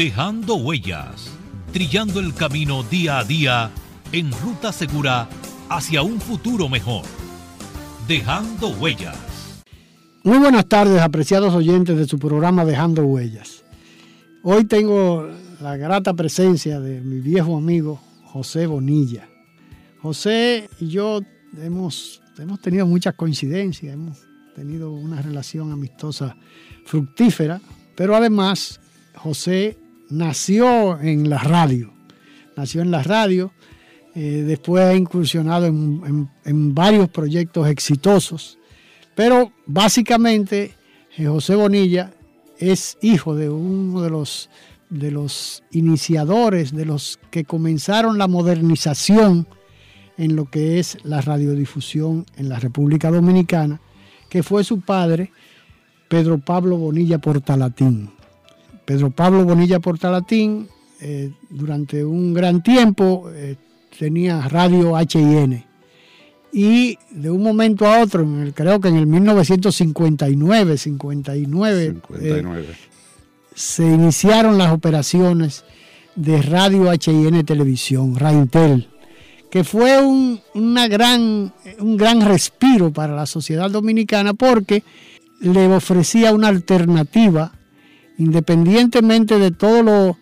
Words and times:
Dejando 0.00 0.54
huellas, 0.54 1.30
trillando 1.74 2.20
el 2.20 2.32
camino 2.32 2.82
día 2.82 3.18
a 3.18 3.24
día 3.24 3.70
en 4.12 4.32
ruta 4.32 4.72
segura 4.72 5.28
hacia 5.68 6.00
un 6.00 6.18
futuro 6.22 6.70
mejor. 6.70 7.04
Dejando 8.08 8.70
huellas. 8.70 9.62
Muy 10.24 10.38
buenas 10.38 10.64
tardes, 10.64 11.02
apreciados 11.02 11.54
oyentes 11.54 11.98
de 11.98 12.08
su 12.08 12.18
programa 12.18 12.64
Dejando 12.64 13.04
Huellas. 13.04 13.62
Hoy 14.42 14.64
tengo 14.64 15.28
la 15.60 15.76
grata 15.76 16.14
presencia 16.14 16.80
de 16.80 17.02
mi 17.02 17.20
viejo 17.20 17.58
amigo 17.58 18.00
José 18.24 18.66
Bonilla. 18.66 19.28
José 20.00 20.70
y 20.80 20.88
yo 20.88 21.20
hemos, 21.58 22.22
hemos 22.38 22.58
tenido 22.62 22.86
muchas 22.86 23.16
coincidencias, 23.16 23.92
hemos 23.92 24.16
tenido 24.56 24.92
una 24.92 25.20
relación 25.20 25.70
amistosa 25.72 26.38
fructífera, 26.86 27.60
pero 27.94 28.16
además 28.16 28.80
José 29.14 29.76
nació 30.10 31.00
en 31.00 31.30
la 31.30 31.38
radio, 31.38 31.92
nació 32.56 32.82
en 32.82 32.90
la 32.90 33.02
radio, 33.02 33.52
eh, 34.14 34.44
después 34.46 34.84
ha 34.84 34.94
incursionado 34.94 35.66
en, 35.66 36.28
en 36.44 36.74
varios 36.74 37.08
proyectos 37.08 37.68
exitosos 37.68 38.58
pero 39.20 39.52
básicamente 39.66 40.74
eh, 41.18 41.26
José 41.26 41.54
Bonilla 41.54 42.14
es 42.58 42.96
hijo 43.02 43.34
de 43.34 43.50
uno 43.50 44.00
de 44.00 44.08
los, 44.08 44.48
de 44.88 45.10
los 45.10 45.62
iniciadores, 45.72 46.74
de 46.74 46.86
los 46.86 47.18
que 47.30 47.44
comenzaron 47.44 48.16
la 48.16 48.28
modernización 48.28 49.46
en 50.16 50.36
lo 50.36 50.46
que 50.46 50.78
es 50.78 50.96
la 51.04 51.20
radiodifusión 51.20 52.24
en 52.38 52.48
la 52.48 52.58
República 52.60 53.10
Dominicana, 53.10 53.82
que 54.30 54.42
fue 54.42 54.64
su 54.64 54.80
padre, 54.80 55.32
Pedro 56.08 56.38
Pablo 56.38 56.78
Bonilla 56.78 57.18
Portalatín. 57.18 58.10
Pedro 58.90 59.10
Pablo 59.12 59.44
Bonilla 59.44 59.78
Portalatín, 59.78 60.66
eh, 61.00 61.30
durante 61.48 62.04
un 62.04 62.34
gran 62.34 62.60
tiempo, 62.60 63.30
eh, 63.32 63.54
tenía 63.96 64.48
radio 64.48 64.98
HIN 64.98 65.64
y 66.52 66.98
de 67.12 67.30
un 67.30 67.40
momento 67.40 67.86
a 67.86 68.02
otro, 68.02 68.26
creo 68.52 68.80
que 68.80 68.88
en 68.88 68.96
el 68.96 69.06
1959, 69.06 70.76
59, 70.76 72.00
eh, 72.20 72.44
se 73.54 73.84
iniciaron 73.84 74.58
las 74.58 74.72
operaciones 74.72 75.64
de 76.16 76.42
Radio 76.42 76.92
HIN 76.92 77.44
Televisión, 77.44 78.16
Raintel, 78.16 78.88
que 79.52 79.62
fue 79.62 80.04
un, 80.04 80.40
una 80.54 80.88
gran, 80.88 81.52
un 81.78 81.96
gran 81.96 82.22
respiro 82.22 82.92
para 82.92 83.14
la 83.14 83.26
sociedad 83.26 83.70
dominicana 83.70 84.34
porque 84.34 84.82
le 85.40 85.68
ofrecía 85.68 86.34
una 86.34 86.48
alternativa, 86.48 87.52
independientemente 88.20 89.38
de 89.38 89.50
todo 89.50 90.16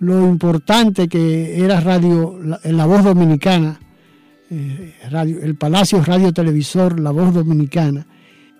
lo, 0.00 0.28
importante 0.28 1.08
que 1.08 1.64
era 1.64 1.80
Radio, 1.80 2.38
la 2.62 2.86
Voz 2.86 3.02
Dominicana, 3.02 3.80
eh, 4.50 4.94
el 5.42 5.56
Palacio 5.56 6.02
Radio 6.04 6.32
Televisor, 6.32 7.00
La 7.00 7.10
Voz 7.10 7.32
Dominicana, 7.32 8.06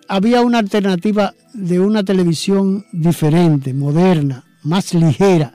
había 0.07 0.41
una 0.41 0.57
alternativa 0.57 1.35
de 1.53 1.79
una 1.79 2.03
televisión 2.03 2.83
diferente, 2.91 3.75
moderna, 3.75 4.43
más 4.63 4.95
ligera. 4.95 5.53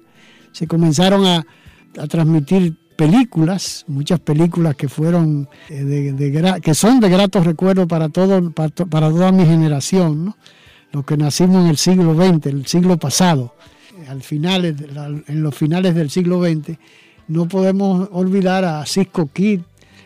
Se 0.53 0.69
comenzaron 0.69 1.27
a, 1.27 1.45
transmitir 2.09 2.75
películas, 2.97 3.85
muchas 3.87 4.19
películas 4.19 4.75
que 4.75 4.89
fueron 4.89 5.49
eh, 5.69 5.85
de, 5.85 6.61
que 6.61 6.75
son 6.75 6.99
de 6.99 7.09
gratos 7.09 7.47
recuerdos 7.47 7.87
para 7.87 8.09
para, 8.09 8.71
toda 8.71 9.33
mi 9.33 9.45
generación, 9.45 10.25
¿no? 10.25 10.37
Los 10.95 11.05
que 11.05 11.17
nacimos 11.17 11.65
en 11.65 11.71
el 11.71 11.77
siglo 11.77 12.15
XX, 12.15 12.47
el 12.47 12.67
siglo 12.67 12.97
pasado, 12.97 13.55
al 14.09 14.23
final, 14.23 14.65
en 14.65 15.43
los 15.43 15.55
finales 15.55 15.95
del 15.95 16.09
siglo 16.09 16.41
XX, 16.41 16.79
no 17.27 17.49
podemos 17.49 18.09
olvidar 18.13 18.65
a 18.65 18.87
Cisco 18.87 19.29
Kid, 19.33 19.61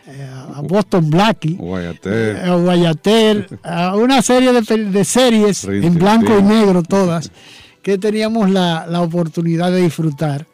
eh, 0.07 0.27
a 0.55 0.61
Boston 0.61 1.11
Blackie, 1.11 1.57
a 1.57 2.55
Guayater, 2.55 3.59
a 3.61 3.95
una 3.95 4.23
serie 4.23 4.51
de, 4.51 5.05
series 5.05 5.65
en 5.65 5.93
blanco 5.93 6.39
y 6.39 6.41
negro 6.41 6.81
todas 6.81 7.31
que 7.83 7.99
teníamos 7.99 8.49
la, 8.49 8.87
oportunidad 9.01 9.71
de 9.71 9.83
disfrutar 9.83 10.47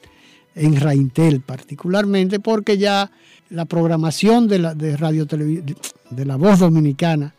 en 0.53 0.79
Raintel 0.79 1.39
particularmente 1.39 2.41
porque 2.41 2.77
ya 2.77 3.09
la 3.49 3.65
programación 3.65 4.47
de 4.47 4.59
la 4.59 4.73
de 4.73 4.97
radio 4.97 5.25
de 5.25 6.25
la 6.25 6.35
voz 6.35 6.59
dominicana 6.59 7.33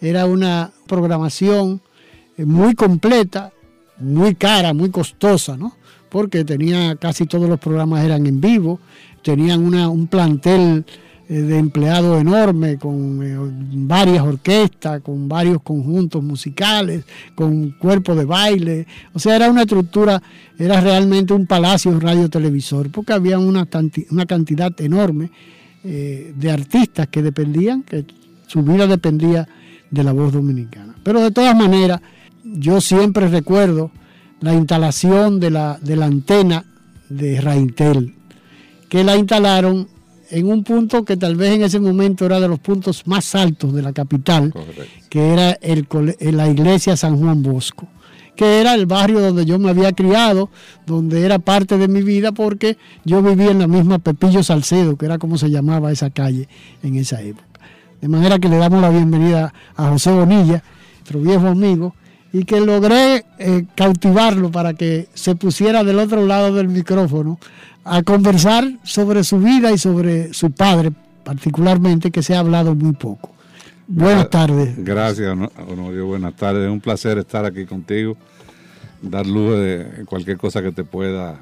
era 0.00 0.26
una 0.26 0.72
programación 0.86 1.80
eh, 1.80 1.91
muy 2.38 2.74
completa, 2.74 3.52
muy 3.98 4.34
cara, 4.34 4.72
muy 4.72 4.90
costosa, 4.90 5.56
¿no? 5.56 5.76
Porque 6.08 6.44
tenía 6.44 6.96
casi 6.96 7.26
todos 7.26 7.48
los 7.48 7.58
programas 7.58 8.04
eran 8.04 8.26
en 8.26 8.40
vivo, 8.40 8.80
tenían 9.22 9.64
una, 9.64 9.88
un 9.88 10.06
plantel 10.06 10.84
eh, 11.28 11.34
de 11.34 11.56
empleados 11.56 12.20
enorme, 12.20 12.76
con 12.76 13.22
eh, 13.22 13.36
varias 13.72 14.22
orquestas, 14.22 15.00
con 15.00 15.28
varios 15.28 15.62
conjuntos 15.62 16.22
musicales, 16.22 17.04
con 17.34 17.70
cuerpo 17.70 18.14
de 18.14 18.24
baile. 18.24 18.86
O 19.14 19.18
sea, 19.18 19.36
era 19.36 19.48
una 19.48 19.62
estructura, 19.62 20.22
era 20.58 20.80
realmente 20.80 21.32
un 21.32 21.46
palacio 21.46 21.98
radio-televisor, 21.98 22.90
porque 22.90 23.14
había 23.14 23.38
una, 23.38 23.66
una 24.10 24.26
cantidad 24.26 24.78
enorme 24.80 25.30
eh, 25.84 26.34
de 26.36 26.50
artistas 26.50 27.08
que 27.08 27.22
dependían, 27.22 27.82
que 27.82 28.04
su 28.46 28.62
vida 28.62 28.86
dependía 28.86 29.48
de 29.90 30.04
la 30.04 30.12
voz 30.12 30.32
dominicana. 30.32 30.96
Pero 31.02 31.20
de 31.20 31.30
todas 31.30 31.56
maneras, 31.56 32.00
yo 32.44 32.80
siempre 32.80 33.28
recuerdo 33.28 33.90
la 34.40 34.54
instalación 34.54 35.40
de 35.40 35.50
la, 35.50 35.78
de 35.80 35.96
la 35.96 36.06
antena 36.06 36.64
de 37.08 37.40
Raintel, 37.40 38.14
que 38.88 39.04
la 39.04 39.16
instalaron 39.16 39.88
en 40.30 40.50
un 40.50 40.64
punto 40.64 41.04
que 41.04 41.16
tal 41.16 41.36
vez 41.36 41.54
en 41.54 41.62
ese 41.62 41.78
momento 41.78 42.24
era 42.24 42.40
de 42.40 42.48
los 42.48 42.58
puntos 42.58 43.06
más 43.06 43.34
altos 43.34 43.74
de 43.74 43.82
la 43.82 43.92
capital, 43.92 44.52
que 45.10 45.32
era 45.32 45.52
el, 45.60 45.86
la 46.20 46.48
iglesia 46.48 46.96
San 46.96 47.18
Juan 47.18 47.42
Bosco, 47.42 47.86
que 48.34 48.60
era 48.60 48.74
el 48.74 48.86
barrio 48.86 49.20
donde 49.20 49.44
yo 49.44 49.58
me 49.58 49.68
había 49.68 49.92
criado, 49.92 50.48
donde 50.86 51.22
era 51.24 51.38
parte 51.38 51.76
de 51.76 51.86
mi 51.86 52.02
vida, 52.02 52.32
porque 52.32 52.78
yo 53.04 53.22
vivía 53.22 53.50
en 53.50 53.58
la 53.58 53.68
misma 53.68 53.98
Pepillo 53.98 54.42
Salcedo, 54.42 54.96
que 54.96 55.04
era 55.04 55.18
como 55.18 55.36
se 55.36 55.50
llamaba 55.50 55.92
esa 55.92 56.08
calle 56.08 56.48
en 56.82 56.96
esa 56.96 57.20
época. 57.20 57.46
De 58.00 58.08
manera 58.08 58.38
que 58.38 58.48
le 58.48 58.56
damos 58.56 58.80
la 58.80 58.88
bienvenida 58.88 59.52
a 59.76 59.90
José 59.90 60.10
Bonilla, 60.12 60.64
nuestro 60.96 61.20
viejo 61.20 61.46
amigo, 61.46 61.94
y 62.32 62.44
que 62.44 62.60
logré 62.60 63.24
eh, 63.38 63.66
cautivarlo 63.74 64.50
para 64.50 64.74
que 64.74 65.08
se 65.14 65.36
pusiera 65.36 65.84
del 65.84 65.98
otro 65.98 66.26
lado 66.26 66.54
del 66.54 66.68
micrófono 66.68 67.38
a 67.84 68.02
conversar 68.02 68.78
sobre 68.82 69.22
su 69.24 69.38
vida 69.38 69.72
y 69.72 69.78
sobre 69.78 70.32
su 70.32 70.50
padre, 70.50 70.92
particularmente, 71.24 72.10
que 72.10 72.22
se 72.22 72.34
ha 72.34 72.38
hablado 72.38 72.74
muy 72.74 72.92
poco. 72.92 73.30
Buenas 73.86 74.30
tardes. 74.30 74.74
Gracias, 74.78 75.36
Honorio. 75.68 76.06
Buenas 76.06 76.34
tardes. 76.34 76.64
Es 76.64 76.70
un 76.70 76.80
placer 76.80 77.18
estar 77.18 77.44
aquí 77.44 77.66
contigo, 77.66 78.16
dar 79.02 79.26
luz 79.26 79.58
de 79.58 80.04
cualquier 80.06 80.38
cosa 80.38 80.62
que 80.62 80.72
te 80.72 80.84
pueda, 80.84 81.38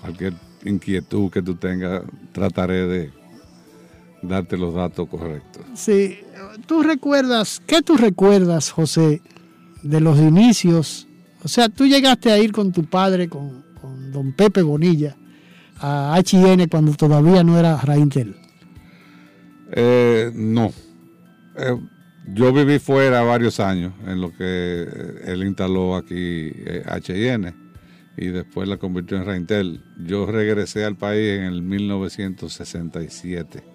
cualquier 0.00 0.34
inquietud 0.64 1.30
que 1.30 1.42
tú 1.42 1.56
tengas, 1.56 2.02
trataré 2.32 2.86
de 2.86 3.10
darte 4.22 4.56
los 4.56 4.74
datos 4.74 5.08
correctos. 5.08 5.64
Sí, 5.74 6.20
tú 6.66 6.82
recuerdas, 6.82 7.62
¿qué 7.66 7.82
tú 7.82 7.96
recuerdas, 7.96 8.70
José, 8.70 9.22
de 9.82 10.00
los 10.00 10.18
inicios? 10.18 11.06
O 11.42 11.48
sea, 11.48 11.68
tú 11.68 11.86
llegaste 11.86 12.30
a 12.30 12.38
ir 12.38 12.52
con 12.52 12.72
tu 12.72 12.84
padre, 12.84 13.28
con, 13.28 13.64
con 13.80 14.12
don 14.12 14.32
Pepe 14.32 14.62
Bonilla, 14.62 15.16
a 15.78 16.20
HN 16.20 16.68
cuando 16.68 16.92
todavía 16.94 17.42
no 17.42 17.58
era 17.58 17.78
Raintel? 17.78 18.36
Eh, 19.72 20.30
no. 20.34 20.72
Eh, 21.56 21.76
yo 22.34 22.52
viví 22.52 22.78
fuera 22.78 23.22
varios 23.22 23.60
años 23.60 23.94
en 24.06 24.20
lo 24.20 24.36
que 24.36 24.86
él 25.24 25.42
instaló 25.44 25.96
aquí 25.96 26.52
HN 26.86 27.54
y 28.16 28.28
después 28.28 28.68
la 28.68 28.76
convirtió 28.76 29.16
en 29.16 29.24
Raintel. 29.24 29.82
Yo 29.98 30.26
regresé 30.26 30.84
al 30.84 30.96
país 30.96 31.38
en 31.38 31.44
el 31.44 31.62
1967. 31.62 33.69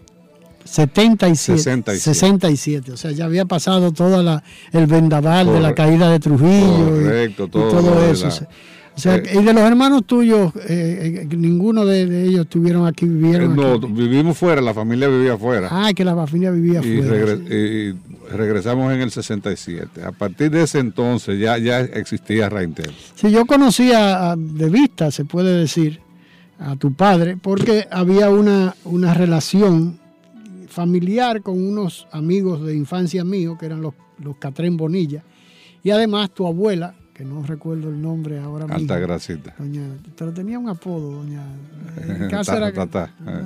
77, 0.66 1.98
67. 1.98 2.92
O 2.92 2.98
sea, 2.98 3.12
ya 3.12 3.26
había 3.26 3.46
pasado 3.46 3.92
todo 3.92 4.42
el 4.72 4.88
vendaval 4.88 5.54
de 5.54 5.60
la 5.60 5.74
caída 5.74 6.10
de 6.10 6.20
Trujillo 6.20 6.90
correcto, 6.90 7.48
todo, 7.48 7.70
y 7.70 7.72
todo 7.72 8.12
eso. 8.12 8.28
O 8.28 9.00
sea, 9.00 9.18
y 9.18 9.44
de 9.44 9.54
los 9.54 9.64
hermanos 9.64 10.06
tuyos, 10.06 10.54
eh, 10.70 11.28
eh, 11.30 11.36
ninguno 11.36 11.86
de, 11.86 12.28
ellos 12.28 12.46
estuvieron 12.46 12.88
aquí, 12.88 13.06
vivieron 13.06 13.54
No, 13.56 13.78
vivimos 13.78 14.38
fuera, 14.38 14.62
la 14.62 14.74
familia 14.74 15.10
vivía 15.10 15.38
fuera. 15.38 15.68
Ah, 15.70 15.94
que 15.94 16.06
la 16.06 16.16
familia 16.16 16.50
vivía 16.52 16.80
y 16.80 17.02
fuera. 17.02 17.34
y 17.34 17.94
regresamos 18.32 18.94
en 18.94 19.02
el 19.02 19.12
67. 19.12 20.02
A 20.04 20.14
partir 20.14 20.50
de 20.50 20.64
ese 20.64 20.80
entonces 20.80 21.38
ya, 21.40 21.58
ya 21.58 21.82
existía 21.82 22.50
Raintel. 22.50 22.92
Sí, 23.16 23.32
yo 23.32 23.46
conocía 23.46 24.34
de 24.38 24.70
vista, 24.70 25.12
se 25.12 25.26
puede 25.26 25.58
decir, 25.58 26.00
a 26.58 26.78
tu 26.78 26.94
padre, 26.94 27.36
porque 27.36 27.88
había 27.92 28.30
una, 28.30 28.76
una 28.86 29.14
relación 29.14 30.00
familiar 30.76 31.42
con 31.42 31.66
unos 31.66 32.06
amigos 32.12 32.62
de 32.66 32.76
infancia 32.76 33.24
míos, 33.24 33.58
que 33.58 33.66
eran 33.66 33.82
los, 33.82 33.94
los 34.20 34.36
Catrén 34.36 34.76
Bonilla, 34.76 35.24
y 35.82 35.92
además 35.92 36.32
tu 36.32 36.46
abuela, 36.46 36.96
que 37.14 37.24
no 37.24 37.44
recuerdo 37.44 37.88
el 37.88 38.02
nombre 38.02 38.40
ahora 38.40 38.66
mismo. 38.66 38.82
Alta 38.82 39.00
grasita. 39.00 39.56
Doña, 39.58 39.84
pero 40.18 40.34
tenía 40.34 40.60
un 40.60 40.68
apodo, 40.68 41.12
doña. 41.12 41.46
En 41.98 42.30
casa 42.30 42.58
era 42.58 42.74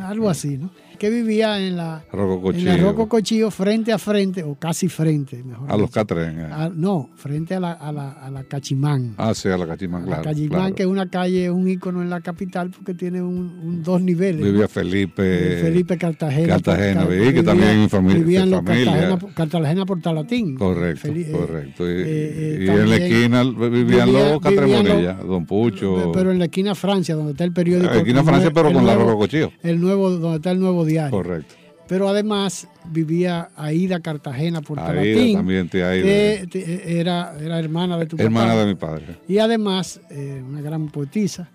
algo 0.08 0.28
así, 0.28 0.58
¿no? 0.58 0.72
Que 1.00 1.10
vivía 1.10 1.66
en 1.66 1.78
la 1.78 2.04
Roco 2.12 2.52
en 2.52 2.66
la 2.66 2.76
Roco 2.76 3.08
Cochillo 3.08 3.50
frente 3.52 3.94
a 3.94 3.98
frente, 3.98 4.44
o 4.44 4.56
casi 4.56 4.90
frente, 4.90 5.42
mejor. 5.44 5.72
A 5.72 5.78
los 5.78 5.90
Catren. 5.90 6.42
Eh. 6.42 6.72
no, 6.76 7.10
frente 7.16 7.56
a 7.56 7.60
la, 7.62 7.72
a, 7.72 7.92
la, 7.94 8.12
a 8.12 8.30
la 8.30 8.44
Cachimán. 8.44 9.14
Ah, 9.18 9.34
sí, 9.34 9.48
a 9.48 9.58
la 9.58 9.66
Cachimán, 9.66 10.04
claro. 10.04 10.24
La 10.24 10.30
Cachimán, 10.30 10.74
que 10.74 10.84
es 10.84 10.90
una 10.90 11.10
calle, 11.10 11.50
un 11.50 11.70
ícono 11.70 12.02
en 12.02 12.10
la 12.10 12.20
capital 12.20 12.70
porque 12.72 12.94
tiene 12.94 13.22
un, 13.22 13.82
dos 13.82 14.02
niveles. 14.02 14.44
Vivía 14.44 14.68
Felipe. 14.68 15.60
Felipe 15.62 15.98
Cartagena. 15.98 16.48
Cartagena, 16.56 17.08
que 17.08 17.44
también 17.44 17.80
mi 17.80 17.88
familia. 17.88 18.20
Vivían 18.20 18.50
los 18.50 18.62
Cartagena, 18.62 19.20
Cartagena 19.34 19.86
Portalatín. 19.86 20.58
Correcto, 20.58 21.08
eh, 21.08 21.32
correcto. 21.32 21.90
Y, 21.90 21.94
eh, 21.96 22.66
en 22.68 22.90
la 22.90 22.96
esquina 22.98 23.44
vivían 23.44 24.12
los 24.12 24.42
Catremonilla, 24.42 25.14
Don 25.14 25.46
Pucho. 25.46 26.12
Pero 26.14 26.32
en 26.32 26.40
la 26.40 26.46
esquina 26.46 26.76
Francia, 26.76 27.16
donde 27.16 27.32
está 27.32 27.46
el 27.46 27.54
periódico. 27.54 27.88
En 27.88 27.96
la 27.96 28.02
esquina 28.02 28.24
Francia, 28.24 28.52
pero 28.54 28.74
con 28.74 28.86
la 28.86 28.96
Roco 28.96 29.18
Cochillo. 29.18 29.54
El 29.64 29.80
nuevo, 29.80 30.10
donde 30.10 30.36
está 30.36 30.52
el 30.52 30.60
nuevo 30.60 30.89
diario. 30.90 31.12
Correcto. 31.12 31.56
Pero 31.90 32.08
además 32.08 32.68
vivía 32.86 33.50
Aida 33.56 34.00
Cartagena 34.00 34.62
Portalatín. 34.62 35.18
Aida 35.18 35.40
también, 35.40 35.70
tía 35.70 35.90
Aida. 35.90 36.08
era, 36.08 37.36
era 37.42 37.58
hermana 37.58 37.98
de 37.98 38.06
tu 38.06 38.16
hermana 38.18 38.56
de 38.56 38.68
mi 38.68 38.76
padre. 38.76 39.18
Y 39.28 39.40
además, 39.40 40.00
eh, 40.12 40.44
una 40.48 40.62
gran 40.62 40.90
poetisa, 40.90 41.50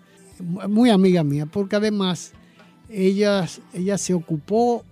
muy 0.67 0.89
amiga 0.89 1.23
mía, 1.23 1.45
porque 1.45 1.77
además 1.77 2.33
ella, 2.89 3.47
ella 3.73 3.97
se 3.97 4.13
ocupó 4.13 4.83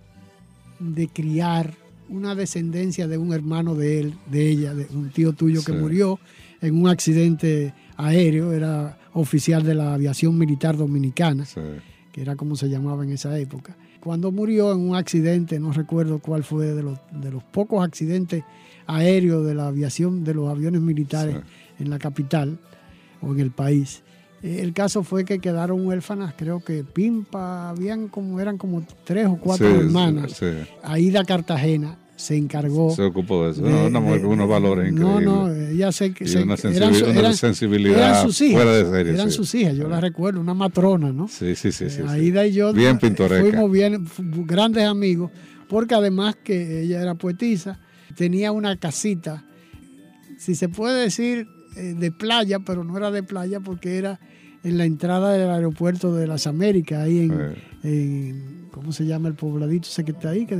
de 0.78 1.08
criar 1.08 1.74
una 2.08 2.34
descendencia 2.34 3.06
de 3.06 3.18
un 3.18 3.34
hermano 3.34 3.74
de 3.74 4.00
él, 4.00 4.14
de 4.24 4.48
ella, 4.48 4.72
de 4.72 4.86
un 4.94 5.10
tío 5.10 5.34
tuyo 5.34 5.62
que 5.62 5.72
murió 5.72 6.18
en 6.62 6.74
un 6.74 6.88
accidente 6.88 7.74
aéreo, 7.98 8.54
era 8.54 8.98
oficial 9.12 9.62
de 9.62 9.74
la 9.74 9.92
aviación 9.92 10.38
militar 10.38 10.74
dominicana, 10.78 11.46
que 12.12 12.22
era 12.22 12.34
como 12.34 12.56
se 12.56 12.70
llamaba 12.70 13.04
en 13.04 13.12
esa 13.12 13.38
época 13.38 13.76
cuando 14.04 14.30
murió 14.30 14.72
en 14.72 14.90
un 14.90 14.96
accidente, 14.96 15.58
no 15.58 15.72
recuerdo 15.72 16.18
cuál 16.18 16.44
fue, 16.44 16.66
de 16.66 16.82
los, 16.82 16.98
de 17.10 17.30
los 17.30 17.42
pocos 17.42 17.82
accidentes 17.82 18.44
aéreos 18.86 19.46
de 19.46 19.54
la 19.54 19.68
aviación, 19.68 20.24
de 20.24 20.34
los 20.34 20.48
aviones 20.50 20.82
militares 20.82 21.36
en 21.78 21.90
la 21.90 21.98
capital 21.98 22.58
o 23.22 23.32
en 23.32 23.40
el 23.40 23.50
país. 23.50 24.02
Eh, 24.42 24.58
el 24.60 24.74
caso 24.74 25.02
fue 25.02 25.24
que 25.24 25.38
quedaron 25.38 25.86
huérfanas, 25.86 26.34
creo 26.36 26.62
que 26.62 26.84
Pimpa, 26.84 27.70
habían 27.70 28.08
como, 28.08 28.38
eran 28.40 28.58
como 28.58 28.84
tres 29.04 29.26
o 29.26 29.36
cuatro 29.36 29.68
hermanas. 29.68 30.38
Aida 30.82 31.24
Cartagena 31.24 31.96
se 32.16 32.36
encargó. 32.36 32.94
Se 32.94 33.02
ocupó 33.02 33.44
de 33.44 33.52
eso. 33.52 33.62
una 33.62 34.00
mujer 34.00 34.22
con 34.22 34.30
unos 34.32 34.48
valores 34.48 34.90
increíbles. 34.90 35.26
No, 35.26 35.48
no, 35.48 35.54
ella 35.54 35.90
se. 35.92 36.14
se 36.26 36.42
una, 36.42 36.56
sensibilidad, 36.56 37.98
eran 37.98 38.22
sus 38.22 38.40
hijas, 38.40 38.62
fuera 38.62 38.76
de 38.76 38.90
serie. 38.90 39.12
Eran 39.14 39.30
sus 39.30 39.54
hijas, 39.54 39.76
yo 39.76 39.88
la 39.88 40.00
recuerdo, 40.00 40.40
una 40.40 40.54
matrona, 40.54 41.12
¿no? 41.12 41.28
Sí, 41.28 41.54
sí, 41.56 41.72
sí. 41.72 41.90
sí 41.90 42.02
Aida 42.06 42.46
y 42.46 42.52
yo 42.52 42.72
bien 42.72 42.98
pintoresca. 42.98 43.44
fuimos 43.44 43.70
bien, 43.70 44.06
grandes 44.46 44.84
amigos, 44.84 45.30
porque 45.68 45.94
además 45.94 46.36
que 46.42 46.82
ella 46.82 47.02
era 47.02 47.14
poetisa, 47.14 47.80
tenía 48.16 48.52
una 48.52 48.76
casita, 48.76 49.44
si 50.38 50.54
se 50.54 50.68
puede 50.68 51.02
decir, 51.02 51.48
eh, 51.76 51.94
de 51.98 52.12
playa, 52.12 52.60
pero 52.60 52.84
no 52.84 52.96
era 52.96 53.10
de 53.10 53.22
playa 53.22 53.58
porque 53.60 53.98
era 53.98 54.20
en 54.62 54.78
la 54.78 54.84
entrada 54.84 55.32
del 55.32 55.50
aeropuerto 55.50 56.14
de 56.14 56.26
las 56.26 56.46
Américas, 56.46 57.02
ahí 57.02 57.18
en, 57.20 57.54
en 57.82 58.63
¿cómo 58.74 58.90
se 58.90 59.06
llama 59.06 59.28
el 59.28 59.34
pobladito 59.34 59.88
ese 59.88 60.04
que 60.04 60.10
está 60.10 60.30
ahí? 60.30 60.46
Que 60.46 60.58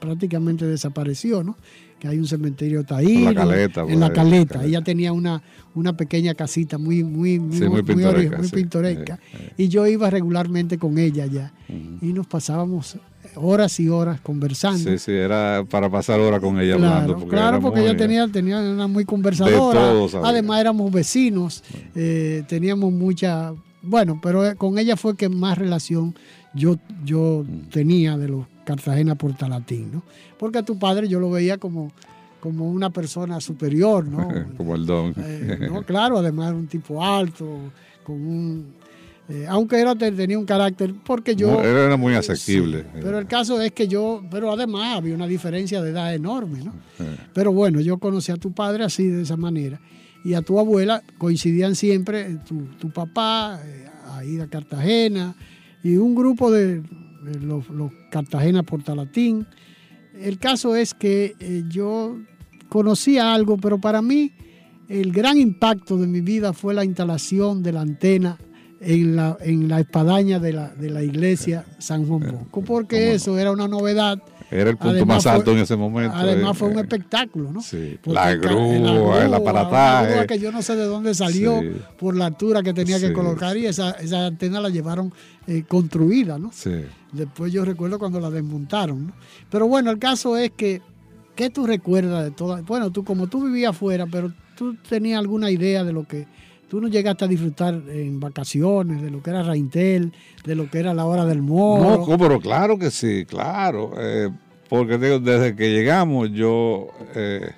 prácticamente 0.00 0.64
desapareció, 0.64 1.44
¿no? 1.44 1.58
Que 1.98 2.08
hay 2.08 2.18
un 2.18 2.26
cementerio 2.26 2.82
ahí. 2.88 3.16
En 3.16 3.24
la 3.26 3.34
caleta. 3.34 3.84
En 3.86 4.00
la 4.00 4.10
caleta. 4.10 4.64
Ella 4.64 4.80
tenía 4.80 5.12
una, 5.12 5.42
una 5.74 5.94
pequeña 5.94 6.34
casita 6.34 6.78
muy, 6.78 7.04
muy, 7.04 7.38
muy, 7.38 7.82
pintoresca. 7.82 9.18
Y 9.58 9.68
yo 9.68 9.86
iba 9.86 10.08
regularmente 10.08 10.78
con 10.78 10.96
ella 10.96 11.24
allá. 11.24 11.52
Y 12.00 12.14
nos 12.14 12.26
pasábamos 12.26 12.96
horas 13.34 13.78
y 13.78 13.90
horas 13.90 14.22
conversando. 14.22 14.90
Sí, 14.90 14.98
sí, 14.98 15.12
era 15.12 15.62
para 15.68 15.90
pasar 15.90 16.18
horas 16.18 16.40
con 16.40 16.58
ella 16.58 16.74
hablando. 16.74 17.14
Porque 17.18 17.28
claro, 17.28 17.60
porque 17.60 17.80
ella 17.80 17.96
tenía, 17.96 18.26
tenía 18.28 18.58
una 18.60 18.86
muy 18.86 19.04
conversadora. 19.04 19.92
Además 20.24 20.60
éramos 20.62 20.90
vecinos, 20.90 21.62
eh, 21.94 22.42
teníamos 22.48 22.90
mucha... 22.90 23.52
Bueno, 23.82 24.20
pero 24.22 24.46
eh, 24.46 24.56
con 24.56 24.78
ella 24.78 24.94
fue 24.96 25.16
que 25.16 25.30
más 25.30 25.56
relación 25.56 26.14
yo, 26.54 26.76
yo 27.04 27.44
tenía 27.70 28.16
de 28.16 28.28
los 28.28 28.46
Cartagena 28.64 29.14
Portalatín, 29.16 29.90
¿no? 29.92 30.02
Porque 30.38 30.58
a 30.58 30.62
tu 30.62 30.78
padre 30.78 31.08
yo 31.08 31.18
lo 31.18 31.30
veía 31.30 31.58
como, 31.58 31.92
como 32.38 32.70
una 32.70 32.90
persona 32.90 33.40
superior, 33.40 34.06
¿no? 34.06 34.28
como 34.56 34.74
el 34.76 34.86
don. 34.86 35.14
Eh, 35.16 35.68
¿no? 35.70 35.82
Claro, 35.82 36.18
además 36.18 36.52
un 36.52 36.66
tipo 36.66 37.04
alto, 37.04 37.72
con 38.04 38.14
un... 38.14 38.80
Eh, 39.28 39.46
aunque 39.48 39.80
era, 39.80 39.94
tenía 39.94 40.38
un 40.38 40.44
carácter, 40.44 40.92
porque 41.04 41.36
yo... 41.36 41.62
era 41.62 41.96
muy 41.96 42.14
asequible. 42.14 42.84
pero 42.94 43.18
el 43.18 43.26
caso 43.26 43.60
es 43.60 43.70
que 43.70 43.86
yo, 43.86 44.22
pero 44.28 44.52
además 44.52 44.96
había 44.96 45.14
una 45.14 45.28
diferencia 45.28 45.80
de 45.80 45.90
edad 45.90 46.12
enorme, 46.12 46.64
¿no? 46.64 46.74
Pero 47.32 47.52
bueno, 47.52 47.80
yo 47.80 47.98
conocí 47.98 48.32
a 48.32 48.36
tu 48.36 48.52
padre 48.52 48.84
así, 48.84 49.06
de 49.06 49.22
esa 49.22 49.36
manera. 49.36 49.80
Y 50.24 50.34
a 50.34 50.42
tu 50.42 50.58
abuela 50.58 51.02
coincidían 51.16 51.76
siempre 51.76 52.38
tu, 52.46 52.66
tu 52.78 52.90
papá, 52.90 53.60
eh, 53.64 53.86
Aida 54.16 54.48
Cartagena, 54.48 55.34
y 55.82 55.96
un 55.96 56.14
grupo 56.14 56.50
de, 56.50 56.82
los, 57.40 57.64
Cartagena 58.10 58.62
Portalatín. 58.62 59.46
El 60.20 60.38
caso 60.38 60.74
es 60.74 60.94
que 60.94 61.34
eh, 61.38 61.64
yo 61.68 62.18
conocía 62.68 63.34
algo, 63.34 63.56
pero 63.56 63.80
para 63.80 64.02
mí 64.02 64.32
el 64.88 65.12
gran 65.12 65.38
impacto 65.38 65.96
de 65.96 66.06
mi 66.06 66.20
vida 66.20 66.52
fue 66.52 66.74
la 66.74 66.84
instalación 66.84 67.62
de 67.62 67.72
la 67.72 67.82
antena 67.82 68.38
en 68.80 69.14
la, 69.14 69.36
en 69.40 69.68
la 69.68 69.80
espadaña 69.80 70.38
de 70.38 70.52
la, 70.52 70.68
de 70.74 70.90
la 70.90 71.02
iglesia 71.02 71.64
San 71.78 72.06
Juan 72.06 72.32
Bosco, 72.32 72.62
porque 72.62 73.14
eso 73.14 73.38
era 73.38 73.52
una 73.52 73.68
novedad 73.68 74.22
era 74.50 74.70
el 74.70 74.76
punto 74.76 75.06
más 75.06 75.26
alto 75.26 75.52
en 75.52 75.58
ese 75.58 75.76
momento. 75.76 76.16
Además 76.16 76.58
fue 76.58 76.68
un 76.68 76.78
eh, 76.78 76.82
espectáculo, 76.82 77.52
¿no? 77.52 77.62
Sí, 77.62 77.98
la 78.04 78.34
grúa, 78.34 79.24
el 79.24 79.32
aparataje. 79.32 80.12
grúa 80.12 80.26
que 80.26 80.38
yo 80.38 80.50
no 80.50 80.60
sé 80.62 80.74
de 80.76 80.84
dónde 80.84 81.14
salió 81.14 81.60
por 81.98 82.16
la 82.16 82.26
altura 82.26 82.62
que 82.62 82.72
tenía 82.72 82.98
que 82.98 83.12
colocar 83.12 83.56
y 83.56 83.66
esa, 83.66 83.92
esa, 83.92 84.26
antena 84.26 84.60
la 84.60 84.68
llevaron 84.68 85.12
eh, 85.46 85.64
construida, 85.68 86.38
¿no? 86.38 86.50
Sí. 86.52 86.82
Después 87.12 87.52
yo 87.52 87.64
recuerdo 87.64 87.98
cuando 87.98 88.20
la 88.20 88.30
desmontaron, 88.30 89.08
¿no? 89.08 89.12
Pero 89.50 89.68
bueno, 89.68 89.90
el 89.90 89.98
caso 89.98 90.36
es 90.36 90.50
que, 90.50 90.82
¿qué 91.36 91.50
tú 91.50 91.66
recuerdas 91.66 92.24
de 92.24 92.30
toda? 92.32 92.60
Bueno, 92.62 92.90
tú 92.90 93.04
como 93.04 93.28
tú 93.28 93.44
vivías 93.44 93.70
afuera, 93.70 94.06
pero 94.10 94.32
tú 94.56 94.74
tenías 94.88 95.20
alguna 95.20 95.50
idea 95.50 95.84
de 95.84 95.92
lo 95.92 96.04
que 96.04 96.26
tú 96.70 96.80
no 96.80 96.86
llegaste 96.86 97.24
a 97.24 97.28
disfrutar 97.28 97.74
en 97.88 98.20
vacaciones 98.20 99.02
de 99.02 99.10
lo 99.10 99.20
que 99.20 99.30
era 99.30 99.42
Raintel, 99.42 100.12
de 100.44 100.54
lo 100.54 100.70
que 100.70 100.78
era 100.78 100.94
la 100.94 101.04
hora 101.04 101.26
del 101.26 101.42
moro. 101.42 102.06
No, 102.06 102.16
pero 102.16 102.38
claro 102.38 102.78
que 102.78 102.92
sí, 102.92 103.26
claro. 103.26 103.90
Eh, 103.98 104.30
porque 104.68 104.96
desde 104.96 105.56
que 105.56 105.72
llegamos 105.72 106.30
yo, 106.30 106.86
eh, 107.16 107.50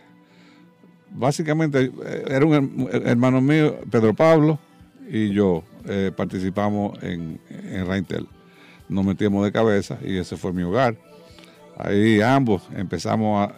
básicamente, 1.10 1.92
eh, 2.06 2.24
era 2.26 2.46
un 2.46 2.88
hermano 2.90 3.42
mío, 3.42 3.76
Pedro 3.90 4.14
Pablo, 4.14 4.58
y 5.08 5.28
yo 5.30 5.62
participamos 6.16 6.96
en, 7.02 7.38
en 7.50 7.86
Raintel. 7.86 8.26
Nos 8.88 9.04
metíamos 9.04 9.44
de 9.44 9.52
cabeza 9.52 9.98
y 10.02 10.16
ese 10.16 10.38
fue 10.38 10.54
mi 10.54 10.62
hogar. 10.62 10.96
Ahí 11.76 12.22
ambos 12.22 12.62
empezamos 12.74 13.46
a, 13.46 13.54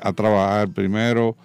a 0.00 0.12
trabajar 0.12 0.68
primero 0.70 1.36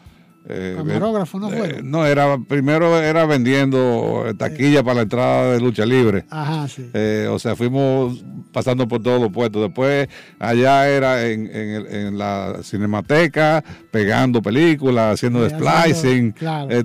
eh, 0.45 0.73
Camarógrafo 0.75 1.39
no 1.39 1.50
fue. 1.50 1.69
Eh, 1.69 1.81
no, 1.83 2.05
era 2.05 2.38
primero 2.38 3.01
era 3.01 3.25
vendiendo 3.25 4.25
taquilla 4.38 4.83
para 4.83 4.95
la 4.95 5.01
entrada 5.03 5.53
de 5.53 5.62
lucha 5.62 5.85
libre. 5.85 6.25
Ajá, 6.29 6.67
sí. 6.67 6.89
Eh, 6.93 7.29
o 7.31 7.39
sea, 7.39 7.55
fuimos 7.55 8.23
pasando 8.51 8.88
por 8.88 9.01
todos 9.01 9.21
los 9.21 9.31
puestos. 9.31 9.62
Después 9.62 10.09
allá 10.39 10.89
era 10.89 11.25
en, 11.25 11.50
en, 11.50 12.17
la 12.17 12.59
cinemateca, 12.62 13.63
pegando 13.89 14.41
películas, 14.41 15.13
haciendo 15.13 15.47
splicing, 15.50 16.33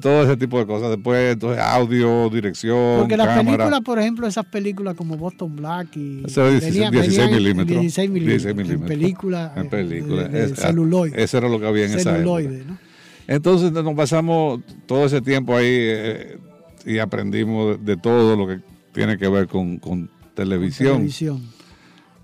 todo 0.00 0.22
ese 0.22 0.36
tipo 0.36 0.58
de 0.60 0.66
cosas. 0.66 0.90
Después 0.90 1.32
entonces 1.32 1.62
audio, 1.62 2.30
dirección. 2.30 3.00
Porque 3.00 3.16
las 3.16 3.42
películas, 3.42 3.80
por 3.80 3.98
ejemplo, 3.98 4.26
esas 4.28 4.46
películas 4.46 4.94
como 4.94 5.16
Boston 5.16 5.56
Black 5.56 5.96
y 5.96 6.22
16, 6.22 6.90
16 6.92 7.30
milímetros. 7.30 7.80
16 7.80 8.10
milímetros. 8.10 8.80
En 8.80 8.86
películas. 8.86 9.56
En 9.56 9.68
películas. 9.68 10.30
celuloide. 10.54 11.20
Eso 11.20 11.38
era 11.38 11.48
lo 11.48 11.58
que 11.58 11.66
había 11.66 11.86
en 11.86 11.94
esa 11.94 12.16
época. 12.16 12.42
¿no? 12.66 12.87
Entonces 13.28 13.70
nos 13.70 13.94
pasamos 13.94 14.60
todo 14.86 15.04
ese 15.04 15.20
tiempo 15.20 15.54
ahí 15.54 15.66
eh, 15.68 16.38
y 16.86 16.98
aprendimos 16.98 17.84
de, 17.84 17.96
todo 17.98 18.34
lo 18.34 18.48
que 18.48 18.60
tiene 18.92 19.18
que 19.18 19.28
ver 19.28 19.46
con, 19.46 20.10
televisión. 20.34 21.08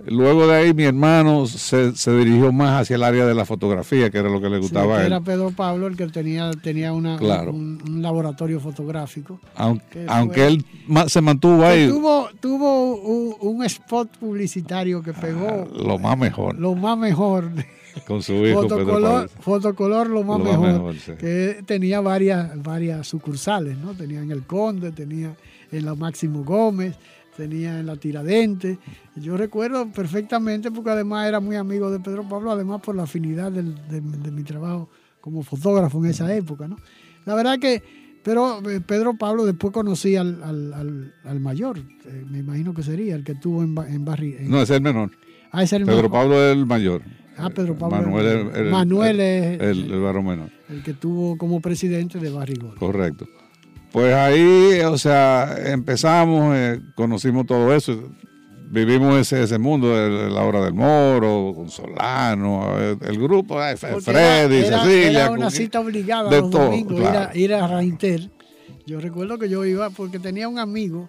Luego 0.06 0.46
de 0.46 0.54
ahí 0.56 0.74
mi 0.74 0.84
hermano 0.84 1.46
se, 1.46 1.94
se, 1.96 2.16
dirigió 2.16 2.52
más 2.52 2.82
hacia 2.82 2.96
el 2.96 3.02
área 3.02 3.24
de 3.26 3.34
la 3.34 3.44
fotografía, 3.44 4.10
que 4.10 4.18
era 4.18 4.28
lo 4.28 4.40
que 4.40 4.48
le 4.50 4.58
gustaba 4.58 4.96
sí, 4.96 5.00
a 5.00 5.00
él. 5.00 5.06
Era 5.06 5.20
Pedro 5.20 5.50
Pablo 5.50 5.86
el 5.86 5.96
que 5.96 6.06
tenía, 6.08 6.50
tenía 6.62 6.92
una, 6.92 7.16
Claro. 7.16 7.52
un, 7.52 7.82
un 7.88 8.02
laboratorio 8.02 8.60
fotográfico. 8.60 9.40
Aunque, 9.56 9.84
que 9.90 10.06
aunque 10.08 10.34
fue- 10.40 10.46
él 10.48 10.64
se 11.10 11.20
mantuvo 11.20 11.64
ahí, 11.64 11.88
Tuvo, 11.88 12.28
tuvo 12.40 12.94
un, 12.96 13.34
un 13.40 13.64
spot 13.64 14.16
publicitario 14.18 15.02
que 15.02 15.12
pegó 15.12 15.66
Ah, 15.72 15.82
lo 15.84 15.98
más 15.98 16.18
mejor, 16.18 16.58
lo 16.58 16.74
más 16.74 16.98
mejor. 16.98 17.50
con 18.06 18.22
su 18.22 18.32
hijo 18.44 18.62
Pedro 18.62 18.68
Fotocolor, 18.78 19.28
Pablo. 19.28 19.42
fotocolor 19.42 20.10
lo 20.10 20.22
más 20.24 20.38
Lo 20.38 20.44
más 20.44 20.58
mejor. 20.58 20.72
mejor, 20.72 20.94
sí. 20.96 21.12
Que 21.18 21.62
tenía 21.64 22.00
varias, 22.00 22.62
varias 22.62 23.06
sucursales, 23.06 23.78
¿no? 23.78 23.94
Tenía 23.94 24.20
en 24.20 24.30
el 24.32 24.42
Conde, 24.42 24.90
tenía 24.92 25.34
en 25.72 25.84
la 25.84 25.94
Máximo 25.94 26.44
Gómez, 26.44 26.96
tenía 27.36 27.78
en 27.80 27.86
la 27.86 27.96
Tiradentes. 27.96 28.78
Yo 29.16 29.36
recuerdo 29.36 29.90
perfectamente 29.90 30.70
porque 30.70 30.90
además 30.90 31.26
era 31.28 31.40
muy 31.40 31.56
amigo 31.56 31.90
de 31.90 32.00
Pedro 32.00 32.28
Pablo, 32.28 32.50
además 32.52 32.80
por 32.80 32.94
la 32.94 33.04
afinidad 33.04 33.50
del- 33.52 33.74
de, 33.88 34.00
de 34.00 34.30
mi 34.30 34.42
trabajo 34.42 34.88
como 35.20 35.42
fotógrafo 35.42 35.98
en 36.04 36.10
esa 36.10 36.34
época, 36.34 36.68
¿no? 36.68 36.76
La 37.24 37.34
verdad 37.34 37.58
que, 37.58 37.82
pero 38.22 38.60
eh, 38.70 38.80
Pedro 38.80 39.14
Pablo 39.16 39.44
después 39.46 39.72
conocí 39.72 40.16
al, 40.16 40.42
al, 40.42 40.72
al- 40.74 41.14
al 41.24 41.40
mayor, 41.40 41.78
eh, 41.78 42.24
me 42.30 42.38
imagino 42.38 42.74
que 42.74 42.82
sería 42.82 43.14
el 43.14 43.24
que 43.24 43.32
estuvo 43.32 43.62
en, 43.62 43.74
en 43.88 44.04
Barri. 44.04 44.36
en- 44.38 44.50
No, 44.50 44.60
es 44.62 44.70
el 44.70 44.80
menor. 44.82 45.10
ah, 45.52 45.62
era 45.62 45.76
el 45.76 45.84
Pedro. 45.86 46.10
Pablo 46.10 46.42
es 46.42 46.56
el 46.56 46.66
mayor. 46.66 47.02
Ah, 47.36 47.50
Pedro 47.50 47.76
Pablo. 47.76 47.96
Manuel, 48.02 48.26
el- 48.26 48.46
es 48.48 48.56
el- 48.56 48.70
Manuel 48.70 49.20
el, 49.20 49.60
es 49.60 49.60
el, 49.60 49.90
el 49.92 50.22
menor. 50.22 50.50
el 50.68 50.82
que 50.82 50.92
tuvo 50.94 51.36
como 51.38 51.60
presidente 51.60 52.18
de 52.20 52.30
Barrigol. 52.30 52.76
Correcto. 52.76 53.26
Pues 53.94 54.12
ahí, 54.12 54.80
o 54.80 54.98
sea, 54.98 55.54
empezamos, 55.66 56.52
eh, 56.56 56.80
conocimos 56.96 57.46
todo 57.46 57.72
eso, 57.72 58.10
vivimos 58.68 59.16
ese, 59.20 59.44
ese 59.44 59.56
mundo 59.56 59.88
de 59.96 60.28
la 60.30 60.42
hora 60.42 60.64
del 60.64 60.74
moro, 60.74 61.52
con 61.54 61.70
Solano, 61.70 62.74
eh, 62.76 62.96
el 63.02 63.18
grupo, 63.22 63.62
eh, 63.62 63.76
Freddy, 63.76 64.64
era, 64.64 64.82
Cecilia. 64.82 65.10
era 65.26 65.30
una 65.30 65.48
cita 65.48 65.78
obligada 65.78 66.28
de 66.28 66.40
los 66.40 66.50
todo, 66.50 66.64
domingos, 66.64 66.98
claro. 67.00 67.30
ir, 67.38 67.52
a, 67.54 67.54
ir 67.56 67.62
a 67.62 67.68
Raintel. 67.68 68.32
Yo 68.84 68.98
recuerdo 68.98 69.38
que 69.38 69.48
yo 69.48 69.64
iba 69.64 69.88
porque 69.90 70.18
tenía 70.18 70.48
un 70.48 70.58
amigo, 70.58 71.08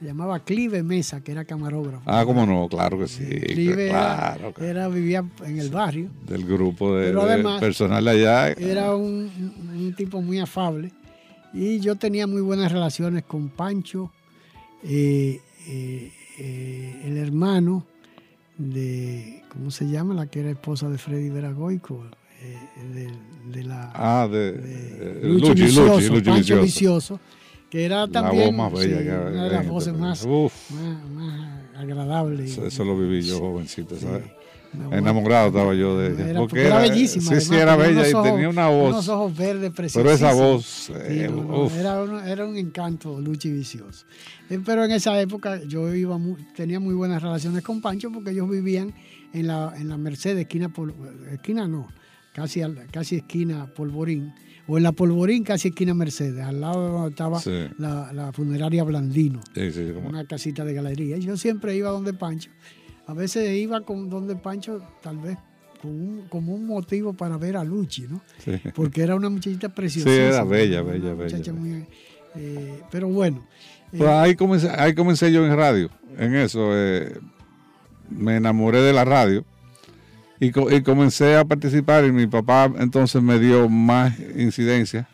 se 0.00 0.06
llamaba 0.06 0.40
Clive 0.40 0.82
Mesa, 0.82 1.20
que 1.20 1.30
era 1.32 1.44
camarógrafo. 1.44 2.04
Ah, 2.06 2.22
cómo 2.24 2.46
no, 2.46 2.68
claro 2.70 2.98
que 3.00 3.06
sí, 3.06 3.26
Clive 3.26 3.90
era- 3.90 4.34
claro, 4.38 4.54
era, 4.66 4.88
vivía 4.88 5.22
en 5.44 5.58
el 5.58 5.68
barrio. 5.68 6.08
del 6.26 6.46
grupo 6.46 6.96
de, 6.96 7.08
Pero 7.08 7.26
de 7.26 7.32
además, 7.34 7.60
personal 7.60 8.02
de 8.02 8.10
allá. 8.12 8.48
Era 8.52 8.94
un, 8.96 9.30
un 9.76 9.94
tipo 9.94 10.22
muy 10.22 10.38
afable. 10.40 10.90
Y 11.54 11.78
yo 11.78 11.94
tenía 11.94 12.26
muy 12.26 12.42
buenas 12.42 12.72
relaciones 12.72 13.22
con 13.22 13.48
Pancho, 13.48 14.10
eh, 14.82 15.40
eh, 15.68 16.12
eh, 16.38 17.02
el 17.04 17.16
hermano 17.16 17.86
de, 18.58 19.42
¿cómo 19.50 19.70
se 19.70 19.88
llama? 19.88 20.14
La 20.14 20.26
que 20.26 20.40
era 20.40 20.50
esposa 20.50 20.88
de 20.88 20.98
Freddy 20.98 21.30
Veragoico, 21.30 22.04
de, 22.92 23.08
de 23.52 23.62
la... 23.62 23.92
Ah, 23.94 24.28
de, 24.28 24.52
de 24.52 25.28
Luchi, 25.28 25.48
Luchi, 25.48 25.62
Vicioso, 25.62 26.22
Pancho 26.24 26.60
Vicioso. 26.60 27.20
Que 27.70 27.84
era 27.84 28.06
La 28.06 28.08
también 28.08 28.56
voz 28.56 28.72
más 28.72 28.80
bella 28.80 28.98
sí, 28.98 29.04
que 29.04 29.10
hay 29.10 29.32
una 29.32 29.44
de 29.44 29.50
las 29.50 29.64
en 29.64 29.70
voces 29.70 29.88
este 29.88 30.00
más, 30.00 30.26
más, 30.26 31.10
más 31.10 31.76
agradables. 31.76 32.50
Eso, 32.52 32.66
eso 32.66 32.84
lo 32.84 32.98
viví 32.98 33.22
yo 33.22 33.38
jovencito, 33.38 33.96
¿sabes? 33.98 34.24
Enamorado 34.92 35.48
estaba 35.48 35.74
yo 35.74 35.98
de 35.98 36.12
ella. 36.14 36.30
Era, 36.30 36.40
porque 36.40 36.66
era 36.66 36.78
bellísima. 36.78 37.34
Sí, 37.34 37.40
sí, 37.40 37.54
era 37.54 37.76
bella 37.76 38.08
y 38.08 38.12
tenía 38.12 38.48
una 38.48 38.68
voz. 38.68 38.90
Unos 38.90 39.08
ojos 39.08 39.36
verdes 39.36 39.70
preciosos. 39.72 40.02
Pero 40.02 40.14
esa 40.14 40.32
voz, 40.34 40.90
eh, 40.94 41.28
no, 41.30 41.70
era, 42.20 42.44
un 42.46 42.56
encanto, 42.56 43.20
Luchi 43.20 43.50
Vicioso. 43.50 44.06
Eh, 44.50 44.60
Pero 44.64 44.84
en 44.84 44.90
esa 44.92 45.20
época 45.20 45.60
yo 45.66 45.94
iba 45.94 46.18
mu- 46.18 46.36
tenía 46.54 46.80
muy 46.80 46.94
buenas 46.94 47.22
relaciones 47.22 47.62
con 47.62 47.80
Pancho 47.80 48.10
porque 48.12 48.30
ellos 48.30 48.48
vivían 48.48 48.92
en 49.32 49.46
la, 49.46 49.72
en 49.76 49.88
la 49.88 49.96
Merced, 49.96 50.36
esquina, 50.38 50.70
esquina 51.32 51.66
no, 51.66 51.88
casi, 52.34 52.60
casi 52.90 53.16
esquina 53.16 53.66
Polvorín, 53.74 54.32
o 54.66 54.76
en 54.76 54.82
la 54.84 54.92
Polvorín, 54.92 55.44
casi 55.44 55.68
esquina 55.68 55.92
Mercedes, 55.94 56.44
al 56.44 56.60
lado 56.60 56.84
de 56.86 56.90
donde 56.92 57.08
estaba 57.10 57.40
Sí. 57.40 57.50
la, 57.78 58.12
la 58.12 58.32
funeraria 58.32 58.82
Blandino 58.84 59.40
Sí, 59.54 59.70
una 60.06 60.24
casita 60.26 60.64
de 60.64 60.72
galería. 60.74 61.16
Yo 61.18 61.36
siempre 61.36 61.76
iba 61.76 61.90
donde 61.90 62.12
Pancho. 62.14 62.50
A 63.06 63.12
veces 63.14 63.50
iba 63.56 63.80
con 63.82 64.08
donde 64.08 64.34
Pancho, 64.36 64.80
tal 65.02 65.18
vez 65.18 65.36
un- 65.82 66.24
como 66.30 66.54
un 66.54 66.66
motivo 66.66 67.12
para 67.12 67.36
ver 67.36 67.56
a 67.58 67.64
Luchi, 67.64 68.06
¿no? 68.08 68.22
sí. 68.38 68.52
Porque 68.74 69.02
era 69.02 69.14
una 69.14 69.28
muchachita 69.28 69.68
preciosa. 69.68 70.08
Sí, 70.08 70.16
era 70.16 70.42
bella, 70.44 70.80
bella, 70.82 71.14
muchacha 71.14 71.36
bella. 71.36 71.52
muy, 71.52 71.86
eh, 72.36 72.80
pero 72.90 73.08
bueno. 73.08 73.46
eh, 73.92 73.96
Pues 73.98 74.08
ahí 74.10 74.34
comencé, 74.34 74.70
ahí 74.70 74.94
comencé 74.94 75.30
yo 75.30 75.44
en 75.46 75.54
radio, 75.56 75.90
en 76.18 76.34
eso. 76.34 76.70
eh, 76.72 77.18
me 78.08 78.36
enamoré 78.36 78.80
de 78.80 78.92
la 78.92 79.04
radio 79.04 79.44
y 80.40 80.50
comencé 80.82 81.36
a 81.36 81.44
participar 81.44 82.04
y 82.04 82.12
mi 82.12 82.26
papá 82.26 82.70
entonces 82.78 83.22
me 83.22 83.38
dio 83.38 83.68
más 83.68 84.12
incidencia 84.36 85.08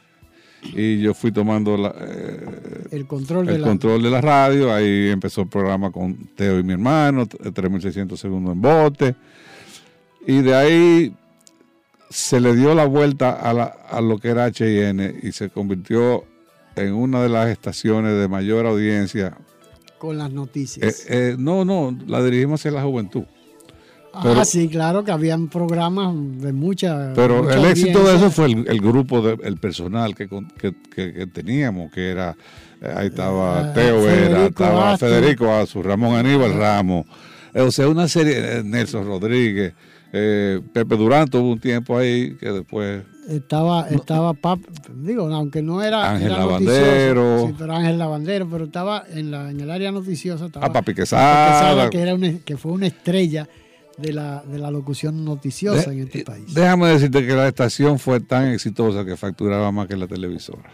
y 0.63 1.01
yo 1.01 1.15
fui 1.15 1.33
tomando 1.33 1.77
la, 1.77 1.95
eh, 2.01 2.87
el 2.93 3.07
control 3.07 3.47
de 3.47 3.55
el 3.55 3.63
la... 3.63 3.67
control 3.69 4.03
de 4.03 4.11
la 4.11 4.21
radio. 4.21 4.73
Ahí 4.73 5.09
empezó 5.09 5.43
el 5.43 5.49
programa 5.49 5.91
con 5.91 6.15
Teo 6.35 6.59
y 6.59 6.63
mi 6.63 6.73
hermano, 6.75 7.27
t- 7.27 7.51
3600 7.51 8.19
segundos 8.21 8.53
en 8.55 8.61
bote. 8.61 9.15
Y 10.27 10.43
de 10.43 10.55
ahí 10.55 11.15
se 12.11 12.41
le 12.41 12.55
dio 12.55 12.75
la 12.75 12.85
vuelta 12.87 13.31
a, 13.31 13.53
la- 13.55 13.65
a 13.91 14.01
lo 14.01 14.19
que 14.19 14.29
era 14.29 14.47
HN 14.51 15.19
y 15.23 15.33
se 15.33 15.49
convirtió 15.51 16.25
en 16.77 16.93
una 16.95 17.23
de 17.23 17.29
las 17.29 17.49
estaciones 17.49 18.19
de 18.19 18.29
mayor 18.29 18.67
audiencia. 18.67 19.37
con 19.99 20.19
las 20.19 20.31
Eh, 20.31 20.35
noticias. 20.35 21.07
eh, 21.09 21.37
no, 21.39 21.65
no, 21.65 21.97
la 22.07 22.23
dirigimos 22.23 22.61
hacia 22.61 22.71
la 22.71 22.83
juventud. 22.83 23.25
Ah, 24.13 24.45
sí, 24.45 24.69
claro 24.69 25.05
que 25.05 25.11
habían 25.13 25.49
programas 25.49 26.15
de 26.41 26.53
mucha. 26.53 27.13
Pero 27.15 27.43
mucha 27.43 27.57
el 27.57 27.65
éxito 27.67 28.03
de 28.05 28.17
eso 28.17 28.31
fue 28.31 28.47
el, 28.47 28.67
el 28.69 28.81
grupo, 28.81 29.21
de, 29.23 29.37
el 29.45 29.57
personal 29.57 30.15
que, 30.15 30.29
que, 30.29 30.75
que- 30.95 31.13
que 31.13 31.27
teníamos, 31.27 31.91
que 31.93 32.11
era, 32.11 32.37
eh, 32.81 32.93
ahí 32.97 33.07
estaba 33.09 33.71
Ah, 33.71 33.73
Teo 33.73 34.03
Vera, 34.03 34.13
Federico 34.27 34.47
estaba 34.49 34.93
Astor. 34.93 35.09
Federico 35.11 35.53
Azu, 35.53 35.83
Ramón 35.83 36.17
Aníbal 36.17 36.55
Ramos, 36.55 37.07
eh, 37.55 37.61
o 37.61 37.71
sea, 37.71 37.89
una 37.89 38.09
serie, 38.09 38.59
eh, 38.59 38.63
Nelson 38.65 39.05
Rodríguez, 39.07 39.75
eh, 40.13 40.61
Pepe 40.73 40.97
Durán 40.97 41.29
tuvo 41.29 41.53
un 41.53 41.61
tiempo 41.61 41.97
ahí 41.97 42.37
que 42.39 42.51
después, 42.51 43.03
Estaba, 43.29 43.89
estaba 43.91 44.35
Pap, 44.35 44.59
digo, 44.97 45.33
aunque 45.33 45.63
no 45.63 45.81
era. 45.83 46.11
Ángel 46.11 46.33
era 46.33 46.39
Lavandero. 46.39 47.47
Sí, 47.47 47.55
pero 47.57 47.75
Ángel 47.77 47.97
Lavandero, 47.99 48.49
pero 48.51 48.65
estaba 48.65 49.05
en, 49.09 49.31
la, 49.31 49.51
en 49.53 49.61
el 49.61 49.71
área 49.71 49.93
noticiosa. 49.93 50.47
Estaba 50.47 50.67
ah, 50.67 50.73
Papi 50.73 50.87
Papi 50.93 50.95
Quesada, 51.03 51.53
Quesada, 51.61 51.91
que, 51.91 52.01
era 52.01 52.15
una- 52.17 52.39
que 52.45 52.57
fue 52.57 52.73
una 52.73 52.89
estrella 52.89 53.47
de 53.99 54.13
la, 54.13 54.43
de 54.43 54.59
la 54.59 54.71
locución 54.71 55.25
noticiosa 55.25 55.91
De- 55.91 55.97
en 55.97 56.03
este 56.07 56.25
país. 56.25 56.55
déjame 56.55 56.89
decirte 56.89 57.27
que 57.27 57.35
la 57.35 57.49
estación 57.49 57.99
fue 57.99 58.21
tan 58.21 58.49
exitosa 58.49 59.05
que 59.05 59.17
facturaba 59.17 59.71
más 59.73 59.89
que 59.89 59.97
la 59.97 60.07
televisora. 60.07 60.73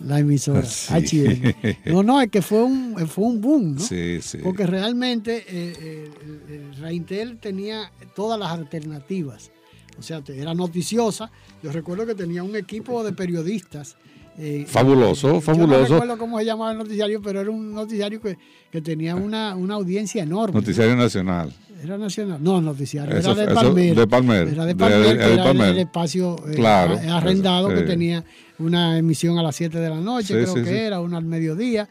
la 0.00 0.18
emisora. 0.18 0.62
Sí. 1.06 1.24
HN. 1.24 1.76
No, 1.86 2.02
no, 2.02 2.20
es 2.20 2.30
que 2.30 2.42
fue 2.42 2.62
un, 2.62 2.94
fue 3.08 3.24
un 3.24 3.40
boom, 3.40 3.74
¿no? 3.76 3.80
Sí, 3.80 4.18
sí. 4.22 4.38
Porque 4.42 4.66
realmente 4.66 5.38
eh, 5.48 5.72
eh, 5.80 6.10
el, 6.48 6.54
el 6.54 6.76
Reintel 6.76 7.38
tenía 7.38 7.90
todas 8.14 8.38
las 8.38 8.50
alternativas. 8.52 9.50
O 9.98 10.02
sea, 10.02 10.22
era 10.28 10.54
noticiosa. 10.54 11.30
Yo 11.62 11.72
recuerdo 11.72 12.06
que 12.06 12.14
tenía 12.14 12.44
un 12.44 12.54
equipo 12.54 13.02
de 13.02 13.12
periodistas. 13.12 13.96
Eh, 14.38 14.64
Fabuloso, 14.68 15.28
yo 15.28 15.34
No 15.34 15.40
fabuloso. 15.40 15.92
recuerdo 15.94 16.16
cómo 16.18 16.38
se 16.38 16.44
llamaba 16.44 16.72
el 16.72 16.78
noticiario, 16.78 17.20
pero 17.20 17.40
era 17.40 17.50
un 17.50 17.74
noticiario 17.74 18.20
que, 18.20 18.38
que 18.70 18.80
tenía 18.80 19.16
una, 19.16 19.56
una 19.56 19.74
audiencia 19.74 20.22
enorme. 20.22 20.54
Noticiario 20.60 20.94
Nacional. 20.96 21.52
Era 21.82 21.96
nacional. 21.96 22.38
No, 22.42 22.60
noticiario. 22.60 23.16
Eso- 23.16 23.32
era 23.32 23.46
de 23.46 23.54
Palmer. 23.54 23.94
de 23.94 24.06
Palmer. 24.08 24.48
Era 24.48 24.64
de 24.64 24.74
Palmer, 24.74 24.98
de- 25.00 25.18
que 25.18 25.24
de 25.26 25.34
era 25.34 25.44
Palmer. 25.44 25.68
el 25.68 25.78
espacio 25.78 26.36
eh, 26.48 26.54
Claro, 26.56 26.98
arrendado 27.12 27.68
eso, 27.68 27.76
que 27.76 27.82
sí. 27.82 27.86
tenía 27.86 28.24
una 28.58 28.98
emisión 28.98 29.38
a 29.38 29.42
las 29.44 29.54
7 29.54 29.78
de 29.78 29.88
la 29.88 30.00
noche, 30.00 30.26
Sí, 30.26 30.32
creo 30.34 30.54
sí, 30.56 30.62
que 30.64 30.86
era, 30.86 31.00
una 31.00 31.18
al 31.18 31.24
mediodía 31.24 31.88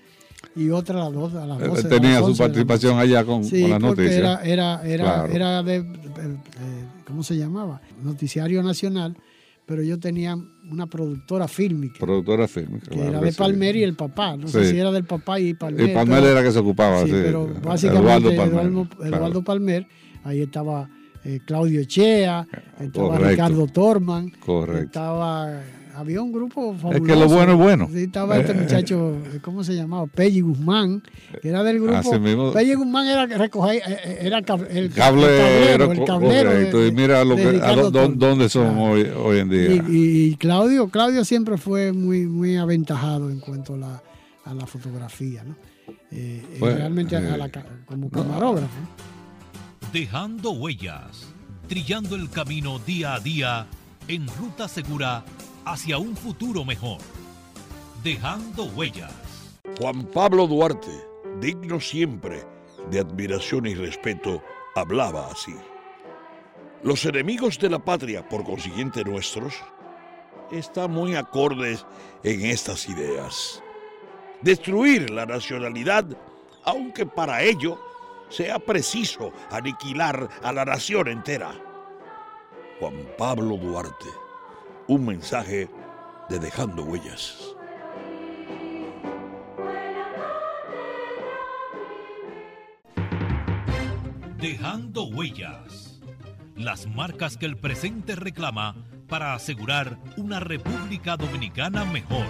y 0.57 0.69
otra 0.71 0.97
a 1.01 1.05
las 1.05 1.13
2 1.13 1.35
a 1.35 1.45
las 1.47 1.61
Eh, 1.61 1.67
12 1.67 1.83
de 1.83 1.89
tenía 1.89 2.09
las 2.15 2.19
su 2.19 2.25
11 2.25 2.43
de 2.43 2.49
la 2.49 2.53
participación 2.53 2.99
allá 2.99 3.23
con, 3.23 3.49
con 3.49 3.69
las 3.69 3.79
noticias. 3.79 4.13
era, 4.13 4.41
era, 4.43 4.81
era, 4.85 5.03
Claro. 5.05 5.33
era 5.33 5.63
de, 5.63 5.75
eh, 5.77 5.83
eh, 5.85 6.37
¿cómo 7.05 7.23
se 7.23 7.37
llamaba? 7.37 7.79
Noticiario 8.03 8.61
Nacional, 8.63 9.15
pero 9.67 9.83
yo 9.83 9.99
tenía 9.99 10.35
una 10.71 10.87
productora 10.87 11.47
fílmica, 11.47 11.99
Productora 11.99 12.47
fílmica. 12.47 12.87
que 12.89 12.95
claro 12.95 13.09
era 13.11 13.21
de 13.21 13.31
sí. 13.31 13.37
Palmer 13.37 13.75
y 13.75 13.83
el 13.83 13.95
papá. 13.95 14.35
No 14.37 14.47
sé 14.47 14.71
si 14.71 14.79
era 14.79 14.91
del 14.91 15.03
papá 15.03 15.39
y 15.39 15.53
Palmer. 15.53 15.89
Y 15.89 15.93
Palmer 15.93 16.19
pero- 16.21 16.31
era 16.31 16.41
que 16.43 16.51
se 16.51 16.59
ocupaba, 16.59 17.01
sí, 17.03 17.09
sí. 17.09 17.15
pero 17.21 17.47
básicamente 17.61 18.33
Eduardo 18.33 18.35
Palmer. 18.35 18.87
Eduardo. 19.13 19.43
Palmer, 19.43 19.87
ahí 20.23 20.41
estaba 20.41 20.89
eh, 21.23 21.39
Claudio 21.45 21.83
Chea, 21.83 22.47
estaba 22.79 23.09
Correcto. 23.09 23.29
Ricardo 23.29 23.67
Torman, 23.67 24.29
Correcto. 24.39 24.83
estaba 24.85 25.61
había 25.97 26.21
un 26.21 26.31
grupo 26.31 26.75
fabuloso. 26.75 27.03
que 27.03 27.15
lo 27.15 27.27
bueno 27.27 27.53
es 27.53 27.57
bueno. 27.57 27.89
Sí, 27.91 28.03
estaba 28.03 28.37
este 28.37 28.51
Eh, 28.51 28.55
muchacho, 28.55 29.15
eh, 29.33 29.39
¿cómo 29.41 29.63
se 29.63 29.73
llamaba? 29.75 30.05
Pelli 30.07 30.41
Guzmán, 30.41 31.01
que 31.41 31.49
era 31.49 31.63
del 31.63 31.79
grupo. 31.79 31.95
Así 31.97 32.19
mismo. 32.19 32.53
Pelli 32.53 32.75
Guzmán 32.75 33.07
era 33.07 33.27
que 33.27 33.37
recogía, 33.37 33.73
eh, 33.85 34.19
era 34.21 34.37
el, 34.37 34.45
el 34.69 34.91
Cablero, 34.93 35.91
el 35.91 36.05
cablero. 36.05 36.49
de- 36.51 36.55
correcto. 36.55 36.85
y 36.85 36.91
mira 36.91 37.23
lo 37.25 37.35
que, 37.35 37.59
a 37.61 37.75
lo- 37.75 37.89
dónde 37.91 38.47
son 38.49 38.75
Claro. 38.75 38.83
hoy, 38.91 39.01
hoy 39.17 39.39
en 39.39 39.49
día. 39.49 39.83
Y, 39.89 40.35
Claudio, 40.37 40.89
Claudio 40.89 41.25
siempre 41.25 41.57
fue 41.57 41.91
muy, 41.93 42.25
muy 42.27 42.57
aventajado 42.57 43.29
en 43.31 43.39
cuanto 43.39 43.73
a 43.73 43.77
la, 43.77 44.03
a 44.45 44.53
la 44.53 44.65
fotografía, 44.67 45.43
¿no? 45.43 45.55
Eh, 46.11 46.43
Pues, 46.59 46.75
realmente 46.75 47.15
a 47.15 47.21
la 47.37 47.49
ca- 47.49 47.65
como 47.85 48.09
camarógrafo. 48.09 48.67
Dejando 49.91 50.51
huellas, 50.51 51.27
trillando 51.67 52.15
el 52.15 52.29
camino 52.29 52.79
día 52.79 53.15
a 53.15 53.19
día 53.19 53.65
en 54.07 54.27
ruta 54.27 54.67
segura 54.67 55.23
hacia 55.71 55.97
un 55.97 56.15
futuro 56.15 56.63
mejor. 56.63 56.99
Dejando 58.03 58.65
huellas. 58.65 59.11
Juan 59.79 60.03
Pablo 60.05 60.47
Duarte, 60.47 60.91
digno 61.41 61.79
siempre 61.79 62.45
de 62.89 62.99
admiración 62.99 63.65
y 63.65 63.75
respeto, 63.75 64.41
hablaba 64.75 65.27
así. 65.27 65.53
Los 66.83 67.05
enemigos 67.05 67.59
de 67.59 67.69
la 67.69 67.79
patria, 67.79 68.27
por 68.29 68.45
consiguiente 68.45 69.03
nuestros, 69.03 69.55
están 70.51 70.91
muy 70.91 71.15
acordes 71.15 71.85
en 72.23 72.45
estas 72.45 72.87
ideas. 72.87 73.61
Destruir 74.41 75.09
la 75.09 75.25
nacionalidad, 75.25 76.05
aunque 76.63 77.05
para 77.05 77.41
ello 77.43 77.77
sea 78.29 78.57
preciso 78.57 79.33
aniquilar 79.51 80.29
a 80.43 80.53
la 80.53 80.63
nación 80.63 81.09
entera. 81.09 81.51
Juan 82.79 82.95
Pablo 83.17 83.57
Duarte, 83.57 84.05
un 84.87 85.05
mensaje 85.05 85.69
de 86.29 86.39
Dejando 86.39 86.83
Huellas. 86.83 87.55
Dejando 94.39 95.05
huellas. 95.05 95.99
Las 96.55 96.87
marcas 96.87 97.37
que 97.37 97.45
el 97.45 97.57
presente 97.57 98.15
reclama 98.15 98.75
para 99.07 99.33
asegurar 99.33 99.97
una 100.15 100.39
República 100.39 101.17
Dominicana 101.17 101.85
mejor. 101.85 102.25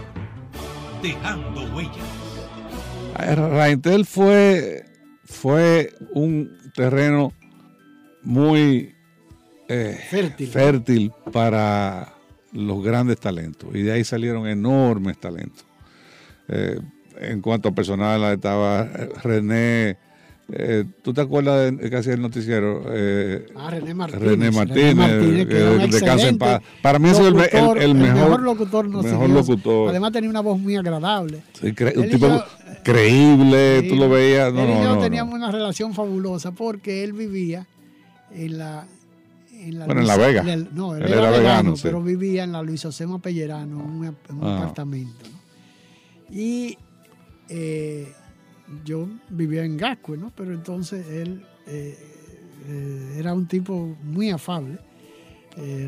Dejando 1.01 1.63
huellas. 1.75 1.95
Raintel 3.15 4.05
fue, 4.05 4.85
fue 5.25 5.93
un 6.13 6.57
terreno 6.75 7.33
muy 8.23 8.95
eh, 9.67 9.99
Fértil. 10.09 10.47
fértil 10.47 11.11
para 11.31 12.16
los 12.57 12.83
grandes 12.83 13.19
talentos. 13.19 13.69
Y 13.73 13.81
de 13.83 13.91
ahí 13.91 14.03
salieron 14.03 14.47
enormes 14.47 15.17
talentos. 15.19 15.65
Eh, 16.47 16.79
en 17.19 17.41
cuanto 17.41 17.69
a 17.69 17.71
personal, 17.75 18.23
estaba 18.33 18.83
René. 19.23 19.97
eh, 20.51 20.85
¿Tú 21.01 21.13
te 21.13 21.21
acuerdas 21.21 21.75
de 21.77 21.89
que 21.89 21.95
hacía 21.97 22.13
el 22.13 22.21
noticiero? 22.21 22.83
Eh, 22.89 23.47
Ah, 23.55 23.69
René 23.71 23.93
Martínez. 23.93 24.23
René 24.23 24.51
Martínez, 24.51 25.47
que 25.47 25.57
eh, 25.57 26.29
en 26.29 26.37
paz. 26.37 26.61
Para 26.81 26.99
mí 26.99 27.09
es 27.09 27.19
el, 27.19 27.33
me- 27.35 27.45
el- 27.45 27.95
mejor, 27.95 28.41
locutor. 28.41 28.87
no 28.87 29.01
mejor 29.03 29.29
locutor. 29.29 29.89
Además 29.89 30.11
tenía 30.13 30.29
una 30.29 30.41
voz 30.41 30.57
muy 30.59 30.75
agradable. 30.75 31.41
Sí, 31.53 31.67
cre- 31.73 31.91
Él 31.93 31.99
un 31.99 32.09
tipo 32.09 32.27
yo- 32.27 32.43
creíble, 32.83 33.81
Sí, 33.81 33.89
tú 33.89 33.95
lo 33.97 34.09
veías. 34.09 34.53
No, 34.53 34.61
él 34.63 34.69
y 34.69 34.73
no, 34.75 34.83
yo 34.83 34.95
no, 34.95 35.01
teníamos 35.01 35.33
una 35.35 35.51
relación 35.51 35.93
fabulosa 35.93 36.51
porque 36.51 37.03
él 37.03 37.13
vivía 37.13 37.67
en 38.31 38.57
la... 38.57 38.85
En 39.67 39.79
la 39.79 39.85
Bueno, 39.85 40.01
en 40.01 40.07
La 40.07 40.17
Vega. 40.17 40.41
en 40.41 40.47
el- 40.49 40.69
no, 40.73 40.95
él, 40.95 41.03
Él 41.03 41.09
era, 41.11 41.19
era 41.21 41.29
vegano, 41.31 41.43
vegano, 41.43 41.75
sí. 41.75 41.81
pero 41.83 42.01
vivía 42.03 42.43
en 42.43 42.51
la 42.51 42.61
Luis 42.61 42.83
Osema 42.85 43.19
Pellerano, 43.19 43.79
en 43.79 43.89
un, 43.89 44.05
en 44.05 44.15
un 44.37 44.43
Ah. 44.43 44.57
apartamento. 44.59 45.25
¿no? 45.31 46.35
Y 46.35 46.77
eh, 47.49 48.11
yo 48.85 49.07
vivía 49.29 49.63
en 49.63 49.77
Gascue, 49.77 50.17
¿no? 50.17 50.31
Pero 50.35 50.53
entonces 50.53 51.05
él 51.07 51.43
eh, 51.67 51.97
eh, 52.67 53.15
era 53.17 53.33
un 53.33 53.47
tipo 53.47 53.95
muy 54.03 54.29
afable. 54.29 54.79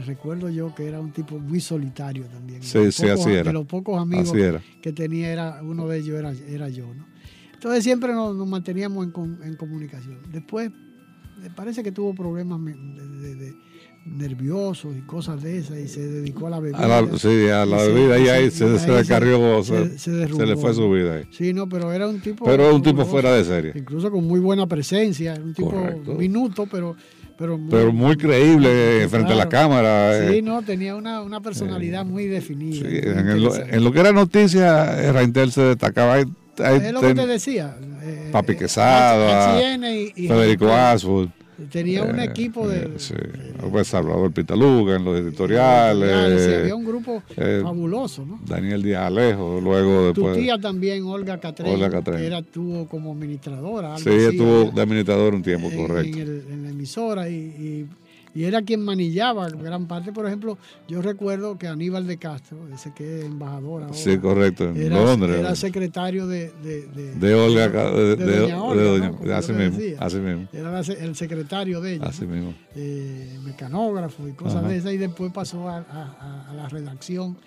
Recuerdo 0.05 0.49
yo 0.49 0.73
que 0.73 0.87
era 0.87 0.99
un 0.99 1.11
tipo 1.11 1.37
muy 1.37 1.59
solitario 1.61 2.25
también. 2.25 2.63
Sí, 2.63 2.79
De 2.79 2.85
los 2.85 2.95
sí, 2.95 3.03
pocos- 3.03 3.19
así 3.19 3.29
era. 3.31 3.43
De 3.43 3.53
los 3.53 3.65
pocos 3.67 4.01
amigos 4.01 4.33
que 4.81 4.91
tenía, 4.93 5.31
era, 5.31 5.61
uno 5.61 5.87
de 5.87 5.99
ellos 5.99 6.17
era, 6.17 6.31
era 6.31 6.69
yo, 6.69 6.91
¿no? 6.91 7.05
Entonces 7.53 7.83
siempre 7.83 8.11
nos, 8.13 8.35
nos 8.35 8.47
manteníamos 8.47 9.05
en, 9.05 9.11
com- 9.11 9.37
en 9.43 9.55
comunicación. 9.57 10.17
Después, 10.31 10.71
me 11.39 11.51
parece 11.51 11.83
que 11.83 11.91
tuvo 11.91 12.15
problemas 12.15 12.59
me- 12.59 12.73
de, 12.73 13.07
de- 13.19 13.35
de 13.35 13.53
nerviosos 14.05 14.95
y 14.97 15.01
cosas 15.01 15.41
de 15.43 15.57
esas 15.59 15.77
y 15.77 15.87
se 15.87 16.01
dedicó 16.01 16.47
a 16.47 16.49
la 16.49 16.59
bebida. 16.59 16.79
A 16.83 17.01
la, 17.01 17.17
sí, 17.17 17.47
a 17.49 17.65
la 17.65 17.77
Y 17.77 17.79
se- 17.79 17.93
bebida 17.93 18.19
y 18.19 18.23
y 18.25 18.27
ahí 18.29 18.51
se- 18.51 18.57
se, 18.57 18.75
y 18.75 18.79
se 18.79 18.91
descarrió, 18.91 19.63
se- 19.63 19.89
se, 19.91 19.99
se 19.99 20.11
derrumbó, 20.11 20.37
se 20.39 20.45
le 20.47 20.55
fue 20.57 20.73
su 20.73 20.89
vida 20.91 21.15
ahí. 21.15 21.23
Sí, 21.31 21.53
no, 21.53 21.67
pero 21.69 21.91
era 21.93 22.07
un 22.07 22.19
tipo... 22.19 22.45
Pero 22.45 22.73
un 22.75 22.81
tipo 22.81 23.05
fuera 23.05 23.33
de 23.33 23.43
serie. 23.43 23.71
Incluso 23.75 24.09
con 24.11 24.25
muy 24.25 24.39
buena 24.39 24.67
presencia, 24.67 25.35
un 25.41 25.53
tipo 25.53 25.71
Correcto. 25.71 26.13
minuto, 26.15 26.67
pero... 26.69 26.95
Pero 27.37 27.57
muy, 27.57 27.69
Pero 27.71 27.93
muy 27.93 28.17
creíble 28.17 29.07
frente 29.09 29.31
a 29.31 29.35
la 29.35 29.47
claro. 29.47 29.69
cámara. 29.69 30.27
Sí, 30.29 30.37
eh. 30.39 30.41
no, 30.41 30.61
tenía 30.61 30.93
una, 30.97 31.21
una 31.21 31.39
personalidad 31.39 32.03
muy 32.05 32.25
definida. 32.27 32.75
Sí, 32.75 32.83
muy 32.83 33.31
en, 33.31 33.41
lo, 33.43 33.55
en 33.55 33.81
lo 33.85 33.91
que 33.93 33.99
era 34.01 34.11
noticia, 34.11 35.01
eh, 35.01 35.13
Raintel 35.13 35.49
se 35.53 35.61
destacaba. 35.61 36.15
Ahí- 36.15 36.25
ahí 36.61 36.81
es 36.83 36.91
lo 36.91 36.99
que 36.99 37.07
ten- 37.07 37.15
te 37.15 37.27
decía. 37.27 37.77
eh, 38.01 38.27
Papi 38.33 38.51
eh, 38.51 38.57
Quesada, 38.57 39.57
Federico 40.15 40.69
Ashford. 40.69 41.29
Tenía 41.71 42.03
un 42.03 42.19
eh, 42.19 42.23
equipo 42.25 42.67
de. 42.67 42.83
eh, 42.85 42.89
sí, 42.97 43.13
pues 43.71 43.87
Salvador 43.87 44.31
Pitaluga 44.31 44.95
en 44.95 45.05
los 45.05 45.19
editoriales. 45.19 46.59
había 46.61 46.75
un 46.75 46.85
grupo 46.85 47.21
eh, 47.37 47.59
fabuloso, 47.63 48.25
¿no? 48.25 48.39
Daniel 48.45 48.81
Díaz 48.81 49.03
Alejo, 49.07 49.59
luego 49.61 50.13
Tu 50.13 50.21
después. 50.21 50.37
tía 50.37 50.57
también, 50.57 51.03
Olga 51.03 51.39
Catreño, 51.39 51.73
Olga 51.75 51.89
Catreño. 51.89 52.19
que 52.19 52.25
era, 52.27 52.41
tuvo 52.41 52.87
como 52.87 53.11
administradora. 53.13 53.95
algo 53.95 53.99
Sí, 53.99 54.09
así, 54.09 54.25
estuvo 54.37 54.71
de 54.71 54.81
administrador 54.81 55.33
un 55.35 55.43
tiempo, 55.43 55.69
en, 55.69 55.77
correcto. 55.87 56.17
En, 56.17 56.23
el- 56.27 56.43
en 56.51 56.63
la 56.63 56.69
emisora 56.69 57.29
y, 57.29 57.33
y- 57.35 57.85
y 58.35 58.43
era 58.43 58.61
quien 58.61 58.81
manillaba 58.83 59.49
gran 59.49 59.87
parte. 59.87 60.11
Por 60.11 60.25
ejemplo, 60.27 60.57
yo 60.87 61.01
recuerdo 61.01 61.57
que 61.57 61.67
Aníbal 61.67 62.05
de 62.07 62.17
Castro, 62.17 62.67
ese 62.73 62.93
que 62.93 63.19
es 63.19 63.25
embajador 63.25 63.83
ahora, 63.83 63.93
Sí, 63.95 64.17
correcto, 64.19 64.69
en 64.69 64.77
era, 64.77 65.03
Londres. 65.03 65.39
era 65.39 65.55
secretario 65.55 66.27
de, 66.27 66.51
de, 66.63 66.87
de- 66.87 67.15
de 67.15 67.33
Olga, 67.33 67.67
de, 67.69 68.15
de 68.15 68.15
de- 68.15 68.37
doña 68.39 68.55
de 68.55 68.61
Olga, 68.61 69.11
de 69.23 69.33
así 69.33 69.51
mismo, 69.53 69.79
así 69.99 70.17
mismo, 70.17 70.47
era 70.53 70.71
la 70.71 70.79
el 70.79 71.15
secretario 71.15 71.81
de 71.81 71.95
ella. 71.95 72.05
así 72.05 72.25
¿no? 72.25 72.35
mismo. 72.35 72.53
eh, 72.75 73.39
mecanógrafo 73.43 74.27
y 74.27 74.33
cosas 74.33 74.57
Ajá. 74.57 74.67
de 74.69 74.77
esas, 74.77 74.93
y 74.93 74.97
después 74.97 75.31
pasó 75.31 75.67
a, 75.67 75.77
a- 75.79 76.49
a- 76.49 76.53
la 76.53 76.69
redacción 76.69 77.37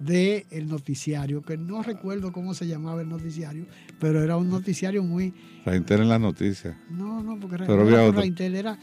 del 0.00 0.66
noticiario, 0.66 1.42
que 1.42 1.56
no 1.56 1.80
recuerdo 1.84 2.32
cómo 2.32 2.54
se 2.54 2.66
llamaba 2.66 3.02
el 3.02 3.08
noticiario, 3.08 3.66
pero 4.00 4.20
era 4.20 4.36
un 4.36 4.50
noticiario 4.50 5.04
muy... 5.04 5.32
Raintel 5.64 6.00
en 6.00 6.08
las 6.08 6.20
noticias. 6.20 6.74
No, 6.90 7.22
no, 7.22 7.38
porque 7.38 7.58
Pero 7.58 7.76
no 7.76 7.82
había 7.82 7.94
era 8.00 8.04
otro. 8.08 8.20
Raintel, 8.20 8.56
era 8.56 8.76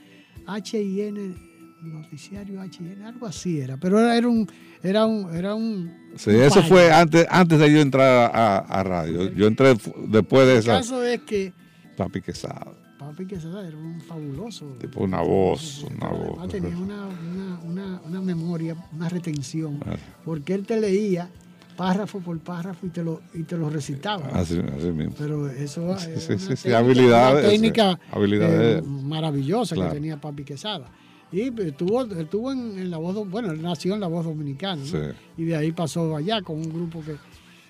HIN, 0.48 1.36
noticiario 1.82 2.62
HIN, 2.64 3.02
algo 3.04 3.26
así 3.28 3.60
era, 3.60 3.78
pero 3.78 4.00
era, 4.00 4.16
era 4.18 4.28
un... 4.28 4.48
Era 4.82 5.06
un, 5.06 5.36
era 5.36 5.56
un 5.56 5.92
Sí, 6.16 6.30
un 6.30 6.36
eso 6.42 6.64
fue 6.64 6.90
antes, 6.92 7.28
antes 7.30 7.60
de 7.60 7.72
yo 7.74 7.82
entrar 7.82 8.32
a, 8.34 8.60
a 8.60 8.84
radio. 8.84 9.30
Yo 9.34 9.48
entré 9.48 9.76
después 10.08 10.48
de 10.48 10.54
El 10.54 10.60
esa. 10.60 10.78
caso 10.78 11.04
es 11.04 11.20
que 11.22 11.52
Papi 11.98 12.22
Quesada. 12.22 12.68
Papi 12.98 13.26
Quesada 13.26 13.68
era 13.68 13.76
un 13.78 14.00
fabuloso. 14.00 14.66
Tipo 14.80 15.04
una 15.04 15.20
voz, 15.22 15.84
una 15.84 16.08
voz. 16.10 16.48
tenía 16.50 16.78
una, 16.78 17.08
una, 17.08 17.60
una, 17.66 18.02
una 18.06 18.22
memoria, 18.22 18.76
una 18.94 19.10
retención, 19.10 19.80
Ah. 19.86 19.96
porque 20.24 20.54
él 20.54 20.66
te 20.66 20.80
leía 20.80 21.30
párrafo 21.76 22.20
por 22.22 22.40
párrafo 22.40 22.86
y 22.88 22.90
te 22.90 23.04
lo, 23.04 23.22
y 23.34 23.44
te 23.44 23.58
lo 23.58 23.70
recitaba. 23.70 24.28
Así, 24.34 24.60
así 24.78 24.92
mismo. 24.92 25.14
Pero 25.18 25.50
eso 25.50 25.98
Sí, 26.00 26.10
sí, 26.18 26.40
sí, 26.40 26.56
técnica- 26.56 26.78
habilidades, 26.78 27.50
técnica 27.50 28.00
habilidades. 28.12 28.80
eh, 28.80 28.82
maravillosa 28.86 29.76
Claro. 29.76 29.90
que 29.92 29.96
tenía 29.96 30.20
Papi 30.22 30.44
Quesada. 30.46 30.88
Y 31.32 31.42
estuvo, 31.62 32.04
estuvo 32.04 32.52
en, 32.52 32.80
en 32.80 32.90
la 32.90 32.98
voz, 32.98 33.30
bueno, 33.30 33.54
nació 33.54 33.94
en 33.94 34.00
la 34.00 34.08
voz 34.08 34.26
dominicana, 34.26 34.82
¿no? 34.82 34.86
Sí. 34.88 34.98
y 35.38 35.44
de 35.46 35.56
ahí 35.56 35.72
pasó 35.72 36.16
allá 36.16 36.42
con 36.42 36.58
un 36.58 36.70
grupo 36.74 37.04
que... 37.04 37.16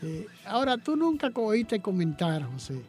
eh, 0.01 0.27
ahora, 0.45 0.77
tú 0.77 0.95
nunca 0.95 1.29
oíste 1.35 1.81
comentar, 1.81 2.43
José, 2.53 2.79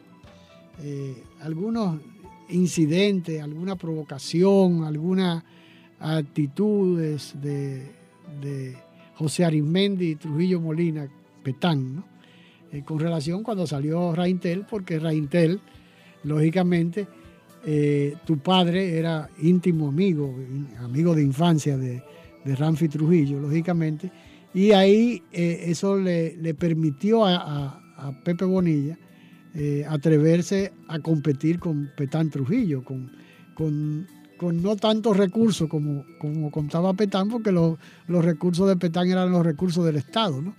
eh, 0.82 1.22
algunos 1.40 2.00
incidentes, 2.48 3.42
alguna 3.42 3.74
provocación, 3.76 4.84
algunas 4.84 5.42
actitudes 5.98 7.34
de, 7.40 7.90
de 8.40 8.76
José 9.16 9.44
Arismendi 9.44 10.10
y 10.10 10.16
Trujillo 10.16 10.60
Molina, 10.60 11.08
Petán, 11.42 11.96
¿no? 11.96 12.04
Eh, 12.72 12.82
con 12.84 13.00
relación 13.00 13.42
cuando 13.42 13.66
salió 13.66 14.14
Raintel, 14.14 14.64
porque 14.70 15.00
Raintel, 15.00 15.60
lógicamente, 16.22 17.08
eh, 17.64 18.16
tu 18.24 18.38
padre 18.38 18.98
era 18.98 19.28
íntimo 19.42 19.88
amigo, 19.88 20.34
amigo 20.78 21.14
de 21.14 21.22
infancia 21.22 21.76
de, 21.76 22.02
de 22.44 22.56
Ramfi 22.56 22.88
Trujillo, 22.88 23.38
lógicamente, 23.38 24.10
y 24.54 24.72
ahí 24.72 25.22
eh, 25.30 25.64
eso 25.66 25.98
le, 25.98 26.54
permitió 26.54 27.24
a, 27.26 27.76
Pepe 28.24 28.46
Bonilla 28.46 28.98
eh, 29.54 29.84
atreverse 29.86 30.72
a 30.88 31.00
competir 31.00 31.58
con 31.58 31.90
Petán 31.94 32.30
Trujillo, 32.30 32.82
con, 32.82 33.12
con, 33.54 34.06
con 34.38 34.62
no 34.62 34.74
tantos 34.76 35.18
recursos 35.18 35.68
como, 35.68 36.06
contaba 36.50 36.94
Petán, 36.94 37.28
porque 37.28 37.52
los, 37.52 37.76
recursos 38.08 38.66
de 38.68 38.76
Petán 38.76 39.10
eran 39.10 39.30
los 39.30 39.44
recursos 39.44 39.84
del 39.84 39.96
Estado. 39.96 40.40
¿no? 40.40 40.54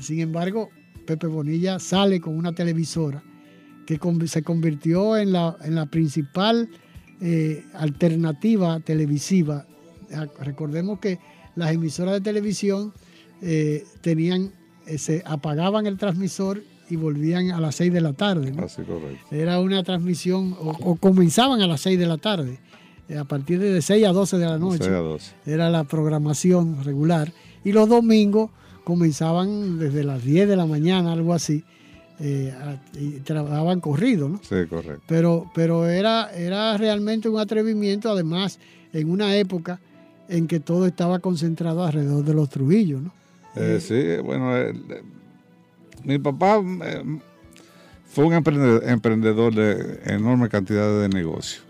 Sin 0.00 0.20
embargo, 0.20 0.70
Pepe 1.06 1.26
Bonilla 1.26 1.80
sale 1.80 2.20
con 2.20 2.36
una 2.36 2.52
televisora 2.52 3.20
que 3.88 4.28
se 4.28 4.42
convirtió 4.42 5.16
en 5.16 5.32
la, 5.32 5.56
en 5.64 5.74
la 5.74 5.86
principal 5.86 6.68
eh, 7.22 7.64
alternativa 7.72 8.80
televisiva. 8.80 9.64
Ah, 10.14 10.26
Recordemos 10.40 10.98
que 10.98 11.18
las 11.56 11.72
emisoras 11.72 12.12
de 12.12 12.20
televisión 12.20 12.92
eh, 13.40 13.84
tenían, 14.02 14.52
eh, 14.86 14.98
se 14.98 15.22
apagaban 15.24 15.86
el 15.86 15.96
transmisor 15.96 16.62
y 16.90 16.96
volvían 16.96 17.50
a 17.52 17.60
las 17.60 17.76
6 17.76 17.92
de 17.94 18.00
la 18.02 18.12
tarde. 18.12 18.52
¿no? 18.52 18.64
Así 18.64 18.82
correcto. 18.82 19.24
Era 19.30 19.58
una 19.58 19.82
transmisión, 19.82 20.54
o, 20.60 20.76
o 20.80 20.96
comenzaban 20.96 21.62
a 21.62 21.66
las 21.66 21.80
6 21.80 21.98
de 21.98 22.06
la 22.06 22.18
tarde, 22.18 22.58
a 23.18 23.24
partir 23.24 23.58
de 23.58 23.80
6 23.80 24.06
a 24.06 24.12
12 24.12 24.36
de 24.36 24.44
la 24.44 24.58
noche. 24.58 24.84
6 24.84 24.90
a 24.90 24.98
12. 24.98 25.32
Era 25.46 25.70
la 25.70 25.84
programación 25.84 26.84
regular. 26.84 27.32
Y 27.64 27.72
los 27.72 27.88
domingos 27.88 28.50
comenzaban 28.84 29.78
desde 29.78 30.04
las 30.04 30.22
10 30.24 30.46
de 30.46 30.56
la 30.56 30.66
mañana, 30.66 31.12
algo 31.12 31.32
así, 31.32 31.64
eh, 32.20 32.52
a- 32.60 32.78
y 32.98 33.20
trabajaban 33.20 33.80
corrido, 33.80 34.28
¿no? 34.28 34.40
Sí, 34.42 34.66
correcto. 34.68 35.02
Pero, 35.06 35.50
pero 35.54 35.86
era, 35.88 36.30
era 36.34 36.76
realmente 36.76 37.28
un 37.28 37.38
atrevimiento, 37.38 38.10
además, 38.10 38.58
en 38.92 39.10
una 39.10 39.36
época 39.36 39.80
en 40.28 40.46
que 40.46 40.60
todo 40.60 40.86
estaba 40.86 41.20
concentrado 41.20 41.84
alrededor 41.84 42.24
de 42.24 42.34
los 42.34 42.48
Trujillos, 42.50 43.02
¿no? 43.02 43.12
Eh, 43.56 43.80
sí, 43.80 44.22
bueno, 44.22 44.56
eh, 44.56 44.70
eh, 44.90 45.02
mi 46.04 46.18
papá 46.18 46.60
eh, 46.84 47.02
fue 48.06 48.24
un 48.26 48.34
emprendedor, 48.34 49.54
de 49.54 50.00
enorme 50.06 50.48
cantidad 50.48 51.00
de 51.00 51.08
negocios. 51.08 51.64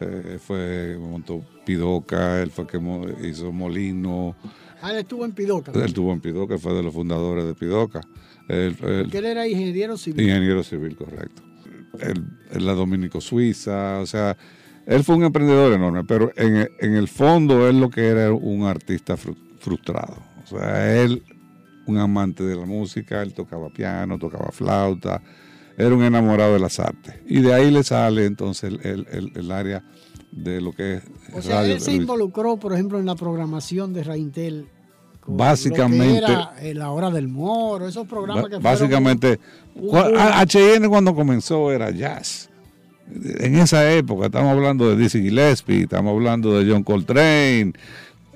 Eh, 0.00 0.38
fue, 0.44 0.96
montó 1.00 1.42
Pidoca, 1.64 2.42
él 2.42 2.50
fue 2.50 2.66
que 2.66 2.78
hizo 3.24 3.50
Molino, 3.52 4.36
Ah, 4.82 4.90
él 4.92 4.98
estuvo 4.98 5.24
en 5.24 5.32
Pidoca, 5.32 5.72
él 5.72 5.94
tuvo 5.94 6.12
en 6.12 6.20
Pidoca, 6.20 6.58
fue 6.58 6.74
de 6.74 6.82
los 6.82 6.92
fundadores 6.92 7.46
de 7.46 7.54
Pidoca. 7.54 8.02
Él, 8.48 8.76
él- 8.82 9.24
era 9.24 9.46
ingeniero 9.48 9.96
civil. 9.96 10.20
ingeniero 10.22 10.62
civil, 10.62 10.96
correcto. 10.96 11.42
Él 12.00 12.24
la 12.64 12.74
Dominico 12.74 13.20
Suiza, 13.20 14.00
o 14.00 14.06
sea, 14.06 14.36
él 14.86 15.02
fue 15.02 15.16
un 15.16 15.24
emprendedor 15.24 15.72
enorme, 15.72 16.04
pero 16.04 16.30
en, 16.36 16.68
en 16.80 16.94
el 16.94 17.08
fondo 17.08 17.68
él 17.68 17.80
lo 17.80 17.90
que 17.90 18.06
era 18.06 18.32
un 18.32 18.64
artista 18.64 19.16
fru- 19.16 19.36
frustrado. 19.58 20.16
O 20.44 20.46
sea, 20.46 21.02
él, 21.02 21.22
un 21.86 21.98
amante 21.98 22.44
de 22.44 22.54
la 22.54 22.66
música, 22.66 23.22
él 23.22 23.32
tocaba 23.34 23.68
piano, 23.70 24.18
tocaba 24.18 24.50
flauta, 24.52 25.22
era 25.78 25.94
un 25.94 26.02
enamorado 26.04 26.52
de 26.54 26.60
las 26.60 26.78
artes. 26.78 27.14
Y 27.26 27.40
de 27.40 27.52
ahí 27.52 27.70
le 27.70 27.82
sale 27.82 28.26
entonces 28.26 28.72
el, 28.72 28.80
el- 28.86 29.06
el- 29.10 29.32
el 29.34 29.50
área 29.50 29.82
de 30.30 30.60
lo 30.60 30.72
que 30.72 30.94
es 30.96 31.02
O 31.34 31.42
sea, 31.42 31.64
él 31.66 31.80
se 31.80 31.92
involucró, 32.02 32.56
por 32.58 32.72
ejemplo, 32.74 32.98
en 33.00 33.06
la 33.06 33.14
programación 33.14 33.92
de 33.92 34.04
Raintel. 34.04 34.66
Básicamente- 35.26 36.20
Lo 36.20 36.26
que 36.26 36.32
era 36.32 36.52
eh, 36.60 36.74
La 36.74 36.90
Hora 36.90 37.10
del 37.10 37.28
Moro, 37.28 37.88
esos 37.88 38.06
programas 38.06 38.48
que 38.48 38.58
Básicamente, 38.58 39.38
H&M 40.14 40.88
cuando 40.88 41.14
comenzó 41.14 41.72
era 41.72 41.90
jazz. 41.90 42.48
En 43.38 43.56
esa 43.56 43.90
época, 43.92 44.26
estamos 44.26 44.50
hablando 44.52 44.88
de 44.88 44.96
Dizzy 44.96 45.22
Gillespie, 45.22 45.82
estamos 45.82 46.12
hablando 46.12 46.58
de 46.58 46.70
John 46.70 46.82
Coltrane. 46.82 47.72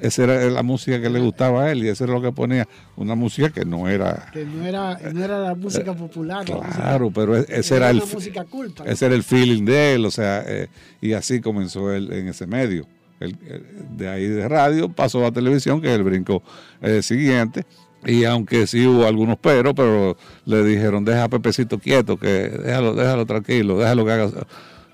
Esa 0.01 0.25
era 0.25 0.45
la 0.49 0.63
música 0.63 0.99
que 1.03 1.11
le 1.11 1.21
gustaba 1.21 1.65
a 1.65 1.73
él 1.73 1.85
y 1.85 1.89
eso 1.89 2.05
era 2.05 2.15
lo 2.15 2.23
que 2.23 2.33
ponía. 2.33 2.67
Una 2.97 3.15
música 3.15 3.51
que 3.51 3.65
no 3.67 3.87
era... 3.89 4.31
que 4.33 4.45
no 4.47 4.65
era, 4.65 4.99
no 5.13 5.23
era 5.25 5.39
la 5.41 5.55
música 5.55 5.93
popular, 5.93 6.49
música- 6.49 6.75
Claro, 6.75 7.11
pero 7.11 7.37
e- 7.37 7.45
ese 7.49 7.77
era 7.77 7.91
el, 7.91 7.99
música 8.01 8.45
culta. 8.45 8.85
¿no? 8.85 8.91
ese 8.91 9.07
era 9.07 9.15
el 9.15 9.23
feeling 9.23 9.65
de 9.67 9.95
él, 9.95 10.07
o 10.07 10.11
sea, 10.11 10.43
eh, 10.47 10.69
y 11.03 11.13
así 11.13 11.41
comenzó 11.43 11.93
él 11.93 12.11
en 12.13 12.29
ese 12.29 12.47
medio. 12.47 12.87
Eh, 13.21 13.63
de 13.97 14.09
ahí 14.09 14.27
de 14.27 14.49
radio 14.49 14.89
pasó 14.89 15.25
a 15.27 15.33
televisión, 15.33 15.81
que 15.81 15.89
es 15.89 15.95
el 15.95 16.05
brinco 16.05 16.43
eh, 16.83 17.03
siguiente. 17.03 17.65
Y 18.07 18.25
aunque 18.25 18.67
sí 18.67 18.87
hubo 18.87 19.07
algunos 19.07 19.37
peros, 19.39 19.75
pero 19.77 20.17
le 20.47 20.65
dijeron, 20.65 21.05
deja 21.05 21.25
a 21.25 21.29
Pepecito 21.29 21.79
quieto, 21.79 22.17
que 22.17 22.29
déjalo, 22.49 22.95
déjalo 22.95 23.27
tranquilo, 23.27 23.79
déjalo 23.79 24.07
que 24.07 24.13
haga. 24.13 24.31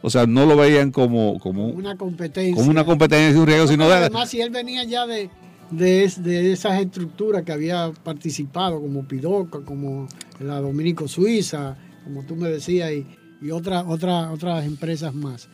O 0.02 0.10
sea, 0.10 0.26
no 0.26 0.44
lo 0.44 0.56
veían 0.56 0.90
como, 0.90 1.38
como, 1.38 1.68
una 1.68 1.96
competencia. 1.96 2.54
como 2.56 2.70
una 2.70 2.84
competencia 2.84 3.30
y 3.30 3.40
un 3.40 3.46
riesgo, 3.46 3.66
sino 3.68 3.84
Pero 3.84 3.90
de, 3.96 4.04
además, 4.06 4.28
si 4.28 4.40
él 4.40 4.50
venía 4.50 4.82
ya 4.84 5.06
de, 5.06 5.30
de, 5.70 6.04
es- 6.04 6.22
de 6.22 6.52
esas 6.52 6.80
estructuras 6.80 7.44
que 7.44 7.52
había 7.52 7.92
participado, 8.02 8.80
como 8.80 9.06
Pidoca, 9.06 9.60
como 9.64 10.08
la 10.40 10.60
Dominico 10.60 11.06
Suiza, 11.08 11.76
como 12.04 12.24
tú 12.24 12.34
me 12.36 12.48
decías, 12.48 12.90
y, 12.92 13.06
y 13.40 13.50
otras 13.52 13.84
otras 13.86 14.30
otras 14.32 14.64
empresas 14.66 15.14
más, 15.14 15.48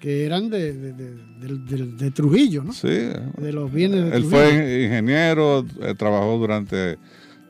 que 0.00 0.24
eran 0.26 0.50
de, 0.50 0.72
de, 0.72 0.92
de- 0.92 2.10
Trujillo, 2.10 2.62
¿no? 2.64 2.72
Sí, 2.72 2.88
De 2.88 3.52
los 3.52 3.72
bienes 3.72 4.02
de 4.10 4.16
él 4.16 4.22
Trujillo. 4.28 4.30
fue 4.30 4.82
ingeniero, 4.84 5.64
eh, 5.80 5.94
trabajó 5.96 6.38
durante, 6.38 6.98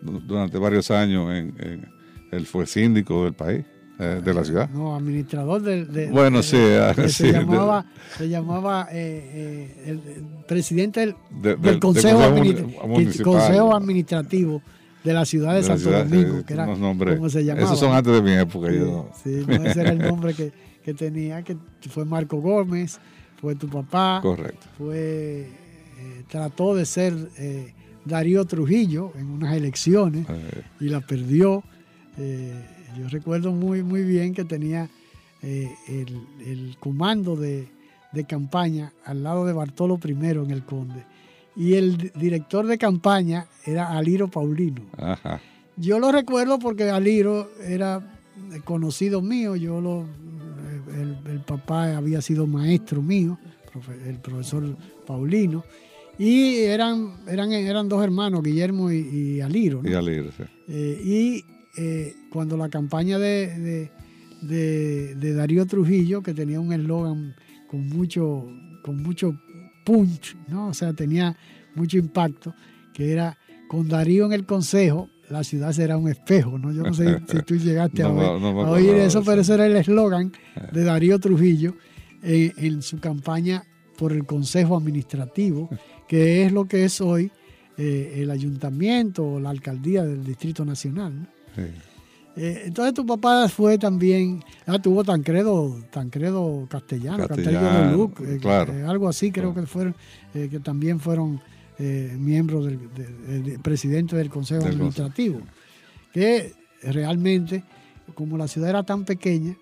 durante 0.01 0.59
varios 0.59 0.91
años, 0.91 1.31
en, 1.33 1.55
en- 1.59 1.89
él 2.33 2.47
fue 2.47 2.67
síndico 2.67 3.25
del 3.25 3.35
país, 3.35 3.65
eh, 3.99 4.21
de 4.25 4.35
la 4.35 4.45
ciudad. 4.45 4.69
No, 4.71 4.95
administrador 4.97 5.63
del. 5.63 5.91
de- 5.93 6.09
Bueno, 6.11 6.39
de- 6.39 6.43
sí, 6.43 6.57
de- 6.57 6.79
ah, 6.81 6.95
sí, 7.07 7.09
se 7.09 7.33
llamaba, 7.33 7.87
se 8.19 8.29
llamaba 8.29 8.89
eh, 8.93 9.75
eh, 9.87 9.91
el, 9.91 10.01
presidente 10.47 11.01
del, 11.01 11.15
De- 11.31 11.51
del 11.57 11.61
del- 11.63 11.79
Consejo, 11.81 12.19
del 12.19 12.33
Admini- 12.33 13.23
Consejo 13.23 13.75
Administrativo 13.75 14.63
de 15.05 15.13
la 15.15 15.25
ciudad 15.25 15.55
de, 15.55 15.63
Santo 15.63 15.83
ciudad, 15.85 16.05
Domingo, 16.05 16.45
que 16.45 16.53
era 16.55 16.67
como 16.67 17.29
se 17.31 17.45
llamaba. 17.45 17.65
Esos 17.67 17.79
son 17.79 17.93
antes 17.95 18.13
de 18.13 18.23
mi 18.23 18.33
época. 18.33 18.69
Sí, 18.71 18.77
yo 18.77 19.09
sí, 19.23 19.45
no, 19.47 19.55
ese 19.65 19.81
era 19.81 19.91
el 19.93 19.99
nombre 19.99 20.35
que, 20.35 20.53
que 20.87 20.95
tenía, 20.95 21.43
que 21.43 21.57
fue 21.91 22.05
Marco 22.05 22.37
Gómez, 22.41 23.01
fue 23.41 23.57
tu 23.57 23.69
papá, 23.69 24.21
Correcto. 24.23 24.65
fue 24.79 25.49
eh, 25.99 26.23
trató 26.29 26.77
de 26.77 26.87
ser 26.87 27.13
eh, 27.39 27.75
Darío 28.05 28.45
Trujillo 28.45 29.11
en 29.19 29.27
unas 29.31 29.55
elecciones 29.57 30.25
Eh, 30.29 30.63
y 30.79 30.89
la 30.89 31.01
perdió. 31.01 31.65
Eh, 32.19 32.55
yo 32.97 33.09
recuerdo 33.09 33.51
muy, 33.51 33.83
muy 33.83 34.05
bien 34.05 34.33
que 34.33 34.45
tenía 34.45 34.89
el, 35.43 36.21
el 36.47 36.77
comando 36.81 37.35
de, 37.37 37.69
de 38.13 38.25
campaña 38.25 38.93
al 39.05 39.23
lado 39.25 39.45
de 39.45 39.53
Bartolo 39.53 39.99
I 40.05 40.11
en 40.13 40.51
el 40.53 40.65
Conde. 40.65 41.05
Y 41.57 41.75
el 41.75 41.97
di- 41.97 42.11
director 42.15 42.65
de 42.67 42.79
campaña 42.79 43.47
era 43.65 43.89
Aliro 43.89 44.29
Paulino. 44.29 44.83
ajá. 44.97 45.41
Yo 45.77 45.99
lo 45.99 46.11
recuerdo 46.13 46.59
porque 46.59 46.89
Aliro 46.91 47.51
era 47.67 48.01
conocido 48.65 49.21
mío, 49.21 49.57
yo 49.57 49.81
lo, 49.81 50.07
el, 50.95 51.17
el 51.31 51.41
papá 51.41 51.97
había 51.97 52.21
sido 52.21 52.47
maestro 52.47 53.03
mío, 53.03 53.39
el 54.07 54.19
profesor 54.21 54.77
Paulino, 55.07 55.65
y 56.19 56.57
eran, 56.61 57.13
eran, 57.29 57.53
eran 57.53 57.89
dos 57.89 58.03
hermanos, 58.03 58.43
Guillermo 58.43 58.91
y, 58.91 58.97
y 58.99 59.41
Aliro. 59.41 59.83
¿no? 59.83 59.89
Y 59.91 59.93
sí. 60.37 60.43
Eh, 60.69 61.01
y 61.05 61.45
eh, 61.81 62.15
cuando 62.31 62.57
la 62.57 62.69
campaña 62.71 63.19
de, 63.19 63.49
de- 63.59 63.91
de- 64.43 65.15
de 65.17 65.35
Darío 65.35 65.67
Trujillo, 65.67 66.23
que 66.23 66.33
tenía 66.35 66.59
un 66.61 66.73
eslogan 66.73 67.35
con 67.69 67.87
mucho, 67.89 68.47
con 68.83 69.03
mucho 69.03 69.39
punch, 69.85 70.37
¿no? 70.49 70.69
o 70.69 70.75
sea, 70.75 70.93
tenía 70.95 71.37
mucho 71.75 71.99
impacto, 71.99 72.55
que 72.95 73.13
era 73.13 73.37
con 73.69 73.89
Darío 73.89 74.25
en 74.27 74.33
el 74.33 74.47
consejo, 74.47 75.11
la 75.31 75.43
ciudad 75.45 75.73
será 75.73 75.97
un 75.97 76.09
espejo. 76.09 76.59
¿no? 76.59 76.73
Yo 76.73 76.83
no 76.83 76.95
sé 76.95 77.19
si 77.29 77.43
tú 77.43 77.57
llegaste 77.57 78.03
a, 78.03 78.09
No 78.09 78.15
ver- 78.17 78.41
no 78.41 78.53
me 78.55 78.63
a 78.63 78.71
oír 78.71 78.91
eso, 78.95 79.21
eso. 79.21 79.23
pero 79.25 79.41
ese 79.43 79.55
era 79.55 79.67
el 79.67 79.77
eslogan 79.77 80.33
de 80.73 80.85
Darío 80.85 81.19
Trujillo 81.19 81.75
eh, 82.23 82.53
en 82.57 82.83
su 82.83 82.99
campaña 83.01 83.65
por 83.99 84.13
el 84.13 84.27
Consejo 84.27 84.77
Administrativo, 84.77 85.71
que 86.09 86.45
es 86.45 86.53
lo 86.53 86.67
que 86.67 86.85
es 86.85 87.01
hoy 87.01 87.31
eh, 87.79 88.15
el 88.23 88.31
ayuntamiento 88.31 89.25
o 89.25 89.41
la 89.41 89.51
alcaldía 89.51 90.05
del 90.05 90.25
Distrito 90.25 90.65
Nacional. 90.65 91.15
¿no? 91.21 91.27
Sí. 91.55 91.63
Eh, 92.39 92.65
entonces 92.67 92.93
tu 92.93 93.07
papá 93.07 93.49
fue 93.49 93.79
también, 93.79 94.45
ah, 94.67 94.79
tuvo 94.79 95.03
Tancredo, 95.03 95.75
Tancredo 95.91 96.67
Castellano, 96.69 97.27
Castellano 97.27 97.61
Castellano, 97.67 97.91
de 97.91 97.97
Luc, 97.97 98.21
eh, 98.21 98.39
claro. 98.39 98.75
eh, 98.75 98.83
algo 98.85 99.09
así 99.09 99.33
creo 99.33 99.55
Claro. 99.55 99.63
que 99.63 99.73
fueron, 99.73 99.95
eh, 100.35 100.49
que 100.51 100.61
también 100.61 101.01
fueron 101.01 101.41
eh, 101.79 102.15
miembros 102.19 102.65
del 102.67 102.79
de- 102.95 103.41
de- 103.43 103.59
presidente 103.59 104.17
del 104.17 104.31
Consejo 104.31 104.63
Del 104.65 104.73
Administrativo, 104.73 105.41
que 106.13 106.53
realmente, 106.83 107.65
como 108.15 108.37
la 108.39 108.49
ciudad 108.49 108.71
era 108.71 108.83
tan 108.83 109.05
pequeña, 109.05 109.55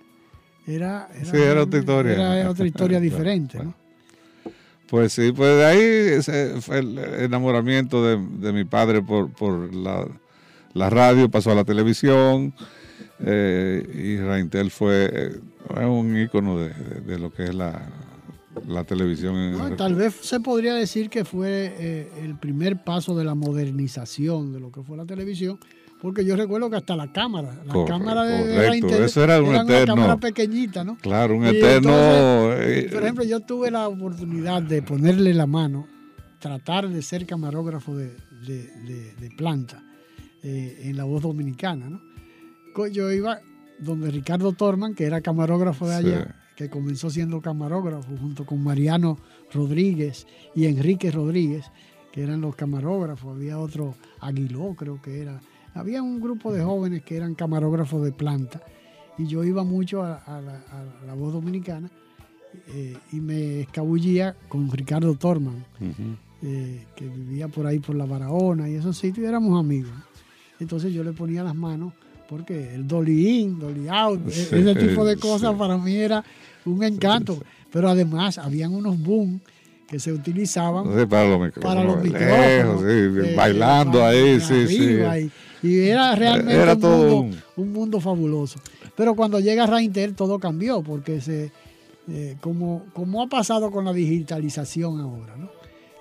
era, 0.66 1.08
Sí, 1.24 1.36
era 1.36 1.62
otra 1.62 1.78
historia. 1.80 2.12
era 2.40 2.50
otra 2.50 2.66
historia 2.66 3.00
diferente. 3.00 3.58
Pues 4.88 5.12
sí, 5.12 5.32
pues 5.32 5.56
de 5.56 5.64
ahí 5.64 5.80
ese 6.18 6.60
fue 6.60 6.78
el 6.80 6.98
enamoramiento 6.98 8.04
de, 8.06 8.16
de 8.38 8.52
mi 8.52 8.64
padre 8.64 9.02
por, 9.02 9.30
por 9.32 9.74
la, 9.74 10.06
la 10.74 10.90
radio, 10.90 11.28
pasó 11.30 11.50
a 11.50 11.54
la 11.54 11.64
televisión 11.64 12.54
eh, 13.20 13.82
y 13.94 14.16
Raintel 14.18 14.70
fue 14.70 15.10
eh, 15.12 15.84
un 15.86 16.16
ícono 16.18 16.58
de, 16.58 16.68
de- 16.68 17.00
de 17.00 17.18
lo 17.18 17.32
que 17.32 17.44
es 17.44 17.54
la, 17.54 17.88
la 18.68 18.84
televisión. 18.84 19.74
tal 19.76 19.94
vez 19.94 20.14
se 20.20 20.40
podría 20.40 20.74
decir 20.74 21.10
que 21.10 21.24
fue 21.24 21.74
eh, 21.78 22.08
el 22.22 22.36
primer 22.38 22.82
paso 22.84 23.16
de 23.16 23.24
la 23.24 23.34
modernización 23.34 24.52
de 24.52 24.60
lo 24.60 24.70
que 24.70 24.82
fue 24.82 24.96
la 24.96 25.04
televisión, 25.06 25.58
porque 26.00 26.24
yo 26.24 26.36
recuerdo 26.36 26.68
que 26.70 26.76
hasta 26.76 26.96
la 26.96 27.12
cámara, 27.12 27.54
la 27.64 27.72
Correcto, 27.72 27.86
cámara 27.86 28.24
de. 28.24 28.68
Raintel 28.68 29.04
Eso 29.04 29.24
era 29.24 29.40
un 29.40 29.48
una 29.50 29.62
eterno. 29.62 29.94
cámara 29.94 30.16
pequeñita, 30.18 30.84
¿no? 30.84 30.96
Claro, 30.98 31.36
un 31.36 31.44
Y 31.46 31.48
eterno... 31.48 31.90
entonces, 32.52 32.84
eh, 32.84 32.88
Por 32.92 33.02
ejemplo, 33.02 33.24
yo 33.24 33.40
tuve 33.40 33.70
la 33.70 33.88
oportunidad 33.88 34.62
de 34.62 34.82
ponerle 34.82 35.32
la 35.34 35.46
mano, 35.46 35.86
tratar 36.40 36.88
de 36.88 37.00
ser 37.02 37.24
camarógrafo 37.26 37.96
de, 37.96 38.10
de- 38.46 38.68
de- 38.84 39.14
de 39.14 39.30
planta 39.36 39.82
eh, 40.42 40.82
en 40.84 40.96
la 40.96 41.04
voz 41.04 41.22
dominicana, 41.22 41.88
¿no? 41.88 42.00
Yo 42.90 43.10
iba 43.12 43.38
donde 43.78 44.10
Ricardo 44.10 44.52
Torman, 44.52 44.94
que 44.94 45.04
era 45.04 45.20
camarógrafo 45.20 45.88
de 45.88 46.02
Sí. 46.02 46.12
Que 46.56 46.70
comenzó 46.70 47.10
siendo 47.10 47.40
camarógrafo 47.40 48.16
junto 48.16 48.46
con 48.46 48.62
Mariano 48.62 49.18
Rodríguez 49.52 50.26
y 50.54 50.66
Enrique 50.66 51.10
Rodríguez, 51.10 51.66
que 52.12 52.22
eran 52.22 52.40
los 52.40 52.54
camarógrafos. 52.54 53.36
Había 53.36 53.58
otro, 53.58 53.94
Aguiló 54.20 54.74
creo 54.76 55.00
que 55.02 55.20
era, 55.20 55.40
había 55.74 56.02
un 56.02 56.20
grupo 56.20 56.52
de 56.52 56.62
jóvenes 56.62 57.02
que 57.02 57.16
eran 57.16 57.34
camarógrafos 57.34 58.04
de 58.04 58.12
planta 58.12 58.62
y 59.18 59.26
yo 59.26 59.44
iba 59.44 59.64
mucho 59.64 60.02
a, 60.02 60.40
la, 61.06 61.14
voz 61.14 61.32
dominicana 61.32 61.90
eh, 62.68 62.96
y 63.12 63.20
me 63.20 63.60
escabullía 63.60 64.36
con 64.48 64.70
Ricardo 64.70 65.14
Torman, 65.14 65.64
eh, 66.42 66.86
que 66.96 67.08
vivía 67.08 67.48
por 67.48 67.66
ahí 67.66 67.78
por 67.78 67.94
la 67.94 68.06
Barahona 68.06 68.68
y 68.68 68.74
esos 68.74 68.96
sitios, 68.96 69.24
y 69.24 69.28
éramos 69.28 69.58
amigos. 69.58 69.92
Entonces 70.60 70.92
yo 70.92 71.02
le 71.04 71.12
ponía 71.12 71.42
las 71.42 71.54
manos 71.54 71.92
porque 72.28 72.74
el 72.74 72.86
dolly 72.86 73.40
in, 73.40 73.58
dolly 73.58 73.88
out, 73.88 74.20
e-, 74.26 74.30
ese 74.30 74.74
tipo 74.74 75.04
de 75.04 75.16
cosas 75.16 75.54
para 75.54 75.76
mí 75.76 75.96
era 75.96 76.24
un 76.64 76.82
encanto. 76.82 77.38
Pero 77.70 77.88
además 77.88 78.38
habían 78.38 78.72
unos 78.72 78.98
boom 78.98 79.40
que 79.88 79.98
se 79.98 80.12
utilizaban 80.12 81.08
para 81.08 81.28
los, 81.28 81.40
micrófonos, 81.40 82.82
eh, 82.86 83.34
bailando 83.36 84.04
ahí, 84.04 84.40
sí, 84.40 84.66
sí. 84.66 85.30
Y, 85.62 85.78
era 85.88 86.14
realmente 86.14 86.86
un, 87.56 87.72
mundo, 87.72 88.00
fabuloso. 88.00 88.58
Pero 88.96 89.14
cuando 89.14 89.40
llega 89.40 89.66
Raintel 89.66 90.14
todo 90.14 90.38
cambió 90.38 90.82
porque 90.82 91.20
se, 91.20 91.52
eh, 92.08 92.36
como, 92.40 92.86
como 92.92 93.22
ha 93.22 93.28
pasado 93.28 93.70
con 93.70 93.84
la 93.84 93.92
digitalización 93.92 95.00
ahora, 95.00 95.36
¿no? 95.36 95.50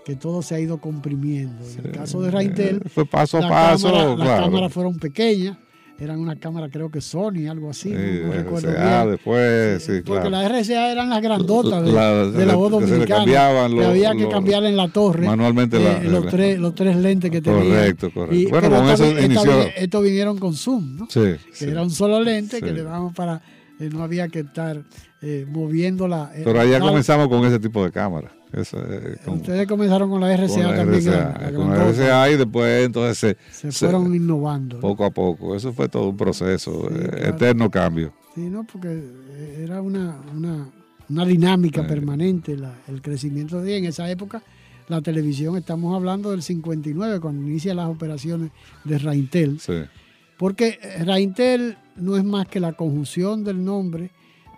que 0.04 0.16
todo 0.16 0.42
se 0.42 0.56
ha 0.56 0.60
ido 0.60 0.80
comprimiendo. 0.80 1.64
En 1.66 1.86
el 1.86 1.92
caso 1.92 2.22
de 2.22 2.32
Raintel, 2.32 2.82
fue 2.90 3.06
paso 3.06 3.38
a 3.38 3.48
paso. 3.48 4.16
las 4.18 4.42
cámaras 4.42 4.72
fueron 4.72 4.98
pequeñas, 4.98 5.58
eran 6.00 6.20
una 6.20 6.36
cámara 6.38 6.70
creo 6.70 6.90
que 6.90 7.02
Sony, 7.02 7.48
algo 7.50 7.70
así, 7.70 7.90
no, 7.90 8.34
recuerdo 8.34 8.72
RCA, 8.72 9.06
después, 9.06 9.84
sí, 9.84 10.02
Porque 10.06 10.30
las 10.30 10.52
RCA 10.52 10.92
eran 10.92 11.10
las 11.10 11.22
grandotas 11.22 11.84
de 11.84 12.46
la, 12.46 12.56
voz 12.56 12.72
dominicana. 12.72 13.26
Que, 13.26 13.38
había 13.38 14.16
que 14.16 14.28
cambiar 14.28 14.64
en 14.66 14.76
la 14.76 14.88
torre. 14.88 15.26
Manualmente 15.26 15.78
eh, 15.78 16.04
los, 16.10 16.28
tres, 16.28 16.60
los 16.60 16.74
tres 16.76 16.96
lentes 16.98 17.30
que 17.30 17.42
tenían. 17.42 17.64
Correcto, 17.64 18.12
correcto. 18.12 18.50
bueno, 18.50 18.70
con 18.70 18.90
eso 18.90 19.20
inició. 19.20 19.62
Estos 19.76 20.04
vinieron 20.04 20.38
con 20.38 20.54
zoom, 20.54 20.98
¿no? 20.98 21.08
Sí. 21.10 21.36
Que 21.58 21.66
era 21.66 21.82
un 21.82 21.92
solo 21.92 22.22
lente 22.22 22.62
que 22.62 22.72
le 22.72 22.84
daban 22.84 23.14
para... 23.14 23.42
Eh, 23.80 23.90
no 23.92 24.04
había 24.04 24.28
que 24.28 24.42
estar 24.42 24.84
eh, 25.22 25.46
moviéndola. 25.50 26.32
Pero 26.44 26.60
allá 26.60 26.80
comenzamos 26.80 27.28
con 27.28 27.46
ese 27.46 27.60
tipo 27.60 27.84
de 27.84 27.92
cámara. 27.92 28.32
Ustedes 28.56 29.68
comenzaron 29.68 30.10
con 30.10 30.22
la 30.22 30.36
RCA 30.36 30.76
también. 30.76 31.04
con 31.56 31.70
la 31.70 31.90
RCA 31.90 32.32
y 32.32 32.38
después 32.38 32.86
entonces 32.86 33.36
se, 33.52 33.72
fueron 33.72 34.14
innovando. 34.14 34.80
Poco 34.80 35.06
a 35.06 35.12
poco. 35.12 35.56
Eso 35.56 35.74
fue 35.74 35.90
todo 35.90 36.10
un 36.10 36.18
proceso, 36.18 36.88
eh, 36.92 37.30
eterno 37.30 37.72
cambio. 37.72 38.14
Sí, 38.36 38.42
no, 38.42 38.64
porque 38.64 39.04
era 39.58 39.82
una, 39.82 40.18
una, 41.08 41.26
dinámica 41.26 41.86
permanente 41.86 42.56
el 42.88 43.02
crecimiento 43.02 43.62
de 43.62 43.78
en 43.78 43.86
esa 43.86 44.10
época. 44.10 44.44
La 44.90 45.02
televisión, 45.02 45.56
estamos 45.58 45.96
hablando 45.96 46.32
del 46.32 46.44
59, 46.44 47.20
cuando 47.22 47.48
inicia 47.48 47.74
las 47.74 47.88
operaciones 47.88 48.52
de 48.84 49.00
Raintel. 49.00 49.60
Porque 50.38 50.78
Raintel 51.06 51.78
no 51.96 52.18
es 52.18 52.24
más 52.24 52.48
que 52.48 52.60
la 52.60 52.74
conjunción 52.74 53.44
del 53.44 53.64
nombre 53.64 54.12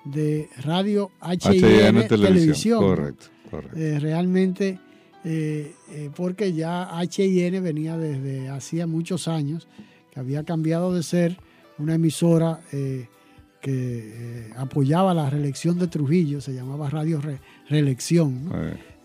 de 0.06 0.50
Radio 0.64 1.12
HIN, 1.22 2.08
televisión. 2.08 2.80
Correcto. 2.80 3.35
Eh, 3.76 4.00
realmente, 4.00 4.80
eh, 5.24 5.74
eh, 5.92 6.10
porque 6.16 6.54
ya 6.54 6.90
HIN 7.02 7.64
venía 7.64 7.98
desde 7.98 8.50
hacía 8.50 8.88
muchos 8.88 9.28
años, 9.28 9.68
que 10.12 10.20
había 10.20 10.44
cambiado 10.44 10.94
de 10.94 11.04
ser 11.04 11.38
una 11.78 11.96
emisora 11.96 12.62
que 13.62 14.52
apoyaba 14.56 15.14
la 15.14 15.30
reelección 15.30 15.78
de 15.78 15.88
Trujillo, 15.88 16.40
se 16.40 16.54
llamaba 16.54 16.90
Radio 16.90 17.20
Reelección, 17.70 18.50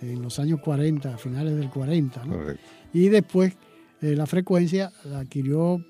en 0.00 0.22
los 0.22 0.38
años 0.38 0.60
40, 0.60 1.14
a 1.14 1.18
finales 1.18 1.56
del 1.56 1.68
40. 1.68 2.22
Y 2.92 3.08
después 3.08 3.54
la 4.00 4.26
frecuencia 4.26 4.92
la 5.04 5.20
adquirió 5.20 5.84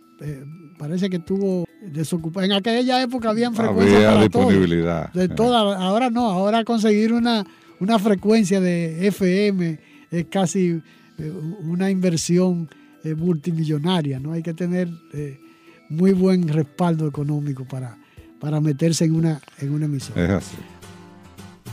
parece 0.78 1.10
que 1.10 1.18
tuvo 1.18 1.66
desocupada. 1.80 2.46
En 2.46 2.52
aquella 2.52 3.02
época 3.02 3.30
habían 3.30 3.54
frecuencias 3.54 4.04
había 4.04 4.22
disponibilidad. 4.22 5.12
de 5.12 5.28
toda, 5.28 5.76
ahora 5.76 6.10
no, 6.10 6.30
ahora 6.30 6.64
conseguir 6.64 7.12
una, 7.12 7.44
una 7.80 7.98
frecuencia 7.98 8.60
de 8.60 9.08
FM 9.08 9.78
es 10.10 10.26
casi 10.26 10.80
eh, 11.18 11.30
una 11.62 11.90
inversión 11.90 12.68
eh, 13.02 13.14
multimillonaria, 13.14 14.20
¿no? 14.20 14.32
Hay 14.32 14.42
que 14.42 14.54
tener 14.54 14.88
eh, 15.12 15.40
muy 15.88 16.12
buen 16.12 16.46
respaldo 16.48 17.08
económico 17.08 17.64
para, 17.64 17.98
para 18.38 18.60
meterse 18.60 19.06
en 19.06 19.16
una, 19.16 19.40
en 19.58 19.72
una 19.72 19.86
emisora. 19.86 20.40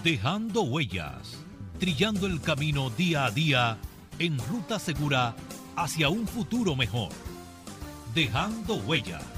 Dejando 0.03 0.63
huellas, 0.63 1.37
trillando 1.79 2.27
el 2.27 2.39
camino 2.39 2.89
día 2.89 3.25
a 3.25 3.31
día 3.31 3.77
en 4.19 4.37
ruta 4.49 4.79
segura 4.79 5.35
hacia 5.75 6.09
un 6.09 6.25
futuro 6.25 6.75
mejor. 6.75 7.09
Dejando 8.15 8.75
huellas. 8.75 9.36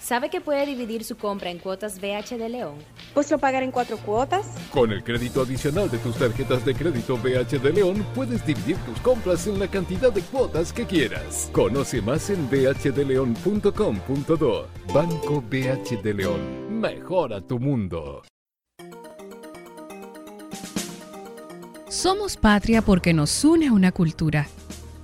¿Sabe 0.00 0.30
que 0.30 0.40
puede 0.40 0.64
dividir 0.64 1.04
su 1.04 1.16
compra 1.16 1.50
en 1.50 1.58
cuotas 1.58 2.00
BH 2.00 2.38
de 2.38 2.48
León? 2.48 2.76
Pues 3.12 3.30
lo 3.30 3.36
pagará 3.38 3.62
en 3.64 3.70
cuatro 3.70 3.98
cuotas. 3.98 4.46
Con 4.72 4.92
el 4.92 5.04
crédito 5.04 5.42
adicional 5.42 5.90
de 5.90 5.98
tus 5.98 6.16
tarjetas 6.16 6.64
de 6.64 6.74
crédito 6.74 7.18
BH 7.18 7.60
de 7.60 7.72
León, 7.72 8.06
puedes 8.14 8.46
dividir 8.46 8.78
tus 8.78 8.98
compras 9.00 9.46
en 9.46 9.58
la 9.58 9.68
cantidad 9.68 10.10
de 10.10 10.22
cuotas 10.22 10.72
que 10.72 10.86
quieras. 10.86 11.50
Conoce 11.52 12.00
más 12.00 12.30
en 12.30 12.48
bhdeleon.com.do. 12.48 14.68
Banco 14.92 15.42
BH 15.42 16.02
de 16.02 16.14
León. 16.14 16.80
Mejora 16.80 17.42
tu 17.42 17.58
mundo. 17.58 18.22
Somos 21.88 22.38
patria 22.38 22.80
porque 22.80 23.12
nos 23.12 23.44
une 23.44 23.70
una 23.70 23.92
cultura, 23.92 24.48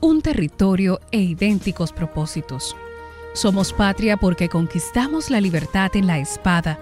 un 0.01 0.23
territorio 0.23 1.01
e 1.11 1.21
idénticos 1.21 1.93
propósitos 1.93 2.75
somos 3.37 3.75
patria 3.75 4.17
porque 4.17 4.49
conquistamos 4.49 5.29
la 5.29 5.43
libertad 5.43 5.95
en 5.95 6.07
la 6.07 6.19
espada, 6.19 6.79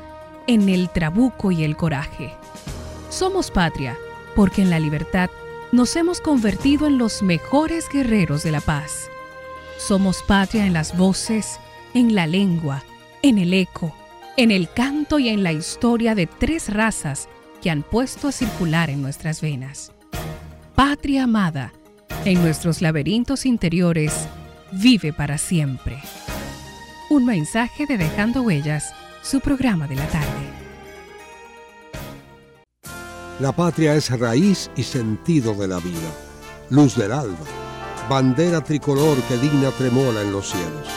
en 0.47 0.69
el 0.69 0.89
trabuco 0.89 1.51
y 1.51 1.65
el 1.65 1.77
coraje. 1.77 2.33
Somos 3.11 3.51
patria 3.51 3.99
porque 4.37 4.63
en 4.63 4.71
la 4.71 4.79
libertad 4.79 5.31
nos 5.73 5.97
hemos 5.97 6.21
convertido 6.21 6.87
en 6.87 6.97
los 6.97 7.23
mejores 7.23 7.89
guerreros 7.89 8.45
de 8.45 8.53
la 8.53 8.61
paz. 8.61 9.11
Somos 9.79 10.23
patria 10.23 10.65
en 10.65 10.73
las 10.73 10.97
voces, 10.97 11.59
en 11.93 12.15
la 12.15 12.29
lengua, 12.29 12.85
en 13.23 13.39
el 13.39 13.53
eco, 13.53 13.93
en 14.37 14.53
el 14.53 14.71
canto 14.71 15.19
y 15.19 15.31
en 15.31 15.43
la 15.43 15.53
historia 15.53 16.15
de 16.15 16.29
tres 16.29 16.73
razas 16.73 17.29
que 17.63 17.71
han 17.71 17.83
puesto 17.83 18.29
a 18.29 18.33
circular 18.33 18.91
en 18.91 19.03
nuestras 19.03 19.41
venas. 19.41 19.91
Patria 20.77 21.25
amada, 21.25 21.73
en 22.25 22.41
nuestros 22.41 22.81
laberintos 22.81 23.45
interiores, 23.45 24.29
vive 24.71 25.13
para 25.13 25.37
siempre. 25.37 25.99
Un 27.15 27.27
mensaje 27.27 27.87
de 27.87 27.97
Dejando 27.97 28.43
Huellas, 28.43 28.93
su 29.23 29.39
programa 29.39 29.87
de 29.87 29.95
la 29.95 30.09
tarde. 30.09 30.51
La 33.39 33.53
patria 33.53 33.95
es 33.95 34.11
raíz 34.19 34.69
y 34.75 34.83
sentido 34.83 35.55
de 35.55 35.69
la 35.69 35.79
vida, 35.79 36.11
luz 36.71 36.97
del 36.97 37.13
alba, 37.13 37.47
bandera 38.11 38.65
tricolor 38.65 39.17
que 39.29 39.37
digna 39.37 39.71
tremola 39.71 40.23
en 40.23 40.33
los 40.33 40.51
cielos. 40.51 40.89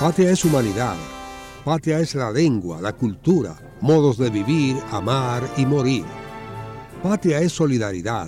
Patria 0.00 0.32
es 0.32 0.44
humanidad, 0.44 0.96
patria 1.64 2.00
es 2.00 2.16
la 2.16 2.32
lengua, 2.32 2.80
la 2.80 2.92
cultura, 2.92 3.54
modos 3.80 4.18
de 4.18 4.30
vivir, 4.30 4.76
amar 4.90 5.48
y 5.56 5.66
morir. 5.66 6.04
Patria 7.00 7.38
es 7.38 7.52
solidaridad, 7.52 8.26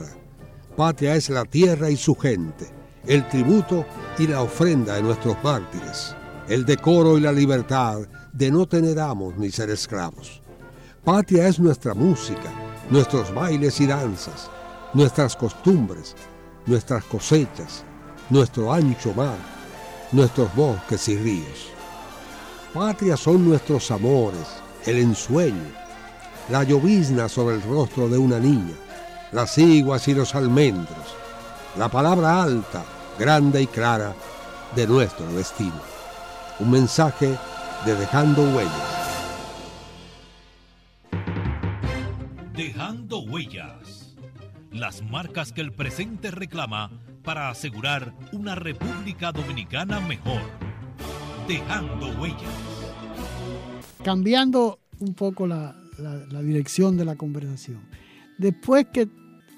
patria 0.77 1.17
es 1.17 1.29
la 1.29 1.45
tierra 1.45 1.91
y 1.91 1.97
su 1.97 2.15
gente, 2.15 2.71
el 3.05 3.27
tributo 3.27 3.85
y 4.17 4.29
la 4.29 4.43
ofrenda 4.43 4.95
de 4.95 5.03
nuestros 5.03 5.37
mártires 5.43 6.15
el 6.49 6.65
decoro 6.65 7.19
y 7.19 7.21
la 7.21 7.33
libertad 7.33 8.01
de 8.33 8.51
no 8.51 8.67
tener 8.67 9.01
amos 9.01 9.37
ni 9.37 9.51
ser 9.51 9.71
esclavos. 9.71 10.41
Patria 11.05 11.49
es 11.49 11.59
nuestra 11.59 11.95
música, 11.95 12.53
nuestros 12.91 13.35
bailes 13.35 13.81
y 13.81 13.87
danzas, 13.87 14.51
nuestras 14.95 15.35
costumbres, 15.35 16.15
nuestras 16.67 17.05
cosechas, 17.05 17.85
nuestro 18.31 18.73
ancho 18.73 19.13
mar, 19.15 19.39
nuestros 20.13 20.55
bosques 20.55 21.09
y 21.09 21.17
ríos. 21.17 21.71
Patria 22.73 23.17
son 23.17 23.49
nuestros 23.49 23.91
amores, 23.91 24.47
el 24.85 24.99
ensueño, 24.99 25.73
la 26.49 26.63
llovizna 26.63 27.29
sobre 27.29 27.57
el 27.57 27.63
rostro 27.63 28.09
de 28.09 28.19
una 28.19 28.39
niña, 28.39 28.75
las 29.33 29.59
iguas 29.59 30.07
y 30.07 30.15
los 30.15 30.35
almendros, 30.35 31.15
la 31.77 31.89
palabra 31.89 32.43
alta, 32.43 32.85
grande 33.19 33.63
y 33.63 33.67
clara 33.67 34.15
de 34.77 34.87
nuestro 34.87 35.27
destino. 35.33 35.96
Un 36.59 36.71
mensaje 36.71 37.37
de 37.85 37.95
Dejando 37.95 38.43
Huellas. 38.43 38.73
Dejando 42.55 43.19
Huellas. 43.19 44.17
Las 44.73 45.03
marcas 45.03 45.53
que 45.53 45.61
el 45.61 45.73
presente 45.73 46.31
reclama 46.31 46.91
para 47.23 47.51
asegurar 47.51 48.15
una 48.33 48.55
República 48.55 49.33
Dominicana 49.33 50.01
mejor. 50.01 50.41
Dejando 51.47 52.09
Huellas. 52.19 52.41
Cambiando 54.03 54.79
un 54.99 55.13
poco 55.13 55.47
la, 55.47 55.77
dirección 56.43 56.97
de 56.97 57.05
la 57.05 57.17
conversación. 57.17 57.87
Después 58.39 58.87
que, 58.95 59.09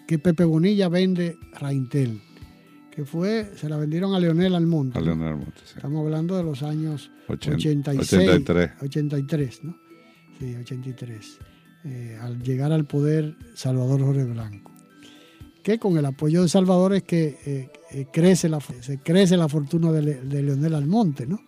que 0.08 0.18
Pepe 0.18 0.42
Bonilla 0.44 0.88
vende 0.88 1.36
Raintel, 1.60 2.20
que 2.98 3.04
fue, 3.04 3.52
se 3.54 3.68
la 3.68 3.76
vendieron 3.76 4.12
a 4.12 4.18
Leonel 4.18 4.56
Almonte. 4.56 4.98
A 4.98 5.00
Leonel 5.00 5.28
Almonte, 5.28 5.60
sí. 5.64 5.74
Estamos 5.76 6.04
hablando 6.04 6.36
de 6.36 6.42
los 6.42 6.64
años 6.64 7.12
86, 7.28 8.12
83. 8.12 8.70
83, 8.82 9.62
¿no? 9.62 9.76
Sí, 10.36 10.56
83. 10.56 11.38
Eh, 11.84 12.18
al 12.20 12.42
llegar 12.42 12.72
al 12.72 12.86
poder 12.86 13.36
Salvador 13.54 14.00
Jorge 14.00 14.24
Blanco. 14.24 14.72
Que 15.62 15.78
con 15.78 15.96
el 15.96 16.06
apoyo 16.06 16.42
de 16.42 16.48
Salvador 16.48 16.92
es 16.92 17.04
que 17.04 17.38
eh, 17.46 17.70
eh, 17.92 18.06
crece 18.12 18.48
la, 18.48 18.58
se 18.58 18.98
crece 18.98 19.36
la 19.36 19.48
fortuna 19.48 19.92
de, 19.92 20.14
de, 20.16 20.42
Leonel 20.42 20.74
Almonte, 20.74 21.24
¿no? 21.24 21.38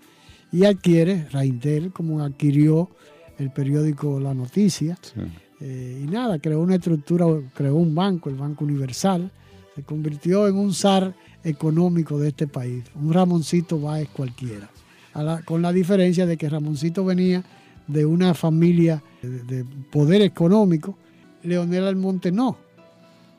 Y 0.52 0.66
adquiere 0.66 1.26
Raintel, 1.32 1.92
como 1.92 2.22
adquirió 2.22 2.90
el 3.38 3.50
periódico 3.50 4.20
La 4.20 4.34
Noticia. 4.34 4.96
Sí. 5.02 5.66
y 5.66 6.06
nada, 6.06 6.38
creó 6.38 6.60
una 6.60 6.76
estructura, 6.76 7.26
creó 7.54 7.74
un 7.74 7.92
banco, 7.92 8.30
el 8.30 8.36
Banco 8.36 8.64
Universal. 8.64 9.32
Se 9.74 9.82
convirtió 9.82 10.46
en 10.46 10.54
un 10.54 10.72
zar 10.72 11.12
económico 11.44 12.18
de 12.18 12.28
este 12.28 12.46
país, 12.46 12.84
un 12.94 13.12
Ramoncito 13.12 13.80
Báez 13.80 14.08
cualquiera, 14.08 14.70
la, 15.14 15.42
con 15.42 15.62
la 15.62 15.72
diferencia 15.72 16.26
de 16.26 16.36
que 16.36 16.48
Ramoncito 16.48 17.04
venía 17.04 17.44
de 17.86 18.06
una 18.06 18.34
familia 18.34 19.02
de, 19.22 19.42
de, 19.42 19.64
poder 19.90 20.22
económico, 20.22 20.96
Leonel 21.42 21.86
Almonte 21.86 22.30
no. 22.30 22.56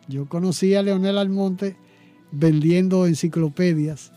Yo 0.08 0.28
conocí 0.28 0.76
a 0.76 0.82
Leonel 0.82 1.18
Almonte 1.18 1.76
vendiendo 2.32 3.06
enciclopedias 3.06 4.12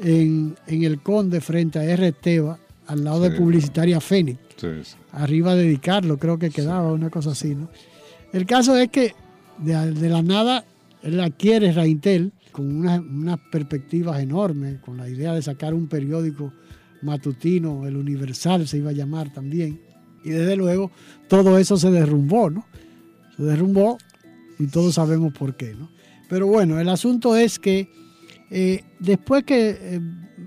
en, 0.00 0.56
en 0.66 0.82
el 0.84 1.00
Conde 1.00 1.40
frente 1.40 1.78
a 1.78 1.84
R. 1.84 2.08
Esteba, 2.08 2.58
al 2.86 3.04
lado 3.04 3.24
sí, 3.24 3.30
de 3.30 3.38
Publicitaria 3.38 4.00
Fénix, 4.00 4.38
sí, 4.56 4.68
sí. 4.82 4.96
arriba 5.12 5.54
de 5.54 5.64
dedicarlo, 5.64 6.18
creo 6.18 6.38
que 6.38 6.50
quedaba 6.50 6.92
una 6.92 7.10
cosa 7.10 7.30
así. 7.30 7.54
¿no? 7.54 7.68
El 8.32 8.46
caso 8.46 8.76
es 8.76 8.88
que 8.88 9.14
de, 9.58 9.92
de 9.92 10.08
la 10.08 10.22
nada 10.22 10.64
él 11.02 11.20
adquiere 11.20 11.72
Raintel, 11.72 12.32
con 12.52 12.74
unas, 12.74 13.00
unas, 13.00 13.40
perspectivas 13.50 14.20
enormes, 14.20 14.80
con 14.80 14.96
la 14.96 15.08
idea 15.08 15.34
de 15.34 15.42
sacar 15.42 15.74
un 15.74 15.88
periódico 15.88 16.52
matutino, 17.02 17.86
el 17.86 17.96
Universal 17.96 18.68
se 18.68 18.78
iba 18.78 18.90
a 18.90 18.94
llamar 18.94 19.32
también. 19.32 19.80
Y 20.24 20.30
desde 20.30 20.56
luego 20.56 20.90
todo 21.28 21.58
eso 21.58 21.76
se 21.76 21.90
derrumbó, 21.90 22.50
¿no? 22.50 22.66
Se 23.36 23.42
derrumbó 23.42 23.98
y 24.58 24.66
todos 24.66 24.94
sabemos 24.94 25.32
por 25.32 25.56
qué, 25.56 25.74
¿no? 25.74 25.88
Pero 26.28 26.46
bueno, 26.46 26.78
el 26.80 26.88
asunto 26.88 27.36
es 27.36 27.58
que 27.58 27.90
eh, 28.50 28.84
después 29.00 29.44
que 29.44 30.00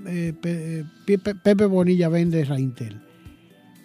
eh, 0.05 0.33
eh, 0.43 0.83
Pepe, 1.05 1.65
Bonilla 1.65 2.09
vende 2.09 2.45
Raintel, 2.45 3.01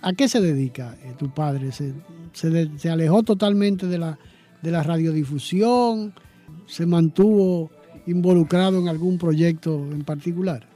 ¿a 0.01 0.13
qué 0.13 0.29
se 0.29 0.41
dedica 0.41 0.97
tu 1.19 1.33
padre? 1.35 1.73
¿Se, 1.73 1.93
se, 2.33 2.79
se 2.79 2.91
alejó 2.91 3.23
totalmente 3.23 3.87
de 3.87 3.99
la, 3.99 4.19
de 4.63 4.71
la 4.71 4.83
radiodifusión? 4.83 6.15
¿Se 6.67 6.87
mantuvo 6.87 7.71
involucrado 8.07 8.79
en 8.79 8.89
algún 8.89 9.19
proyecto 9.19 9.75
en 9.91 10.03
particular? 10.03 10.67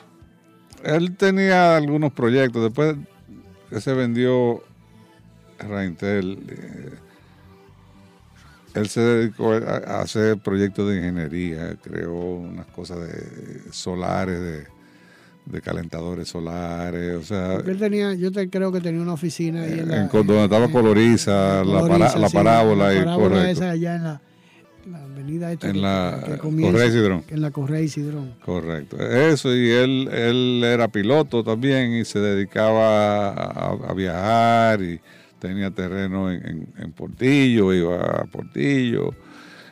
Él 0.84 1.16
tenía 1.16 1.76
algunos 1.76 2.12
proyectos. 2.12 2.62
Después 2.62 2.96
que 3.70 3.80
se 3.80 3.94
vendió 3.94 4.62
Raintel, 5.58 6.38
eh, 6.48 6.90
él 8.74 8.88
se 8.88 9.00
dedicó 9.00 9.52
a, 9.52 10.00
hacer 10.00 10.38
proyectos 10.38 10.88
de 10.90 10.98
ingeniería, 10.98 11.76
creó 11.82 12.14
unas 12.14 12.66
cosas 12.66 13.00
de 13.00 13.72
solares, 13.72 14.40
de, 14.40 14.64
de 15.46 15.60
calentadores 15.60 16.28
solares, 16.28 17.16
o 17.16 17.22
sea... 17.22 17.54
Porque 17.54 17.70
él 17.70 17.78
tenía, 17.78 18.14
yo 18.14 18.32
te, 18.32 18.50
creo 18.50 18.72
que 18.72 18.80
tenía 18.80 19.00
una 19.00 19.12
oficina 19.12 19.62
ahí 19.62 19.78
en, 19.78 19.88
la, 19.88 20.02
en 20.02 20.08
donde 20.08 20.44
estaba 20.44 20.68
Coloriza, 20.68 21.64
la, 21.64 21.80
para, 21.80 21.98
la, 21.98 22.28
sí, 22.28 22.34
parábola, 22.34 22.88
la 22.88 22.94
y 22.94 22.98
parábola 22.98 23.50
esa 23.50 23.70
allá 23.70 23.96
en 23.96 24.04
la, 24.04 24.20
la 24.86 25.02
avenida 25.02 25.52
esta 25.52 25.66
en 25.68 25.72
que- 25.74 25.80
la 25.80 26.22
que 26.26 26.38
comienza- 26.38 26.72
Correa 26.72 26.90
Cidrón. 26.90 27.24
En 27.28 27.40
la 27.40 27.50
Correa 27.50 27.80
y 27.80 27.88
Cidrón. 27.88 28.34
Correcto. 28.44 28.96
Eso, 28.98 29.54
y 29.54 29.70
él, 29.70 30.08
él 30.12 30.62
era 30.64 30.88
piloto 30.88 31.42
también 31.44 31.92
y 31.94 32.04
se 32.04 32.18
dedicaba 32.20 33.28
a, 33.30 33.70
a 33.88 33.94
viajar 33.94 34.82
y 34.82 35.00
tenía 35.38 35.70
terreno 35.70 36.30
en, 36.30 36.46
en- 36.46 36.68
en 36.78 36.92
Portillo, 36.92 37.72
iba 37.74 37.96
a 38.02 38.24
Portillo 38.26 39.14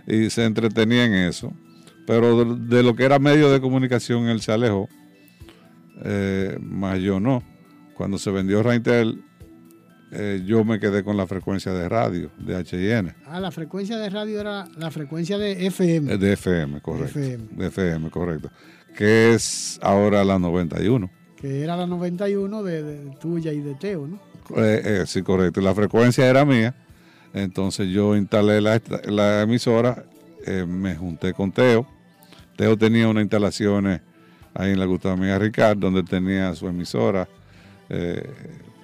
y 0.07 0.31
se 0.31 0.45
entretenía 0.45 1.05
en 1.05 1.15
eso. 1.15 1.53
Pero 2.07 2.45
de, 2.45 2.77
de 2.77 2.83
lo 2.83 2.97
que 2.97 3.05
era 3.05 3.19
medio 3.19 3.51
de 3.51 3.61
comunicación 3.61 4.29
él 4.29 4.41
se 4.41 4.53
alejó, 4.53 4.89
eh, 6.05 6.59
más 6.61 6.99
yo 7.01 7.21
no. 7.21 7.43
Cuando 7.95 8.19
se 8.19 8.31
vendió 8.31 8.63
Raintel, 8.63 9.23
eh, 10.13 10.43
yo 10.45 10.65
me 10.65 10.79
quedé 10.79 11.03
con 11.03 11.17
la 11.17 11.27
frecuencia 11.27 11.73
de 11.73 11.89
radio, 11.89 12.31
de 12.39 12.63
HIN. 12.63 13.13
Ah, 13.27 13.41
la 13.41 13.51
frecuencia 13.51 13.97
de 13.99 14.11
radio 14.11 14.41
era 14.41 14.67
la 14.77 14.91
frecuencia 14.91 15.39
de 15.39 15.67
FM. 15.67 16.13
Eh, 16.13 16.19
De 16.19 16.33
FM, 16.35 16.81
correcto. 16.81 17.19
FM. 17.19 17.45
De 17.53 17.67
FM, 17.69 18.11
correcto. 18.11 18.51
Que 18.97 19.33
es 19.35 19.79
ahora 19.83 20.23
la 20.25 20.39
91. 20.39 21.11
que 21.41 21.63
era 21.63 21.77
la 21.77 21.87
91 21.87 22.63
de, 22.63 22.83
de 22.83 23.17
tuya 23.17 23.53
y 23.53 23.61
de 23.61 23.75
Teo, 23.75 24.07
¿no? 24.07 24.21
Eh, 24.57 24.83
eh, 24.85 25.05
sí, 25.07 25.23
correcto. 25.23 25.61
La 25.61 25.75
frecuencia 25.75 26.29
era 26.29 26.45
mía. 26.45 26.75
Entonces 27.35 27.89
yo 27.89 28.15
instalé 28.15 28.61
la, 28.61 28.81
la 29.07 29.43
emisora, 29.43 30.05
me 30.67 30.95
junté 30.95 31.33
con 31.33 31.51
Teo. 31.51 31.87
Teo 32.57 32.77
tenía 32.77 33.09
unas 33.09 33.23
instalaciones 33.23 34.03
ahí 34.53 34.73
en 34.73 34.79
la 34.79 34.85
Gustavo 34.85 35.17
Miguel 35.17 35.41
Ricard, 35.41 35.79
donde 35.79 36.03
tenía 36.03 36.55
su 36.55 36.69
emisora. 36.69 37.27
Eh, 37.89 38.29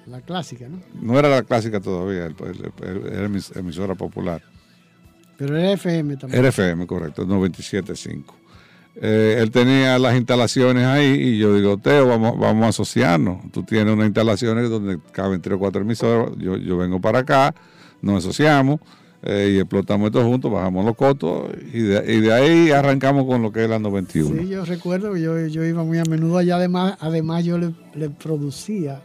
La 0.09 0.21
clásica, 0.21 0.67
¿no? 0.67 0.79
no 1.01 1.19
era 1.19 1.29
la 1.29 1.43
clásica 1.43 1.79
todavía, 1.79 2.25
era 2.25 3.27
emis- 3.27 3.55
emisora 3.57 3.95
popular. 3.95 4.41
Pero 5.37 5.55
era 5.57 5.71
FM 5.73 6.17
también. 6.17 6.39
Era 6.39 6.49
FM, 6.49 6.85
correcto, 6.87 7.25
97.5. 7.25 8.23
Eh, 9.01 9.37
él 9.39 9.51
tenía 9.51 9.97
las 9.99 10.17
instalaciones 10.17 10.83
ahí 10.85 11.05
y 11.11 11.37
yo 11.37 11.53
digo, 11.55 11.77
Teo, 11.77 12.07
vamos, 12.07 12.37
vamos 12.37 12.65
a 12.65 12.69
asociarnos. 12.69 13.49
Tú 13.51 13.63
tienes 13.63 13.93
unas 13.93 14.07
instalaciones 14.07 14.69
donde 14.69 14.99
caben 15.11 15.41
tres 15.41 15.55
o 15.55 15.59
cuatro 15.59 15.81
emisoras. 15.81 16.31
Yo, 16.37 16.57
yo 16.57 16.75
vengo 16.77 16.99
para 16.99 17.19
acá, 17.19 17.53
nos 18.01 18.17
asociamos 18.25 18.79
eh, 19.23 19.53
y 19.55 19.59
explotamos 19.59 20.07
esto 20.07 20.23
juntos, 20.23 20.51
bajamos 20.51 20.83
los 20.85 20.95
costos 20.97 21.49
y 21.71 21.79
de, 21.81 22.13
y 22.13 22.19
de 22.19 22.33
ahí 22.33 22.71
arrancamos 22.71 23.25
con 23.25 23.41
lo 23.41 23.51
que 23.53 23.63
es 23.63 23.69
la 23.69 23.79
91. 23.79 24.41
Sí, 24.41 24.49
yo 24.49 24.65
recuerdo 24.65 25.13
que 25.13 25.21
yo, 25.21 25.47
yo 25.47 25.63
iba 25.63 25.83
muy 25.83 25.99
a 25.99 26.03
menudo 26.03 26.37
allá. 26.37 26.55
Además, 26.57 26.97
además 26.99 27.45
yo 27.45 27.57
le, 27.57 27.73
le 27.95 28.09
producía 28.09 29.01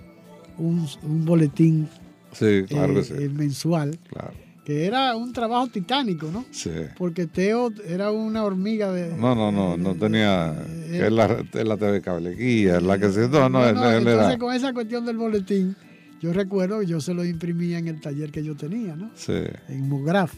un, 0.59 0.87
un 1.03 1.25
boletín 1.25 1.89
Sí, 2.33 2.65
claro 2.69 2.99
eh, 2.99 3.05
sí. 3.05 3.15
eh, 3.17 3.29
mensual, 3.29 3.97
claro, 4.09 4.33
que 4.65 4.87
era 4.87 5.15
un 5.15 5.33
trabajo 5.33 5.69
titánico, 5.69 6.31
¿no? 6.33 6.45
sí. 6.51 6.71
Porque 6.99 7.27
Teo 7.27 7.71
era 7.87 8.11
una 8.11 8.43
hormiga 8.45 8.91
de... 8.91 9.15
No, 9.17 9.35
no, 9.35 9.53
no, 9.53 9.77
no 9.77 9.95
tenía. 9.95 10.53
es 10.91 11.13
la, 11.13 11.45
la 11.53 11.77
TV 11.77 12.01
Cable 12.01 12.35
Guía, 12.35 12.79
es 12.79 12.83
la 12.83 12.99
que 12.99 13.11
se. 13.13 13.29
No, 13.29 13.49
no, 13.49 13.63
él, 13.65 13.77
él 13.77 13.99
entonces 13.99 14.15
era. 14.31 14.39
con 14.39 14.53
esa 14.55 14.73
cuestión 14.73 15.05
del 15.05 15.17
boletín, 15.17 15.77
yo 16.21 16.33
recuerdo 16.33 16.81
que 16.81 16.87
yo 16.87 17.01
se 17.01 17.15
lo 17.15 17.25
imprimía 17.25 17.79
en 17.79 17.87
el 17.89 18.01
taller 18.01 18.33
que 18.33 18.43
yo 18.43 18.57
tenía, 18.57 18.97
¿no? 18.97 19.11
Sí. 19.15 19.35
En 19.69 19.89
Mugraf. 19.89 20.35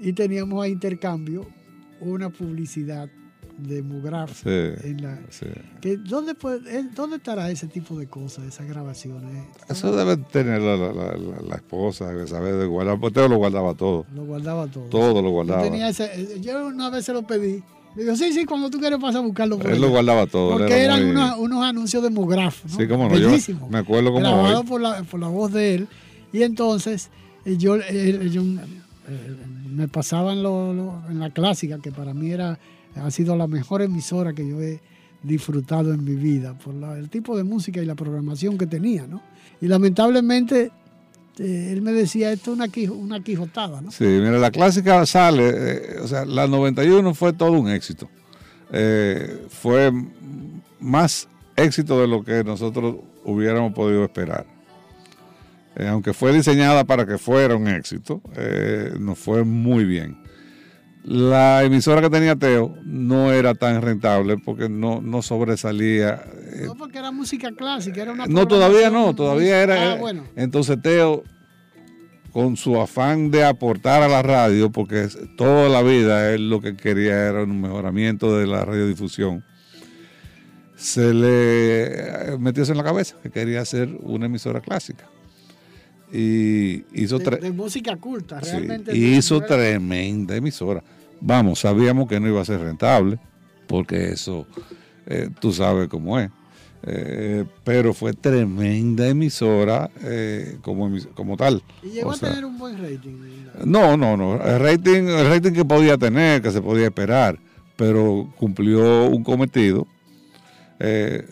Y 0.00 0.12
teníamos 0.12 0.64
a 0.64 0.68
intercambio 0.68 1.46
una 2.00 2.30
publicidad 2.30 3.08
de 3.58 3.82
Mugraf 3.82 4.42
Sí, 4.42 4.48
en 4.48 5.02
la... 5.02 5.18
sí. 5.30 5.46
Que, 5.80 5.96
¿dónde, 5.96 6.34
puede- 6.34 6.82
¿Dónde 6.94 7.16
estará 7.16 7.50
ese 7.50 7.66
tipo 7.68 7.96
de 7.96 8.06
cosas, 8.08 8.44
esas 8.46 8.66
grabaciones? 8.66 9.46
Eso 9.68 9.94
debe 9.94 10.16
tener 10.16 10.60
la, 10.60 10.76
la, 10.76 10.92
la, 10.92 11.16
la- 11.48 11.54
esposa, 11.56 12.08
debe 12.08 12.26
saber 12.26 12.54
de 12.56 12.66
guardar. 12.66 12.98
Porque 12.98 13.14
Teo 13.14 13.28
lo 13.28 13.36
guardaba 13.36 13.74
todo. 13.74 14.06
Lo 14.14 14.24
guardaba 14.24 14.66
todo. 14.66 14.84
Todo 14.84 15.22
lo 15.22 15.28
Yo, 15.28 15.30
guardaba. 15.30 15.62
tenía 15.62 15.88
ese, 15.88 16.04
eh, 16.14 16.40
yo 16.40 16.66
una 16.66 16.90
vez 16.90 17.04
se 17.04 17.12
lo 17.12 17.22
pedí. 17.22 17.62
Me 17.94 18.02
dijo, 18.02 18.16
sí, 18.16 18.32
sí, 18.32 18.44
cuando 18.44 18.70
tú 18.70 18.80
quieres 18.80 18.98
pasar 18.98 19.22
a 19.22 19.24
buscarlo. 19.24 19.56
por 19.56 19.66
Él 19.66 19.72
allá". 19.74 19.80
lo 19.82 19.90
guardaba 19.90 20.26
todo. 20.26 20.52
él 20.54 20.58
Porque 20.58 20.74
era 20.82 20.96
eran 20.96 21.02
muy- 21.06 21.10
unos, 21.12 21.38
unos 21.38 21.64
anuncios 21.64 22.02
de 22.02 22.10
Mugraf. 22.10 22.64
¿no? 22.64 22.76
Sí, 22.76 22.88
cómo 22.88 23.08
no. 23.08 23.16
Yo 23.16 23.28
Bellísimos. 23.28 23.70
me 23.70 23.78
acuerdo 23.78 24.08
como 24.12 24.20
grabado 24.20 24.60
hoy. 24.60 24.66
por 24.66 24.80
la, 24.80 25.02
por 25.04 25.20
la 25.20 25.28
voz 25.28 25.52
de 25.52 25.74
él. 25.76 25.88
Y 26.32 26.42
entonces 26.42 27.10
eh, 27.44 27.56
yo, 27.56 27.76
eh, 27.76 28.28
yo, 28.32 28.42
eh, 28.42 29.36
me 29.70 29.86
pasaban 29.86 30.42
lo- 30.42 30.72
lo- 30.74 31.02
en 31.08 31.20
la 31.20 31.30
clásica, 31.30 31.78
que 31.78 31.92
para 31.92 32.14
mí 32.14 32.30
era, 32.32 32.58
ha 32.96 33.10
sido 33.10 33.36
la 33.36 33.46
mejor 33.46 33.82
emisora 33.82 34.32
que 34.32 34.46
yo 34.48 34.60
he 34.60 34.80
disfrutado 35.22 35.92
en 35.94 36.04
mi 36.04 36.14
vida, 36.14 36.56
por 36.58 36.74
el 36.98 37.08
tipo 37.08 37.36
de 37.36 37.44
música 37.44 37.80
y 37.80 37.86
la 37.86 37.94
programación 37.94 38.58
que 38.58 38.66
tenía. 38.66 39.06
¿no? 39.06 39.22
Y 39.60 39.66
lamentablemente 39.68 40.70
eh, 41.38 41.70
él 41.72 41.80
me 41.82 41.92
decía, 41.92 42.30
esto 42.32 42.52
es 42.52 42.56
una, 42.56 42.68
quijo- 42.68 42.94
una 42.94 43.22
quijotada. 43.22 43.80
¿no? 43.80 43.90
Sí, 43.90 44.04
mira, 44.04 44.32
la 44.38 44.50
clásica 44.50 45.04
sale, 45.06 45.50
eh, 45.54 45.98
o 46.02 46.06
sea, 46.08 46.24
la 46.24 46.46
91 46.46 47.14
fue 47.14 47.32
todo 47.32 47.52
un 47.52 47.68
éxito. 47.70 48.08
Eh, 48.72 49.46
fue 49.48 49.90
más 50.80 51.28
éxito 51.56 52.00
de 52.00 52.08
lo 52.08 52.22
que 52.24 52.44
nosotros 52.44 52.96
hubiéramos 53.24 53.72
podido 53.72 54.04
esperar. 54.04 54.46
Eh, 55.76 55.88
aunque 55.88 56.12
fue 56.12 56.32
diseñada 56.32 56.84
para 56.84 57.06
que 57.06 57.18
fuera 57.18 57.56
un 57.56 57.66
éxito, 57.66 58.20
nos 59.00 59.18
fue 59.18 59.42
muy 59.42 59.84
bien. 59.84 60.18
La 61.04 61.62
emisora 61.62 62.00
que 62.00 62.08
tenía 62.08 62.34
Teo 62.34 62.78
no 62.84 63.30
era 63.30 63.54
tan 63.54 63.82
rentable 63.82 64.38
porque 64.38 64.70
no, 64.70 65.02
no 65.02 65.20
sobresalía. 65.20 66.22
eh, 66.54 66.62
No 66.66 66.74
porque 66.76 66.98
era 66.98 67.10
música 67.10 67.52
clásica, 67.52 68.00
era 68.02 68.12
una 68.12 68.26
no, 68.26 68.48
todavía 68.48 68.88
no, 68.88 69.14
todavía 69.14 69.62
era. 69.62 69.74
Ah, 69.74 69.84
era- 69.92 69.94
bueno. 69.96 70.24
Entonces 70.34 70.80
Teo, 70.80 71.22
con 72.32 72.56
su 72.56 72.80
afán 72.80 73.30
de 73.30 73.44
aportar 73.44 74.02
a 74.02 74.08
la 74.08 74.22
radio, 74.22 74.72
porque 74.72 75.08
toda 75.36 75.68
la 75.68 75.82
vida 75.82 76.32
él 76.32 76.48
lo 76.48 76.62
que 76.62 76.74
quería 76.74 77.26
era 77.28 77.42
un 77.42 77.60
mejoramiento 77.60 78.36
de 78.38 78.46
la 78.46 78.64
radiodifusión, 78.64 79.44
se 80.74 81.12
le 81.14 82.38
metió 82.38 82.62
eso 82.62 82.72
en 82.72 82.78
la 82.78 82.84
cabeza, 82.84 83.16
que 83.22 83.30
quería 83.30 83.60
hacer 83.60 83.90
una 84.00 84.24
emisora 84.26 84.60
clásica. 84.60 85.06
Y 86.12 86.84
hizo 86.92 87.18
de, 87.18 87.50
música 87.52 87.96
culta, 87.96 88.40
sí, 88.42 88.56
y 88.92 89.16
hizo 89.16 89.40
tremenda 89.40 90.36
emisora. 90.36 90.82
Vamos, 91.20 91.60
sabíamos 91.60 92.06
que 92.08 92.20
no 92.20 92.28
iba 92.28 92.40
a 92.40 92.44
ser 92.44 92.60
rentable, 92.60 93.18
porque 93.66 94.10
eso, 94.10 94.46
eh, 95.06 95.30
tú 95.40 95.52
sabes 95.52 95.88
cómo 95.88 96.18
es. 96.20 96.30
Eh, 96.86 97.44
pero 97.64 97.94
fue 97.94 98.12
tremenda 98.12 99.08
emisora 99.08 99.90
eh, 100.02 100.58
como, 100.60 100.88
emis- 100.90 101.08
como 101.14 101.36
tal. 101.36 101.62
Y 101.82 101.88
llegó 101.92 102.10
O 102.10 102.12
a 102.12 102.16
sea, 102.16 102.28
tener 102.28 102.44
un 102.44 102.58
buen 102.58 102.76
rating. 102.76 103.14
no, 103.64 103.96
no, 103.96 104.16
no. 104.18 104.34
El 104.44 104.60
rating, 104.60 105.04
el 105.08 105.28
rating 105.30 105.52
que 105.52 105.64
podía 105.64 105.96
tener, 105.96 106.42
que 106.42 106.50
se 106.50 106.60
podía 106.60 106.84
esperar, 106.86 107.38
pero 107.76 108.30
cumplió 108.36 109.06
un 109.06 109.24
cometido. 109.24 109.86
Eh, 110.78 111.26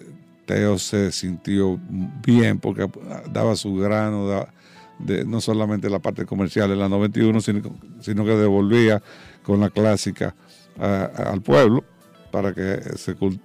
Teo 0.46 0.78
se 0.78 1.12
sintió 1.12 1.78
bien 2.26 2.58
porque 2.58 2.88
daba 3.32 3.54
su 3.54 3.76
grano, 3.76 4.26
da- 4.28 4.48
de, 5.04 5.24
no 5.24 5.40
solamente 5.40 5.90
la 5.90 5.98
parte 5.98 6.24
comercial 6.26 6.70
en 6.70 6.78
la 6.78 6.88
91, 6.88 7.40
sino, 7.40 7.60
sino 8.00 8.24
que 8.24 8.32
devolvía 8.36 9.02
con 9.42 9.60
la 9.60 9.70
clásica 9.70 10.34
a- 10.78 10.86
a- 10.86 11.32
al 11.32 11.42
pueblo 11.42 11.84
para 12.30 12.52
que 12.54 12.80
se 12.96 13.16
cult- 13.16 13.40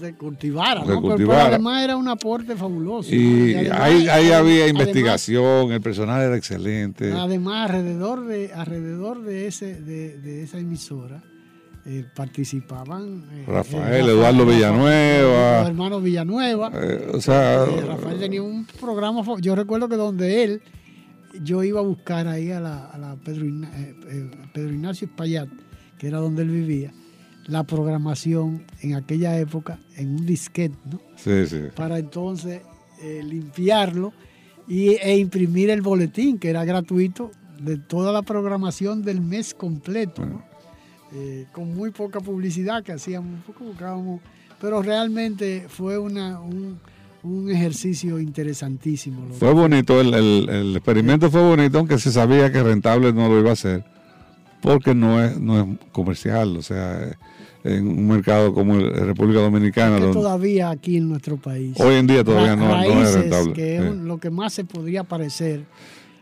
Se 0.00 0.14
cultivara, 0.14 0.80
Se 0.80 0.86
¿no? 0.86 0.86
Pero- 0.86 1.00
Pero, 1.02 1.02
cultivara. 1.16 1.46
además 1.48 1.84
era 1.84 1.96
un 1.98 2.08
aporte 2.08 2.56
fabuloso. 2.56 3.14
y 3.14 3.54
además- 3.54 3.78
ahí, 3.80 4.08
ahí 4.08 4.30
había 4.32 4.62
además- 4.64 4.70
investigación, 4.70 5.72
el 5.72 5.80
personal 5.82 6.22
era 6.22 6.34
excelente. 6.36 7.12
Además, 7.12 7.68
alrededor 7.70 8.24
de, 8.26 8.54
alrededor 8.54 9.22
de, 9.22 9.46
ese, 9.46 9.78
de, 9.82 10.16
de 10.18 10.42
esa 10.44 10.58
emisora 10.58 11.22
eh, 11.86 12.04
participaban 12.14 13.24
eh, 13.32 13.44
Rafael, 13.46 14.08
Eduardo 14.08 14.44
Villanueva. 14.44 15.60
los 15.60 15.68
hermanos 15.68 16.02
Villanueva. 16.02 16.70
Eh, 16.74 17.10
o 17.14 17.20
sea, 17.20 17.64
Eh, 17.64 17.80
Rafael 17.86 18.18
tenía 18.18 18.42
un 18.42 18.66
programa, 18.80 19.22
yo 19.40 19.54
recuerdo 19.54 19.88
que 19.88 19.96
donde 19.96 20.42
él, 20.44 20.62
yo 21.42 21.62
iba 21.62 21.80
a 21.80 21.84
buscar 21.84 22.26
ahí 22.26 22.50
a 22.50 22.60
la, 22.60 22.86
a 22.86 22.98
la 22.98 23.16
Pedro, 23.16 23.46
eh, 23.46 23.94
eh, 24.08 24.30
Pedro 24.52 24.72
Ignacio 24.72 25.06
Espaillat, 25.06 25.48
que 25.98 26.08
era 26.08 26.18
donde 26.18 26.42
él 26.42 26.50
vivía, 26.50 26.92
la 27.46 27.62
programación 27.62 28.64
en 28.80 28.94
aquella 28.96 29.38
época 29.38 29.78
en 29.96 30.16
un 30.16 30.26
disquete, 30.26 30.76
¿no? 30.90 31.00
sí, 31.16 31.46
sí. 31.46 31.60
para 31.76 31.98
entonces 31.98 32.62
eh, 33.00 33.22
limpiarlo 33.22 34.12
y, 34.66 34.88
e 34.96 35.16
imprimir 35.18 35.70
el 35.70 35.82
boletín, 35.82 36.38
que 36.38 36.50
era 36.50 36.64
gratuito, 36.64 37.30
de 37.60 37.78
toda 37.78 38.12
la 38.12 38.22
programación 38.22 39.02
del 39.02 39.20
mes 39.20 39.54
completo, 39.54 40.26
¿no? 40.26 40.42
Eh, 41.14 41.46
con 41.52 41.74
muy 41.74 41.90
poca 41.92 42.20
publicidad 42.20 42.82
que 42.82 42.92
hacíamos, 42.92 43.44
poco 43.44 43.64
buscábamos, 43.64 44.20
pero 44.60 44.82
realmente 44.82 45.66
fue 45.68 45.98
una, 45.98 46.40
un, 46.40 46.80
un 47.22 47.50
ejercicio 47.50 48.18
interesantísimo. 48.18 49.28
Fue 49.38 49.52
bonito, 49.52 50.00
el, 50.00 50.12
el- 50.14 50.48
el 50.48 50.76
experimento 50.76 51.30
fue 51.30 51.42
bonito, 51.42 51.78
aunque 51.78 51.98
se 51.98 52.10
sabía 52.10 52.50
que 52.50 52.60
rentable 52.62 53.12
no 53.12 53.28
lo 53.28 53.38
iba 53.38 53.50
a 53.50 53.52
hacer, 53.52 53.84
porque 54.60 54.94
no 54.94 55.22
es, 55.22 55.38
no 55.38 55.60
es 55.60 55.66
comercial, 55.92 56.56
o 56.56 56.62
sea, 56.62 57.16
en 57.62 57.86
un 57.86 58.08
mercado 58.08 58.52
como 58.52 58.74
el- 58.74 58.92
República 58.92 59.40
Dominicana, 59.40 60.00
donde 60.00 60.12
todavía 60.12 60.70
aquí 60.70 60.96
en 60.96 61.08
nuestro 61.08 61.36
país. 61.36 61.78
hoy 61.78 61.94
en 61.94 62.08
día 62.08 62.24
todavía 62.24 62.56
Ra- 62.56 62.84
no, 62.84 62.94
no 62.94 63.02
es 63.02 63.14
rentable. 63.14 63.52
que 63.52 63.76
es 63.76 63.82
Sí. 63.92 63.98
lo 64.02 64.18
que 64.18 64.30
más 64.30 64.52
se 64.52 64.64
podría 64.64 65.04
parecer 65.04 65.64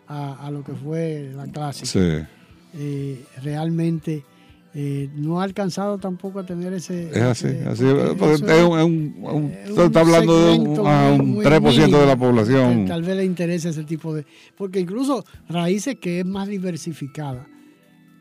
a, 0.07 0.47
a 0.47 0.51
lo 0.51 0.62
que 0.62 0.72
fue 0.74 1.30
la 1.35 1.47
clásica. 1.47 1.87
Sí. 1.87 2.26
Eh, 2.76 3.24
realmente 3.43 4.24
eh, 4.77 5.09
no 5.14 5.41
ha 5.41 5.45
alcanzado 5.45 5.99
tampoco 5.99 6.41
a 6.41 6.47
tener 6.47 6.72
ese. 6.72 7.09
Es 7.11 7.16
así, 7.22 7.47
ese- 7.47 7.64
así, 7.68 7.85
porque 7.85 8.14
porque 8.18 8.35
eso 8.35 8.47
es 8.47 8.64
un, 8.64 8.79
es 8.79 8.85
un- 8.85 9.14
un- 9.25 9.51
es 9.53 9.70
usted 9.70 9.85
está 9.85 10.01
hablando 10.01 10.47
de 10.47 10.59
un, 10.59 10.87
a 10.87 11.11
muy- 11.12 11.20
un 11.20 11.31
muy 11.35 11.45
3% 11.45 12.01
de 12.01 12.07
la 12.07 12.16
población. 12.16 12.83
que 12.83 12.89
Tal 12.89 13.03
vez 13.03 13.16
le 13.16 13.25
interese 13.25 13.68
ese 13.68 13.85
tipo 13.85 14.12
de. 14.14 14.27
Porque 14.57 14.81
incluso 14.81 15.25
Raíces, 15.49 15.97
que 16.01 16.20
es 16.20 16.27
más 16.27 16.49
diversificada, 16.49 17.47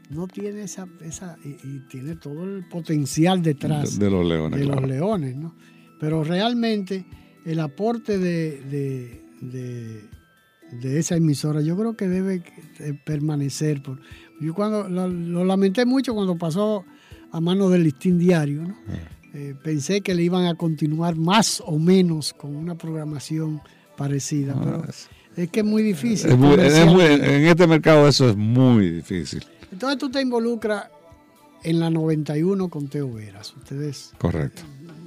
no 0.10 0.28
tiene 0.28 0.62
esa. 0.64 0.88
esa 1.02 1.38
y, 1.44 1.50
y 1.68 1.80
tiene 1.90 2.16
todo 2.18 2.44
el 2.44 2.68
potencial 2.70 3.42
detrás 3.42 3.98
De- 3.98 4.06
de 4.06 4.12
los 4.12 4.26
leones, 4.26 4.60
de 4.60 4.66
claro. 4.66 4.82
los 4.82 4.90
leones, 4.90 5.36
¿no? 5.36 5.56
Pero 6.00 6.24
realmente 6.24 7.06
el 7.46 7.60
aporte 7.62 8.20
de, 8.20 8.62
de, 8.70 9.22
de- 9.42 10.14
de 10.80 10.98
esa 11.00 11.16
emisora 11.16 11.62
yo 11.62 11.78
creo 11.78 11.96
que 11.96 12.08
debe 12.08 12.42
eh, 12.80 12.94
permanecer. 13.06 13.82
Por, 13.84 14.00
yo 14.42 14.54
cuando 14.54 14.88
lo, 14.90 15.08
lo 15.08 15.44
lamenté 15.46 15.86
mucho 15.86 16.14
cuando 16.14 16.36
pasó 16.38 16.84
a 17.32 17.40
manos 17.42 17.72
del 17.72 17.84
listín 17.84 18.18
diario, 18.20 18.64
¿no? 18.64 18.76
Eh, 19.34 19.56
pensé 19.64 20.02
que 20.02 20.14
le 20.14 20.22
iban 20.24 20.46
a 20.46 20.56
continuar 20.56 21.16
más 21.16 21.62
o 21.66 21.80
menos 21.80 22.34
con 22.34 22.56
una 22.56 22.76
programación 22.76 23.62
parecida, 23.98 24.56
pero 24.60 24.84
es 25.36 25.50
que 25.50 25.62
es 25.62 25.66
muy 25.66 25.82
difícil. 25.82 26.32
Es 26.32 26.38
muy- 26.38 26.54
es 26.54 26.58
muy- 26.86 26.94
comercialmente. 26.94 27.36
en 27.38 27.46
este 27.48 27.66
mercado 27.68 28.08
eso 28.08 28.30
es 28.30 28.36
muy 28.36 28.90
difícil. 28.92 29.44
Entonces 29.72 29.98
tú 29.98 30.12
te 30.12 30.22
involucras 30.22 30.86
en 31.64 31.80
la 31.80 31.90
91 31.90 32.68
con 32.70 32.88
Teo 32.90 33.12
Veras. 33.12 33.56
Ustedes 33.58 34.12
Correcto. 34.20 34.62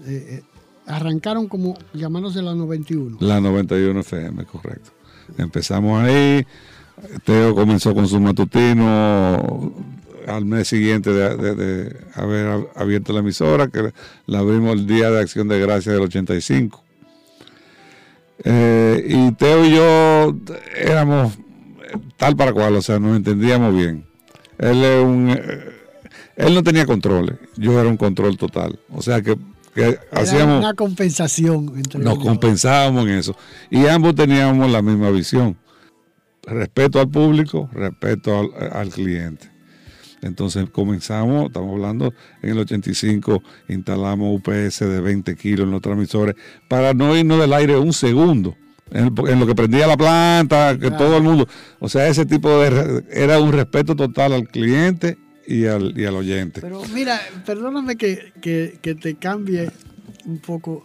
eh, 0.07 0.41
eh, 0.41 0.43
arrancaron 0.87 1.47
como 1.47 1.77
llamándose 1.95 2.43
la 2.43 2.55
91. 2.55 3.19
La 3.21 3.41
91 3.41 4.01
FM, 4.01 4.45
correcto. 4.47 4.91
Empezamos 5.39 6.03
ahí, 6.03 6.45
Teo 7.25 7.55
comenzó 7.55 7.95
con 7.95 8.09
su 8.09 8.21
matutino 8.21 9.73
al 10.27 10.45
mes 10.45 10.67
siguiente 10.69 11.11
de, 11.13 11.37
de- 11.37 11.55
de 11.55 11.97
haber 12.15 12.47
ab- 12.47 12.69
abierto 12.75 13.13
la 13.13 13.21
emisora, 13.21 13.69
que 13.69 13.93
la 14.27 14.39
abrimos 14.41 14.73
el 14.73 14.87
día 14.87 15.11
de 15.11 15.21
Acción 15.21 15.47
de 15.49 15.61
Gracias 15.61 15.95
del 15.95 16.03
85. 16.05 16.83
Eh, 18.45 19.07
y 19.09 19.33
Teo 19.33 19.65
y 19.65 19.71
yo 19.75 20.37
éramos 20.77 21.33
tal 22.17 22.37
para 22.37 22.53
cual, 22.53 22.77
o 22.77 22.83
sea, 22.83 22.99
nos 22.99 23.17
entendíamos 23.17 23.75
bien. 23.75 24.05
Él 24.59 24.83
es 24.85 25.05
un... 25.05 25.31
eh, 25.31 25.73
él 26.37 26.55
no 26.55 26.63
tenía 26.63 26.85
controles, 26.85 27.37
yo 27.57 27.79
era 27.81 27.89
un 27.89 27.97
control 27.97 28.37
total. 28.37 28.79
O 28.93 29.01
sea 29.01 29.23
que, 29.23 29.37
que 29.75 29.83
Era 29.85 30.01
hacíamos 30.13 30.59
una 30.61 30.75
compensación 30.75 31.73
entre 31.77 32.01
nos 32.01 32.19
compensábamos 32.19 33.05
en 33.07 33.13
eso. 33.15 33.37
Y 33.71 33.87
ambos 33.87 34.15
teníamos 34.15 34.71
la 34.71 34.83
misma 34.83 35.11
visión. 35.11 35.57
Respeto 36.47 37.01
al 37.01 37.09
público, 37.09 37.69
respeto 37.73 38.39
al, 38.39 38.73
al 38.73 38.89
cliente. 38.91 39.51
Entonces 40.23 40.69
comenzamos, 40.71 41.47
estamos 41.47 41.73
hablando, 41.75 42.13
en 42.43 42.51
el 42.51 42.59
85 42.61 43.43
instalamos 43.69 44.41
UPS 44.41 44.81
de 44.81 45.01
20 45.01 45.35
kilos 45.37 45.67
en 45.67 45.73
los 45.73 45.83
transmisores 45.83 46.35
para 46.69 46.95
no 46.95 47.17
irnos 47.17 47.39
del 47.41 47.53
aire 47.53 47.77
un 47.77 47.93
segundo. 47.93 48.57
En, 48.93 49.13
en 49.29 49.41
lo 49.41 49.47
que 49.47 49.55
prendía 49.57 49.87
la 49.89 49.97
planta, 49.97 50.75
que 50.75 50.87
Claro. 50.89 50.97
todo 50.97 51.17
el 51.17 51.23
mundo. 51.25 51.49
O 51.81 51.89
sea, 51.89 52.07
ese 52.09 52.25
tipo 52.25 52.49
de. 52.61 53.05
Era 53.11 53.41
un 53.41 53.53
respeto 53.53 53.97
total 53.97 54.33
al 54.33 54.47
cliente 54.49 55.19
y 55.47 55.67
al, 55.67 55.99
y 55.99 56.05
al 56.05 56.15
oyente. 56.15 56.61
Pero 56.61 56.83
mira, 56.95 57.21
perdóname 57.45 57.97
que, 57.97 58.33
que- 58.41 58.79
que 58.81 58.95
te 58.95 59.17
cambie 59.17 59.71
un 60.25 60.39
poco. 60.39 60.85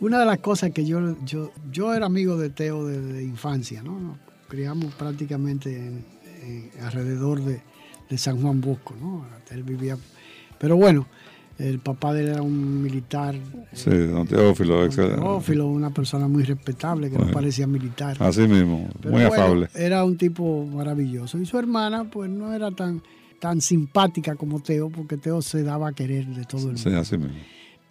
Una 0.00 0.18
de 0.18 0.26
las 0.26 0.38
cosas 0.38 0.72
que 0.72 0.84
yo, 0.84 1.16
yo, 1.24 1.52
yo 1.70 1.94
era 1.94 2.04
amigo 2.06 2.36
de 2.36 2.50
Teo 2.50 2.84
desde 2.86 3.22
infancia, 3.22 3.80
¿no? 3.84 4.18
Criamos 4.54 4.94
prácticamente 4.94 5.74
en- 5.76 6.04
en- 6.44 6.70
alrededor 6.84 7.42
de, 7.42 7.60
de 8.08 8.18
San 8.18 8.40
Juan 8.40 8.60
Bosco, 8.60 8.94
¿no? 9.00 9.26
Él 9.50 9.64
vivía. 9.64 9.96
Pero 10.58 10.76
bueno, 10.76 11.06
el 11.58 11.80
papá 11.80 12.12
de 12.14 12.22
él 12.22 12.28
era 12.28 12.42
un 12.42 12.80
militar, 12.82 13.34
Sí, 13.72 13.90
don 13.90 14.26
Teófilo, 14.28 14.84
excelente. 14.84 15.16
teófilo, 15.20 15.66
una 15.66 15.90
persona 15.90 16.28
muy 16.28 16.44
respetable 16.44 17.10
que 17.10 17.18
no 17.18 17.30
parecía 17.32 17.66
militar. 17.66 18.16
Así 18.20 18.42
mismo, 18.46 18.88
Pero 19.00 19.12
muy 19.14 19.24
bueno, 19.24 19.42
afable. 19.42 19.68
Era 19.74 20.04
un 20.04 20.16
tipo 20.16 20.64
maravilloso. 20.66 21.38
Y 21.38 21.46
su 21.46 21.58
hermana, 21.58 22.04
pues 22.04 22.30
no 22.30 22.52
era 22.54 22.70
tan, 22.70 23.02
tan 23.40 23.60
simpática 23.60 24.36
como 24.36 24.60
Teo, 24.60 24.88
porque 24.90 25.16
Teo 25.16 25.42
se 25.42 25.64
daba 25.64 25.88
a 25.88 25.92
querer 25.92 26.26
de 26.26 26.44
todo 26.44 26.60
el 26.62 26.66
mundo. 26.76 26.80
Sí, 26.90 26.94
así 26.94 27.18
mismo. 27.18 27.34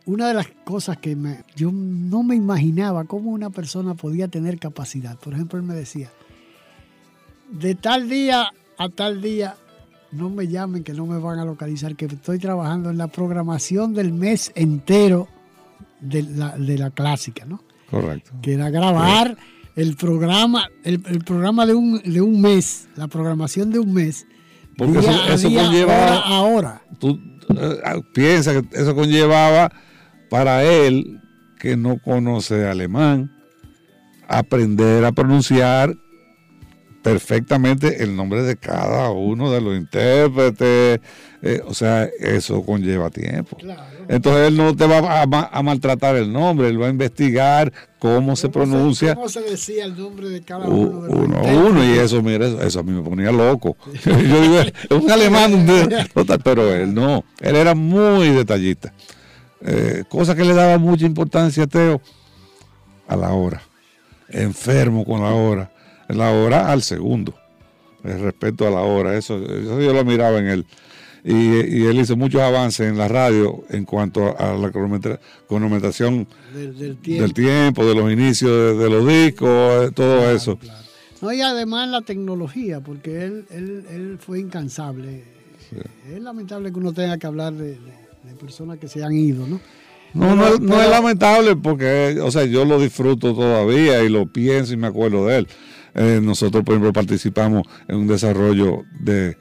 Una 0.06 0.28
de 0.28 0.34
las 0.34 0.48
cosas 0.66 0.98
que 0.98 1.16
me- 1.16 1.44
yo 1.56 1.72
no 1.74 2.24
me 2.24 2.36
imaginaba 2.36 3.06
cómo 3.06 3.32
una 3.32 3.50
persona 3.50 3.94
podía 3.96 4.28
tener 4.28 4.60
capacidad. 4.60 5.18
Por 5.18 5.34
ejemplo, 5.34 5.58
él 5.60 5.66
me 5.66 5.74
decía, 5.74 6.10
de 7.54 7.76
tal 7.76 8.10
día 8.10 8.52
a 8.78 8.90
tal 8.90 9.22
día, 9.22 9.56
no 10.12 10.30
me 10.30 10.48
llamen 10.48 10.84
que 10.84 10.94
no 10.94 11.06
me 11.06 11.20
van 11.20 11.40
a 11.40 11.46
localizar, 11.46 11.96
que 11.96 12.06
estoy 12.06 12.40
trabajando 12.40 12.90
en 12.90 12.98
la 12.98 13.08
programación 13.08 13.94
del 13.94 14.12
mes 14.12 14.52
entero 14.56 15.28
de 16.02 16.24
la, 16.24 16.58
de 16.58 16.78
la 16.78 16.90
clásica, 16.90 17.46
¿no? 17.46 17.64
Correcto. 17.90 18.32
que 18.42 18.54
era 18.54 18.72
grabar 18.72 19.38
el 19.76 19.96
programa, 19.96 20.68
el, 20.84 21.04
el 21.08 21.24
programa 21.24 21.68
de 21.68 21.76
un, 21.76 22.02
de 22.04 22.22
un 22.22 22.42
mes, 22.42 22.88
la 22.96 23.08
programación 23.08 23.70
de 23.70 23.80
un 23.80 23.94
mes. 23.94 24.26
Porque 24.76 25.00
día 25.00 25.12
eso, 25.12 25.22
a 25.22 25.34
eso 25.36 25.50
día, 25.50 25.64
conllevaba. 25.64 26.06
hora 26.06 26.22
a 26.26 26.42
hora. 26.42 26.82
Tú 27.00 27.20
eh, 27.56 28.02
piensas 28.14 28.64
que 28.64 28.82
eso 28.82 28.96
conllevaba 28.96 29.72
para 30.30 30.64
él, 30.64 31.22
que 31.60 31.78
no 31.78 32.00
conoce 32.00 32.66
alemán, 32.66 33.32
aprender 34.28 35.06
a 35.06 35.12
pronunciar 35.12 35.96
perfectamente 37.04 38.02
el 38.02 38.16
nombre 38.16 38.42
de 38.42 38.56
cada 38.56 39.12
uno 39.12 39.52
de 39.52 39.62
los 39.62 39.76
intérpretes. 39.76 41.02
Eh, 41.46 41.62
o 41.68 41.74
sea, 41.74 42.10
eso 42.20 42.64
conlleva 42.64 43.10
tiempo. 43.10 43.58
Entonces 44.08 44.48
él 44.48 44.56
no 44.56 44.74
te 44.74 44.88
va 44.88 45.22
a, 45.22 45.62
maltratar 45.62 46.16
el 46.16 46.32
nombre, 46.32 46.70
él 46.70 46.82
va 46.82 46.88
a 46.88 46.90
investigar 46.90 47.72
cómo, 48.00 48.38
se 48.38 48.48
pronuncia. 48.48 49.14
¿Cómo 49.14 49.28
se 49.28 49.42
decía 49.42 49.84
el 49.84 49.98
nombre 49.98 50.30
de 50.30 50.42
cada 50.42 50.66
uno? 50.66 51.02
De 51.02 51.14
uno 51.14 51.38
a 51.38 51.42
uno, 51.42 51.84
y 51.84 52.00
eso, 52.00 52.24
mira, 52.24 52.48
eso, 52.66 52.80
a 52.80 52.84
mí 52.84 52.94
me 52.94 53.02
ponía 53.02 53.32
loco. 53.32 53.76
Yo 54.06 54.42
digo, 54.42 54.62
un 54.92 55.12
alemán, 55.12 55.68
pero 56.44 56.74
él 56.74 56.94
no, 56.94 57.26
él 57.42 57.56
era 57.58 57.76
muy 57.76 58.30
detallista. 58.30 58.94
Eh, 59.66 60.06
cosa 60.08 60.36
que 60.36 60.46
le 60.46 60.54
daba 60.54 60.78
mucha 60.78 61.06
importancia 61.06 61.64
a 61.64 61.68
Teo 61.68 62.02
a 63.06 63.18
la 63.18 63.34
hora. 63.34 63.62
Enfermo 64.30 65.04
con 65.04 65.22
la 65.22 65.32
hora. 65.34 65.73
La 66.14 66.32
hora 66.32 66.72
al 66.72 66.82
segundo. 66.82 67.34
El 68.04 68.20
respeto 68.20 68.68
a 68.68 68.72
la 68.72 68.82
hora. 68.82 69.18
Eso, 69.18 69.38
eso 69.38 69.82
yo 69.82 69.94
lo 69.94 70.04
miraba 70.04 70.40
en 70.40 70.48
él. 70.48 70.66
Y, 71.26 71.86
él 71.86 72.00
hizo 72.00 72.18
muchos 72.18 72.42
avances 72.42 72.90
en 72.90 72.98
la 72.98 73.08
radio 73.08 73.64
en 73.70 73.86
cuanto 73.86 74.38
a 74.38 74.56
la 74.56 74.72
cronometración 74.72 76.28
del, 76.54 76.98
tiempo. 77.34 77.86
de 77.86 77.96
los 77.96 78.12
inicios 78.12 78.78
de, 78.78 78.90
los 78.90 79.08
discos, 79.08 79.94
todo 79.94 80.30
eso. 80.30 80.60
No, 81.22 81.32
y 81.32 81.40
además 81.40 81.88
la 81.88 82.02
tecnología, 82.02 82.82
porque 82.82 83.24
él, 83.24 83.46
él, 83.52 84.18
fue 84.20 84.42
incansable. 84.42 85.24
Es 86.12 86.22
lamentable 86.22 86.74
que 86.74 86.80
uno 86.80 86.92
tenga 86.92 87.18
que 87.18 87.26
hablar 87.26 87.54
de, 87.54 87.78
personas 88.42 88.78
que 88.78 88.90
se 88.90 89.02
han 89.02 89.14
ido, 89.14 89.48
¿no? 89.48 89.62
No, 90.14 90.36
no, 90.36 90.58
no, 90.58 90.82
es 90.82 90.90
lamentable 90.90 91.56
porque, 91.56 92.20
o 92.22 92.30
sea, 92.30 92.44
yo 92.44 92.66
lo 92.66 92.80
disfruto 92.80 93.34
todavía 93.34 94.04
y 94.04 94.10
lo 94.10 94.28
pienso 94.28 94.74
y 94.74 94.78
me 94.78 94.88
acuerdo 94.88 95.26
de 95.26 95.38
él. 95.38 95.48
Eh, 95.96 96.20
nosotros, 96.22 96.64
por 96.64 96.74
ejemplo, 96.74 96.94
participamos 96.94 97.68
en 97.88 97.98
un 97.98 98.08
desarrollo 98.08 98.84
de, 99.00 99.38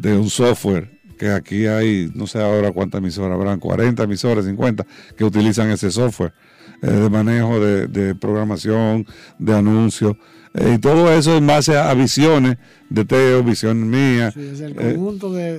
de 0.00 0.16
un 0.16 0.30
software 0.30 0.98
que 1.18 1.30
aquí 1.30 1.66
hay, 1.66 2.10
no 2.14 2.26
sé 2.26 2.40
ahora 2.40 2.72
cuántas 2.72 3.00
emisoras, 3.00 3.32
habrán 3.32 3.58
40 3.58 4.04
emisoras, 4.04 4.44
50, 4.44 4.86
que 5.16 5.24
utilizan 5.24 5.68
ese 5.70 5.90
software 5.90 6.32
eh, 6.80 6.86
de 6.86 7.10
manejo 7.10 7.58
de, 7.58 8.14
programación, 8.14 9.04
de 9.38 9.54
anuncios, 9.54 10.16
eh, 10.54 10.74
y 10.76 10.78
todo 10.78 11.12
eso 11.12 11.36
en 11.36 11.46
base 11.46 11.76
a, 11.76 11.92
visiones 11.94 12.56
de 12.88 13.04
Teo, 13.04 13.42
visiones 13.42 13.84
mías, 13.84 14.34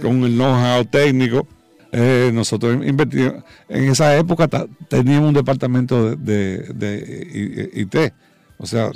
con 0.02 0.24
el 0.24 0.36
know-how 0.38 0.86
técnico. 0.86 1.46
nosotros 2.32 2.86
invertimos, 2.86 3.44
en 3.68 3.84
esa 3.90 4.18
época 4.18 4.48
teníamos 4.88 5.28
un 5.28 5.34
departamento 5.36 6.16
de, 6.16 6.60
de, 6.74 7.70
IT, 7.74 8.14
o 8.58 8.66
sea, 8.66 8.92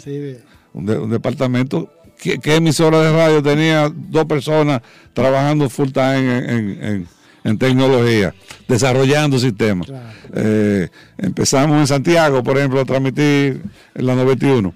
un, 0.73 1.09
departamento 1.09 1.89
¿Qué, 2.17 2.55
emisora 2.55 3.01
de 3.01 3.11
radio 3.11 3.43
tenía 3.43 3.91
dos 3.93 4.25
personas 4.25 4.81
trabajando 5.13 5.69
full 5.69 5.89
time 5.89 7.07
en, 7.43 7.57
tecnología, 7.57 8.33
desarrollando 8.67 9.37
sistemas? 9.37 9.91
Eh, 10.33 10.87
empezamos 11.17 11.77
en 11.77 11.87
Santiago, 11.87 12.41
por 12.41 12.57
ejemplo, 12.57 12.79
a 12.79 12.85
transmitir 12.85 13.61
en 13.93 14.05
la 14.05 14.15
91. 14.15 14.73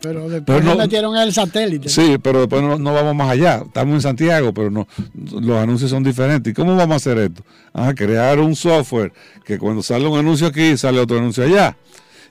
Pero 0.00 0.28
después 0.28 0.62
no, 0.62 0.76
metieron 0.76 1.16
el 1.16 1.32
satélite. 1.32 1.88
Sí, 1.88 2.18
pero 2.22 2.40
después 2.40 2.62
no, 2.62 2.92
vamos 2.92 3.14
más 3.14 3.30
allá. 3.30 3.62
Estamos 3.66 3.94
en 3.94 4.02
Santiago, 4.02 4.52
pero 4.52 4.70
no, 4.70 4.86
los 5.14 5.56
anuncios 5.56 5.90
son 5.90 6.04
diferentes. 6.04 6.50
¿Y 6.50 6.54
cómo 6.54 6.76
vamos 6.76 6.92
a 6.92 6.96
hacer 6.96 7.18
esto? 7.18 7.42
A 7.72 7.88
ah, 7.88 7.94
crear 7.94 8.38
un 8.38 8.54
software 8.54 9.12
que 9.44 9.58
cuando 9.58 9.82
sale 9.82 10.06
un 10.06 10.18
anuncio 10.18 10.46
aquí, 10.46 10.76
sale 10.76 11.00
otro 11.00 11.18
anuncio 11.18 11.44
allá 11.44 11.76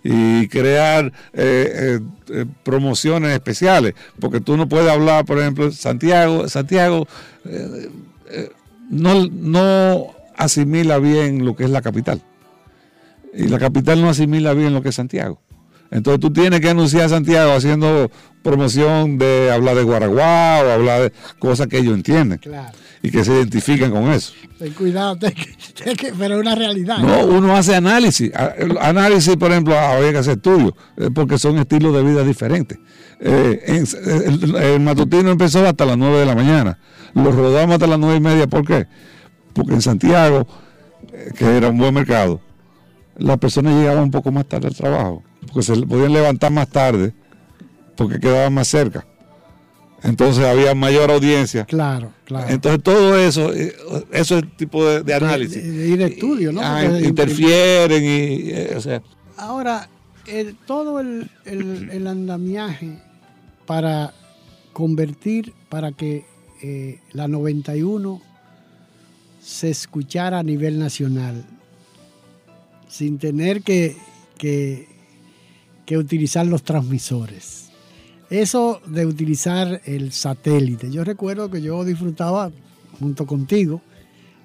y 0.10 0.48
crear 0.48 1.12
eh, 1.34 1.72
eh, 1.74 2.00
eh, 2.30 2.46
promociones 2.64 3.34
especiales, 3.34 3.94
porque 4.22 4.40
tú 4.40 4.56
no 4.56 4.70
puedes 4.70 4.90
hablar, 4.90 5.26
por 5.26 5.38
ejemplo, 5.38 5.70
Santiago, 5.74 6.48
Santiago 6.48 7.10
no, 8.90 9.28
no 9.28 10.16
asimila 10.38 10.98
bien 11.00 11.44
lo 11.44 11.58
que 11.58 11.66
es 11.66 11.70
la 11.70 11.82
capital. 11.82 12.22
Y 13.34 13.50
la 13.50 13.60
capital 13.60 14.02
no 14.02 14.10
asimila 14.10 14.54
bien 14.54 14.74
lo 14.74 14.82
que 14.82 14.90
es 14.90 14.96
Santiago. 14.96 15.42
Entonces 15.92 16.20
tú 16.20 16.32
tienes 16.32 16.60
que 16.60 16.70
anunciar 16.70 17.10
Santiago 17.10 17.54
haciendo 17.54 18.12
promoción 18.42 19.18
de 19.18 19.52
hablar 19.52 19.76
de 19.76 19.84
Guaraguá 19.84 20.62
o 20.64 20.72
hablar 20.72 21.02
de 21.02 21.14
cosas 21.40 21.68
que 21.68 21.80
ellos 21.80 21.94
entienden 21.96 22.40
y 23.02 23.12
que 23.12 23.24
se 23.24 23.32
identifican 23.34 23.92
con 23.92 24.12
eso. 24.12 24.34
Ten 24.58 24.74
cuidado, 24.74 25.18
pero 26.18 26.36
es 26.36 26.42
una 26.42 26.56
realidad. 26.56 27.00
No, 27.00 27.26
uno 27.26 27.56
hace 27.56 27.76
análisis. 27.76 28.32
Análisis, 28.80 29.36
por 29.36 29.52
ejemplo, 29.52 29.78
había 29.78 30.12
que 30.12 30.18
hacer 30.18 30.38
estudios, 30.38 30.74
eh, 30.98 31.10
porque 31.14 31.38
son 31.38 31.58
estilos 31.58 31.94
de 31.94 32.04
vida 32.04 32.24
diferentes. 32.24 32.80
Eh, 33.20 33.84
el, 34.62 34.80
matutino 34.80 35.32
empezó 35.32 35.66
hasta 35.66 35.86
las 35.86 35.98
9 35.98 36.20
de 36.20 36.26
la 36.26 36.36
mañana. 36.36 36.80
Lo 37.14 37.32
rodamos 37.32 37.74
hasta 37.74 37.88
las 37.88 38.00
9 38.00 38.16
y 38.16 38.20
media. 38.20 38.48
¿Por 38.48 38.66
qué? 38.66 38.88
Porque 39.54 39.74
en 39.74 39.82
Santiago, 39.82 40.48
eh, 41.12 41.32
que 41.36 41.58
era 41.58 41.70
un 41.70 41.78
buen 41.78 41.94
mercado, 41.94 42.42
las 43.18 43.38
personas 43.38 43.74
llegaban 43.76 44.04
un 44.04 44.12
poco 44.12 44.32
más 44.32 44.46
tarde 44.46 44.68
al 44.68 44.76
trabajo, 44.76 45.24
porque 45.42 45.64
se 45.64 45.76
podían 45.86 46.14
levantar 46.14 46.52
más 46.52 46.68
tarde, 46.70 47.14
porque 47.96 48.20
quedaban 48.20 48.54
más 48.54 48.68
cerca. 48.68 49.06
Entonces 50.04 50.46
había 50.46 50.76
mayor 50.76 51.10
audiencia. 51.10 51.66
Claro, 51.66 52.14
claro. 52.24 52.48
Entonces 52.50 52.84
todo 52.84 53.18
eso, 53.18 53.54
eh, 53.54 53.76
eso 54.12 54.38
es 54.38 54.44
el 54.44 54.56
tipo 54.56 54.86
de, 54.86 55.14
análisis. 55.14 55.58
Y 55.58 55.98
de, 55.98 56.06
estudio, 56.06 56.52
¿no? 56.52 56.62
Ah, 56.64 56.84
interfieren 56.86 58.04
y, 58.04 58.52
eh, 58.52 58.74
o 58.76 58.82
sea. 58.82 59.02
Ahora, 59.38 59.90
todo 60.66 61.00
el, 61.00 62.08
andamiaje 62.08 63.00
para 63.66 64.14
convertir, 64.74 65.54
para 65.70 65.92
que 65.92 66.26
eh, 66.62 67.00
la 67.14 67.28
91 67.28 68.22
se 69.42 69.70
escuchara 69.70 70.40
a 70.40 70.44
nivel 70.44 70.78
nacional, 70.78 71.46
sin 72.88 73.18
tener 73.18 73.62
que, 73.62 73.96
que, 74.38 74.88
que 75.86 75.98
utilizar 75.98 76.46
los 76.46 76.64
transmisores 76.64 77.68
eso 78.30 78.82
de 78.86 79.06
utilizar 79.06 79.82
el 79.86 80.12
satélite. 80.12 80.92
Yo 80.92 81.04
recuerdo 81.04 81.50
que 81.50 81.62
yo 81.62 81.84
disfrutaba 81.86 82.52
junto 83.00 83.26
contigo 83.26 83.82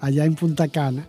allá 0.00 0.24
en 0.24 0.34
Punta 0.34 0.68
Cana, 0.68 1.08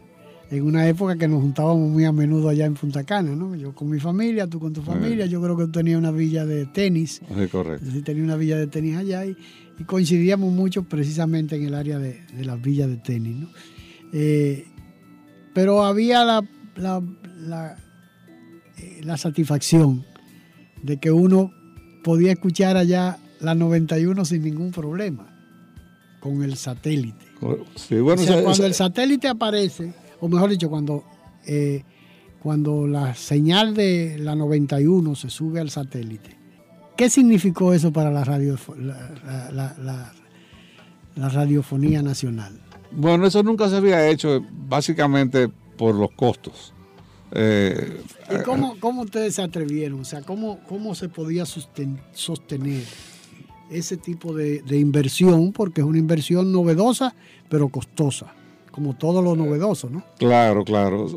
en 0.50 0.64
una 0.64 0.88
época 0.88 1.16
que 1.16 1.28
nos 1.28 1.42
juntábamos 1.42 1.90
muy 1.90 2.06
a 2.06 2.12
menudo 2.12 2.50
allá 2.50 2.66
en 2.66 2.74
Punta 2.74 3.04
Cana, 3.04 3.36
¿no? 3.36 3.56
Yo 3.56 3.74
con 3.74 3.90
mi 3.90 4.00
familia, 4.00 4.48
tú 4.48 4.60
con 4.60 4.74
tu 4.74 4.82
familia, 4.82 5.26
yo 5.26 5.42
creo 5.42 5.58
que 5.58 5.66
tú 5.66 5.72
tenías 5.72 5.98
una 5.98 6.12
villa 6.12 6.46
de 6.46 6.66
tenis. 6.66 7.22
Sí, 7.28 7.48
correcto. 7.48 7.86
Sí, 7.92 8.02
tenía 8.02 8.24
una 8.24 8.36
villa 8.36 8.58
de 8.58 8.68
tenis 8.68 8.98
allá 8.98 9.26
y, 9.26 9.36
coincidíamos 9.88 10.54
mucho 10.54 10.84
precisamente 10.84 11.56
en 11.56 11.64
el 11.64 11.74
área 11.74 12.00
de, 12.00 12.22
las 12.42 12.62
villas 12.62 12.88
de 12.88 12.98
tenis, 12.98 13.36
¿no? 13.36 13.50
Eh, 14.14 14.66
pero 15.54 15.84
había 15.84 16.24
la, 16.24 16.48
la, 16.76 17.02
eh, 18.78 19.02
la 19.04 19.18
satisfacción 19.18 20.06
de 20.82 20.98
que 20.98 21.12
uno 21.12 21.52
podía 22.04 22.34
escuchar 22.34 22.78
allá 22.78 23.18
la 23.39 23.56
91 23.56 24.26
sin 24.26 24.44
ningún 24.44 24.72
problema 24.72 25.34
con 26.24 26.41
el 26.41 26.56
satélite. 26.56 27.26
cuando 27.39 28.66
el 28.66 28.74
satélite 28.74 29.28
aparece, 29.28 29.94
o 30.22 30.30
mejor 30.30 30.50
dicho, 30.50 30.70
cuando, 30.70 31.04
eh, 31.46 31.84
cuando 32.41 32.88
la 32.88 33.14
señal 33.14 33.74
de 33.74 34.18
la 34.20 34.34
91 34.34 35.16
se 35.16 35.30
sube 35.30 35.60
al 35.60 35.70
satélite, 35.70 36.38
¿qué 36.96 37.10
significó 37.10 37.74
eso 37.74 37.91
para 37.91 38.10
la, 38.10 38.24
radio, 38.24 38.58
la, 38.78 40.14
radiofonía 41.18 42.02
nacional? 42.02 42.58
Bueno, 42.91 43.28
eso 43.28 43.44
nunca 43.44 43.68
se 43.68 43.76
había 43.76 44.08
hecho 44.08 44.46
básicamente 44.70 45.50
por 45.78 45.94
los 45.94 46.12
costos. 46.12 46.74
Eh, 47.36 48.00
¿Y 48.30 48.44
cómo, 48.44 49.02
ustedes 49.02 49.36
se 49.36 49.42
atrevieron? 49.42 50.02
O 50.02 50.06
sea, 50.06 50.22
¿cómo, 50.22 50.60
cómo 50.68 50.94
se 50.94 51.10
podía 51.10 51.46
sostener 51.46 52.84
ese 53.72 53.98
tipo 53.98 54.34
de, 54.34 54.62
inversión? 54.72 55.52
Porque 55.52 55.82
es 55.82 55.88
una 55.88 55.98
inversión 55.98 56.52
novedosa, 56.52 57.16
pero 57.50 57.70
costosa, 57.70 58.34
como 58.72 58.96
todo 58.96 59.22
lo 59.22 59.36
novedoso, 59.36 59.90
¿no? 59.90 60.04
Claro, 60.20 60.64
claro. 60.64 61.08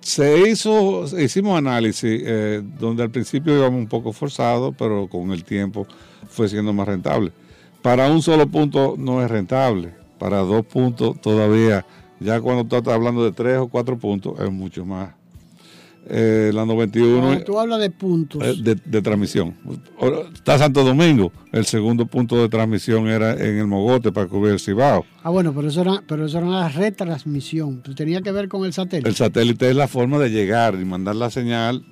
Se 0.00 0.50
hizo, 0.50 1.04
hicimos 1.18 1.56
análisis 1.56 2.20
eh, 2.22 2.62
donde 2.78 3.04
al 3.04 3.10
principio 3.10 3.56
íbamos 3.56 3.80
un 3.80 3.88
poco 3.88 4.12
forzados, 4.12 4.74
pero 4.76 5.08
con 5.08 5.32
el 5.32 5.44
tiempo 5.44 5.86
fue 6.28 6.46
siendo 6.48 6.74
más 6.74 6.86
rentable. 6.86 7.32
Para 7.80 8.10
un 8.10 8.20
solo 8.20 8.46
punto 8.46 8.96
no 8.98 9.22
es 9.22 9.30
rentable, 9.30 9.94
para 10.18 10.38
dos 10.40 10.64
puntos 10.66 11.18
todavía 11.22 11.86
ya 12.20 12.40
cuando 12.40 12.64
tú 12.64 12.76
estás 12.76 12.94
hablando 12.94 13.24
de 13.24 13.32
tres 13.32 13.58
o 13.58 13.68
cuatro 13.68 13.98
puntos, 13.98 14.38
es 14.40 14.50
mucho 14.50 14.84
más. 14.84 15.10
Eh, 16.06 16.50
la 16.52 16.66
91. 16.66 17.20
Cuando 17.20 17.44
tú 17.44 17.58
hablas 17.58 17.80
de 17.80 17.90
puntos. 17.90 18.42
Eh, 18.42 18.76
de, 18.84 19.02
transmisión. 19.02 19.54
Está 20.34 20.58
Santo 20.58 20.84
Domingo. 20.84 21.32
El 21.50 21.64
segundo 21.64 22.04
punto 22.04 22.36
de 22.36 22.48
transmisión 22.50 23.08
era 23.08 23.32
en 23.32 23.58
el 23.58 23.66
Mogote 23.66 24.12
para 24.12 24.26
cubrir 24.26 24.52
el 24.52 24.60
Cibao. 24.60 25.06
Ah, 25.22 25.30
bueno, 25.30 25.54
pero 25.54 25.68
eso 25.68 25.80
era, 25.80 26.02
pero 26.06 26.26
eso 26.26 26.36
era 26.38 26.46
una 26.46 26.68
retransmisión. 26.68 27.82
Tenía 27.96 28.20
que 28.20 28.32
ver 28.32 28.48
con 28.48 28.66
el 28.66 28.74
satélite. 28.74 29.08
El 29.08 29.14
satélite 29.16 29.70
es 29.70 29.76
la 29.76 29.88
forma 29.88 30.18
de 30.18 30.30
llegar 30.30 30.74
y 30.78 30.84
mandar 30.84 31.16
la 31.16 31.30
señal 31.30 31.82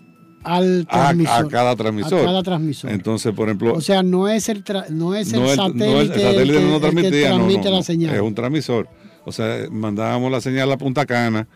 al 0.44 0.86
transmisor. 0.90 1.46
a 1.46 1.48
cada 1.48 1.76
transmisor. 1.76 2.20
A 2.20 2.24
cada 2.24 2.42
transmisor. 2.42 2.90
Entonces, 2.90 3.32
por 3.32 3.48
ejemplo, 3.48 3.72
o 3.74 3.80
sea, 3.80 4.02
no 4.02 4.28
es 4.28 4.48
el, 4.50 4.62
tra- 4.62 4.88
no 4.90 5.14
es 5.14 5.32
el 5.32 5.40
no 5.40 5.48
satélite, 5.48 5.86
no 5.86 6.00
es- 6.00 6.10
el 6.10 6.20
satélite 6.20 6.42
el 6.42 6.48
que, 6.48 6.54
no 6.54 6.66
el 6.66 6.72
que 6.74 6.80
transmitía, 6.80 7.30
no, 7.30 7.34
transmite 7.36 7.70
no, 7.70 7.76
la 7.76 7.82
señal. 7.82 8.14
Es 8.14 8.20
un 8.20 8.34
transmisor. 8.34 8.88
O 9.24 9.32
sea, 9.32 9.66
mandábamos 9.70 10.30
la 10.32 10.40
señal 10.40 10.70
a 10.72 10.78
Punta 10.78 11.06
Cana 11.06 11.46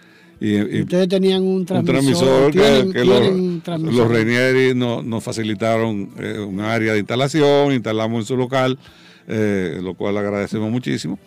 y, 0.41 0.57
y 0.57 0.83
Ustedes 0.83 1.09
tenían 1.09 1.43
un 1.43 1.57
un 1.59 1.65
transmisor. 1.67 2.51
transmisor 2.51 2.53
que, 2.53 2.59
tienen- 2.61 2.93
que 2.93 3.03
tienen 3.03 3.55
los, 3.55 3.63
transmisor. 3.65 3.95
los 3.97 4.09
Renieri 4.11 4.75
no- 4.75 5.03
nos 5.03 5.25
facilitaron 5.25 6.11
eh, 6.19 6.39
un 6.39 6.61
área 6.61 6.93
de 6.93 6.99
instalación, 6.99 7.73
instalamos 7.73 8.21
en 8.21 8.27
su 8.27 8.37
local, 8.37 8.79
eh, 9.29 9.81
lo 9.83 9.95
cual 9.95 10.17
agradecemos 10.19 10.71
muchísimo. 10.71 11.19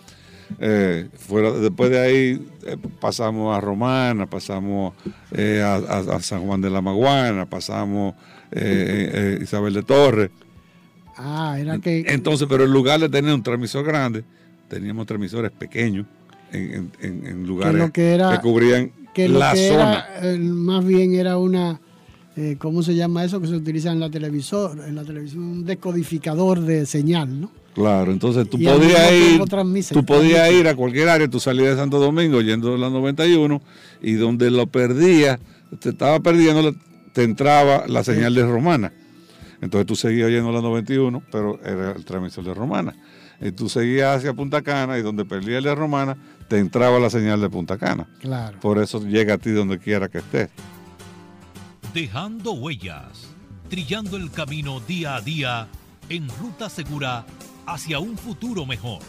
Eh, 0.60 1.08
fuera, 1.16 1.52
después 1.52 1.92
de 1.92 2.00
ahí 2.00 2.42
eh, 2.66 2.78
pasamos 3.00 3.56
a 3.56 3.62
Romana, 3.62 4.28
pasamos 4.28 4.94
eh, 5.32 5.62
a, 5.64 5.76
a- 5.76 6.16
a 6.16 6.22
San 6.22 6.42
Juan 6.46 6.62
de 6.62 6.70
la 6.70 6.82
Maguana, 6.82 7.48
pasamos 7.48 8.16
eh, 8.52 9.40
Isabel 9.42 9.74
de 9.74 9.84
Torres. 9.84 10.30
Ah, 11.18 11.58
era 11.60 11.78
que. 11.80 12.06
Entonces, 12.08 12.48
pero 12.50 12.64
en 12.64 12.72
lugar 12.72 13.00
de 13.00 13.10
tener 13.10 13.34
un 13.34 13.44
transmisor 13.44 13.84
grande, 13.86 14.24
teníamos 14.70 15.06
transmisores 15.06 15.52
pequeños 15.52 16.06
en, 16.52 16.92
en- 17.02 17.46
lugares 17.48 17.76
lo 17.80 17.92
que 17.92 18.14
era- 18.14 18.40
cubrían 18.42 18.92
que 19.14 19.28
lo 19.30 19.40
la 19.40 19.54
que 19.54 19.68
zona. 19.70 20.06
era, 20.20 20.32
eh, 20.34 20.38
más 20.40 20.86
bien 20.86 21.14
era 21.14 21.38
una. 21.38 21.80
eh, 22.36 22.56
¿Cómo 22.60 22.84
se 22.84 22.96
llama 22.96 23.24
eso 23.26 23.42
que 23.42 23.48
se 23.48 23.56
utiliza 23.56 23.92
en 23.92 24.00
la 24.00 24.10
televisor? 24.10 24.80
En 24.88 24.96
la 24.96 25.04
televisión, 25.04 25.44
un 25.44 25.66
decodificador 25.66 26.62
de 26.62 26.86
señal, 26.86 27.42
¿no? 27.42 27.52
Claro, 27.74 28.12
entonces 28.12 28.50
tú 28.50 28.58
Y 28.60 28.66
podías 28.66 29.12
ir, 29.12 29.42
tú 29.94 30.06
podías 30.06 30.52
ir 30.52 30.68
a 30.68 30.76
cualquier 30.76 31.08
área, 31.10 31.28
tú 31.30 31.40
salías 31.40 31.70
de 31.72 31.76
Santo 31.78 32.00
Domingo 32.00 32.42
yendo 32.42 32.72
de 32.74 32.78
la 32.78 32.90
91 32.90 33.62
y 34.02 34.14
donde 34.14 34.52
lo 34.52 34.68
perdías, 34.68 35.40
te 35.80 35.90
estaba 35.90 36.20
perdiendo, 36.20 36.74
te 37.14 37.24
entraba 37.24 37.86
la 37.88 38.04
señal 38.04 38.34
de 38.36 38.44
Romana. 38.46 38.92
Entonces 39.62 39.86
tú 39.86 39.96
seguías 39.96 40.30
yendo 40.30 40.50
a 40.50 40.54
la 40.54 40.62
91, 40.62 41.22
pero 41.32 41.60
era 41.64 41.92
el 41.92 42.06
transmisor 42.06 42.44
de 42.46 42.54
Romana. 42.54 42.96
Y 43.42 43.52
tú 43.52 43.70
seguías 43.70 44.18
hacia 44.18 44.34
Punta 44.34 44.62
Cana 44.62 44.98
y 44.98 45.02
donde 45.02 45.26
perdías 45.26 45.60
el 45.60 45.64
de 45.64 45.76
Romana, 45.76 46.18
te 46.48 46.58
entraba 46.58 47.00
la 47.00 47.10
señal 47.10 47.40
de 47.42 47.50
Punta 47.50 47.78
Cana. 47.78 48.08
Claro. 48.20 48.60
Por 48.60 48.80
eso 48.80 49.02
llega 49.02 49.36
a 49.36 49.38
ti 49.38 49.52
donde 49.52 49.80
quiera 49.80 50.10
que 50.10 50.18
estés. 50.20 50.50
Dejando 51.94 52.54
huellas, 52.54 53.30
trillando 53.70 54.18
el 54.18 54.30
camino 54.32 54.80
día 54.82 55.16
a 55.16 55.22
día 55.22 55.68
en 56.10 56.28
ruta 56.28 56.70
segura 56.70 57.26
hacia 57.66 58.00
un 58.00 58.18
futuro 58.18 58.66
mejor. 58.66 59.00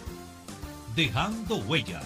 Dejando 0.95 1.57
huellas. 1.57 2.05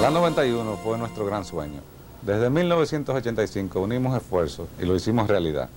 La 0.00 0.08
91 0.08 0.78
fue 0.82 0.96
nuestro 0.96 1.26
gran 1.26 1.44
sueño. 1.44 1.82
Desde 2.22 2.48
1985 2.48 3.80
unimos 3.80 4.16
esfuerzos 4.16 4.66
y 4.80 4.86
lo 4.86 4.96
hicimos 4.96 5.28
realidad. 5.28 5.68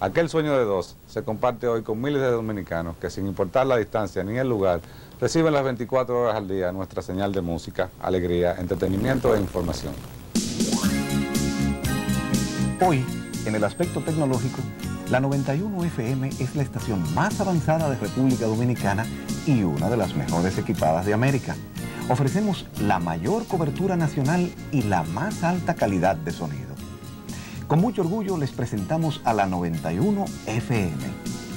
Aquel 0.00 0.28
sueño 0.28 0.52
de 0.58 0.64
dos 0.64 0.96
se 1.06 1.22
comparte 1.22 1.68
hoy 1.68 1.82
con 1.82 2.00
miles 2.00 2.20
de 2.20 2.32
dominicanos 2.32 2.96
que 3.00 3.08
sin 3.08 3.28
importar 3.28 3.68
la 3.68 3.76
distancia 3.76 4.24
ni 4.24 4.36
el 4.36 4.48
lugar, 4.48 4.80
reciben 5.20 5.52
las 5.52 5.62
24 5.62 6.22
horas 6.22 6.34
al 6.34 6.48
día 6.48 6.72
nuestra 6.72 7.02
señal 7.02 7.32
de 7.32 7.40
música, 7.40 7.88
alegría, 8.02 8.56
entretenimiento 8.58 9.32
e 9.36 9.40
información. 9.40 9.94
Hoy, 12.84 13.04
en 13.46 13.54
el 13.54 13.62
aspecto 13.62 14.00
tecnológico, 14.00 14.58
la 15.08 15.20
91 15.20 15.84
FM 15.84 16.30
es 16.40 16.56
la 16.56 16.62
estación 16.62 17.02
más 17.14 17.40
avanzada 17.40 17.88
de 17.88 17.96
República 17.96 18.46
Dominicana 18.46 19.06
y 19.46 19.62
una 19.62 19.88
de 19.88 19.96
las 19.96 20.16
mejores 20.16 20.58
equipadas 20.58 21.06
de 21.06 21.14
América. 21.14 21.54
Ofrecemos 22.08 22.64
la 22.80 22.98
mayor 22.98 23.46
cobertura 23.46 23.94
nacional 23.94 24.50
y 24.72 24.82
la 24.82 25.02
más 25.02 25.44
alta 25.44 25.74
calidad 25.74 26.16
de 26.16 26.32
sonido. 26.32 26.74
Con 27.66 27.80
mucho 27.80 28.00
orgullo 28.00 28.38
les 28.38 28.50
presentamos 28.50 29.20
a 29.24 29.34
la 29.34 29.44
91 29.44 30.24
FM, 30.46 30.96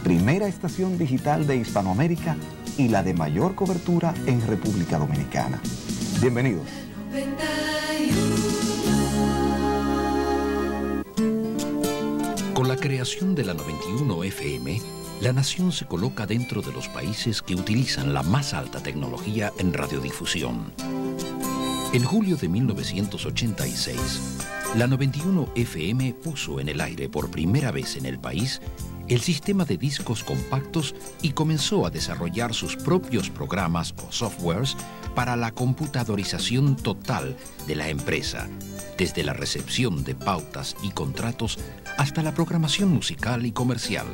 primera 0.03 0.47
estación 0.47 0.97
digital 0.97 1.47
de 1.47 1.55
Hispanoamérica 1.55 2.35
y 2.77 2.89
la 2.89 3.01
de 3.01 3.13
mayor 3.13 3.55
cobertura 3.55 4.13
en 4.25 4.45
República 4.45 4.97
Dominicana. 4.97 5.61
Bienvenidos. 6.19 6.67
Con 12.53 12.67
la 12.67 12.75
creación 12.75 13.35
de 13.35 13.45
la 13.45 13.53
91 13.53 14.23
FM, 14.25 14.81
la 15.21 15.31
nación 15.33 15.71
se 15.71 15.85
coloca 15.85 16.25
dentro 16.25 16.63
de 16.63 16.71
los 16.71 16.87
países 16.87 17.43
que 17.43 17.53
utilizan 17.53 18.13
la 18.13 18.23
más 18.23 18.55
alta 18.55 18.81
tecnología 18.81 19.53
en 19.59 19.71
radiodifusión. 19.71 20.73
En 21.93 22.03
julio 22.03 22.37
de 22.37 22.49
1986, 22.49 24.39
la 24.75 24.87
91 24.87 25.49
FM 25.55 26.15
puso 26.23 26.59
en 26.59 26.69
el 26.69 26.81
aire 26.81 27.07
por 27.07 27.29
primera 27.29 27.71
vez 27.71 27.97
en 27.97 28.07
el 28.07 28.19
país 28.19 28.61
el 29.09 29.21
sistema 29.21 29.63
de 29.63 29.77
discos 29.77 30.23
compactos 30.23 30.95
y 31.21 31.31
comenzó 31.31 31.85
a 31.85 31.91
desarrollar 31.91 32.55
sus 32.55 32.75
propios 32.75 33.29
programas 33.29 33.93
o 34.07 34.11
softwares 34.11 34.75
para 35.13 35.35
la 35.35 35.51
computadorización 35.51 36.77
total 36.77 37.35
de 37.67 37.75
la 37.75 37.89
empresa, 37.89 38.47
desde 38.97 39.23
la 39.23 39.33
recepción 39.33 40.03
de 40.03 40.15
pautas 40.15 40.75
y 40.81 40.91
contratos 40.91 41.59
hasta 41.97 42.23
la 42.23 42.33
programación 42.33 42.89
musical 42.89 43.45
y 43.45 43.51
comercial. 43.51 44.07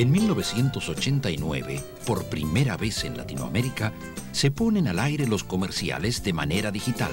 En 0.00 0.10
1989, 0.12 1.84
por 2.06 2.24
primera 2.24 2.78
vez 2.78 3.04
en 3.04 3.18
Latinoamérica, 3.18 3.92
se 4.32 4.50
ponen 4.50 4.88
al 4.88 4.98
aire 4.98 5.26
los 5.26 5.44
comerciales 5.44 6.24
de 6.24 6.32
manera 6.32 6.70
digital, 6.70 7.10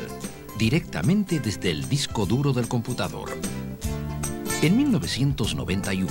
directamente 0.58 1.42
desde 1.42 1.70
el 1.72 1.90
disco 1.90 2.26
duro 2.26 2.54
del 2.54 2.70
computador. 2.70 3.38
En 4.62 4.78
1991, 4.78 6.10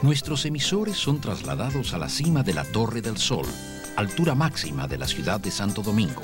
nuestros 0.00 0.46
emisores 0.46 0.96
son 0.96 1.20
trasladados 1.20 1.92
a 1.92 1.98
la 1.98 2.08
cima 2.08 2.42
de 2.42 2.54
la 2.54 2.64
Torre 2.64 3.02
del 3.02 3.18
Sol, 3.18 3.44
altura 3.94 4.34
máxima 4.34 4.88
de 4.88 4.96
la 4.96 5.06
ciudad 5.06 5.40
de 5.40 5.50
Santo 5.50 5.82
Domingo, 5.82 6.22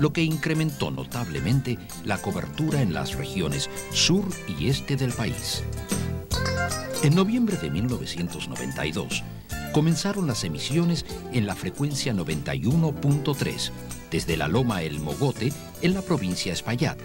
lo 0.00 0.14
que 0.14 0.22
incrementó 0.22 0.90
notablemente 0.90 1.76
la 2.06 2.16
cobertura 2.16 2.80
en 2.80 2.94
las 2.94 3.14
regiones 3.14 3.68
sur 3.92 4.24
y 4.58 4.68
este 4.68 4.96
del 4.96 5.12
país. 5.12 5.62
En 7.02 7.14
noviembre 7.14 7.56
de 7.58 7.70
1992, 7.70 9.22
comenzaron 9.72 10.26
las 10.26 10.44
emisiones 10.44 11.04
en 11.32 11.46
la 11.46 11.54
frecuencia 11.54 12.14
91.3 12.14 13.70
desde 14.10 14.36
la 14.36 14.48
Loma 14.48 14.82
El 14.82 15.00
Mogote 15.00 15.52
en 15.82 15.94
la 15.94 16.02
provincia 16.02 16.52
Espaillat, 16.52 16.98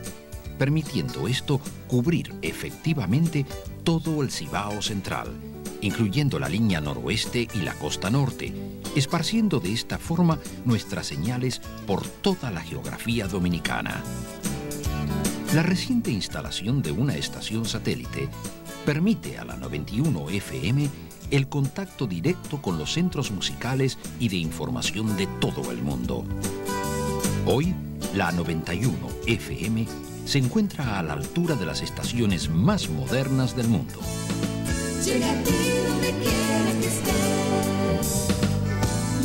permitiendo 0.57 1.27
esto 1.27 1.59
cubrir 1.87 2.33
efectivamente 2.41 3.45
todo 3.83 4.23
el 4.23 4.31
Cibao 4.31 4.81
Central, 4.81 5.27
incluyendo 5.81 6.39
la 6.39 6.47
línea 6.47 6.79
noroeste 6.79 7.47
y 7.53 7.59
la 7.59 7.73
costa 7.73 8.09
norte, 8.09 8.53
esparciendo 8.95 9.59
de 9.59 9.73
esta 9.73 9.97
forma 9.97 10.39
nuestras 10.65 11.07
señales 11.07 11.61
por 11.85 12.07
toda 12.07 12.49
la 12.49 12.61
geografía 12.61 13.27
dominicana. 13.27 14.01
La 15.53 15.63
reciente 15.63 16.11
instalación 16.11 16.81
de 16.81 16.93
una 16.93 17.17
estación 17.17 17.65
satélite 17.65 18.29
permite 18.85 19.37
a 19.37 19.45
la 19.45 19.55
91 19.57 20.29
FM 20.29 20.89
el 21.29 21.47
contacto 21.47 22.07
directo 22.07 22.59
con 22.61 22.77
los 22.77 22.93
centros 22.93 23.31
musicales 23.31 23.97
y 24.19 24.27
de 24.29 24.37
información 24.37 25.17
de 25.17 25.27
todo 25.39 25.71
el 25.71 25.81
mundo. 25.81 26.23
Hoy, 27.45 27.75
la 28.15 28.31
91 28.31 28.95
FM 29.27 29.85
se 30.25 30.39
encuentra 30.39 30.99
a 30.99 31.03
la 31.03 31.13
altura 31.13 31.55
de 31.55 31.65
las 31.65 31.81
estaciones 31.81 32.49
más 32.49 32.89
modernas 32.89 33.55
del 33.55 33.69
mundo. 33.69 33.99
Llega 35.05 35.31
a 35.31 35.43
ti 35.43 35.53
donde 35.87 36.11
quiera 36.11 36.73
que 36.79 36.87
estés. 36.87 38.27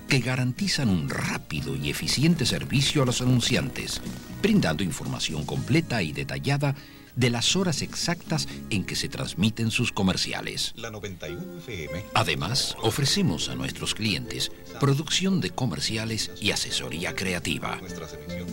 que 0.08 0.20
garantizan 0.20 0.90
un 0.90 1.10
rápido 1.10 1.76
y 1.76 1.90
eficiente 1.90 2.46
servicio 2.46 3.04
a 3.04 3.06
los 3.06 3.22
anunciantes, 3.22 4.02
brindando 4.42 4.84
información 4.84 5.46
completa 5.46 6.02
y 6.02 6.12
detallada 6.12 6.76
de 7.16 7.30
las 7.30 7.56
horas 7.56 7.82
exactas 7.82 8.48
en 8.70 8.86
que 8.86 8.96
se 8.96 9.10
transmiten 9.10 9.72
sus 9.72 9.92
comerciales. 9.92 10.74
La 10.76 10.90
91 10.90 11.60
FM. 11.60 12.06
Además, 12.14 12.76
ofrecemos 12.82 13.50
a 13.50 13.56
nuestros 13.56 13.94
clientes 13.94 14.52
producción 14.80 15.42
de 15.42 15.50
comerciales 15.50 16.32
y 16.40 16.52
asesoría 16.52 17.14
creativa. 17.16 17.80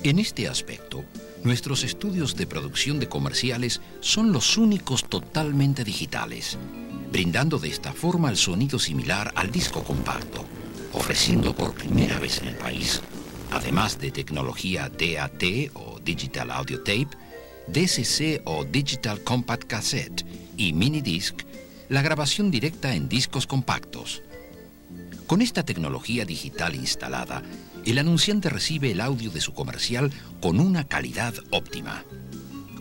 En 0.03 0.19
este 0.19 0.49
aspecto, 0.49 1.05
nuestros 1.47 1.85
estudios 1.85 2.35
de 2.35 2.45
producción 2.45 2.99
de 2.99 3.09
comerciales 3.09 3.81
son 4.01 4.33
los 4.33 4.59
únicos 4.59 5.09
totalmente 5.09 5.85
digitales, 5.85 6.59
brindando 7.13 7.61
de 7.61 7.69
esta 7.69 7.93
forma 7.93 8.31
el 8.31 8.37
sonido 8.37 8.81
similar 8.81 9.33
al 9.37 9.53
disco 9.53 9.85
compacto, 9.85 10.45
ofreciendo 10.93 11.55
por 11.55 11.73
primera 11.73 12.19
vez 12.19 12.43
en 12.43 12.49
el 12.49 12.57
país, 12.57 13.01
además 13.53 14.01
de 14.01 14.11
tecnología 14.11 14.91
DAT 14.91 15.71
o 15.75 16.01
Digital 16.01 16.51
Audio 16.51 16.79
Tape, 16.79 17.11
DCC 17.69 18.43
o 18.45 18.65
Digital 18.65 19.21
Compact 19.21 19.69
Cassette 19.69 20.27
y 20.57 20.73
Mini 20.73 21.01
Disc, 21.01 21.43
la 21.89 22.03
grabación 22.03 22.51
directa 22.51 22.93
en 22.93 23.09
discos 23.09 23.47
compactos. 23.47 24.21
Con 25.29 25.43
esta 25.43 25.65
tecnología 25.65 26.25
digital 26.25 26.75
instalada, 26.75 27.43
el 27.93 27.99
anunciante 27.99 28.51
recibe 28.51 28.91
el 28.91 29.01
audio 29.01 29.31
de 29.31 29.41
su 29.41 29.55
comercial 29.55 30.13
con 30.41 30.61
una 30.61 30.85
calidad 30.85 31.35
óptima. 31.51 32.05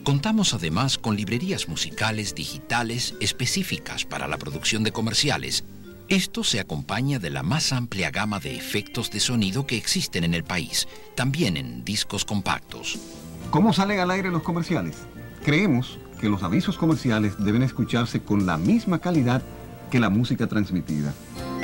Contamos 0.03 0.53
además 0.53 0.97
con 0.97 1.15
librerías 1.15 1.67
musicales 1.67 2.35
digitales 2.35 3.15
específicas 3.19 4.05
para 4.05 4.27
la 4.27 4.37
producción 4.37 4.83
de 4.83 4.91
comerciales. 4.91 5.63
Esto 6.09 6.43
se 6.43 6.59
acompaña 6.59 7.17
de 7.17 7.31
la 7.31 7.41
más 7.41 7.73
amplia 7.73 8.11
gama 8.11 8.39
de 8.39 8.55
efectos 8.55 9.09
de 9.09 9.19
sonido 9.19 9.65
que 9.65 9.77
existen 9.77 10.23
en 10.23 10.35
el 10.35 10.43
país, 10.43 10.87
también 11.15 11.57
en 11.57 11.83
discos 11.83 12.25
compactos. 12.25 12.99
¿Cómo 13.49 13.73
salen 13.73 13.99
al 13.99 14.11
aire 14.11 14.29
los 14.29 14.43
comerciales? 14.43 14.95
Creemos 15.43 15.99
que 16.19 16.29
los 16.29 16.43
avisos 16.43 16.77
comerciales 16.77 17.33
deben 17.37 17.63
escucharse 17.63 18.21
con 18.21 18.45
la 18.45 18.57
misma 18.57 18.99
calidad 18.99 19.41
que 19.89 19.99
la 19.99 20.09
música 20.09 20.47
transmitida. 20.47 21.13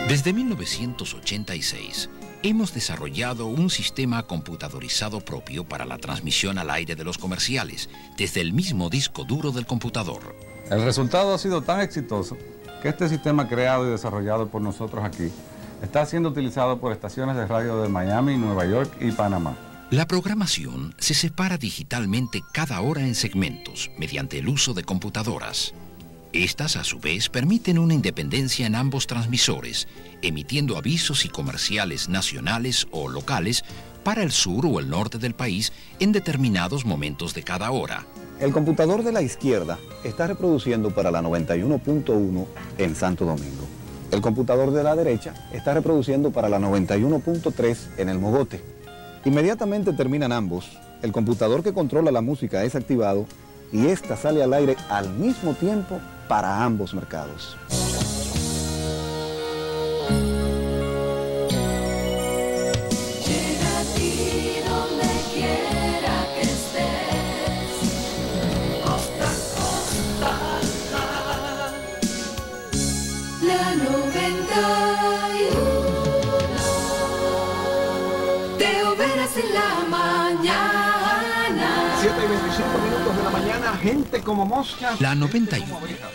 Desde 0.07 0.33
1986, 0.33 2.09
hemos 2.43 2.73
desarrollado 2.73 3.45
un 3.45 3.69
sistema 3.69 4.23
computadorizado 4.23 5.21
propio 5.21 5.63
para 5.63 5.85
la 5.85 5.97
transmisión 5.97 6.57
al 6.57 6.69
aire 6.69 6.95
de 6.95 7.03
los 7.03 7.17
comerciales, 7.17 7.89
desde 8.17 8.41
el 8.41 8.53
mismo 8.53 8.89
disco 8.89 9.23
duro 9.23 9.51
del 9.51 9.65
computador. 9.65 10.35
El 10.69 10.83
resultado 10.83 11.33
ha 11.33 11.37
sido 11.37 11.61
tan 11.61 11.81
exitoso 11.81 12.37
que 12.81 12.89
este 12.89 13.09
sistema 13.09 13.47
creado 13.47 13.87
y 13.87 13.91
desarrollado 13.91 14.47
por 14.47 14.61
nosotros 14.61 15.03
aquí 15.03 15.29
está 15.83 16.05
siendo 16.05 16.29
utilizado 16.29 16.79
por 16.79 16.91
estaciones 16.91 17.35
de 17.35 17.47
radio 17.47 17.81
de 17.81 17.89
Miami, 17.89 18.37
Nueva 18.37 18.65
York 18.65 18.95
y 18.99 19.11
Panamá. 19.11 19.55
La 19.89 20.07
programación 20.07 20.95
se 20.99 21.13
separa 21.13 21.57
digitalmente 21.57 22.41
cada 22.53 22.79
hora 22.81 23.01
en 23.01 23.13
segmentos 23.13 23.91
mediante 23.97 24.39
el 24.39 24.47
uso 24.47 24.73
de 24.73 24.83
computadoras. 24.83 25.73
Estas, 26.33 26.77
a 26.77 26.85
su 26.85 26.97
vez, 26.97 27.27
permiten 27.27 27.77
una 27.77 27.93
independencia 27.93 28.65
en 28.65 28.75
ambos 28.75 29.05
transmisores, 29.05 29.89
emitiendo 30.21 30.77
avisos 30.77 31.25
y 31.25 31.29
comerciales 31.29 32.07
nacionales 32.07 32.87
o 32.91 33.09
locales 33.09 33.65
para 34.03 34.23
el 34.23 34.31
sur 34.31 34.65
o 34.65 34.79
el 34.79 34.89
norte 34.89 35.17
del 35.17 35.35
país 35.35 35.73
en 35.99 36.13
determinados 36.13 36.85
momentos 36.85 37.33
de 37.33 37.43
cada 37.43 37.71
hora. 37.71 38.05
El 38.39 38.53
computador 38.53 39.03
de 39.03 39.11
la 39.11 39.21
izquierda 39.21 39.77
está 40.05 40.25
reproduciendo 40.25 40.91
para 40.91 41.11
la 41.11 41.21
91.1 41.21 42.45
en 42.77 42.95
Santo 42.95 43.25
Domingo. 43.25 43.67
El 44.09 44.21
computador 44.21 44.71
de 44.71 44.83
la 44.83 44.95
derecha 44.95 45.33
está 45.51 45.73
reproduciendo 45.73 46.31
para 46.31 46.47
la 46.47 46.59
91.3 46.59 47.77
en 47.97 48.07
el 48.07 48.19
Mogote. 48.19 48.61
Inmediatamente 49.25 49.91
terminan 49.91 50.31
ambos, 50.31 50.77
el 51.01 51.11
computador 51.11 51.61
que 51.61 51.73
controla 51.73 52.09
la 52.09 52.21
música 52.21 52.63
es 52.63 52.75
activado 52.75 53.25
y 53.73 53.87
esta 53.87 54.15
sale 54.15 54.41
al 54.41 54.53
aire 54.53 54.77
al 54.89 55.09
mismo 55.13 55.53
tiempo 55.53 55.99
para 56.31 56.63
ambos 56.63 56.93
mercados. 56.93 57.57
Gente 83.81 84.21
como 84.21 84.45
mosca. 84.45 84.95
La 84.99 85.15
91 85.15 85.65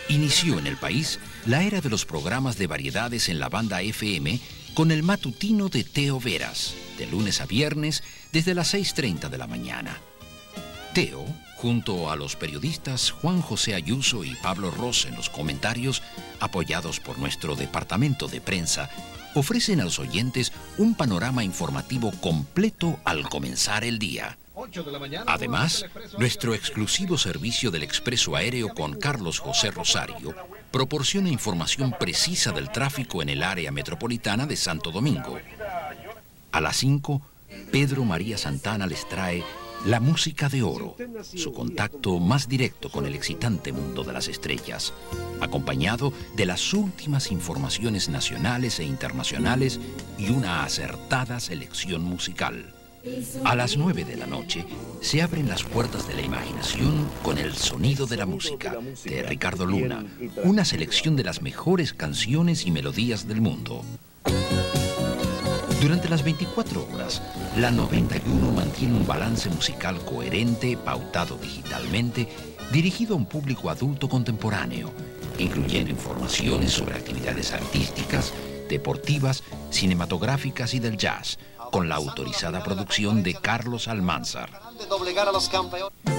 inició 0.09 0.57
en 0.57 0.67
el 0.67 0.77
país 0.77 1.19
la 1.45 1.63
era 1.63 1.81
de 1.81 1.89
los 1.89 2.05
programas 2.05 2.57
de 2.57 2.67
variedades 2.67 3.29
en 3.29 3.39
la 3.39 3.49
banda 3.49 3.81
FM 3.81 4.39
con 4.73 4.91
el 4.91 5.03
matutino 5.03 5.69
de 5.69 5.83
Teo 5.83 6.19
Veras, 6.19 6.73
de 6.97 7.07
lunes 7.07 7.41
a 7.41 7.45
viernes 7.45 8.03
desde 8.31 8.53
las 8.55 8.73
6.30 8.73 9.29
de 9.29 9.37
la 9.37 9.47
mañana. 9.47 9.97
Teo, 10.93 11.25
junto 11.57 12.09
a 12.09 12.15
los 12.15 12.35
periodistas 12.35 13.11
Juan 13.11 13.41
José 13.41 13.75
Ayuso 13.75 14.23
y 14.23 14.35
Pablo 14.35 14.71
Ross 14.71 15.05
en 15.05 15.15
los 15.15 15.29
comentarios, 15.29 16.01
apoyados 16.39 16.99
por 16.99 17.19
nuestro 17.19 17.55
departamento 17.55 18.27
de 18.27 18.41
prensa, 18.41 18.89
ofrecen 19.33 19.81
a 19.81 19.83
los 19.83 19.99
oyentes 19.99 20.53
un 20.77 20.95
panorama 20.95 21.43
informativo 21.43 22.11
completo 22.21 22.99
al 23.03 23.27
comenzar 23.29 23.83
el 23.83 23.99
día. 23.99 24.37
Además, 25.25 25.85
nuestro 26.17 26.53
exclusivo 26.53 27.17
servicio 27.17 27.71
del 27.71 27.83
expreso 27.83 28.35
aéreo 28.35 28.69
con 28.69 28.93
Carlos 28.99 29.39
José 29.39 29.71
Rosario 29.71 30.35
proporciona 30.71 31.29
información 31.29 31.95
precisa 31.97 32.51
del 32.51 32.71
tráfico 32.71 33.21
en 33.21 33.29
el 33.29 33.43
área 33.43 33.71
metropolitana 33.71 34.45
de 34.45 34.55
Santo 34.55 34.91
Domingo. 34.91 35.39
A 36.51 36.61
las 36.61 36.77
5, 36.77 37.21
Pedro 37.71 38.03
María 38.03 38.37
Santana 38.37 38.87
les 38.87 39.07
trae 39.07 39.43
La 39.85 39.99
Música 39.99 40.49
de 40.49 40.63
Oro, 40.63 40.95
su 41.35 41.53
contacto 41.53 42.19
más 42.19 42.47
directo 42.47 42.89
con 42.89 43.05
el 43.05 43.15
excitante 43.15 43.71
mundo 43.71 44.03
de 44.03 44.13
las 44.13 44.27
estrellas, 44.27 44.93
acompañado 45.39 46.13
de 46.35 46.45
las 46.45 46.73
últimas 46.73 47.31
informaciones 47.31 48.09
nacionales 48.09 48.79
e 48.79 48.83
internacionales 48.83 49.79
y 50.17 50.29
una 50.29 50.63
acertada 50.63 51.39
selección 51.39 52.03
musical. 52.03 52.76
A 53.43 53.55
las 53.55 53.77
9 53.77 54.05
de 54.05 54.17
la 54.17 54.25
noche 54.25 54.65
se 55.01 55.21
abren 55.21 55.47
las 55.47 55.63
puertas 55.63 56.07
de 56.07 56.15
la 56.15 56.21
imaginación 56.21 57.07
con 57.23 57.37
el 57.37 57.53
sonido 57.53 58.05
de 58.05 58.17
la 58.17 58.25
música 58.25 58.77
de 59.03 59.23
Ricardo 59.23 59.65
Luna, 59.65 60.05
una 60.43 60.65
selección 60.65 61.15
de 61.15 61.23
las 61.23 61.41
mejores 61.41 61.93
canciones 61.93 62.65
y 62.65 62.71
melodías 62.71 63.27
del 63.27 63.41
mundo. 63.41 63.83
Durante 65.81 66.09
las 66.09 66.23
24 66.23 66.87
horas, 66.91 67.21
la 67.57 67.71
91 67.71 68.51
mantiene 68.51 68.97
un 68.97 69.05
balance 69.05 69.49
musical 69.49 70.03
coherente, 70.03 70.75
pautado 70.75 71.37
digitalmente, 71.37 72.27
dirigido 72.71 73.13
a 73.13 73.17
un 73.17 73.25
público 73.25 73.69
adulto 73.69 74.09
contemporáneo, 74.09 74.91
incluyendo 75.37 75.91
informaciones 75.91 76.73
sobre 76.73 76.95
actividades 76.95 77.53
artísticas, 77.53 78.33
deportivas, 78.67 79.43
cinematográficas 79.69 80.73
y 80.73 80.79
del 80.79 80.97
jazz, 80.97 81.37
con 81.71 81.89
la 81.89 81.95
autorizada 81.95 82.63
producción 82.63 83.23
de 83.23 83.35
Carlos 83.35 83.87
Almanzar. 83.87 84.49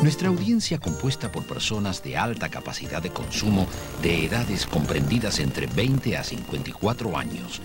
Nuestra 0.03 0.28
audiencia 0.28 0.78
compuesta 0.78 1.30
por 1.32 1.44
personas 1.44 2.03
de 2.03 2.16
alta 2.16 2.49
capacidad 2.49 3.03
de 3.03 3.11
consumo 3.11 3.66
de 4.03 4.24
edades 4.24 4.66
comprendidas 4.66 5.38
entre 5.38 5.66
20 5.66 6.16
a 6.16 6.24
54 6.24 7.16
años 7.16 7.61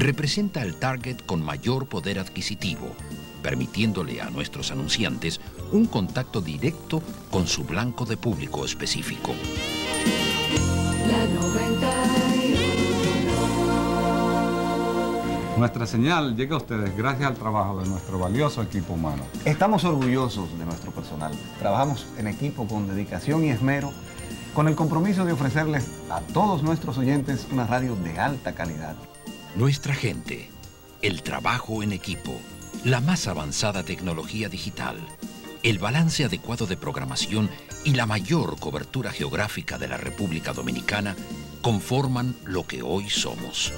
representa 0.00 0.62
el 0.62 0.76
target 0.76 1.24
con 1.26 1.42
mayor 1.42 1.86
poder 1.86 2.18
adquisitivo, 2.18 2.94
permitiéndole 3.42 4.20
a 4.20 4.30
nuestros 4.30 4.70
anunciantes 4.70 5.40
un 5.72 5.86
contacto 5.86 6.40
directo 6.40 7.02
con 7.30 7.46
su 7.46 7.64
blanco 7.64 8.06
de 8.06 8.16
público 8.16 8.64
específico. 8.64 9.34
La 11.06 11.24
91. 11.26 12.19
Nuestra 15.60 15.86
señal 15.86 16.36
llega 16.36 16.54
a 16.54 16.56
ustedes 16.56 16.96
gracias 16.96 17.28
al 17.28 17.36
trabajo 17.36 17.82
de 17.82 17.86
nuestro 17.86 18.18
valioso 18.18 18.62
equipo 18.62 18.94
humano. 18.94 19.24
Estamos 19.44 19.84
orgullosos 19.84 20.58
de 20.58 20.64
nuestro 20.64 20.90
personal. 20.90 21.32
Trabajamos 21.58 22.06
en 22.16 22.28
equipo 22.28 22.66
con 22.66 22.88
dedicación 22.88 23.44
y 23.44 23.50
esmero, 23.50 23.92
con 24.54 24.68
el 24.68 24.74
compromiso 24.74 25.26
de 25.26 25.32
ofrecerles 25.32 25.90
a 26.08 26.22
todos 26.32 26.62
nuestros 26.62 26.96
oyentes 26.96 27.46
una 27.52 27.66
radio 27.66 27.94
de 27.96 28.18
alta 28.18 28.54
calidad. 28.54 28.96
Nuestra 29.54 29.92
gente, 29.92 30.50
el 31.02 31.22
trabajo 31.22 31.82
en 31.82 31.92
equipo, 31.92 32.32
la 32.82 33.02
más 33.02 33.28
avanzada 33.28 33.82
tecnología 33.82 34.48
digital, 34.48 34.96
el 35.62 35.78
balance 35.78 36.24
adecuado 36.24 36.64
de 36.64 36.78
programación 36.78 37.50
y 37.84 37.96
la 37.96 38.06
mayor 38.06 38.58
cobertura 38.58 39.10
geográfica 39.10 39.76
de 39.76 39.88
la 39.88 39.98
República 39.98 40.54
Dominicana 40.54 41.16
conforman 41.62 42.34
lo 42.44 42.66
que 42.66 42.82
hoy 42.82 43.10
somos. 43.10 43.72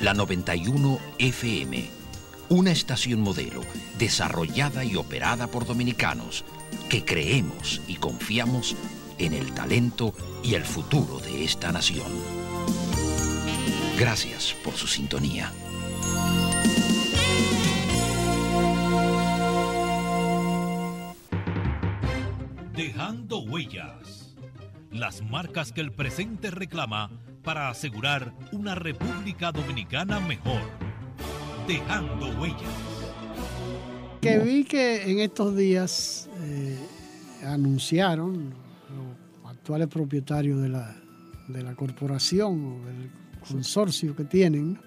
La 0.00 0.14
91 0.14 0.98
FM, 1.18 1.88
una 2.48 2.72
estación 2.72 3.20
modelo 3.20 3.60
desarrollada 3.98 4.84
y 4.84 4.96
operada 4.96 5.46
por 5.46 5.66
dominicanos 5.66 6.44
que 6.88 7.04
creemos 7.04 7.80
y 7.86 7.96
confiamos 7.96 8.76
en 9.18 9.34
el 9.34 9.52
talento 9.52 10.14
y 10.42 10.54
el 10.54 10.64
futuro 10.64 11.18
de 11.20 11.44
esta 11.44 11.72
nación. 11.72 12.10
Gracias 13.98 14.54
por 14.64 14.74
su 14.74 14.86
sintonía. 14.86 15.52
Dejando 22.74 23.40
huellas. 23.40 24.21
Las 24.92 25.22
marcas 25.22 25.72
que 25.72 25.80
el 25.80 25.90
presente 25.90 26.50
reclama 26.50 27.10
para 27.42 27.70
asegurar 27.70 28.34
una 28.52 28.74
República 28.74 29.50
Dominicana 29.50 30.20
mejor. 30.20 30.60
Dejando 31.66 32.26
huellas. 32.38 32.60
Que 34.20 34.38
vi 34.38 34.64
que 34.64 35.10
en 35.10 35.20
estos 35.20 35.56
días 35.56 36.28
eh, 36.42 36.78
anunciaron 37.44 38.50
los 38.90 39.50
actuales 39.50 39.88
propietarios 39.88 40.60
de 40.60 40.68
la, 40.68 40.94
de 41.48 41.62
la 41.62 41.74
corporación 41.74 42.64
o 42.64 42.86
del 42.86 43.10
consorcio 43.48 44.14
que 44.14 44.24
tienen, 44.24 44.78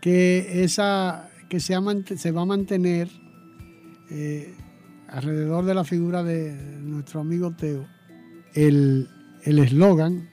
que 0.00 0.62
esa 0.62 1.28
que 1.48 1.58
se, 1.60 2.30
va 2.30 2.42
a 2.42 2.46
mantener 2.46 3.08
eh, 4.10 4.54
alrededor 5.08 5.64
de 5.64 5.74
la 5.74 5.84
figura 5.84 6.22
de 6.22 6.52
nuestro 6.80 7.20
amigo 7.20 7.50
Teo 7.56 7.97
el 8.66 9.08
el 9.44 9.58
eslogan, 9.58 10.28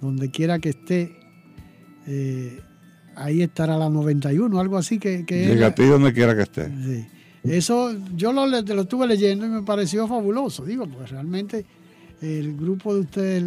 donde 0.00 0.30
quiera 0.30 0.58
que 0.58 0.70
esté, 0.70 1.16
eh, 2.06 2.60
ahí 3.16 3.42
estará 3.42 3.76
la 3.76 3.90
91, 3.90 4.58
algo 4.58 4.78
así 4.78 4.98
que... 4.98 5.24
que 5.26 5.46
Llega 5.46 5.68
a 5.68 5.74
ti 5.74 5.84
donde 5.84 6.12
quiera 6.12 6.34
que 6.34 6.42
esté. 6.42 6.70
Sí. 6.84 7.06
Eso 7.44 7.94
yo 8.16 8.32
lo, 8.32 8.46
lo 8.46 8.58
estuve 8.58 9.06
leyendo 9.06 9.46
y 9.46 9.48
me 9.48 9.62
pareció 9.62 10.06
fabuloso. 10.06 10.64
Digo, 10.64 10.86
pues 10.86 11.10
realmente 11.10 11.64
el 12.20 12.56
grupo 12.56 12.94
de 12.94 13.00
ustedes, 13.00 13.44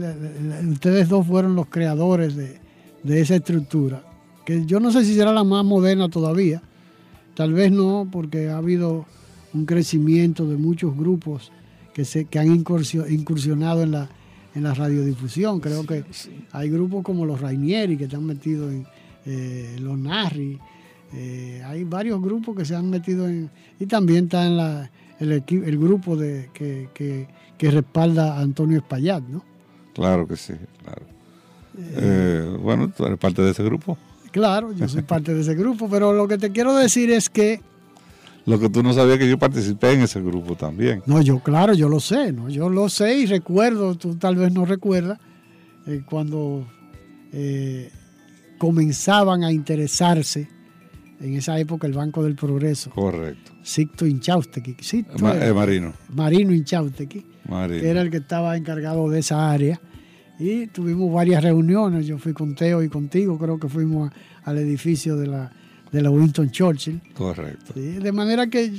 ustedes 0.69 1.09
dos 1.09 1.27
fueron 1.27 1.55
los 1.55 1.67
creadores 1.67 2.35
de, 2.35 2.59
de 3.03 3.21
esa 3.21 3.35
estructura. 3.35 4.03
Que 4.45 4.65
yo 4.65 4.79
no 4.79 4.91
sé 4.91 5.03
si 5.03 5.13
será 5.13 5.33
la 5.33 5.43
más 5.43 5.65
moderna 5.65 6.09
todavía. 6.09 6.61
Tal 7.35 7.53
vez 7.53 7.71
no, 7.71 8.07
porque 8.11 8.49
ha 8.49 8.57
habido 8.57 9.05
un 9.53 9.65
crecimiento 9.65 10.47
de 10.47 10.57
muchos 10.57 10.95
grupos 10.95 11.51
que, 11.93 12.05
se, 12.05 12.25
que 12.25 12.39
han 12.39 12.47
incursio- 12.47 13.09
incursionado 13.09 13.83
en 13.83 13.91
la, 13.91 14.09
en 14.55 14.63
la 14.63 14.73
radiodifusión. 14.73 15.59
Creo 15.59 15.85
que 15.85 16.03
hay 16.51 16.69
grupos 16.69 17.03
como 17.03 17.25
los 17.25 17.39
Rainieri 17.41 17.97
que 17.97 18.05
están 18.05 18.25
metidos 18.25 18.71
en 18.71 18.85
eh, 19.25 19.77
los 19.79 19.97
Narri. 19.97 20.57
Eh, 21.13 21.61
hay 21.65 21.83
varios 21.83 22.21
grupos 22.21 22.55
que 22.55 22.65
se 22.65 22.75
han 22.75 22.89
metido 22.89 23.27
en. 23.27 23.49
Y 23.79 23.85
también 23.85 24.25
está 24.25 24.45
en 24.47 24.57
la, 24.57 24.89
el, 25.19 25.31
equi- 25.43 25.63
el 25.65 25.77
grupo 25.77 26.15
de, 26.15 26.49
que, 26.53 26.89
que- 26.93 27.27
que 27.57 27.69
respalda 27.69 28.37
a 28.37 28.41
Antonio 28.41 28.77
Espaillat, 28.79 29.21
¿no? 29.23 29.43
Claro 29.93 30.25
que 30.27 30.35
sí, 30.37 30.53
claro. 30.83 31.05
Eh, 31.77 32.57
bueno, 32.61 32.89
tú 32.95 33.05
eres 33.05 33.17
parte 33.19 33.41
de 33.41 33.51
ese 33.51 33.63
grupo. 33.63 33.97
Claro, 34.31 34.71
yo 34.71 34.87
soy 34.87 35.01
parte 35.03 35.33
de 35.33 35.41
ese 35.41 35.53
grupo, 35.55 35.87
pero 35.89 36.13
lo 36.13 36.27
que 36.27 36.37
te 36.37 36.51
quiero 36.51 36.73
decir 36.75 37.11
es 37.11 37.29
que, 37.29 37.61
Lo 38.45 38.59
que 38.59 38.69
tú 38.69 38.81
no 38.81 38.91
sabías 38.93 39.17
que 39.19 39.29
yo 39.29 39.37
participé 39.37 39.93
en 39.93 40.01
ese 40.01 40.19
grupo 40.21 40.55
también. 40.55 41.03
no, 41.05 41.21
yo 41.21 41.39
claro, 41.39 41.73
yo 41.73 41.87
lo 41.89 41.99
sé, 41.99 42.31
¿no? 42.33 42.49
Yo 42.49 42.69
lo 42.69 42.89
sé 42.89 43.19
y 43.19 43.25
recuerdo, 43.27 43.95
tú 43.95 44.15
tal 44.15 44.35
vez 44.35 44.51
no 44.51 44.65
recuerdas, 44.65 45.19
eh, 45.85 46.01
cuando 46.09 46.67
eh, 47.31 47.91
comenzaban 48.57 49.43
a 49.43 49.51
interesarse 49.51 50.47
en 51.19 51.35
esa 51.35 51.59
época 51.59 51.85
el 51.87 51.93
Banco 51.93 52.23
del 52.23 52.35
Progreso. 52.35 52.89
Correcto. 52.91 53.51
Sicto 53.63 54.05
Inchaustequi. 54.07 54.75
Sicto 54.81 55.19
Ma- 55.23 55.35
eh, 55.35 55.53
Marino. 55.53 55.93
Marino 56.13 56.51
Inchaustequi. 56.53 57.25
Marino. 57.47 57.81
que 57.81 57.89
era 57.89 58.01
el 58.01 58.09
que 58.11 58.17
estaba 58.17 58.55
encargado 58.57 59.09
de 59.09 59.19
esa 59.19 59.51
área. 59.51 59.79
Y 60.39 60.67
tuvimos 60.67 61.13
varias 61.13 61.43
reuniones, 61.43 62.07
yo 62.07 62.17
fui 62.17 62.33
con 62.33 62.55
Teo 62.55 62.81
y 62.81 62.89
contigo, 62.89 63.37
creo 63.37 63.59
que 63.59 63.67
fuimos 63.69 64.09
a- 64.09 64.49
al 64.49 64.57
edificio 64.57 65.15
de 65.15 65.27
la, 65.27 65.51
de 65.91 66.01
la 66.01 66.09
Winston 66.09 66.49
Churchill. 66.51 67.01
Correcto. 67.15 67.73
Sí, 67.73 67.81
De 67.81 68.11
manera 68.11 68.47
que 68.47 68.71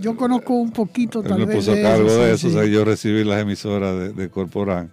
yo 0.00 0.16
conozco 0.16 0.54
un 0.54 0.70
poquito 0.70 1.20
Él 1.22 1.28
tal 1.28 1.38
me 1.40 1.46
vez 1.46 1.56
puso 1.56 1.72
a 1.72 1.74
de 1.74 1.82
cargo 1.82 2.14
de 2.14 2.32
eso, 2.32 2.48
sí. 2.48 2.56
o 2.56 2.58
sea, 2.60 2.68
yo 2.70 2.84
recibí 2.84 3.24
las 3.24 3.40
emisoras 3.42 3.98
de, 3.98 4.12
de 4.12 4.28
Corporán, 4.28 4.90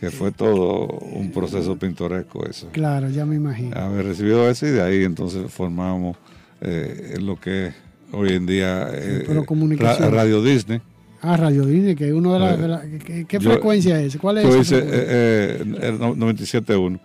que 0.00 0.10
fue 0.10 0.32
todo 0.32 0.86
un 1.12 1.30
proceso 1.30 1.76
pintoresco 1.78 2.44
eso. 2.46 2.68
Claro, 2.72 3.08
ya 3.10 3.24
me 3.24 3.36
imagino. 3.36 3.76
Haber 3.76 4.06
recibido 4.06 4.48
eso 4.50 4.66
y 4.66 4.70
de 4.70 4.82
ahí 4.82 5.04
entonces 5.04 5.48
formamos 5.52 6.16
eh, 6.60 7.14
lo 7.20 7.38
que 7.38 7.68
es 7.68 7.74
hoy 8.10 8.32
en 8.32 8.44
día 8.46 8.88
eh, 8.92 9.22
Pero 9.26 9.44
comunicación. 9.46 10.10
Ra- 10.10 10.16
Radio 10.24 10.42
Disney. 10.42 10.80
Ah, 11.24 11.36
Radio 11.36 11.64
Disney, 11.64 11.94
que 11.94 12.08
es 12.08 12.12
uno 12.12 12.32
de 12.34 12.40
las... 12.40 12.58
Eh, 12.58 12.66
la- 12.68 12.82
¿qué, 13.04 13.24
qué 13.28 13.38
yo- 13.38 13.50
frecuencia 13.52 14.00
es? 14.00 14.16
¿Cuál 14.16 14.38
es 14.38 14.44
Yo 14.44 14.56
hice 14.60 14.80
frecuencia? 14.80 15.04
eh, 15.04 15.58
eh, 15.60 15.88
el 15.88 15.98
no- 16.00 16.16
97.1. 16.16 16.98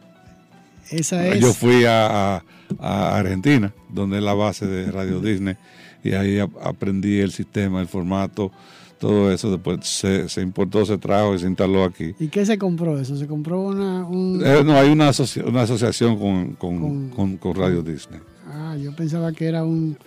Esa 0.90 1.28
es... 1.28 1.40
Yo 1.40 1.54
fui 1.54 1.86
a, 1.86 2.38
a- 2.38 2.44
a 2.80 3.18
Argentina, 3.18 3.74
donde 3.90 4.18
es 4.18 4.24
la 4.24 4.34
base 4.34 4.66
de 4.68 4.92
Radio 4.92 5.20
Disney, 5.20 5.56
y 6.04 6.12
ahí 6.14 6.40
ap- 6.40 6.56
aprendí 6.62 7.20
el 7.20 7.32
sistema, 7.32 7.82
el 7.82 7.88
formato, 7.88 8.52
todo 9.00 9.32
eso. 9.32 9.52
Después 9.52 9.80
se, 9.88 10.28
se 10.30 10.42
importó, 10.42 10.86
se 10.86 10.98
trajo 10.98 11.36
y 11.36 11.40
se 11.40 11.48
instaló 11.48 11.84
aquí. 11.84 12.14
¿Y 12.20 12.28
qué 12.28 12.46
se 12.46 12.58
compró 12.58 13.00
eso? 13.00 13.16
¿Se 13.16 13.28
compró 13.28 13.62
una... 13.62 14.06
un- 14.06 14.42
Eh, 14.46 14.64
no, 14.66 14.74
hay 14.78 14.90
una, 14.90 15.10
asoci- 15.10 15.44
una 15.46 15.62
asociación 15.64 16.18
con, 16.18 16.54
con, 16.54 16.80
Con- 16.80 17.10
con- 17.10 17.38
con 17.38 17.56
Radio 17.56 17.82
Disney. 17.82 18.20
Ah, 18.48 18.76
yo 18.82 18.96
pensaba 18.96 19.32
que 19.34 19.46
era 19.48 19.64
un... 19.64 19.98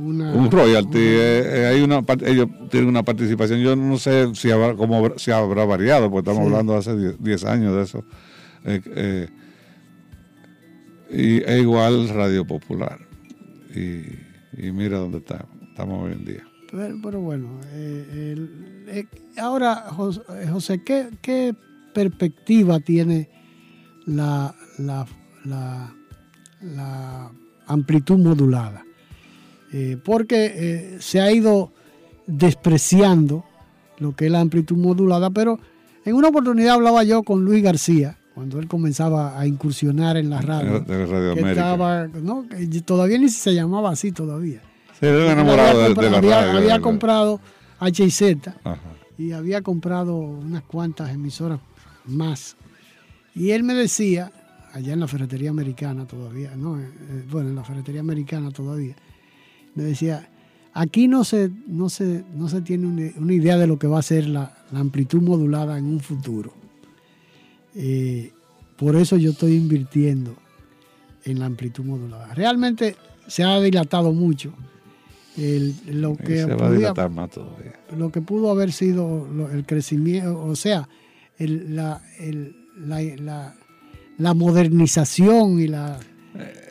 Una, 0.00 0.32
Un 0.32 0.48
royalty, 0.48 0.96
una- 0.96 1.06
eh, 1.08 1.62
eh, 1.62 1.66
hay 1.66 1.80
una, 1.82 2.04
ellos 2.24 2.46
tienen 2.70 2.88
una 2.88 3.02
participación, 3.02 3.58
yo 3.58 3.74
no 3.74 3.98
sé 3.98 4.32
si 4.36 4.48
habrá, 4.48 4.74
cómo 4.76 5.12
si 5.16 5.32
habrá 5.32 5.64
variado, 5.64 6.08
porque 6.08 6.30
estamos 6.30 6.46
Sí. 6.46 6.52
hablando 6.52 6.72
de 6.74 6.78
hace 6.78 6.96
10 6.96 7.16
10 7.20 7.44
años 7.44 7.74
de 7.74 7.82
eso. 7.82 8.04
Eh, 8.64 8.80
eh, 8.94 9.28
y 11.10 11.38
es 11.38 11.60
igual 11.62 12.08
Radio 12.08 12.46
Popular. 12.46 12.98
Y, 13.74 14.02
y 14.66 14.72
mira 14.72 14.98
dónde 14.98 15.18
estamos 15.18 16.04
hoy 16.04 16.12
en 16.12 16.24
día. 16.24 16.42
Pero, 16.70 16.96
pero 17.02 17.20
bueno, 17.20 17.60
eh, 17.72 18.36
eh, 18.88 19.06
ahora, 19.40 19.84
eh, 19.88 20.46
José, 20.50 20.82
¿qué, 20.84 21.08
qué 21.22 21.54
perspectiva 21.94 22.78
tiene 22.80 23.28
la, 24.06 24.54
la, 24.78 25.06
la- 25.44 25.94
la 26.60 27.30
amplitud 27.66 28.18
modulada? 28.18 28.84
Porque 30.04 30.96
se 31.00 31.20
ha 31.20 31.30
ido 31.30 31.72
despreciando 32.26 33.44
lo 33.98 34.14
que 34.16 34.26
es 34.26 34.30
la 34.32 34.40
amplitud 34.40 34.76
modulada, 34.76 35.30
pero 35.30 35.58
en 36.04 36.14
una 36.14 36.28
oportunidad 36.28 36.74
hablaba 36.74 37.04
yo 37.04 37.22
con 37.22 37.44
Luis 37.44 37.62
García, 37.62 38.17
cuando 38.38 38.60
él 38.60 38.68
comenzaba 38.68 39.36
a 39.36 39.48
incursionar 39.48 40.16
en 40.16 40.30
la 40.30 40.40
radio. 40.40 40.78
De 40.78 41.06
Radio 41.06 41.34
que 41.34 41.40
estaba, 41.40 42.06
no, 42.06 42.46
que 42.48 42.80
todavía 42.82 43.18
ni 43.18 43.28
se 43.30 43.52
llamaba 43.52 43.90
así 43.90 44.12
todavía. 44.12 44.62
Sí, 45.00 45.06
era 45.06 45.32
enamorado 45.32 45.82
había 45.82 45.88
de, 45.88 46.02
de 46.02 46.10
la 46.10 46.18
había, 46.18 46.52
radio. 46.52 46.80
comprado 46.80 47.40
Ajá. 48.62 48.78
y 49.18 49.32
había 49.32 49.60
comprado 49.62 50.14
unas 50.14 50.62
cuantas 50.62 51.12
emisoras 51.12 51.58
más. 52.06 52.56
Y 53.34 53.50
él 53.50 53.64
me 53.64 53.74
decía, 53.74 54.30
allá 54.72 54.92
en 54.92 55.00
la 55.00 55.08
ferretería 55.08 55.50
americana 55.50 56.06
todavía, 56.06 56.54
no, 56.54 56.78
eh, 56.78 56.84
eh, 56.84 57.24
bueno, 57.28 57.48
en 57.48 57.56
la 57.56 57.64
ferretería 57.64 58.02
americana 58.02 58.52
todavía, 58.52 58.94
me 59.74 59.82
decía, 59.82 60.28
aquí 60.74 61.08
no 61.08 61.24
se, 61.24 61.50
no 61.66 61.88
se, 61.88 62.24
no 62.36 62.48
se 62.48 62.60
tiene 62.60 62.86
una, 62.86 63.10
una 63.16 63.32
idea 63.32 63.56
de 63.56 63.66
lo 63.66 63.80
que 63.80 63.88
va 63.88 63.98
a 63.98 64.02
ser 64.02 64.28
la, 64.28 64.56
la 64.70 64.78
amplitud 64.78 65.22
modulada 65.22 65.76
en 65.76 65.86
un 65.86 65.98
futuro. 65.98 66.52
Eh, 67.74 68.32
por 68.76 68.96
eso 68.96 69.16
yo 69.16 69.30
estoy 69.30 69.54
invirtiendo 69.56 70.36
en 71.24 71.38
la 71.40 71.46
amplitud 71.46 71.84
modulada. 71.84 72.34
Realmente 72.34 72.96
se 73.26 73.42
ha 73.44 73.60
dilatado 73.60 74.12
mucho. 74.12 74.52
El- 75.36 75.74
lo 75.86 76.16
que 76.16 76.38
se 76.38 76.54
va 76.54 76.66
a 76.66 76.72
dilatar 76.72 77.10
más 77.10 77.30
todavía. 77.30 77.74
lo 77.96 78.10
que 78.10 78.20
pudo 78.20 78.50
haber 78.50 78.72
sido 78.72 79.28
el 79.52 79.64
crecimiento, 79.66 80.40
o 80.42 80.56
sea, 80.56 80.88
el- 81.36 81.76
la, 81.76 82.02
el- 82.18 82.56
la, 82.76 83.00
la- 83.02 83.54
la 84.18 84.34
modernización 84.34 85.60
y 85.60 85.68
la... 85.68 86.00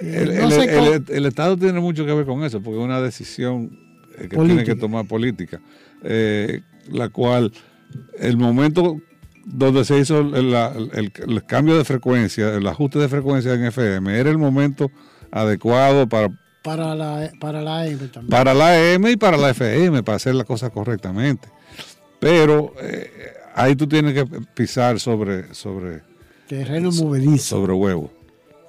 eh, 0.02 0.20
El, 0.24 0.36
no 0.36 0.44
el- 0.48 0.52
sé 0.52 0.64
el- 0.66 0.76
cómo- 0.80 0.94
el- 0.94 1.06
el 1.10 1.26
Estado 1.26 1.56
tiene 1.58 1.80
mucho 1.80 2.06
que 2.06 2.14
ver 2.14 2.26
con 2.26 2.44
eso, 2.44 2.62
porque 2.62 2.78
es 2.80 2.84
una 2.86 3.00
decisión 3.02 3.72
eh, 4.18 4.28
que 4.28 4.36
Política. 4.36 4.64
tiene 4.64 4.64
que 4.66 4.76
tomar 4.76 5.08
política, 5.08 5.62
eh, 6.04 6.62
la 6.92 7.08
cual 7.10 7.54
el 8.20 8.36
momento 8.36 9.00
donde 9.50 9.86
se 9.86 9.98
hizo 9.98 10.20
el, 10.20 10.52
la- 10.52 10.74
el- 10.94 11.12
el 11.16 11.44
cambio 11.46 11.78
de 11.78 11.86
frecuencia, 11.86 12.54
el 12.54 12.68
ajuste 12.68 13.00
de 13.00 13.08
frecuencia 13.08 13.54
en 13.54 13.64
FM, 13.66 14.20
era 14.20 14.30
el 14.30 14.38
momento 14.38 14.92
adecuado 15.32 16.08
para, 16.08 16.30
para 16.64 16.94
la, 16.96 17.32
para 17.40 17.62
la 17.62 17.82
AM 17.82 17.98
también. 18.10 18.28
para 18.30 18.54
la 18.54 18.74
AM 18.94 19.08
y 19.08 19.16
para 19.16 19.38
la 19.38 19.52
FM, 19.52 20.04
para 20.04 20.18
hacer 20.18 20.36
las 20.36 20.46
cosas 20.46 20.72
correctamente. 20.72 21.48
Pero 22.20 22.74
eh, 22.82 23.10
ahí 23.56 23.76
tú 23.76 23.88
tienes 23.88 24.14
que 24.14 24.26
pisar 24.54 25.00
sobre, 25.00 25.54
sobre, 25.54 26.02
Terreno 26.48 26.92
movedizo. 26.92 27.58
sobre 27.58 27.74
huevo. 27.74 28.12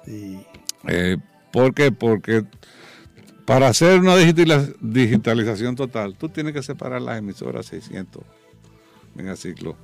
Sí. 0.05 0.39
Eh, 0.87 1.17
¿Por 1.51 1.73
qué? 1.73 1.91
Porque 1.91 2.43
para 3.45 3.67
hacer 3.67 3.99
una 3.99 4.15
digitaliz- 4.15 4.75
digitalización 4.79 5.75
total, 5.75 6.15
tú 6.17 6.29
tienes 6.29 6.53
que 6.53 6.61
separar 6.63 7.01
las 7.01 7.17
emisoras 7.17 7.65
600 7.65 8.23
megaciclos 9.15 9.75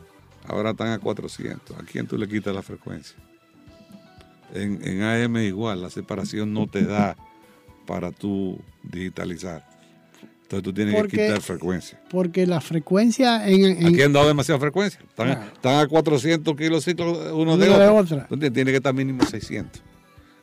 ahora 0.47 0.71
están 0.71 0.89
a 0.89 0.99
400. 0.99 1.77
¿A 1.77 1.83
quién 1.83 2.07
tú 2.07 2.17
le 2.17 2.27
quitas 2.27 2.53
la 2.53 2.61
frecuencia? 2.61 3.15
En, 4.53 4.79
en 4.87 5.01
AM 5.03 5.37
igual, 5.37 5.81
la 5.81 5.89
separación 5.89 6.53
no 6.53 6.67
te 6.67 6.83
da 6.85 7.15
para 7.85 8.11
tú 8.11 8.59
digitalizar. 8.83 9.65
Entonces 10.43 10.63
tú 10.63 10.73
tienes 10.73 10.95
Porque- 10.95 11.17
que 11.17 11.25
quitar 11.27 11.41
frecuencia. 11.41 11.99
Porque 12.09 12.45
la 12.45 12.61
frecuencia 12.61 13.47
en, 13.47 13.65
en- 13.65 13.87
Aquí 13.87 14.01
han 14.03 14.13
dado 14.13 14.27
demasiada 14.27 14.59
frecuencia. 14.59 14.99
Están, 15.07 15.27
Claro. 15.27 15.51
están 15.53 15.79
a 15.79 15.87
400 15.87 16.55
kilociclos 16.55 17.31
uno 17.33 17.57
de, 17.57 17.65
de 17.67 17.71
otro. 17.73 17.95
otra. 17.95 18.17
Entonces 18.29 18.53
tiene 18.53 18.71
que 18.71 18.77
estar 18.77 18.93
mínimo 18.93 19.25
600. 19.25 19.81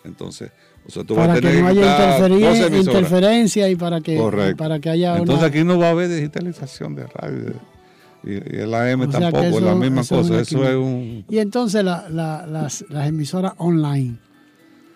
Entonces, 0.04 0.50
o 0.84 0.90
sea, 0.90 1.04
tú 1.04 1.14
vas 1.14 1.28
para 1.28 1.38
a 1.38 1.40
tener 1.40 1.54
que 1.56 1.62
no 1.62 1.68
haya 1.68 1.80
quitar 1.80 2.28
12 2.30 2.76
interferencia, 2.80 3.68
y 3.68 3.76
para 3.76 4.00
que, 4.00 4.16
Correcto. 4.16 4.56
para 4.56 4.80
que 4.80 4.90
haya 4.90 5.12
Entonces 5.16 5.38
una... 5.38 5.46
aquí 5.46 5.62
no 5.62 5.78
va 5.78 5.86
a 5.86 5.90
haber 5.90 6.08
digitalización 6.08 6.96
de 6.96 7.06
radio. 7.06 7.52
Y, 8.24 8.34
el 8.56 8.72
AM 8.74 9.00
O 9.02 9.08
tampoco, 9.08 9.42
es 9.42 9.50
eso- 9.56 9.60
la 9.60 9.74
misma 9.74 10.00
eso 10.02 10.20
es 10.20 10.28
cosa. 10.28 10.40
Eso 10.40 10.68
es 10.68 10.76
un... 10.76 11.24
Y 11.28 11.38
entonces 11.38 11.84
la- 11.84 12.08
la- 12.08 12.46
las, 12.46 12.84
las 12.88 13.08
emisoras 13.08 13.52
online. 13.58 14.16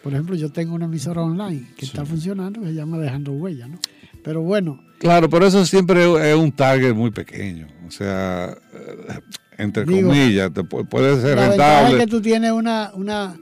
Por 0.02 0.12
ejemplo, 0.12 0.36
yo 0.36 0.50
tengo 0.52 0.74
una 0.74 0.84
emisora 0.84 1.22
online 1.22 1.66
que 1.76 1.84
está 1.84 2.04
funcionando, 2.04 2.60
que 2.60 2.68
se 2.68 2.74
llama 2.74 2.98
Dejando 2.98 3.32
Huella, 3.32 3.66
¿no? 3.66 3.78
Pero 4.22 4.42
bueno, 4.42 4.80
Claro, 4.98 5.28
pero 5.28 5.46
eso 5.46 5.66
siempre 5.66 6.04
es 6.30 6.36
un 6.36 6.52
target 6.52 6.94
muy 6.94 7.10
pequeño. 7.10 7.66
O 7.86 7.90
sea, 7.90 8.56
eh, 8.72 9.20
entre 9.58 9.84
Digo, 9.84 10.08
comillas, 10.08 10.52
te 10.54 10.62
pu- 10.62 10.88
puede 10.88 11.20
ser 11.20 11.36
la 11.36 11.42
es 11.44 11.48
rentable. 11.50 11.98
que 11.98 12.06
tú 12.06 12.20
tienes 12.22 12.52
una, 12.52 12.92
una, 12.94 13.36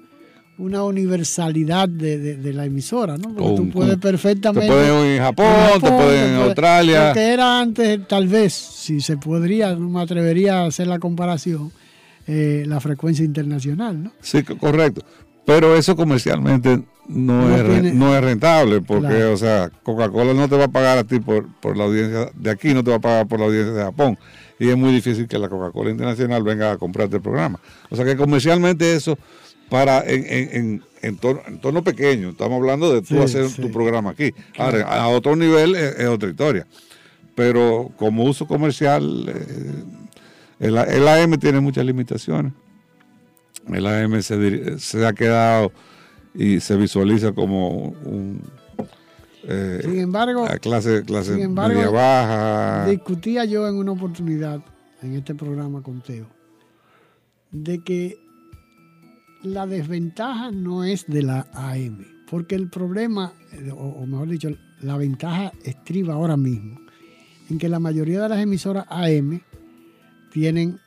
una 0.58 0.84
universalidad 0.84 1.88
de, 1.88 2.18
de- 2.18 2.36
de 2.36 2.52
la 2.52 2.64
emisora, 2.64 3.16
¿no? 3.16 3.34
Porque 3.34 3.42
Con- 3.42 3.56
tú 3.56 3.70
puedes 3.70 3.96
perfectamente... 3.98 4.68
te 4.68 4.72
pueden 4.72 5.06
ir 5.06 5.16
en 5.16 5.22
Japón, 5.22 5.80
te 5.82 5.90
pueden 5.90 6.34
en 6.34 6.40
Australia. 6.42 7.08
Lo 7.08 7.14
que 7.14 7.32
era 7.32 7.60
antes, 7.60 8.06
tal 8.08 8.28
vez, 8.28 8.52
si 8.52 9.00
se 9.00 9.16
podría, 9.16 9.74
no 9.74 9.88
me 9.88 10.00
atrevería 10.00 10.60
a 10.62 10.66
hacer 10.66 10.86
la 10.86 10.98
comparación, 10.98 11.72
eh, 12.26 12.64
la 12.66 12.80
frecuencia 12.80 13.24
internacional, 13.24 14.02
¿no? 14.04 14.12
Sí, 14.20 14.42
co- 14.42 14.56
correcto. 14.56 15.02
Pero 15.46 15.76
eso 15.76 15.94
comercialmente 15.96 16.82
no, 17.08 17.48
No 17.48 17.56
es, 17.56 17.64
tiene- 17.64 17.92
no 17.92 18.16
es 18.16 18.22
rentable, 18.24 18.80
porque, 18.80 19.08
Claro. 19.08 19.32
o 19.32 19.36
sea, 19.36 19.70
Coca-Cola 19.82 20.32
no 20.34 20.48
te 20.48 20.56
va 20.56 20.64
a 20.64 20.68
pagar 20.68 20.96
a 20.98 21.04
ti 21.04 21.18
por, 21.20 21.46
por 21.60 21.76
la 21.76 21.84
audiencia 21.84 22.30
de 22.34 22.50
aquí, 22.50 22.72
no 22.72 22.82
te 22.82 22.90
va 22.90 22.96
a 22.96 23.00
pagar 23.00 23.26
por 23.28 23.40
la 23.40 23.46
audiencia 23.46 23.74
de 23.74 23.82
Japón. 23.82 24.16
Y 24.58 24.68
es 24.70 24.76
muy 24.76 24.92
difícil 24.92 25.26
que 25.26 25.36
la 25.36 25.48
Coca-Cola 25.48 25.90
Internacional 25.90 26.42
venga 26.44 26.70
a 26.72 26.78
comprarte 26.78 27.16
el 27.16 27.22
programa. 27.22 27.58
O 27.90 27.96
sea 27.96 28.04
que 28.04 28.16
comercialmente 28.16 28.94
eso, 28.94 29.18
para 29.68 30.00
en, 30.00 30.24
en, 30.26 30.48
en, 30.52 30.82
entorno, 31.02 31.42
entorno 31.46 31.84
pequeño, 31.84 32.30
estamos 32.30 32.56
hablando 32.56 32.92
de 32.92 33.00
tú 33.02 33.14
Sí, 33.14 33.18
hacer 33.18 33.48
sí. 33.48 33.62
tu 33.62 33.70
programa 33.70 34.10
aquí. 34.10 34.32
Ahora, 34.58 34.82
a 34.82 35.08
otro 35.08 35.36
nivel 35.36 35.74
es, 35.74 35.98
es 35.98 36.06
otra 36.08 36.30
historia. 36.30 36.66
Pero 37.34 37.90
como 37.96 38.24
uso 38.24 38.46
comercial, 38.46 39.26
eh, 39.28 39.84
el, 40.60 40.76
el 40.76 41.08
AM 41.08 41.38
tiene 41.38 41.60
muchas 41.60 41.84
limitaciones. 41.84 42.52
El 43.72 43.86
AM 43.86 44.20
se, 44.22 44.78
se 44.78 45.06
ha 45.06 45.12
quedado 45.12 45.72
y 46.34 46.60
se 46.60 46.76
visualiza 46.76 47.32
como 47.32 47.88
un 48.04 48.42
eh, 49.46 49.80
Sin 49.82 49.98
embargo, 50.00 50.46
a 50.46 50.58
clase, 50.58 51.02
clase 51.04 51.34
sin 51.34 51.42
embargo, 51.42 51.74
media 51.74 51.90
baja. 51.90 52.86
Discutía 52.88 53.44
yo 53.44 53.68
en 53.68 53.76
una 53.76 53.92
oportunidad 53.92 54.60
en 55.02 55.14
este 55.16 55.34
programa 55.34 55.82
con 55.82 56.00
Teo 56.00 56.26
de 57.50 57.84
que 57.84 58.18
la 59.44 59.66
desventaja 59.66 60.50
no 60.50 60.84
es 60.84 61.06
de 61.06 61.22
la 61.22 61.46
AM, 61.52 62.04
porque 62.30 62.54
el 62.54 62.68
problema, 62.68 63.32
eh, 63.52 63.70
o, 63.74 64.06
mejor 64.06 64.28
dicho, 64.28 64.50
la 64.80 64.96
ventaja 64.96 65.52
estriba 65.64 66.14
ahora 66.14 66.36
mismo 66.36 66.80
en 67.50 67.58
que 67.58 67.68
la 67.68 67.78
mayoría 67.78 68.22
de 68.22 68.28
las 68.28 68.38
emisoras 68.40 68.86
AM 68.88 69.40
tienen 70.32 70.78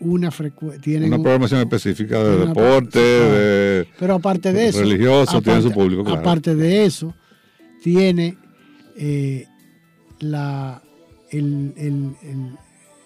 una 0.00 0.30
frecuencia, 0.32 0.98
Una 0.98 1.18
programación 1.18 1.60
específica 1.60 2.22
de 2.24 2.46
deporte, 2.46 2.98
de 2.98 3.88
Pero 4.00 4.14
aparte 4.14 4.52
de 4.52 4.68
eso, 4.68 4.80
religioso, 4.80 5.40
tiene 5.40 5.62
su 5.62 5.70
público, 5.70 6.02
claro. 6.02 6.20
Aparte 6.20 6.56
de 6.56 6.84
eso, 6.84 7.14
tiene 7.82 8.36
eh, 8.96 9.46
la 10.18 10.82
el, 11.30 11.72
el- 11.76 12.16
el- 12.22 12.58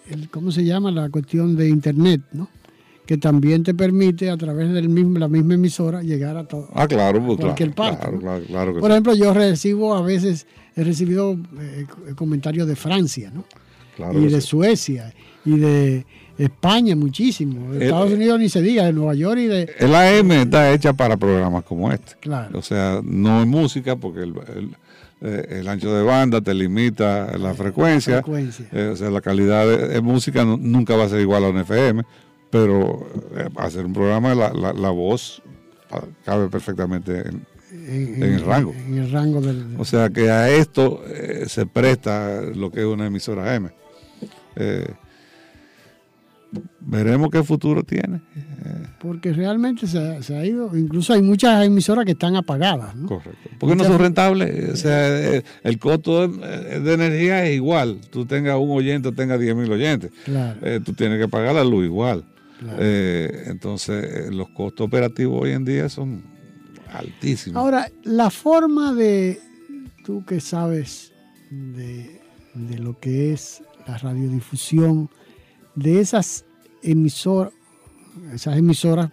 el- 0.09 0.29
¿cómo 0.29 0.51
se 0.51 0.65
llama? 0.65 0.89
La 0.91 1.09
cuestión 1.09 1.55
de 1.55 1.69
internet, 1.69 2.21
¿no? 2.33 2.49
Que 3.07 3.17
también 3.17 3.63
te 3.63 3.73
permite 3.73 4.29
a 4.29 4.37
través 4.37 4.71
de 4.73 4.81
la 4.83 5.27
misma 5.29 5.53
emisora 5.55 6.03
llegar 6.03 6.37
a 6.37 6.43
todo. 6.47 6.67
Ah, 6.73 6.87
claro, 6.87 7.25
pues, 7.25 7.39
cualquier 7.39 7.71
claro, 7.73 7.97
parte. 7.99 8.79
Por 8.79 8.91
ejemplo, 8.91 9.15
yo 9.15 9.33
recibo 9.33 9.95
a 9.95 10.01
veces, 10.01 10.45
he 10.75 10.83
recibido 10.83 11.37
eh, 11.59 11.85
comentarios 12.15 12.67
de 12.67 12.75
Francia, 12.75 13.31
¿no? 13.33 13.45
Claro 13.95 14.19
y 14.21 14.25
de 14.27 14.41
sí. 14.41 14.47
Suecia, 14.47 15.13
y 15.45 15.57
de 15.57 16.05
España 16.37 16.95
muchísimo, 16.95 17.71
de 17.71 17.77
El- 17.77 17.83
Estados 17.83 18.11
Unidos 18.11 18.39
ni 18.39 18.49
se 18.49 18.61
diga, 18.61 18.83
de 18.85 18.93
Nueva 18.93 19.15
York 19.15 19.39
y 19.39 19.47
de... 19.47 19.69
El 19.79 19.95
AM 19.95 20.31
está 20.33 20.71
hecha 20.73 20.91
para 20.93 21.17
programas 21.17 21.63
como 21.63 21.91
este. 21.91 22.13
Claro. 22.19 22.59
O 22.59 22.61
sea, 22.61 23.01
no 23.03 23.41
es 23.41 23.47
música 23.47 23.95
porque 23.95 24.19
el, 24.23 24.33
el- 24.55 24.75
eh, 25.21 25.59
el 25.61 25.67
ancho 25.67 25.91
de 25.95 26.03
banda 26.03 26.41
te 26.41 26.53
limita 26.53 27.35
la 27.39 27.55
frecuencia. 27.55 28.15
frecuencia. 28.21 28.67
Eh, 28.71 28.89
o 28.93 28.95
sea, 28.95 29.09
la 29.09 29.21
calidad 29.21 29.65
de, 29.65 29.87
de 29.87 30.01
música 30.01 30.45
no- 30.45 30.57
nunca 30.57 30.95
va 30.95 31.05
a 31.05 31.09
ser 31.09 31.21
igual 31.21 31.43
a 31.45 31.49
un 31.49 31.57
FM, 31.57 32.03
pero 32.49 33.07
eh, 33.35 33.49
hacer 33.57 33.85
un 33.85 33.93
programa, 33.93 34.33
la, 34.35 34.51
la, 34.53 34.73
la 34.73 34.89
voz 34.89 35.41
cabe 36.25 36.47
perfectamente 36.49 37.23
en, 37.27 37.45
en 37.71 38.23
el 38.23 38.41
rango. 38.45 38.73
En 38.73 38.97
el 38.97 39.11
rango 39.11 39.39
del... 39.41 39.75
O 39.77 39.85
sea 39.85 40.09
que 40.09 40.29
a 40.29 40.49
esto 40.49 41.03
eh, 41.07 41.45
se 41.47 41.65
presta 41.65 42.41
lo 42.41 42.71
que 42.71 42.81
es 42.81 42.85
una 42.85 43.05
emisora 43.07 43.55
M. 43.55 43.69
Eh, 44.55 44.85
veremos 46.79 47.29
qué 47.29 47.43
futuro 47.43 47.83
tiene. 47.83 48.21
Porque 48.99 49.31
realmente 49.33 49.85
se, 49.87 49.99
ha- 49.99 50.21
se 50.23 50.35
ha 50.35 50.45
ido, 50.45 50.75
incluso 50.75 51.13
hay 51.13 51.21
muchas 51.21 51.63
emisoras 51.65 52.03
que 52.05 52.11
están 52.13 52.35
apagadas, 52.35 52.95
¿no? 52.95 53.07
Correcto. 53.07 53.49
Porque 53.59 53.75
no 53.75 53.83
son 53.83 53.99
rentables. 53.99 54.73
O 54.73 54.75
sea, 54.75 55.41
el 55.63 55.79
costo 55.79 56.27
de, 56.27 56.79
de 56.79 56.93
energía 56.93 57.45
es 57.45 57.55
igual. 57.55 57.99
Tú 58.09 58.25
tengas 58.25 58.57
un 58.57 58.71
oyente 58.71 59.09
o 59.09 59.11
tengas 59.13 59.39
10 59.39 59.55
mil 59.55 59.71
oyentes. 59.71 60.11
Claro. 60.25 60.59
Tú 60.83 60.93
tienes 60.93 61.19
que 61.19 61.27
pagar 61.27 61.55
la 61.55 61.63
luz 61.63 61.85
igual. 61.85 62.23
Claro. 62.59 62.77
Eh, 62.79 63.43
entonces, 63.47 64.03
eh, 64.03 64.31
los 64.31 64.49
costos 64.49 64.87
operativos 64.87 65.41
hoy 65.43 65.51
en 65.51 65.65
día 65.65 65.89
son 65.89 66.23
altísimos. 66.91 67.57
Ahora, 67.57 67.89
la 68.03 68.29
forma 68.29 68.93
de, 68.93 69.39
tú 70.03 70.25
que 70.25 70.39
sabes 70.39 71.13
de, 71.51 72.19
de 72.53 72.79
lo 72.79 72.99
que 72.99 73.33
es 73.33 73.61
la 73.87 73.97
radiodifusión, 73.97 75.09
de 75.75 75.99
esas 75.99 76.45
emisoras, 76.81 77.53
esas 78.33 78.57
emisoras, 78.57 79.11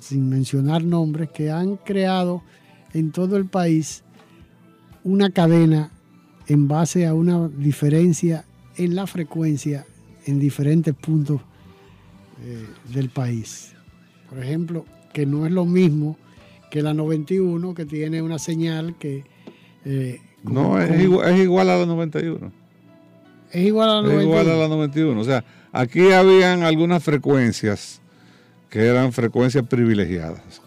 sin 0.00 0.28
mencionar 0.28 0.84
nombres, 0.84 1.30
que 1.30 1.50
han 1.50 1.76
creado 1.76 2.42
en 2.92 3.12
todo 3.12 3.36
el 3.36 3.46
país 3.46 4.04
una 5.04 5.30
cadena 5.30 5.90
en 6.46 6.68
base 6.68 7.06
a 7.06 7.14
una 7.14 7.48
diferencia 7.48 8.44
en 8.76 8.94
la 8.94 9.06
frecuencia 9.06 9.86
en 10.26 10.38
diferentes 10.38 10.94
puntos 10.94 11.40
eh, 12.44 12.66
del 12.92 13.08
país. 13.10 13.72
Por 14.28 14.38
ejemplo, 14.42 14.84
que 15.12 15.26
no 15.26 15.46
es 15.46 15.52
lo 15.52 15.64
mismo 15.66 16.16
que 16.70 16.82
la 16.82 16.94
91, 16.94 17.74
que 17.74 17.84
tiene 17.84 18.22
una 18.22 18.38
señal 18.38 18.96
que... 18.98 19.24
eh, 19.84 20.20
no, 20.44 20.80
es, 20.80 20.88
como- 20.88 21.00
igual, 21.02 21.28
es 21.34 21.40
igual 21.40 21.70
a 21.70 21.76
la 21.78 21.86
91. 21.86 22.52
es 23.52 23.66
igual 23.66 23.88
a 23.90 23.94
la 23.94 23.98
Es 24.00 24.04
91. 24.04 24.22
igual 24.22 24.50
a 24.50 24.56
la 24.62 24.68
91. 24.68 25.20
O 25.20 25.24
sea, 25.24 25.44
aquí 25.72 26.12
habían 26.12 26.62
algunas 26.62 27.02
frecuencias 27.02 28.00
que 28.68 28.86
eran 28.86 29.12
frecuencias 29.12 29.66
privilegiadas. 29.66 30.62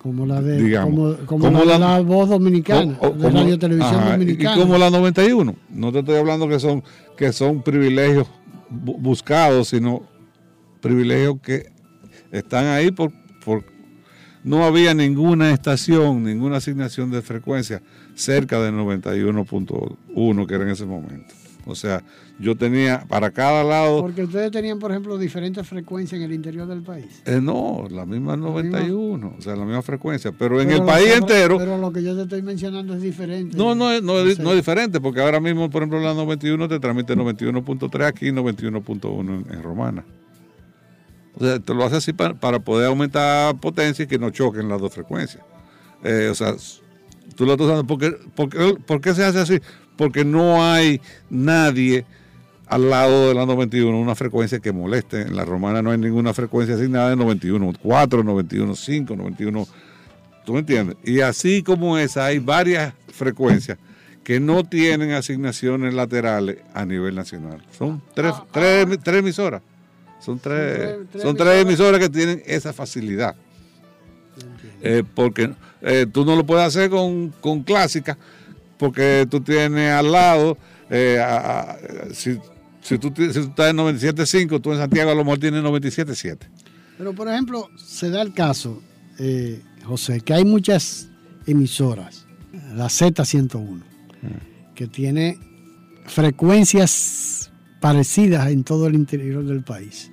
como 0.00 0.24
la 0.26 0.40
de 0.40 0.62
digamos. 0.62 1.16
como, 1.16 1.26
como 1.26 1.44
Como 1.46 1.64
la, 1.64 1.72
de 1.72 1.78
la- 1.80 1.98
la 1.98 2.00
voz 2.02 2.28
dominicana, 2.28 2.96
O- 3.00 3.08
o 3.08 3.10
de 3.10 3.22
como- 3.24 3.40
radio 3.40 3.58
televisión 3.58 3.94
ajá, 3.96 4.12
dominicana. 4.12 4.56
Y 4.56 4.60
como 4.60 4.78
la 4.78 4.90
91. 4.90 5.56
No 5.70 5.92
te 5.92 5.98
estoy 5.98 6.16
hablando 6.16 6.48
que 6.48 6.60
son, 6.60 6.84
que 7.16 7.32
son 7.32 7.62
privilegios 7.62 8.28
bu- 8.70 8.96
buscados, 9.00 9.68
sino 9.68 10.02
privilegios 10.80 11.40
que 11.40 11.70
están 12.32 12.66
ahí 12.66 12.90
por, 12.90 13.12
por 13.44 13.64
no 14.44 14.64
había 14.64 14.94
ninguna 14.94 15.52
estación, 15.52 16.22
ninguna 16.24 16.56
asignación 16.58 17.10
de 17.10 17.22
frecuencia 17.22 17.82
cerca 18.14 18.60
de 18.60 18.72
91.1 18.72 20.46
que 20.46 20.54
era 20.54 20.64
en 20.64 20.70
ese 20.70 20.86
momento. 20.86 21.34
O 21.66 21.74
sea, 21.74 22.02
yo 22.38 22.56
tenía 22.56 23.04
para 23.08 23.30
cada 23.30 23.62
lado, 23.62 24.00
Porque 24.00 24.24
ustedes 24.24 24.50
tenían, 24.50 24.78
por 24.78 24.90
ejemplo, 24.90 25.18
diferentes 25.18 25.68
frecuencias 25.68 26.18
en 26.18 26.24
el 26.24 26.32
interior 26.32 26.66
del 26.66 26.82
país. 26.82 27.20
eh, 27.26 27.40
no, 27.42 27.86
la 27.90 28.06
misma 28.06 28.38
91, 28.38 29.34
o 29.38 29.42
sea, 29.42 29.54
la 29.54 29.66
misma 29.66 29.82
frecuencia, 29.82 30.32
pero 30.32 30.62
en 30.62 30.68
Pero 30.68 30.80
el 30.80 30.86
país 30.86 31.14
entero, 31.14 31.58
Pero 31.58 31.76
lo 31.76 31.92
que 31.92 32.02
yo 32.02 32.16
te 32.16 32.22
estoy 32.22 32.40
mencionando 32.40 32.94
es 32.94 33.02
diferente. 33.02 33.54
No, 33.54 33.74
no, 33.74 34.00
no, 34.00 34.18
es, 34.18 34.36
sé. 34.36 34.42
no 34.42 34.50
es 34.50 34.56
diferente, 34.56 34.98
porque 34.98 35.20
ahora 35.20 35.40
mismo, 35.40 35.68
por 35.68 35.82
ejemplo, 35.82 36.00
la 36.00 36.14
91 36.14 36.68
te 36.68 36.80
transmite 36.80 37.14
91.3 37.14 38.04
aquí 38.06 38.28
y 38.28 38.32
91.1 38.32 39.20
en, 39.20 39.52
en 39.54 39.62
Romana. 39.62 40.06
O 41.38 41.44
sea, 41.44 41.58
te 41.60 41.72
lo 41.72 41.84
hace 41.84 41.96
así 41.96 42.12
para, 42.12 42.34
poder 42.58 42.88
aumentar 42.88 43.56
potencia 43.60 44.02
y 44.04 44.08
que 44.08 44.18
no 44.18 44.30
choquen 44.30 44.68
las 44.68 44.80
dos 44.80 44.92
frecuencias. 44.92 45.42
Eh, 46.02 46.28
o 46.30 46.34
sea, 46.34 46.54
tú 47.36 47.46
lo 47.46 47.52
estás 47.52 47.66
usando. 47.66 47.84
¿Por 47.86 47.98
qué, 47.98 48.10
por 48.34 48.48
qué- 48.48 48.76
por 48.86 49.00
qué 49.00 49.14
se 49.14 49.24
hace 49.24 49.38
así? 49.38 49.60
Porque 49.96 50.24
no 50.24 50.64
hay 50.64 51.00
nadie 51.30 52.04
al 52.66 52.90
lado 52.90 53.28
de 53.28 53.34
la 53.34 53.46
91 53.46 53.98
una 53.98 54.14
frecuencia 54.14 54.58
que 54.58 54.72
moleste. 54.72 55.22
En 55.22 55.36
la 55.36 55.44
romana 55.44 55.80
no 55.80 55.90
hay 55.90 55.98
ninguna 55.98 56.34
frecuencia 56.34 56.74
asignada 56.74 57.10
de 57.10 57.16
91, 57.16 57.72
4, 57.82 58.22
91, 58.24 58.74
5, 58.74 59.16
91. 59.16 59.66
¿Tú 60.44 60.52
me 60.54 60.60
entiendes? 60.60 60.96
Y 61.04 61.20
así 61.20 61.62
como 61.62 61.98
esa, 61.98 62.26
hay 62.26 62.38
varias 62.40 62.94
frecuencias 63.12 63.78
que 64.24 64.40
no 64.40 64.64
tienen 64.64 65.12
asignaciones 65.12 65.94
laterales 65.94 66.58
a 66.74 66.84
nivel 66.84 67.14
nacional. 67.14 67.62
Son 67.78 68.02
tres, 68.14 68.34
tres, 68.52 68.86
tres 69.02 69.20
emisoras. 69.20 69.62
Son 70.20 70.38
tres, 70.38 70.96
son 71.22 71.36
tres 71.36 71.62
emisoras 71.62 72.00
que 72.00 72.08
tienen 72.08 72.42
esa 72.46 72.72
facilidad. 72.72 73.34
Eh, 74.82 75.02
porque 75.14 75.52
eh, 75.82 76.06
tú 76.12 76.24
no 76.24 76.36
lo 76.36 76.44
puedes 76.46 76.64
hacer 76.66 76.90
con, 76.90 77.30
con 77.40 77.62
clásica, 77.62 78.16
porque 78.78 79.26
tú 79.30 79.40
tienes 79.40 79.92
al 79.92 80.12
lado, 80.12 80.56
eh, 80.90 81.18
a- 81.20 81.60
a- 81.72 81.76
si, 82.12 82.38
si, 82.82 82.98
tú, 82.98 83.08
si 83.16 83.32
tú 83.32 83.40
estás 83.40 83.70
en 83.70 83.76
97.5, 83.78 84.60
tú 84.60 84.72
en 84.72 84.78
Santiago 84.78 85.10
a 85.10 85.14
lo 85.14 85.24
mejor 85.24 85.38
tienes 85.40 85.62
97.7. 85.62 86.38
Pero, 86.96 87.12
por 87.12 87.28
ejemplo, 87.28 87.68
se 87.76 88.10
da 88.10 88.22
el 88.22 88.32
caso, 88.32 88.82
José, 89.84 90.20
que 90.20 90.34
hay 90.34 90.44
muchas 90.44 91.08
emisoras, 91.46 92.26
la 92.74 92.86
Z101, 92.86 93.82
que 94.74 94.86
tiene 94.86 95.38
frecuencias 96.06 97.50
parecidas 97.80 98.48
en 98.50 98.64
todo 98.64 98.86
el 98.86 98.94
interior 98.94 99.44
del 99.44 99.62
país. 99.62 100.10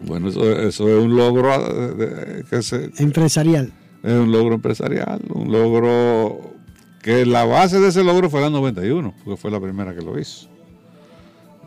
Bueno, 0.00 0.28
eso, 0.28 0.50
eso 0.60 0.88
es 0.88 1.04
un 1.04 1.16
logro 1.16 1.52
eh, 1.54 1.94
de- 1.94 2.44
que 2.44 2.62
se- 2.62 2.90
Empresarial. 2.98 3.72
es 4.02 4.12
un 4.12 4.30
logro 4.30 4.54
empresarial, 4.54 5.20
un 5.34 5.50
logro 5.50 6.52
que 7.02 7.24
la 7.24 7.44
base 7.44 7.80
de 7.80 7.88
ese 7.88 8.02
logro 8.04 8.28
fue 8.28 8.40
la 8.40 8.50
91, 8.50 9.14
porque 9.24 9.40
fue 9.40 9.50
la 9.50 9.60
primera 9.60 9.94
que 9.94 10.02
lo 10.02 10.18
hizo. 10.18 10.48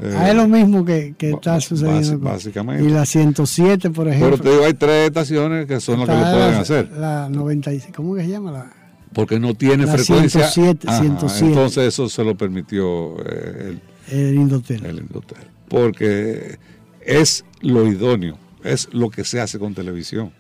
Eh, 0.02 0.14
Ah, 0.18 0.30
es 0.30 0.36
lo 0.36 0.48
mismo 0.48 0.86
que, 0.86 1.16
que 1.18 1.32
está 1.32 1.60
sucediendo. 1.60 2.20
básicamente. 2.20 2.86
Y 2.86 2.90
la 2.90 3.06
107, 3.06 3.90
por 3.90 4.08
ejemplo. 4.08 4.30
pero 4.38 4.44
te 4.44 4.50
digo, 4.52 4.64
hay 4.66 4.74
tres 4.74 5.08
estaciones 5.08 5.66
que 5.66 5.80
son 5.82 6.00
las 6.00 6.08
que 6.08 6.16
lo 6.16 6.22
pueden 6.22 6.52
la- 6.54 6.60
hacer. 6.60 6.92
La 6.98 7.30
96, 7.30 7.94
¿cómo 7.96 8.16
que 8.16 8.22
se 8.24 8.30
llama? 8.30 8.52
La, 8.52 8.72
Porque 9.12 9.40
no 9.40 9.56
tiene 9.56 9.86
La 9.86 9.94
frecuencia. 9.98 10.48
107, 10.48 10.88
Ajá, 10.88 11.00
107. 11.02 11.48
Entonces 11.48 11.84
eso 11.88 12.08
se 12.08 12.24
lo 12.24 12.38
permitió 12.38 13.18
eh, 13.26 13.70
el, 13.72 13.82
el 14.12 14.36
Indotel. 14.36 14.86
el 14.86 14.97
Indotel. 14.99 15.38
Porque 15.68 16.57
es 17.05 17.45
lo 17.62 17.88
idóneo, 17.88 18.38
es 18.64 18.89
lo 18.93 19.10
que 19.10 19.24
se 19.24 19.39
hace 19.39 19.60
con 19.60 19.74
televisión. 19.74 20.32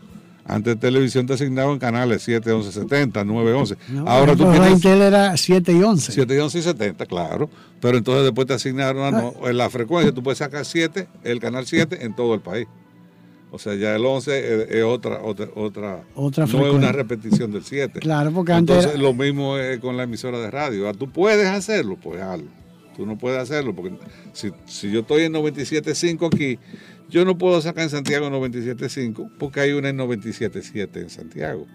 Antes 0.45 0.79
televisión 0.79 1.27
te 1.27 1.33
asignaban 1.33 1.77
canales 1.77 2.23
7, 2.23 2.51
11, 2.51 2.71
70, 2.71 3.23
9, 3.23 3.53
11. 3.53 3.77
No, 3.89 4.07
Ahora 4.07 4.35
tú 4.35 4.49
tienes 4.51 4.71
Intel 4.71 5.01
era 5.03 5.37
7 5.37 5.71
y 5.73 5.83
11. 5.83 6.11
7 6.11 6.35
y 6.35 6.37
11 6.39 6.57
y 6.57 6.61
70, 6.63 7.05
claro. 7.05 7.49
Pero 7.79 7.97
entonces 7.99 8.23
después 8.23 8.47
te 8.47 8.55
asignaron 8.55 9.03
a 9.03 9.11
no- 9.21 9.33
en 9.47 9.57
la 9.57 9.69
frecuencia, 9.69 10.11
tú 10.11 10.23
puedes 10.23 10.39
sacar 10.39 10.65
7, 10.65 11.07
el 11.23 11.39
canal 11.39 11.67
7 11.67 12.03
en 12.03 12.15
todo 12.15 12.33
el 12.33 12.41
país. 12.41 12.67
O 13.51 13.59
sea, 13.59 13.75
ya 13.75 13.95
el 13.95 14.03
11 14.05 14.63
es, 14.63 14.69
es 14.71 14.83
otra, 14.83 15.21
otra, 15.21 15.47
otra, 15.55 16.03
Otra 16.15 16.45
no 16.47 16.65
es 16.67 16.73
una 16.73 16.91
repetición 16.91 17.51
del 17.51 17.63
7. 17.63 17.99
Claro, 17.99 18.31
porque 18.31 18.51
antes 18.53 18.75
Entonces 18.75 18.99
era- 18.99 19.03
lo 19.07 19.13
mismo 19.13 19.57
es 19.57 19.79
con 19.79 19.97
la 19.97 20.03
emisora 20.03 20.39
de 20.39 20.49
radio. 20.49 20.89
Ah, 20.89 20.93
Tú 20.93 21.09
puedes 21.11 21.47
hacerlo, 21.47 21.95
pues 22.01 22.21
hazlo. 22.21 22.47
Tú 22.99 23.05
no 23.05 23.17
puedes 23.17 23.39
hacerlo, 23.39 23.73
porque 23.73 23.97
si, 24.33 24.51
si 24.65 24.91
yo 24.91 24.99
estoy 24.99 25.21
en 25.23 25.31
97.5 25.33 26.27
aquí, 26.35 26.59
yo 27.09 27.23
no 27.23 27.37
puedo 27.37 27.61
sacar 27.61 27.85
en 27.85 27.89
Santiago 27.89 28.29
97.5 28.29 29.31
porque 29.39 29.61
hay 29.61 29.71
una 29.71 29.87
en 29.87 29.97
97.7 29.99 30.97
en 31.03 31.09
Santiago 31.09 31.65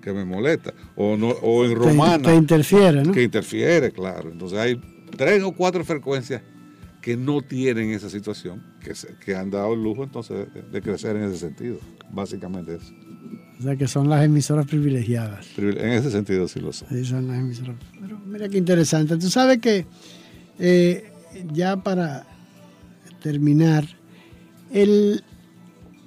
que 0.00 0.12
me 0.12 0.24
molesta. 0.24 0.72
O, 0.94 1.16
no, 1.16 1.30
o 1.30 1.64
en 1.64 1.74
Romana. 1.74 2.22
te 2.28 2.36
interfiere, 2.36 3.02
¿no? 3.02 3.10
Que 3.12 3.24
interfiere, 3.24 3.90
claro. 3.90 4.30
Entonces 4.30 4.56
hay 4.60 4.80
tres 5.16 5.42
o 5.42 5.50
cuatro 5.50 5.84
frecuencias 5.84 6.40
que 7.02 7.16
no 7.16 7.42
tienen 7.42 7.90
esa 7.90 8.08
situación, 8.08 8.62
que, 8.80 8.94
se- 8.94 9.16
que 9.16 9.34
han 9.34 9.50
dado 9.50 9.74
el 9.74 9.82
lujo 9.82 10.04
entonces 10.04 10.46
de, 10.54 10.62
de 10.62 10.80
crecer 10.82 11.16
en 11.16 11.24
ese 11.24 11.38
sentido. 11.38 11.78
Básicamente 12.12 12.76
eso. 12.76 12.92
O 13.58 13.62
sea, 13.64 13.74
que 13.74 13.88
son 13.88 14.08
las 14.08 14.24
emisoras 14.24 14.66
privilegiadas. 14.68 15.48
En 15.58 15.90
ese 15.90 16.12
sentido 16.12 16.46
sí 16.46 16.60
lo 16.60 16.72
son. 16.72 16.88
Sí, 16.90 17.04
son 17.04 17.26
las 17.26 17.38
emisoras. 17.40 17.74
Pero 18.00 18.16
mira 18.24 18.48
qué 18.48 18.56
interesante. 18.56 19.16
Tú 19.16 19.28
sabes 19.30 19.58
que 19.58 19.84
eh, 20.58 21.10
ya 21.52 21.76
para 21.76 22.26
terminar, 23.22 23.86
el, 24.72 25.22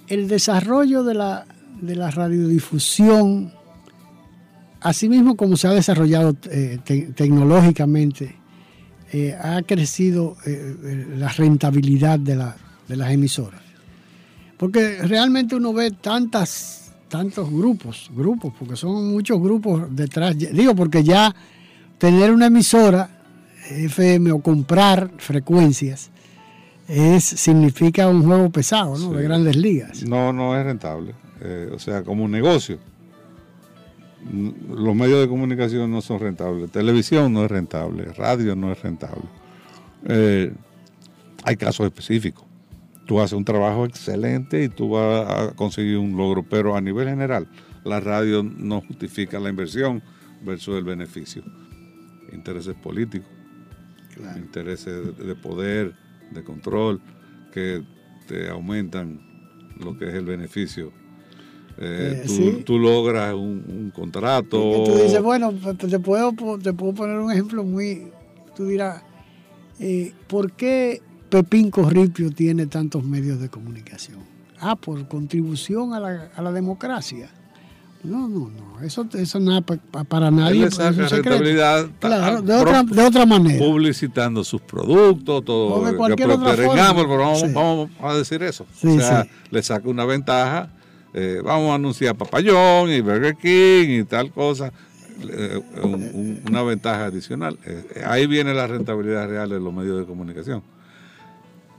el 0.07 0.27
desarrollo 0.27 1.03
de 1.03 1.13
la, 1.13 1.45
de 1.81 1.95
la 1.95 2.11
radiodifusión, 2.11 3.51
así 4.81 5.09
mismo 5.09 5.35
como 5.35 5.57
se 5.57 5.67
ha 5.67 5.71
desarrollado 5.71 6.35
eh, 6.49 6.79
te- 6.83 7.13
tecnológicamente, 7.13 8.35
eh, 9.13 9.35
ha 9.39 9.61
crecido 9.63 10.37
la 11.17 11.27
rentabilidad 11.29 12.17
de, 12.19 12.35
la- 12.35 12.55
de 12.87 12.95
las 12.95 13.11
emisoras. 13.11 13.61
Porque 14.57 14.99
realmente 15.01 15.55
uno 15.55 15.73
ve 15.73 15.91
tantas, 15.91 16.91
tantos 17.09 17.49
grupos, 17.49 18.09
grupos, 18.15 18.53
porque 18.57 18.75
son 18.75 19.11
muchos 19.11 19.41
grupos 19.41 19.83
detrás. 19.95 20.37
Digo, 20.37 20.75
porque 20.75 21.03
ya 21.03 21.33
tener 21.97 22.31
una 22.31 22.45
emisora 22.45 23.09
FM 23.71 24.31
o 24.31 24.39
comprar 24.39 25.11
frecuencias 25.17 26.11
es, 26.87 27.23
significa 27.23 28.07
un 28.07 28.23
juego 28.23 28.49
pesado, 28.49 28.97
¿no? 28.97 29.13
De 29.13 29.23
grandes 29.23 29.55
ligas. 29.55 30.03
No, 30.03 30.33
no 30.33 30.57
es 30.57 30.65
rentable. 30.65 31.15
Eh, 31.41 31.69
o 31.73 31.79
sea, 31.79 32.03
como 32.03 32.25
un 32.25 32.31
negocio. 32.31 32.77
Los 34.69 34.95
medios 34.95 35.19
de 35.21 35.27
comunicación 35.27 35.89
no 35.89 36.01
son 36.01 36.19
rentables. 36.19 36.69
Televisión 36.71 37.33
no 37.33 37.45
es 37.45 37.51
rentable. 37.51 38.05
Radio 38.13 38.55
no 38.55 38.71
es 38.71 38.81
rentable. 38.81 39.23
Eh, 40.05 40.53
hay 41.43 41.55
casos 41.55 41.85
específicos. 41.85 42.45
Tú 43.05 43.19
haces 43.19 43.33
un 43.33 43.45
trabajo 43.45 43.85
excelente 43.85 44.63
y 44.63 44.69
tú 44.69 44.89
vas 44.89 45.27
a 45.29 45.51
conseguir 45.55 45.97
un 45.97 46.15
logro, 46.15 46.43
pero 46.43 46.75
a 46.75 46.81
nivel 46.81 47.09
general, 47.09 47.47
la 47.83 47.99
radio 47.99 48.43
no 48.43 48.81
justifica 48.81 49.39
la 49.39 49.49
inversión 49.49 50.03
versus 50.43 50.77
el 50.77 50.83
beneficio. 50.83 51.43
Intereses 52.31 52.75
políticos, 52.75 53.27
intereses 54.37 55.17
de, 55.17 55.25
de 55.25 55.35
poder, 55.35 55.93
de 56.31 56.43
control, 56.43 57.01
que 57.53 57.83
te 58.27 58.49
aumentan 58.49 59.19
lo 59.79 59.97
que 59.97 60.07
es 60.07 60.13
el 60.13 60.25
beneficio. 60.25 60.91
Eh, 61.77 62.21
Eh, 62.21 62.23
tú, 62.27 62.33
sí. 62.33 62.63
tú 62.65 62.77
logras 62.79 63.33
un, 63.33 63.63
un 63.67 63.91
contrato. 63.93 64.57
Que 64.71 64.83
tú 64.91 64.97
dices, 65.03 65.21
bueno, 65.21 65.51
pues, 65.53 65.77
te 65.77 65.99
puedo, 65.99 66.33
te 66.61 66.73
puedo 66.73 66.93
poner 66.93 67.17
un 67.17 67.31
ejemplo 67.31 67.63
muy. 67.63 68.09
Tú 68.55 68.67
dirás, 68.67 69.01
eh, 69.79 70.13
¿por 70.27 70.51
qué 70.51 71.01
Pepín 71.29 71.71
Corripio 71.71 72.29
tiene 72.31 72.67
tantos 72.67 73.03
medios 73.03 73.39
de 73.39 73.49
comunicación? 73.49 74.19
Ah, 74.59 74.75
por 74.75 75.07
contribución 75.07 75.93
a 75.93 75.99
la, 75.99 76.31
a 76.35 76.41
la 76.41 76.51
democracia. 76.51 77.29
No, 78.03 78.27
no, 78.27 78.49
no, 78.49 78.81
eso, 78.83 79.05
eso 79.13 79.39
nada 79.39 79.61
pa- 79.61 79.77
pa- 79.77 80.03
para 80.03 80.29
Él 80.29 80.35
nadie. 80.35 80.55
le 80.55 80.69
pues, 80.69 80.79
es 80.79 80.95
saca 80.95 81.07
rentabilidad 81.07 81.87
Claro, 81.99 82.37
a- 82.37 82.41
de 82.41 82.53
otra, 82.55 82.83
pro- 82.83 82.95
de 82.95 83.03
otra 83.03 83.25
manera. 83.27 83.59
Publicitando 83.63 84.43
sus 84.43 84.59
productos, 84.61 85.45
todo. 85.45 85.67
O 85.75 85.85
de 85.85 86.15
que 86.15 86.25
otra 86.25 86.55
forma. 86.55 86.95
Pero 86.95 87.17
vamos, 87.17 87.39
Sí. 87.41 87.47
vamos 87.53 87.89
a 88.01 88.13
decir 88.15 88.41
eso. 88.43 88.65
Sí, 88.75 88.87
o 88.87 88.99
sea, 88.99 89.23
sí. 89.23 89.29
le 89.51 89.61
saca 89.63 89.87
una 89.89 90.05
ventaja. 90.05 90.69
eh, 91.13 91.41
vamos 91.43 91.71
a 91.71 91.75
anunciar 91.75 92.15
Papayón 92.15 92.89
y 92.89 93.01
Burger 93.01 93.35
King 93.35 93.99
y 93.99 94.03
tal 94.05 94.31
cosa. 94.31 94.71
eh, 95.23 95.61
un- 95.83 95.93
un- 95.93 96.41
una 96.49 96.63
ventaja 96.63 97.05
adicional. 97.05 97.59
Eh, 97.65 98.01
ahí 98.07 98.25
viene 98.25 98.53
la 98.55 98.65
rentabilidad 98.65 99.27
real 99.29 99.49
de 99.49 99.59
los 99.59 99.71
medios 99.71 99.99
de 99.99 100.05
comunicación. 100.05 100.63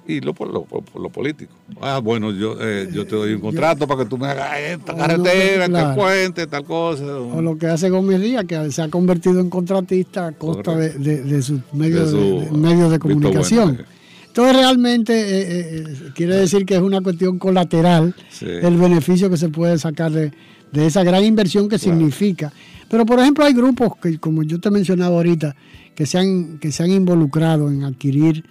Y 0.07 0.21
lo, 0.21 0.35
lo, 0.41 0.67
lo 1.01 1.09
político. 1.11 1.53
Ah, 1.81 2.01
bueno, 2.03 2.33
yo, 2.33 2.57
eh, 2.61 2.89
yo 2.93 3.07
te 3.07 3.15
doy 3.15 3.35
un 3.35 3.41
contrato 3.41 3.87
para 3.87 4.03
que 4.03 4.09
tú 4.11 4.19
me 4.19 4.27
hagas 4.27 4.59
esta 4.59 4.97
carretera, 4.97 5.25
que- 5.33 5.55
este 5.61 5.69
claro. 5.71 5.95
puente, 5.95 6.47
tal 6.49 6.65
cosa. 6.65 7.05
O 7.21 7.41
lo 7.41 7.57
que 7.57 7.67
hace 7.69 7.89
Gómez 7.89 8.21
Díaz, 8.21 8.45
que 8.45 8.71
se 8.73 8.83
ha 8.83 8.89
convertido 8.89 9.39
en 9.39 9.49
contratista 9.49 10.27
a 10.27 10.33
costa 10.33 10.75
de, 10.75 10.91
de- 10.99 11.23
de 11.23 11.43
sus 11.43 11.61
medios 11.73 12.11
De 12.13 12.19
de, 12.19 12.25
su 12.25 12.41
de- 12.53 12.59
medios 12.59 12.91
de 12.91 12.99
visto 12.99 13.09
comunicación. 13.09 13.69
bueno, 13.77 13.85
Entonces 14.27 14.57
realmente 14.57 15.13
eh, 15.13 15.41
eh, 15.43 15.85
eh, 15.87 16.11
quiere 16.17 16.37
decir 16.37 16.67
que 16.67 16.75
es 16.75 16.81
una 16.83 17.01
cuestión 17.01 17.39
colateral 17.39 18.15
Sí. 18.29 18.47
el 18.47 18.77
beneficio 18.79 19.31
que 19.31 19.37
se 19.37 19.51
puede 19.51 19.79
sacar 19.79 20.11
de, 20.11 20.33
de 20.73 20.87
esa 20.87 21.05
gran 21.05 21.23
inversión 21.25 21.69
que 21.69 21.79
significa. 21.79 22.53
Pero 22.91 23.07
por 23.07 23.21
ejemplo 23.21 23.45
hay 23.45 23.53
grupos 23.55 23.93
que, 24.03 24.19
como 24.19 24.43
yo 24.43 24.59
te 24.59 24.69
he 24.69 24.73
mencionado 24.73 25.15
ahorita, 25.15 25.55
que 25.95 26.07
se 26.07 26.19
han, 26.19 26.59
que 26.59 26.73
se 26.73 26.83
han 26.83 26.91
involucrado 26.91 27.71
en 27.71 27.85
adquirir 27.85 28.45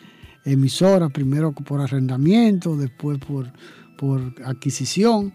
emisoras, 0.45 1.11
primero 1.11 1.51
por 1.51 1.81
arrendamiento, 1.81 2.76
después 2.76 3.18
por, 3.19 3.51
por 3.97 4.22
adquisición. 4.45 5.34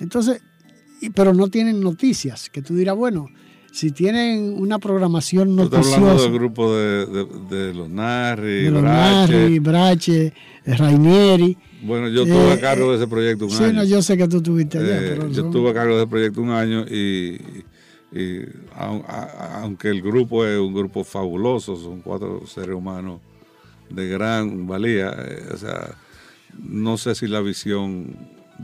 Entonces, 0.00 0.40
pero 1.14 1.32
no 1.34 1.48
tienen 1.48 1.80
noticias, 1.80 2.48
que 2.50 2.62
tú 2.62 2.74
dirás, 2.74 2.96
bueno, 2.96 3.28
si 3.72 3.90
tienen 3.90 4.54
una 4.56 4.78
programación 4.78 5.58
estás 5.58 5.86
hablando 5.86 6.06
noticiosa 6.06 6.22
del 6.30 6.32
grupo 6.38 6.74
de, 6.76 7.06
de, 7.06 7.26
de 7.56 7.74
los 7.74 7.90
Narri, 7.90 8.62
de 8.64 8.70
los 8.70 8.82
Brache. 8.82 9.32
Narri, 9.32 9.58
Brache, 9.58 10.26
eh, 10.64 10.76
Rainieri. 10.76 11.58
Bueno, 11.82 12.08
yo 12.08 12.22
estuve 12.22 12.52
a 12.52 12.54
Eh, 12.54 12.60
cargo 12.60 12.90
de 12.92 12.96
ese 12.98 13.08
proyecto 13.08 13.44
un 13.46 13.50
sí, 13.50 13.64
año. 13.64 13.72
no, 13.74 13.84
yo 13.84 14.00
sé 14.00 14.16
que 14.16 14.26
tú 14.28 14.36
estuviste 14.38 14.78
allá, 14.78 14.98
Eh, 14.98 15.06
pero 15.10 15.28
yo 15.28 15.34
son- 15.34 15.44
estuve 15.46 15.70
a 15.70 15.74
cargo 15.74 15.94
de 15.96 16.02
ese 16.02 16.08
proyecto 16.08 16.40
un 16.40 16.50
año 16.50 16.84
y, 16.88 17.36
y 18.12 18.40
a- 18.76 19.60
aunque 19.62 19.88
el 19.88 20.00
grupo 20.00 20.46
es 20.46 20.58
un 20.58 20.72
grupo 20.72 21.02
fabuloso, 21.04 21.76
son 21.76 22.00
cuatro 22.00 22.46
seres 22.46 22.74
humanos 22.76 23.20
de 23.90 24.08
gran 24.08 24.66
valía. 24.66 25.14
eh, 25.16 25.48
o 25.52 25.56
sea, 25.56 25.90
no 26.62 26.96
sé 26.98 27.14
si 27.14 27.26
la 27.26 27.40
visión 27.40 28.16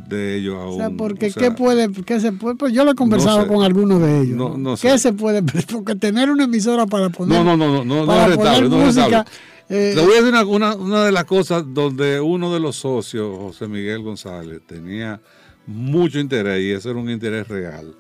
de 0.09 0.37
ellos 0.37 0.57
aún. 0.57 0.75
O 0.75 0.77
sea, 0.77 0.91
porque 0.91 1.27
o 1.27 1.31
sea, 1.33 1.43
¿qué 1.43 1.51
puede, 1.51 1.91
qué 2.05 2.21
se 2.21 2.33
puede? 2.33 2.55
Pues 2.57 2.73
yo 2.73 2.85
lo 2.85 2.93
he 2.93 2.95
conversado 2.95 3.43
sé. 3.43 3.49
con 3.49 3.65
algunos 3.65 4.01
de 4.01 4.21
ellos. 4.21 4.37
No- 4.37 4.57
no 4.57 4.77
¿Qué 4.77 4.97
se 4.99 5.13
puede? 5.13 5.43
Porque 5.73 5.97
tener 5.97 6.31
una 6.31 6.45
emisora 6.45 6.87
para 6.87 7.09
poner. 7.11 7.43
No, 7.43 7.57
no, 7.57 7.57
no, 7.57 7.85
no, 7.85 8.07
no, 8.07 8.13
es 8.23 8.29
rentable, 8.29 8.37
poner 8.37 8.71
no 8.71 8.79
es 8.83 8.85
música, 8.97 9.03
rentable. 9.25 9.31
eh, 9.69 9.93
Te 9.97 10.01
voy 10.01 10.13
a 10.13 10.15
decir 10.23 10.29
una, 10.29 10.45
una- 10.45 10.75
una 10.77 11.05
de 11.05 11.13
las 11.13 11.25
cosas 11.25 11.65
donde 11.67 12.21
uno 12.21 12.53
de 12.55 12.61
los 12.61 12.77
socios, 12.77 13.37
José 13.37 13.67
Miguel 13.67 14.03
González, 14.03 14.61
tenía 14.67 15.21
mucho 15.67 16.19
interés 16.21 16.61
y 16.63 16.71
eso 16.71 16.91
era 16.91 16.99
un 17.01 17.11
interés 17.11 17.49
real. 17.49 17.95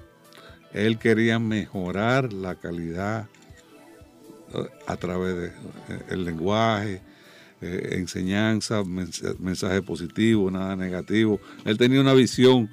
Él 0.73 0.97
quería 0.99 1.41
mejorar 1.41 2.33
la 2.33 2.55
calidad 2.55 3.27
eh, 4.55 4.59
a 4.87 4.97
través 4.97 5.53
del 6.09 6.25
lenguaje, 6.25 7.03
eh, 7.61 7.97
enseñanza, 7.99 8.82
mens- 8.85 9.39
mensaje 9.39 9.82
positivo, 9.82 10.51
nada 10.51 10.77
negativo. 10.77 11.41
Él 11.65 11.77
tenía 11.78 12.01
una 12.01 12.15
visión 12.15 12.70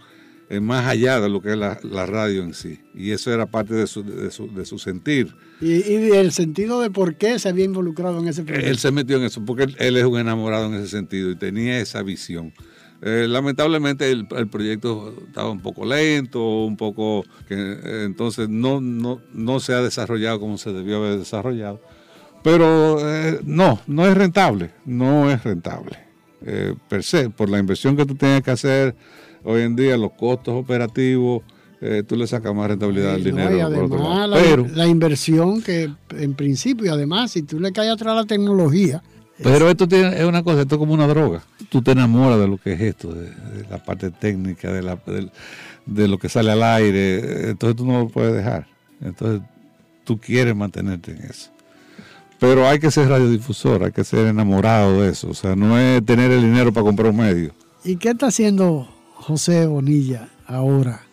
eh, 0.49 0.59
más 0.61 0.85
allá 0.88 1.19
de 1.19 1.27
lo 1.30 1.41
que 1.41 1.51
es 1.51 1.57
la, 1.57 1.77
la 1.84 2.05
radio 2.05 2.41
en 2.43 2.53
sí. 2.53 2.80
Y 2.95 3.11
eso 3.11 3.34
era 3.34 3.45
parte 3.47 3.73
de 3.73 3.85
su, 3.88 4.03
de 4.03 4.31
su, 4.31 4.47
de 4.53 4.65
su 4.65 4.80
sentir. 4.80 5.35
y, 5.61 5.73
y 5.73 6.11
el 6.11 6.31
sentido 6.31 6.80
de 6.81 6.89
por 6.89 7.15
qué 7.15 7.38
se 7.39 7.49
había 7.49 7.65
involucrado 7.65 8.19
en 8.19 8.27
ese 8.30 8.43
proyecto. 8.43 8.69
Él 8.69 8.77
se 8.77 8.91
metió 8.91 9.18
en 9.18 9.23
eso 9.23 9.43
porque 9.43 9.64
él, 9.64 9.76
él 9.80 9.97
es 9.97 10.05
un 10.05 10.19
enamorado 10.19 10.68
en 10.68 10.76
ese 10.76 10.88
sentido 10.88 11.30
y 11.31 11.35
tenía 11.35 11.80
esa 11.80 12.01
visión. 12.01 12.53
Eh, 13.01 13.27
lamentablemente 13.30 14.09
el, 14.09 14.26
el 14.35 14.47
proyecto 14.47 15.14
estaba 15.27 15.51
un 15.51 15.61
poco 15.61 15.85
lento, 15.85 16.64
un 16.65 16.77
poco 16.77 17.23
que 17.47 17.53
eh, 17.55 18.03
entonces 18.05 18.49
no, 18.49 18.81
no, 18.81 19.22
no 19.34 19.59
se 19.59 19.73
ha 19.73 19.81
desarrollado 19.84 20.39
como 20.39 20.57
se 20.57 20.72
debió 20.73 20.97
haber 20.97 21.19
desarrollado. 21.19 21.80
Pero 22.48 22.98
eh, 23.02 23.41
no, 23.44 23.78
no 23.88 24.07
es 24.07 24.15
rentable, 24.15 24.72
no 24.86 25.30
es 25.30 25.44
rentable. 25.44 25.98
Eh, 26.45 26.76
per 26.88 27.03
se, 27.03 27.30
por 27.30 27.49
la 27.49 27.60
inversión 27.60 27.98
que 27.98 28.06
tú 28.06 28.15
tienes 28.15 28.41
que 28.41 28.52
hacer 28.52 28.95
hoy 29.44 29.64
en 29.64 29.76
día, 29.76 29.98
los 29.98 30.14
costos 30.14 30.53
operativos, 30.56 31.44
eh, 31.82 32.03
tú 32.07 32.15
le 32.15 32.26
sacas 32.26 32.56
más 32.56 32.69
rentabilidad 32.69 33.15
al 33.15 33.19
No, 33.19 33.26
dinero. 33.26 33.69
por 33.69 33.84
otro 33.84 33.98
además 33.98 34.18
lado. 34.18 34.28
la, 34.30 34.41
Pero, 34.41 34.68
la 34.74 34.88
inversión 34.88 35.61
que 35.61 35.91
en 36.11 36.36
principio, 36.36 36.86
y 36.86 36.90
además 36.90 37.32
si 37.32 37.41
tú 37.41 37.60
le 37.60 37.74
caes 37.74 37.91
atrás 37.91 38.14
a 38.14 38.15
la 38.22 38.26
tecnología, 38.26 39.03
Pero 39.44 39.69
esto 39.69 39.86
tiene, 39.86 40.18
es 40.18 40.24
una 40.24 40.41
cosa, 40.41 40.61
esto 40.61 40.76
es 40.76 40.80
como 40.80 40.94
una 40.94 41.06
droga. 41.07 41.44
Tú 41.68 41.82
te 41.82 41.91
enamoras 41.91 42.40
de 42.40 42.48
lo 42.48 42.57
que 42.57 42.72
es 42.74 42.80
esto, 42.82 43.14
de, 43.14 43.24
de 43.30 43.68
la 43.69 43.84
parte 43.84 44.10
técnica, 44.10 44.72
de, 44.72 44.84
la, 44.84 44.98
de 45.86 46.07
lo 46.07 46.18
que 46.18 46.30
sale 46.30 46.49
al 46.53 46.64
aire. 46.64 47.49
Entonces 47.49 47.76
tú 47.76 47.86
no 47.86 47.99
lo 47.99 48.07
puedes 48.07 48.34
dejar. 48.34 48.68
Entonces 49.02 49.41
tú 50.06 50.18
quieres 50.18 50.56
mantenerte 50.56 51.11
en 51.11 51.18
eso. 51.26 51.52
Pero 52.39 52.68
hay 52.68 52.80
que 52.80 52.91
ser 52.91 53.09
radiodifusor, 53.09 53.84
hay 53.84 53.91
que 53.91 54.03
ser 54.03 54.27
enamorado 54.27 55.01
de 55.01 55.09
eso. 55.09 55.30
O 55.30 55.34
sea, 55.34 55.55
no 55.55 55.77
es 55.80 56.05
tener 56.05 56.31
el 56.31 56.41
dinero 56.41 56.72
para 56.72 56.85
comprar 56.85 57.09
un 57.09 57.18
medio. 57.18 57.51
¿y 57.84 57.95
qué 57.95 58.09
está 58.09 58.27
haciendo 58.27 58.88
José 59.15 59.65
Bonilla 59.65 60.30
ahora? 60.45 61.06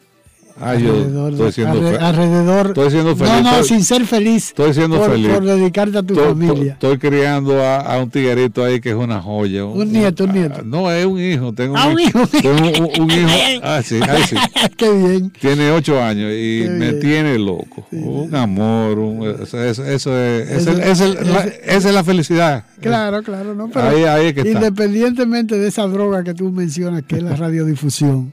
Ah, 0.61 0.77
yo 0.77 0.91
Alrededor 0.93 1.25
de- 1.35 1.49
estoy 1.49 1.53
siendo, 1.53 1.81
alre- 1.81 1.99
alrededor- 1.99 2.67
estoy 2.69 2.91
siendo 2.91 3.17
feliz. 3.17 3.33
No, 3.33 3.43
no, 3.43 3.51
estoy- 3.51 3.69
sin 3.69 3.83
ser 3.85 4.07
feliz. 4.07 4.49
Estoy 4.51 4.73
siendo 4.73 4.99
por, 4.99 5.11
feliz. 5.11 5.29
por 5.31 5.45
dedicarte 5.45 5.99
a 5.99 6.03
tu 6.05 6.15
Estoy- 6.15 6.29
familia. 6.29 6.73
Estoy, 6.75 6.99
criando 6.99 7.61
a, 7.61 7.81
a 7.81 7.99
un 8.01 8.09
tiguerito 8.09 8.63
ahí 8.63 8.81
que 8.81 8.91
es 8.91 8.95
una 8.95 9.21
joya. 9.21 9.65
Un 9.65 9.93
nieto, 9.93 10.25
un 10.25 10.33
nieto. 10.33 10.55
ah, 10.61 10.63
No, 10.65 10.91
es 10.93 11.05
un 11.07 11.21
hijo. 11.21 11.53
Tengo 11.53 11.77
Ah, 11.77 11.89
un 11.89 11.99
hijo. 11.99 12.21
Tengo 12.29 12.57
un, 12.69 13.03
un 13.03 13.11
hijo. 13.11 13.29
Ah, 13.65 13.83
sí, 13.85 13.99
ah, 14.01 14.17
sí. 14.29 14.37
Qué 14.77 14.93
bien. 14.93 15.31
Tiene 15.41 15.73
ocho 15.73 16.01
años 16.01 16.31
y 16.33 16.63
Qué 16.63 16.69
me 16.71 16.89
bien. 16.91 17.01
tiene 17.01 17.39
loco. 17.39 17.87
Un 17.91 18.35
amor. 18.35 18.99
un- 18.99 19.27
eso, 19.43 19.61
eso- 19.63 19.85
eso 19.85 20.17
es, 20.17 20.51
es 20.51 20.57
Eso- 20.63 20.71
el- 20.71 20.81
es 20.83 21.01
el- 21.01 21.15
la- 21.33 21.41
ese- 21.45 21.61
esa 21.67 21.89
es 21.89 21.95
la 21.95 22.05
felicidad. 22.05 22.65
Claro, 22.81 23.23
claro, 23.25 23.55
¿no? 23.57 23.69
Pero 23.71 23.89
Ahí- 23.89 24.05
ahí 24.05 24.27
es 24.27 24.35
que 24.35 24.41
está. 24.43 24.53
independientemente 24.53 25.59
de 25.59 25.67
esa 25.67 25.83
droga 25.89 26.23
que 26.23 26.35
tú 26.35 26.51
mencionas, 26.53 27.03
que 27.03 27.17
es 27.17 27.23
la 27.23 27.35
radiodifusión, 27.35 28.33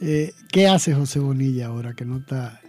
eh, 0.00 0.32
¿qué 0.50 0.68
hace 0.68 0.94
José 0.94 1.18
Bonilla 1.18 1.66
ahora 1.66 1.94
que 1.94 2.04
no 2.04 2.18
está, 2.18 2.60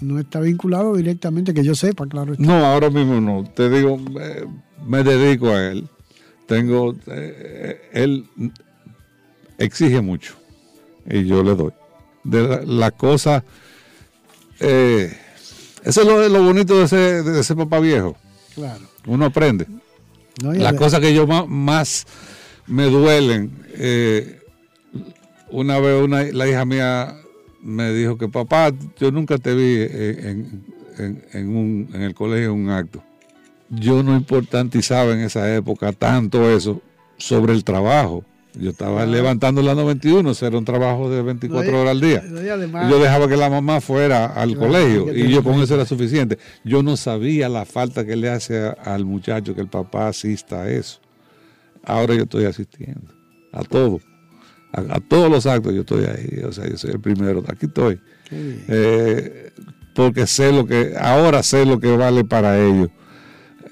no 0.00 0.18
está 0.18 0.40
vinculado 0.40 0.94
directamente, 0.96 1.54
que 1.54 1.64
yo 1.64 1.74
sepa, 1.74 2.06
claro? 2.06 2.32
está? 2.32 2.44
No, 2.44 2.64
ahora 2.64 2.90
mismo 2.90 3.20
no. 3.20 3.44
Te 3.54 3.70
digo, 3.70 3.98
me 4.86 5.02
dedico 5.02 5.48
a 5.48 5.70
él. 5.70 5.88
Tengo, 6.46 6.94
eh, 7.06 7.90
él 7.92 8.28
exige 9.58 10.00
mucho 10.00 10.34
y 11.08 11.24
yo 11.24 11.42
le 11.42 11.54
doy. 11.54 11.72
De 12.22 12.42
la, 12.46 12.62
la 12.62 12.90
cosa, 12.90 13.44
eh, 14.60 15.14
eso 15.84 16.00
es 16.00 16.06
lo, 16.06 16.28
lo 16.28 16.42
bonito 16.42 16.78
de 16.78 16.84
ese, 16.84 17.22
de 17.22 17.40
ese 17.40 17.54
papá 17.54 17.80
viejo. 17.80 18.16
Claro. 18.54 18.84
Uno 19.06 19.26
aprende. 19.26 19.66
No, 20.42 20.52
Las 20.52 20.74
cosas 20.74 21.00
que 21.00 21.14
yo 21.14 21.26
más, 21.26 21.46
más 21.48 22.06
me 22.66 22.84
duelen, 22.84 23.52
eh, 23.74 24.40
una 25.54 25.78
vez 25.80 26.02
una, 26.02 26.22
la 26.24 26.48
hija 26.48 26.64
mía 26.64 27.16
me 27.62 27.92
dijo 27.92 28.18
que 28.18 28.28
papá, 28.28 28.72
yo 28.98 29.10
nunca 29.10 29.38
te 29.38 29.54
vi 29.54 29.76
en, 29.82 30.64
en- 30.98 31.24
en 31.32 31.48
un, 31.56 31.88
en 31.94 32.02
el 32.02 32.14
colegio 32.14 32.46
en 32.52 32.60
un 32.60 32.70
acto. 32.70 33.02
Yo 33.70 34.02
no 34.02 34.14
importantizaba 34.14 35.12
en 35.12 35.20
esa 35.20 35.52
época 35.54 35.92
tanto 35.92 36.48
eso 36.50 36.80
sobre 37.16 37.52
el 37.52 37.64
trabajo. 37.64 38.24
Yo 38.56 38.70
estaba 38.70 39.04
levantando 39.04 39.62
la 39.62 39.74
91, 39.74 40.30
eso 40.30 40.46
era 40.46 40.56
un 40.58 40.64
trabajo 40.64 41.10
de 41.10 41.22
24 41.22 41.72
No, 41.72 41.76
y- 41.78 41.80
horas 41.80 41.90
al 41.90 42.00
día. 42.00 42.22
no, 42.28 42.38
además- 42.38 42.88
yo 42.88 43.00
dejaba 43.00 43.26
que 43.26 43.36
la 43.36 43.50
mamá 43.50 43.80
fuera 43.80 44.26
al 44.26 44.56
colegio 44.56 45.12
y 45.12 45.28
yo 45.28 45.42
con 45.42 45.54
eso 45.60 45.74
era 45.74 45.84
suficiente. 45.86 46.38
Yo 46.62 46.82
no 46.84 46.96
sabía 46.96 47.48
la 47.48 47.64
falta 47.64 48.04
que 48.06 48.14
le 48.14 48.28
hace 48.30 48.72
al 48.84 49.04
muchacho 49.06 49.54
que 49.56 49.60
el 49.60 49.66
papá 49.68 50.06
asista 50.08 50.62
a 50.62 50.70
eso. 50.70 51.00
Ahora 51.82 52.14
yo 52.14 52.22
estoy 52.24 52.44
asistiendo 52.44 53.12
a 53.52 53.64
todo, 53.64 54.00
a, 54.74 54.96
a 54.96 55.00
todos 55.00 55.30
los 55.30 55.46
actos 55.46 55.72
yo 55.74 55.80
estoy 55.80 56.04
ahí, 56.04 56.42
o 56.44 56.52
sea, 56.52 56.68
yo 56.68 56.76
soy 56.76 56.90
el 56.92 57.00
primero, 57.00 57.42
aquí 57.48 57.66
estoy. 57.66 58.00
Eh, 58.30 59.52
porque 59.94 60.26
sé 60.26 60.52
lo 60.52 60.66
que, 60.66 60.94
ahora 60.98 61.42
sé 61.42 61.64
lo 61.64 61.78
que 61.78 61.96
vale 61.96 62.24
para 62.24 62.58
ellos. 62.58 62.88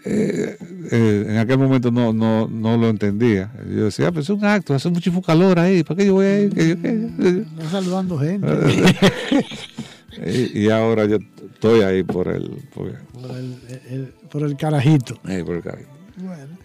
Eh, 0.05 0.57
eh, 0.91 1.27
en 1.29 1.37
aquel 1.39 1.59
momento 1.59 1.91
no, 1.93 2.13
no, 2.13 2.49
no 2.49 2.77
lo 2.77 2.89
entendía. 2.89 3.53
Yo 3.69 3.85
decía, 3.85 4.09
"Ah, 4.09 4.13
pues 4.13 4.27
es 4.27 4.31
un 4.31 4.45
acto, 4.45 4.75
hace 4.75 4.89
mucho 4.91 5.13
calor 5.23 5.59
ahí, 5.59 5.85
¿para 5.85 5.99
qué 5.99 6.07
yo 6.07 6.15
voy 6.15 6.27
a 6.27 6.41
ir? 6.41 6.53
Que 6.55 6.69
yo- 6.71 6.83
que 6.83 7.09
yo- 7.19 7.41
Está 7.63 7.71
saludando 7.71 8.19
gente. 8.19 8.47
y, 10.27 10.61
y 10.65 10.71
ahora 10.71 11.05
yo 11.07 11.19
estoy 11.55 11.83
ahí 11.83 12.03
por 12.03 12.29
el, 12.29 12.51
por, 12.75 12.93
por, 13.13 13.31
el, 13.37 13.57
el- 13.91 14.15
por 14.31 14.43
el 14.43 14.57
carajito. 14.57 15.15
por 15.23 15.57
el 15.57 15.63
cariño. 15.63 15.89
Bueno, 16.17 16.59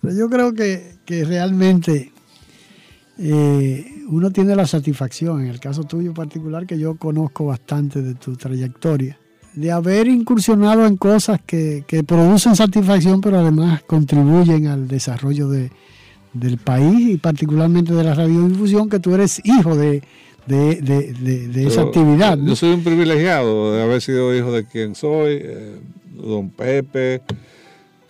pero 0.00 0.14
yo 0.14 0.28
creo 0.28 0.52
que, 0.54 0.96
que 1.04 1.24
realmente 1.24 2.12
eh, 3.18 4.02
uno 4.08 4.30
tiene 4.30 4.56
la 4.56 4.66
satisfacción, 4.66 5.42
en 5.42 5.48
el 5.48 5.60
caso 5.60 5.84
tuyo 5.84 6.12
particular, 6.14 6.66
que 6.66 6.78
yo 6.78 6.96
conozco 6.96 7.46
bastante 7.46 8.02
de 8.02 8.14
tu 8.14 8.36
trayectoria, 8.36 9.18
de 9.54 9.70
haber 9.70 10.08
incursionado 10.08 10.86
en 10.86 10.96
cosas 10.96 11.40
que, 11.46 11.84
que 11.86 12.02
producen 12.02 12.56
satisfacción, 12.56 13.20
pero 13.20 13.38
además 13.38 13.82
contribuyen 13.84 14.66
al 14.66 14.88
desarrollo 14.88 15.48
de, 15.48 15.70
del 16.32 16.58
país 16.58 17.08
y 17.10 17.16
particularmente 17.18 17.94
de 17.94 18.02
la 18.04 18.14
radiodifusión, 18.14 18.88
que 18.88 18.98
tú 18.98 19.14
eres 19.14 19.40
hijo 19.44 19.76
de, 19.76 20.02
de, 20.46 20.80
de- 20.82 21.12
de- 21.12 21.48
de 21.48 21.66
esa 21.66 21.82
actividad. 21.82 22.36
¿no? 22.36 22.48
Yo 22.48 22.56
soy 22.56 22.72
un 22.72 22.82
privilegiado 22.82 23.72
de 23.74 23.82
haber 23.82 24.00
sido 24.02 24.36
hijo 24.36 24.50
de 24.52 24.64
quien 24.66 24.94
soy. 24.96 25.38
eh, 25.40 25.76
don 26.14 26.48
Pepe 26.50 27.22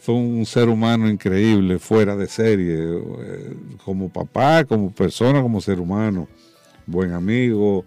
fue 0.05 0.17
un 0.17 0.45
ser 0.45 0.69
humano 0.69 1.09
increíble, 1.09 1.79
fuera 1.79 2.15
de 2.15 2.27
serie, 2.27 2.77
eh, 2.79 3.57
como 3.83 4.11
papá, 4.13 4.67
como 4.67 4.95
persona, 4.95 5.41
como 5.41 5.63
ser 5.63 5.81
humano, 5.81 6.29
buen 6.85 7.13
amigo. 7.13 7.87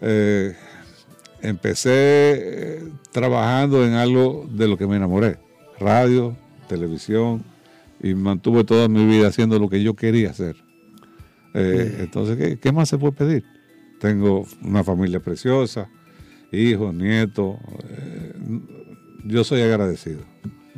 Eh, 0.00 0.56
empecé 1.42 1.90
eh, 1.92 2.88
trabajando 3.12 3.84
en 3.84 3.92
algo 3.92 4.48
de 4.50 4.68
lo 4.68 4.78
que 4.78 4.86
me 4.86 4.96
enamoré, 4.96 5.36
radio, 5.78 6.34
televisión, 6.66 7.44
y 8.02 8.14
mantuve 8.14 8.64
toda 8.64 8.88
mi 8.88 9.04
vida 9.04 9.28
haciendo 9.28 9.58
lo 9.58 9.68
que 9.68 9.82
yo 9.82 9.92
quería 9.92 10.30
hacer. 10.30 10.56
Eh, 11.52 11.98
entonces, 12.00 12.38
¿qué, 12.38 12.58
qué 12.58 12.72
más 12.72 12.88
se 12.88 12.96
puede 12.96 13.12
pedir? 13.12 13.44
Tengo 14.00 14.46
una 14.62 14.82
familia 14.82 15.20
preciosa, 15.20 15.90
hijos, 16.52 16.94
nietos. 16.94 17.56
eh, 17.86 18.32
yo 19.26 19.44
soy 19.44 19.60
agradecido. 19.60 20.20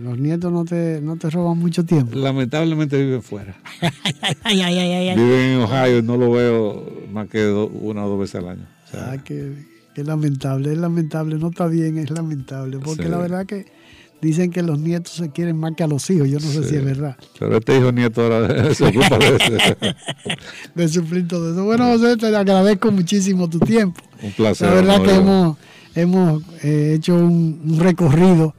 Los 0.03 0.19
nietos 0.19 0.53
no 0.53 0.65
te, 0.65 1.01
no 1.03 1.17
te 1.17 1.31
roban 1.31 1.59
mucho 1.59 1.85
tiempo. 1.85 2.19
Lamentablemente 2.19 3.03
viven 3.03 3.23
fuera. 3.23 3.55
Ay, 4.43 4.61
ay, 4.61 4.79
ay, 4.79 4.93
ay, 4.93 5.09
ay. 5.11 5.17
Viven 5.17 5.41
en 5.53 5.61
Ohio 5.61 5.99
y 5.99 6.03
no 6.03 6.17
lo 6.17 6.31
veo 6.33 6.91
más 7.13 7.29
que 7.29 7.41
do- 7.43 7.69
una 7.69 8.05
o 8.05 8.09
dos 8.09 8.19
veces 8.21 8.37
al 8.37 8.49
año. 8.49 8.67
O 8.89 8.91
sea, 8.91 9.13
Ah, 9.13 9.19
qué, 9.25 9.53
qué 9.95 10.03
lamentable, 10.05 10.73
es 10.73 10.79
lamentable, 10.79 11.37
no 11.39 11.49
está 11.51 11.67
bien, 11.67 11.99
es 11.99 12.11
lamentable, 12.11 12.79
porque 12.79 13.05
Sí. 13.05 13.09
la 13.09 13.19
verdad 13.19 13.47
que 13.47 13.67
dicen 14.21 14.51
que 14.51 14.63
los 14.63 14.79
nietos 14.79 15.13
se 15.15 15.31
quieren 15.31 15.57
más 15.57 15.73
que 15.77 15.83
a 15.83 15.87
los 15.87 16.09
hijos, 16.11 16.29
yo 16.29 16.39
no 16.41 16.47
sé 16.47 16.63
Sí. 16.63 16.69
si 16.71 16.77
es 16.77 16.85
verdad, 16.85 17.17
pero 17.39 17.57
este 17.57 17.77
hijo 17.79 17.91
nieto 17.93 18.23
ahora 18.23 18.49
se 18.75 18.85
ocupa 18.85 19.19
de 19.19 19.37
eso. 19.37 19.77
de 20.75 20.89
suplir 20.89 21.29
todo 21.29 21.53
eso. 21.53 21.65
Bueno, 21.65 21.87
José, 21.87 22.17
te 22.17 22.27
agradezco 22.35 22.91
muchísimo 22.93 23.49
tu 23.49 23.59
tiempo. 23.61 24.01
Un 24.23 24.33
placer. 24.33 24.69
La 24.69 24.75
verdad 24.75 24.99
¿no? 24.99 25.03
que 25.05 25.11
Yo- 25.11 25.21
hemos, 25.21 25.57
hemos 25.95 26.43
eh, 26.65 26.95
hecho 26.97 27.15
un, 27.17 27.61
un 27.65 27.79
recorrido 27.81 28.55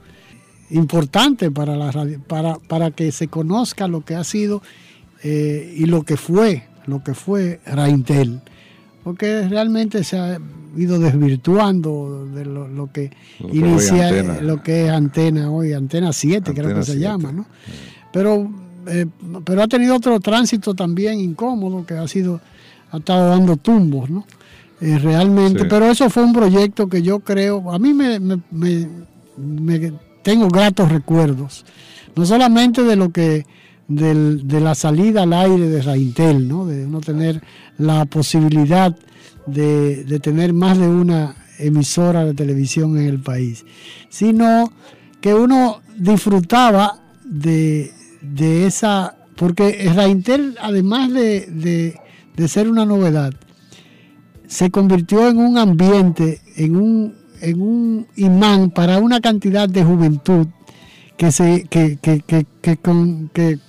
importante 0.73 1.49
para, 1.51 1.75
la 1.75 1.91
radio- 1.91 2.19
para, 2.27 2.55
para 2.55 2.91
que 2.91 3.11
se 3.11 3.27
conozca 3.27 3.87
lo 3.87 4.01
que 4.01 4.15
ha 4.15 4.23
sido 4.23 4.61
eh, 5.23 5.73
y 5.77 5.85
lo 5.85 6.03
que 6.03 6.17
fue, 6.17 6.63
lo 6.85 7.03
que 7.03 7.13
fue 7.13 7.59
Raintel. 7.65 8.41
Porque 9.03 9.47
realmente 9.47 10.03
se 10.03 10.17
ha 10.17 10.39
ido 10.77 10.97
desvirtuando 10.99 12.25
de 12.33 12.45
lo, 12.45 12.67
lo 12.67 12.91
que 12.91 13.11
Lo 13.39 13.53
inicia 13.53 14.41
lo 14.41 14.63
que 14.63 14.85
es 14.85 14.91
Antena 14.91 15.51
hoy, 15.51 15.73
Antena 15.73 16.11
7 16.13 16.53
creo 16.53 16.69
que 16.75 16.83
se 16.83 16.93
7. 16.93 16.99
llama, 16.99 17.31
¿no? 17.31 17.45
Pero, 18.11 18.49
eh, 18.87 19.05
pero 19.45 19.61
ha 19.63 19.67
tenido 19.67 19.95
otro 19.95 20.19
tránsito 20.19 20.73
también 20.73 21.19
incómodo 21.19 21.85
que 21.85 21.95
ha 21.95 22.07
sido, 22.07 22.39
ha 22.91 22.97
estado 22.97 23.29
dando 23.29 23.57
tumbos, 23.57 24.09
¿no? 24.09 24.25
Eh, 24.81 24.97
realmente, 24.99 25.61
Sí. 25.61 25.65
pero 25.69 25.85
eso 25.85 26.09
fue 26.09 26.23
un 26.23 26.33
proyecto 26.33 26.87
que 26.89 27.01
yo 27.01 27.19
creo, 27.19 27.71
a 27.71 27.79
mí 27.79 27.93
me, 27.93 28.19
me- 28.19 28.39
me- 28.51 28.87
me- 29.37 29.93
tengo 30.23 30.47
gratos 30.47 30.91
recuerdos, 30.91 31.65
no 32.15 32.25
solamente 32.25 32.83
de 32.83 32.95
lo 32.95 33.11
que, 33.11 33.45
del- 33.87 34.47
de 34.47 34.59
la 34.61 34.75
salida 34.75 35.23
al 35.23 35.33
aire 35.33 35.67
de 35.69 35.81
Raintel, 35.81 36.47
¿no? 36.47 36.65
De 36.65 36.85
uno 36.85 37.01
tener 37.01 37.41
la 37.77 38.05
posibilidad 38.05 38.95
de, 39.45 40.05
tener 40.21 40.53
más 40.53 40.77
de 40.77 40.87
una 40.87 41.35
emisora 41.59 42.25
de 42.25 42.33
televisión 42.33 42.97
en 42.97 43.07
el 43.07 43.19
país, 43.19 43.65
sino 44.09 44.71
que 45.21 45.33
uno 45.33 45.81
disfrutaba 45.97 46.99
de, 47.25 47.91
esa, 48.65 49.15
porque 49.35 49.91
Raintel, 49.93 50.55
además 50.61 51.11
de, 51.11 51.41
de- 51.47 51.99
de 52.35 52.47
ser 52.47 52.67
una 52.69 52.85
novedad, 52.85 53.33
se 54.47 54.71
convirtió 54.71 55.29
en 55.29 55.37
un 55.37 55.57
ambiente, 55.57 56.41
en 56.55 56.75
un, 56.75 57.15
en 57.43 57.61
un 57.61 58.07
imán 58.15 58.69
para 58.71 58.99
una 58.99 59.19
cantidad 59.21 59.67
de 59.69 59.83
juventud 59.83 60.47
que, 61.17 61.31
se, 61.31 61.65
que, 61.69 61.97
que, 62.01 62.21
que, 62.21 62.45
que 62.61 62.77
con- 62.77 63.29
que 63.33 63.59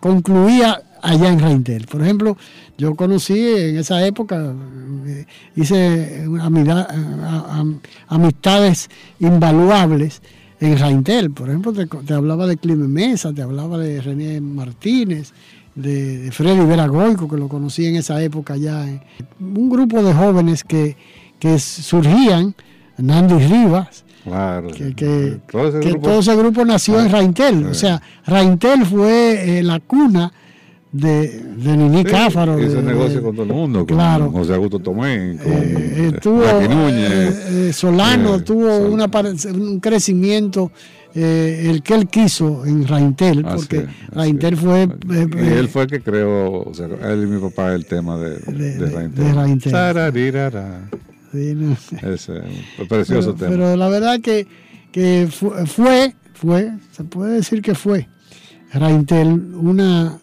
concluía 0.00 0.80
allá 1.02 1.28
en 1.28 1.38
Reintel. 1.40 1.86
Por 1.86 2.02
ejemplo, 2.02 2.36
yo 2.78 2.94
conocí 2.94 3.38
en 3.38 3.76
esa 3.78 4.04
época, 4.06 4.54
eh, 5.06 5.26
hice 5.54 6.24
amistades 8.08 8.88
invaluables 9.20 10.22
en 10.60 10.78
Reintel. 10.78 11.30
Por 11.30 11.48
ejemplo, 11.48 11.72
te, 11.72 12.14
hablaba 12.14 12.46
de 12.46 12.56
Clime 12.56 12.88
Mesa, 12.88 13.32
te 13.32 13.42
hablaba 13.42 13.78
de 13.78 14.00
René 14.00 14.40
Martínez, 14.40 15.32
de, 15.74 16.18
de 16.18 16.32
Freddy 16.32 16.64
Vera 16.64 16.86
Goico, 16.86 17.28
que 17.28 17.36
lo 17.36 17.48
conocí 17.48 17.86
en 17.86 17.96
esa 17.96 18.22
época 18.22 18.56
ya. 18.56 18.84
Un 19.40 19.68
grupo 19.68 20.02
de 20.02 20.12
jóvenes 20.14 20.64
que, 20.64 20.96
que 21.38 21.58
surgían, 21.58 22.54
Nandi 22.98 23.34
Rivas, 23.46 24.04
Claro. 24.24 24.68
que, 24.68 24.94
que- 24.94 25.38
Todo 25.50 25.68
ese 25.68 25.80
que 25.80 25.90
grupo- 25.90 26.08
todo 26.08 26.18
ese 26.20 26.36
grupo 26.36 26.64
nació 26.64 26.98
en 27.00 27.06
Ah, 27.06 27.08
Raintel. 27.10 27.62
eh. 27.62 27.66
O 27.70 27.74
sea, 27.74 28.02
Raintel 28.26 28.84
fue 28.86 29.58
eh, 29.58 29.62
la 29.62 29.78
cuna 29.80 30.32
de, 30.92 31.42
de 31.56 31.76
Nini 31.76 31.98
Sí, 31.98 32.04
Cáfaro. 32.04 32.58
hizo 32.60 32.76
de- 32.76 32.82
negocio 32.82 33.16
de- 33.18 33.22
con 33.22 33.34
todo 33.36 33.44
el 33.46 33.52
mundo, 33.52 33.78
con 33.86 33.96
Claro. 33.96 34.30
José 34.30 34.54
Augusto 34.54 34.78
Tomé, 34.78 35.36
con 35.42 35.52
eh, 35.52 35.94
eh, 36.12 36.18
tuvo, 36.22 36.42
Núñez. 36.68 37.10
eh, 37.12 37.68
eh, 37.68 37.72
Solano 37.72 38.36
eh, 38.36 38.40
tuvo 38.42 38.78
una 38.78 39.08
par- 39.08 39.26
un 39.52 39.78
crecimiento, 39.80 40.72
eh, 41.14 41.68
el 41.70 41.82
que 41.82 41.94
él 41.94 42.08
quiso 42.08 42.64
en 42.64 42.86
Raintel, 42.88 43.44
Así 43.46 43.56
porque 43.56 43.76
es, 43.78 44.10
Raintel 44.10 44.56
fue... 44.56 44.82
eh, 44.84 44.88
y 45.34 45.38
eh, 45.38 45.58
él 45.58 45.68
fue 45.68 45.82
el 45.82 45.88
que 45.88 46.00
creó, 46.00 46.62
o 46.62 46.72
sea, 46.74 46.86
él 46.86 47.24
y 47.24 47.26
mi 47.26 47.40
papá, 47.40 47.74
el 47.74 47.84
tema 47.86 48.16
de, 48.18 48.30
de, 48.38 48.90
Raintel. 48.90 49.24
de 49.24 49.32
Raintel. 49.34 49.72
Sararirara. 49.72 50.80
Sí, 51.36 51.54
no. 51.54 51.76
Un 52.82 52.88
precioso 52.88 53.34
pero, 53.34 53.50
tema. 53.50 53.50
pero 53.50 53.76
la 53.76 53.88
verdad 53.88 54.20
que, 54.20 54.46
que 54.92 55.28
fu- 55.30 55.52
fue, 55.66 56.14
fue, 56.34 56.72
se 56.92 57.04
puede 57.04 57.34
decir 57.34 57.62
que 57.62 57.74
fue 57.74 58.08
Raintel 58.72 59.28
una, 59.54 60.18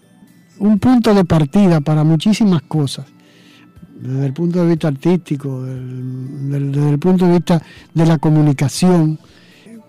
un 0.59 0.79
punto 0.79 1.13
de 1.13 1.25
partida 1.25 1.81
para 1.81 2.03
muchísimas 2.03 2.61
cosas, 2.63 3.05
desde 3.99 4.25
el 4.25 4.33
punto 4.33 4.61
de 4.63 4.69
vista 4.69 4.87
artístico, 4.89 5.63
del- 5.63 6.49
del- 6.51 6.71
desde 6.71 6.89
el 6.89 6.99
punto 6.99 7.25
de 7.25 7.31
vista 7.33 7.61
de 7.93 8.05
la 8.05 8.17
comunicación 8.17 9.17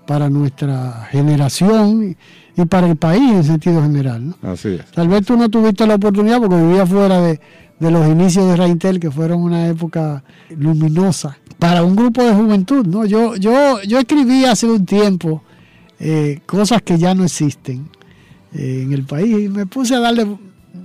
para 0.07 0.29
nuestra 0.29 1.09
generación 1.11 2.11
y, 2.57 2.61
y 2.63 2.65
para 2.67 2.89
el 2.89 2.97
país 2.97 3.23
en 3.33 3.45
sentido 3.45 3.83
general. 3.83 4.29
¿no? 4.43 4.51
Así 4.51 4.69
es. 4.69 4.85
Tal 4.93 5.09
vez 5.09 5.25
tú 5.27 5.37
no 5.37 5.49
tuviste 5.49 5.87
la 5.87 5.95
oportunidad 5.95 6.39
porque 6.41 6.57
vivías 6.57 6.89
fuera 6.89 7.21
de, 7.23 7.41
de 7.81 7.91
los 7.91 8.07
inicios 8.09 8.47
de 8.47 8.57
Raintel, 8.57 9.01
que 9.01 9.11
fueron 9.11 9.43
una 9.43 9.69
época 9.69 10.23
luminosa 10.57 11.37
para 11.59 11.83
un 11.83 11.97
grupo 11.97 12.23
de 12.23 12.33
juventud. 12.35 12.87
¿no? 12.87 13.05
Yo, 13.05 13.37
yo, 13.37 13.81
yo 13.83 13.99
escribí 13.99 14.45
hace 14.45 14.67
un 14.67 14.85
tiempo 14.87 15.43
eh, 16.01 16.41
cosas 16.47 16.83
que 16.83 16.99
ya 16.99 17.15
no 17.15 17.25
existen 17.25 17.89
eh, 18.55 18.83
en 18.85 18.93
el 18.93 19.05
país 19.05 19.45
y 19.45 19.49
me 19.49 19.67
puse 19.67 19.95
a 19.95 20.01
darle 20.01 20.27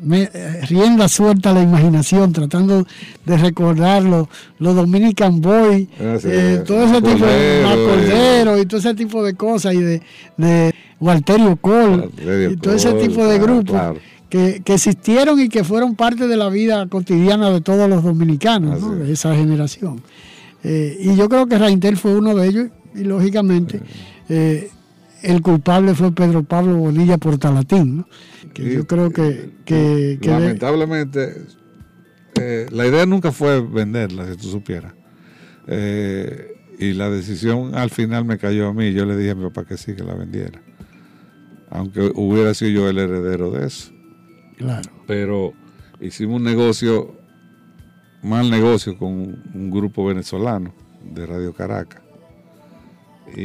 me- 0.03 0.29
eh, 0.33 0.61
rienda 0.67 1.07
suelta 1.07 1.49
a 1.49 1.53
la 1.53 1.61
imaginación, 1.63 2.31
tratando 2.31 2.85
de 3.25 3.37
recordar 3.37 4.03
los, 4.03 4.27
los 4.59 4.75
Dominican 4.75 5.41
Boys, 5.41 5.87
Ah, 5.99 6.17
sí, 6.19 6.27
eh, 6.31 6.63
todo 6.65 6.83
ese 6.83 7.01
tipo 7.01 7.25
de 7.25 7.63
Cordero, 7.85 8.59
y 8.59 8.65
todo 8.65 8.79
ese 8.79 8.93
tipo 8.93 9.23
de 9.23 9.33
cosas, 9.33 9.73
y 9.73 9.81
de, 9.81 10.01
de 10.37 10.73
Walterio 10.99 11.55
Cole 11.57 11.97
Walterio 12.03 12.51
y 12.51 12.57
todo 12.57 12.75
ese 12.75 12.91
Cole, 12.91 13.07
tipo 13.07 13.25
de 13.25 13.37
claro, 13.39 13.53
grupos 13.53 13.71
claro. 13.75 13.95
Que, 14.30 14.61
que 14.64 14.76
existieron 14.76 15.39
y 15.39 15.49
que 15.49 15.64
fueron 15.64 15.95
parte 15.95 16.27
de 16.27 16.38
la 16.38 16.49
vida 16.49 16.88
cotidiana 16.88 17.49
de 17.51 17.61
todos 17.61 17.89
los 17.89 18.03
dominicanos, 18.03 18.80
¿no? 18.81 18.95
de 18.95 19.11
esa 19.11 19.35
generación. 19.35 20.01
Eh, 20.64 20.97
y 21.01 21.15
yo 21.15 21.30
creo 21.30 21.47
que 21.47 21.57
Raintel 21.57 21.97
fue 21.97 22.15
uno 22.15 22.35
de 22.35 22.47
ellos 22.47 22.68
y 22.93 23.03
lógicamente 23.06 23.81
eh, 24.30 24.69
el 25.23 25.41
culpable 25.41 25.95
fue 25.95 26.11
Pedro 26.14 26.43
Pablo 26.43 26.76
Bonilla 26.77 27.18
Portalatín, 27.18 27.97
¿no? 27.97 28.07
que 28.53 28.73
yo 28.73 28.85
creo 28.88 29.10
que... 29.11 29.51
que, 29.65 30.18
que 30.22 30.30
de- 30.30 30.39
Lamentablemente, 30.39 31.43
eh, 32.39 32.68
la 32.72 32.85
idea 32.88 33.06
nunca 33.06 33.31
fue 33.31 33.61
venderla, 33.61 34.30
si 34.30 34.38
tú 34.38 34.49
supieras. 34.49 34.93
Y 36.80 36.93
la 36.93 37.10
decisión 37.10 37.76
al 37.76 37.89
final 37.89 38.23
me 38.26 38.38
cayó 38.38 38.68
a 38.69 38.73
mí. 38.73 38.93
Yo 38.93 39.06
le 39.06 39.18
dije 39.18 39.31
a 39.31 39.35
mi 39.35 39.43
papá 39.43 39.65
que 39.65 39.77
sí, 39.77 39.93
que 39.95 40.03
la 40.03 40.14
vendiera. 40.15 40.61
Aunque 41.69 42.11
hubiera 42.15 42.53
sido 42.53 42.72
yo 42.72 42.89
el 42.89 42.97
heredero 42.97 43.51
de 43.51 43.68
eso. 43.68 43.91
Claro. 44.60 44.90
Pero 45.07 45.53
hicimos 46.02 46.36
un 46.36 46.44
negocio, 46.44 47.15
mal 48.22 48.52
negocio 48.52 48.95
con 48.98 49.10
un, 49.53 49.72
grupo 49.72 50.06
venezolano 50.06 50.73
de 51.03 51.26
Radio 51.26 51.53
Caracas. 51.53 52.02
Y, 53.36 53.40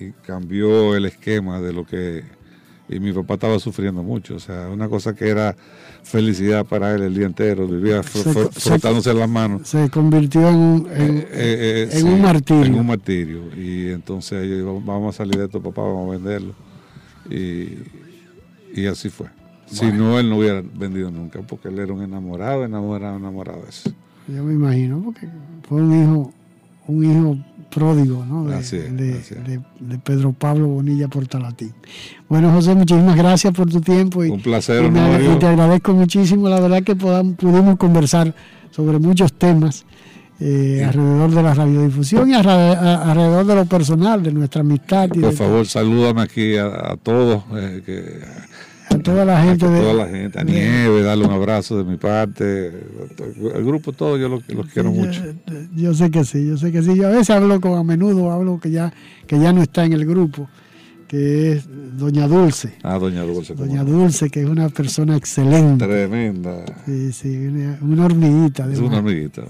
y 0.00 0.12
cambió 0.26 0.94
el 0.94 1.06
esquema 1.06 1.60
de 1.60 1.72
lo 1.72 1.84
que... 1.84 2.22
Y 2.88 2.98
mi 2.98 3.12
papá 3.12 3.34
estaba 3.34 3.58
sufriendo 3.60 4.02
mucho. 4.02 4.34
O 4.34 4.40
sea, 4.40 4.68
una 4.68 4.88
cosa 4.88 5.14
que 5.14 5.28
era 5.28 5.54
felicidad 6.02 6.66
para 6.66 6.92
él 6.94 7.02
el 7.02 7.14
día 7.14 7.26
entero. 7.26 7.66
Vivía 7.68 8.00
fr- 8.00 8.22
Se- 8.24 8.30
fr- 8.30 8.52
se- 8.52 8.70
frotándose 8.70 9.14
las 9.14 9.28
manos. 9.28 9.68
se 9.68 9.88
convirtió 9.90 10.48
en, 10.48 10.56
un- 10.56 10.88
en- 10.90 11.18
Eh, 11.18 11.24
eh, 11.32 11.88
en 11.92 11.98
sí, 12.00 12.02
un 12.04 12.20
martirio. 12.20 12.64
En 12.64 12.74
un 12.74 12.86
martirio. 12.86 13.42
Y 13.56 13.90
entonces 13.92 14.62
vamos 14.84 15.14
a 15.14 15.18
salir 15.18 15.36
de 15.38 15.44
esto, 15.44 15.62
papá, 15.62 15.82
vamos 15.82 16.08
a 16.08 16.18
venderlo. 16.18 16.54
Y, 17.30 17.78
y 18.74 18.86
así 18.86 19.08
fue. 19.08 19.28
Si 19.70 19.86
no, 19.92 20.18
él 20.18 20.28
no 20.28 20.38
hubiera 20.38 20.62
vendido 20.74 21.10
nunca, 21.10 21.40
porque 21.42 21.68
él 21.68 21.78
era 21.78 21.92
un 21.92 22.02
enamorado, 22.02 22.64
enamorado, 22.64 23.16
enamorado 23.16 23.62
de 23.62 23.68
eso. 23.68 23.90
Yo 24.28 24.42
me 24.44 24.52
imagino, 24.54 25.00
porque 25.04 25.28
fue 25.68 25.80
un 25.82 26.02
hijo, 26.02 26.32
un 26.88 27.04
hijo 27.04 27.38
pródigo, 27.70 28.24
¿no? 28.26 28.46
De, 28.46 28.56
Así 28.56 28.76
es, 28.76 28.96
de- 28.96 29.12
así 29.18 29.34
es. 29.34 29.46
de- 29.46 29.60
de 29.80 29.98
Pedro 29.98 30.32
Pablo 30.32 30.66
Bonilla 30.66 31.06
Portalatín. 31.08 31.72
Bueno, 32.28 32.52
José, 32.52 32.74
muchísimas 32.74 33.16
gracias 33.16 33.52
por 33.54 33.70
tu 33.70 33.80
tiempo 33.80 34.24
y, 34.24 34.30
Un 34.30 34.40
placer, 34.40 34.84
y 34.84 34.90
me- 34.90 35.34
y 35.34 35.38
te 35.38 35.46
agradezco 35.46 35.92
muchísimo. 35.92 36.48
La 36.48 36.58
verdad 36.60 36.82
que 36.82 36.96
podam- 36.96 37.36
pudimos 37.36 37.76
conversar 37.76 38.34
sobre 38.72 38.98
muchos 38.98 39.32
temas 39.34 39.84
eh, 40.42 40.82
alrededor 40.86 41.30
de 41.32 41.42
la 41.42 41.52
radiodifusión 41.52 42.30
y 42.30 42.32
a- 42.32 42.38
alrededor 43.10 43.44
de 43.44 43.54
lo 43.56 43.66
personal, 43.66 44.22
de 44.22 44.32
nuestra 44.32 44.62
amistad 44.62 45.10
y 45.14 45.18
Por 45.20 45.34
favor, 45.34 45.66
salúdame 45.66 46.22
aquí 46.22 46.56
a, 46.56 46.92
a 46.92 46.96
todos, 46.96 47.42
eh, 47.56 47.82
que, 47.84 48.20
a 48.90 48.98
toda 48.98 49.24
la 49.24 49.42
gente. 49.42 49.66
a 49.66 49.70
de- 49.70 49.80
toda 49.80 49.94
la 49.94 50.06
gente, 50.08 50.38
a 50.38 50.44
de- 50.44 50.52
Nieve, 50.52 51.02
darle 51.02 51.24
un 51.24 51.32
abrazo 51.32 51.78
de 51.78 51.84
mi 51.84 51.96
parte, 51.96 52.66
el 53.54 53.64
grupo 53.64 53.92
todo, 53.92 54.16
yo 54.18 54.28
los, 54.28 54.46
los 54.48 54.66
quiero 54.66 54.90
mucho. 54.92 55.22
Yo 55.74 55.94
sé 55.94 56.10
que 56.10 56.24
sí, 56.24 56.46
yo 56.46 56.56
sé 56.56 56.72
que 56.72 56.82
sí. 56.82 56.94
Yo 56.96 57.06
a 57.08 57.10
veces 57.10 57.30
hablo 57.30 57.60
con, 57.60 57.78
a 57.78 57.82
menudo 57.84 58.30
hablo 58.30 58.58
que 58.60 58.70
ya, 58.70 58.92
que 59.26 59.38
ya 59.38 59.52
no 59.52 59.62
está 59.62 59.84
en 59.84 59.92
el 59.92 60.04
grupo, 60.06 60.48
que 61.08 61.52
es 61.52 61.64
Doña 61.98 62.26
Dulce. 62.28 62.74
Ah, 62.82 62.98
doña 62.98 63.22
Dulce. 63.22 63.54
Doña 63.54 63.82
no. 63.82 63.90
Dulce, 63.90 64.30
que 64.30 64.42
es 64.42 64.48
una 64.48 64.68
persona 64.68 65.16
excelente. 65.16 65.84
Tremenda. 65.86 66.64
Sí, 66.86 67.12
sí, 67.12 67.36
una, 67.46 67.78
una 67.82 68.04
hormiguita. 68.06 68.70
Es 68.72 68.78
una 68.78 68.98
amiguita, 68.98 69.42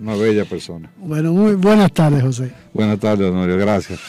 una 0.00 0.14
bella 0.16 0.44
persona. 0.44 0.90
Bueno, 0.98 1.32
muy 1.32 1.54
buenas 1.54 1.92
tardes, 1.92 2.22
José. 2.22 2.50
Buenas 2.72 2.98
tardes, 2.98 3.30
Honorio, 3.30 3.56
gracias. 3.58 4.00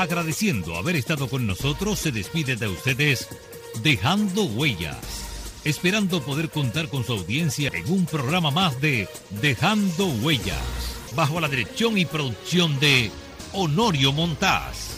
Agradeciendo 0.00 0.76
haber 0.76 0.96
estado 0.96 1.28
con 1.28 1.46
nosotros, 1.46 1.98
se 1.98 2.10
despide 2.10 2.56
de 2.56 2.68
ustedes 2.68 3.28
Dejando 3.82 4.44
Huellas, 4.44 4.96
esperando 5.62 6.22
poder 6.22 6.48
contar 6.48 6.88
con 6.88 7.04
su 7.04 7.12
audiencia 7.12 7.70
en 7.74 7.86
un 7.92 8.06
programa 8.06 8.50
más 8.50 8.80
de 8.80 9.10
Dejando 9.42 10.06
Huellas, 10.06 10.56
bajo 11.14 11.38
la 11.38 11.50
dirección 11.50 11.98
y 11.98 12.06
producción 12.06 12.80
de 12.80 13.10
Honorio 13.52 14.10
Montás. 14.10 14.89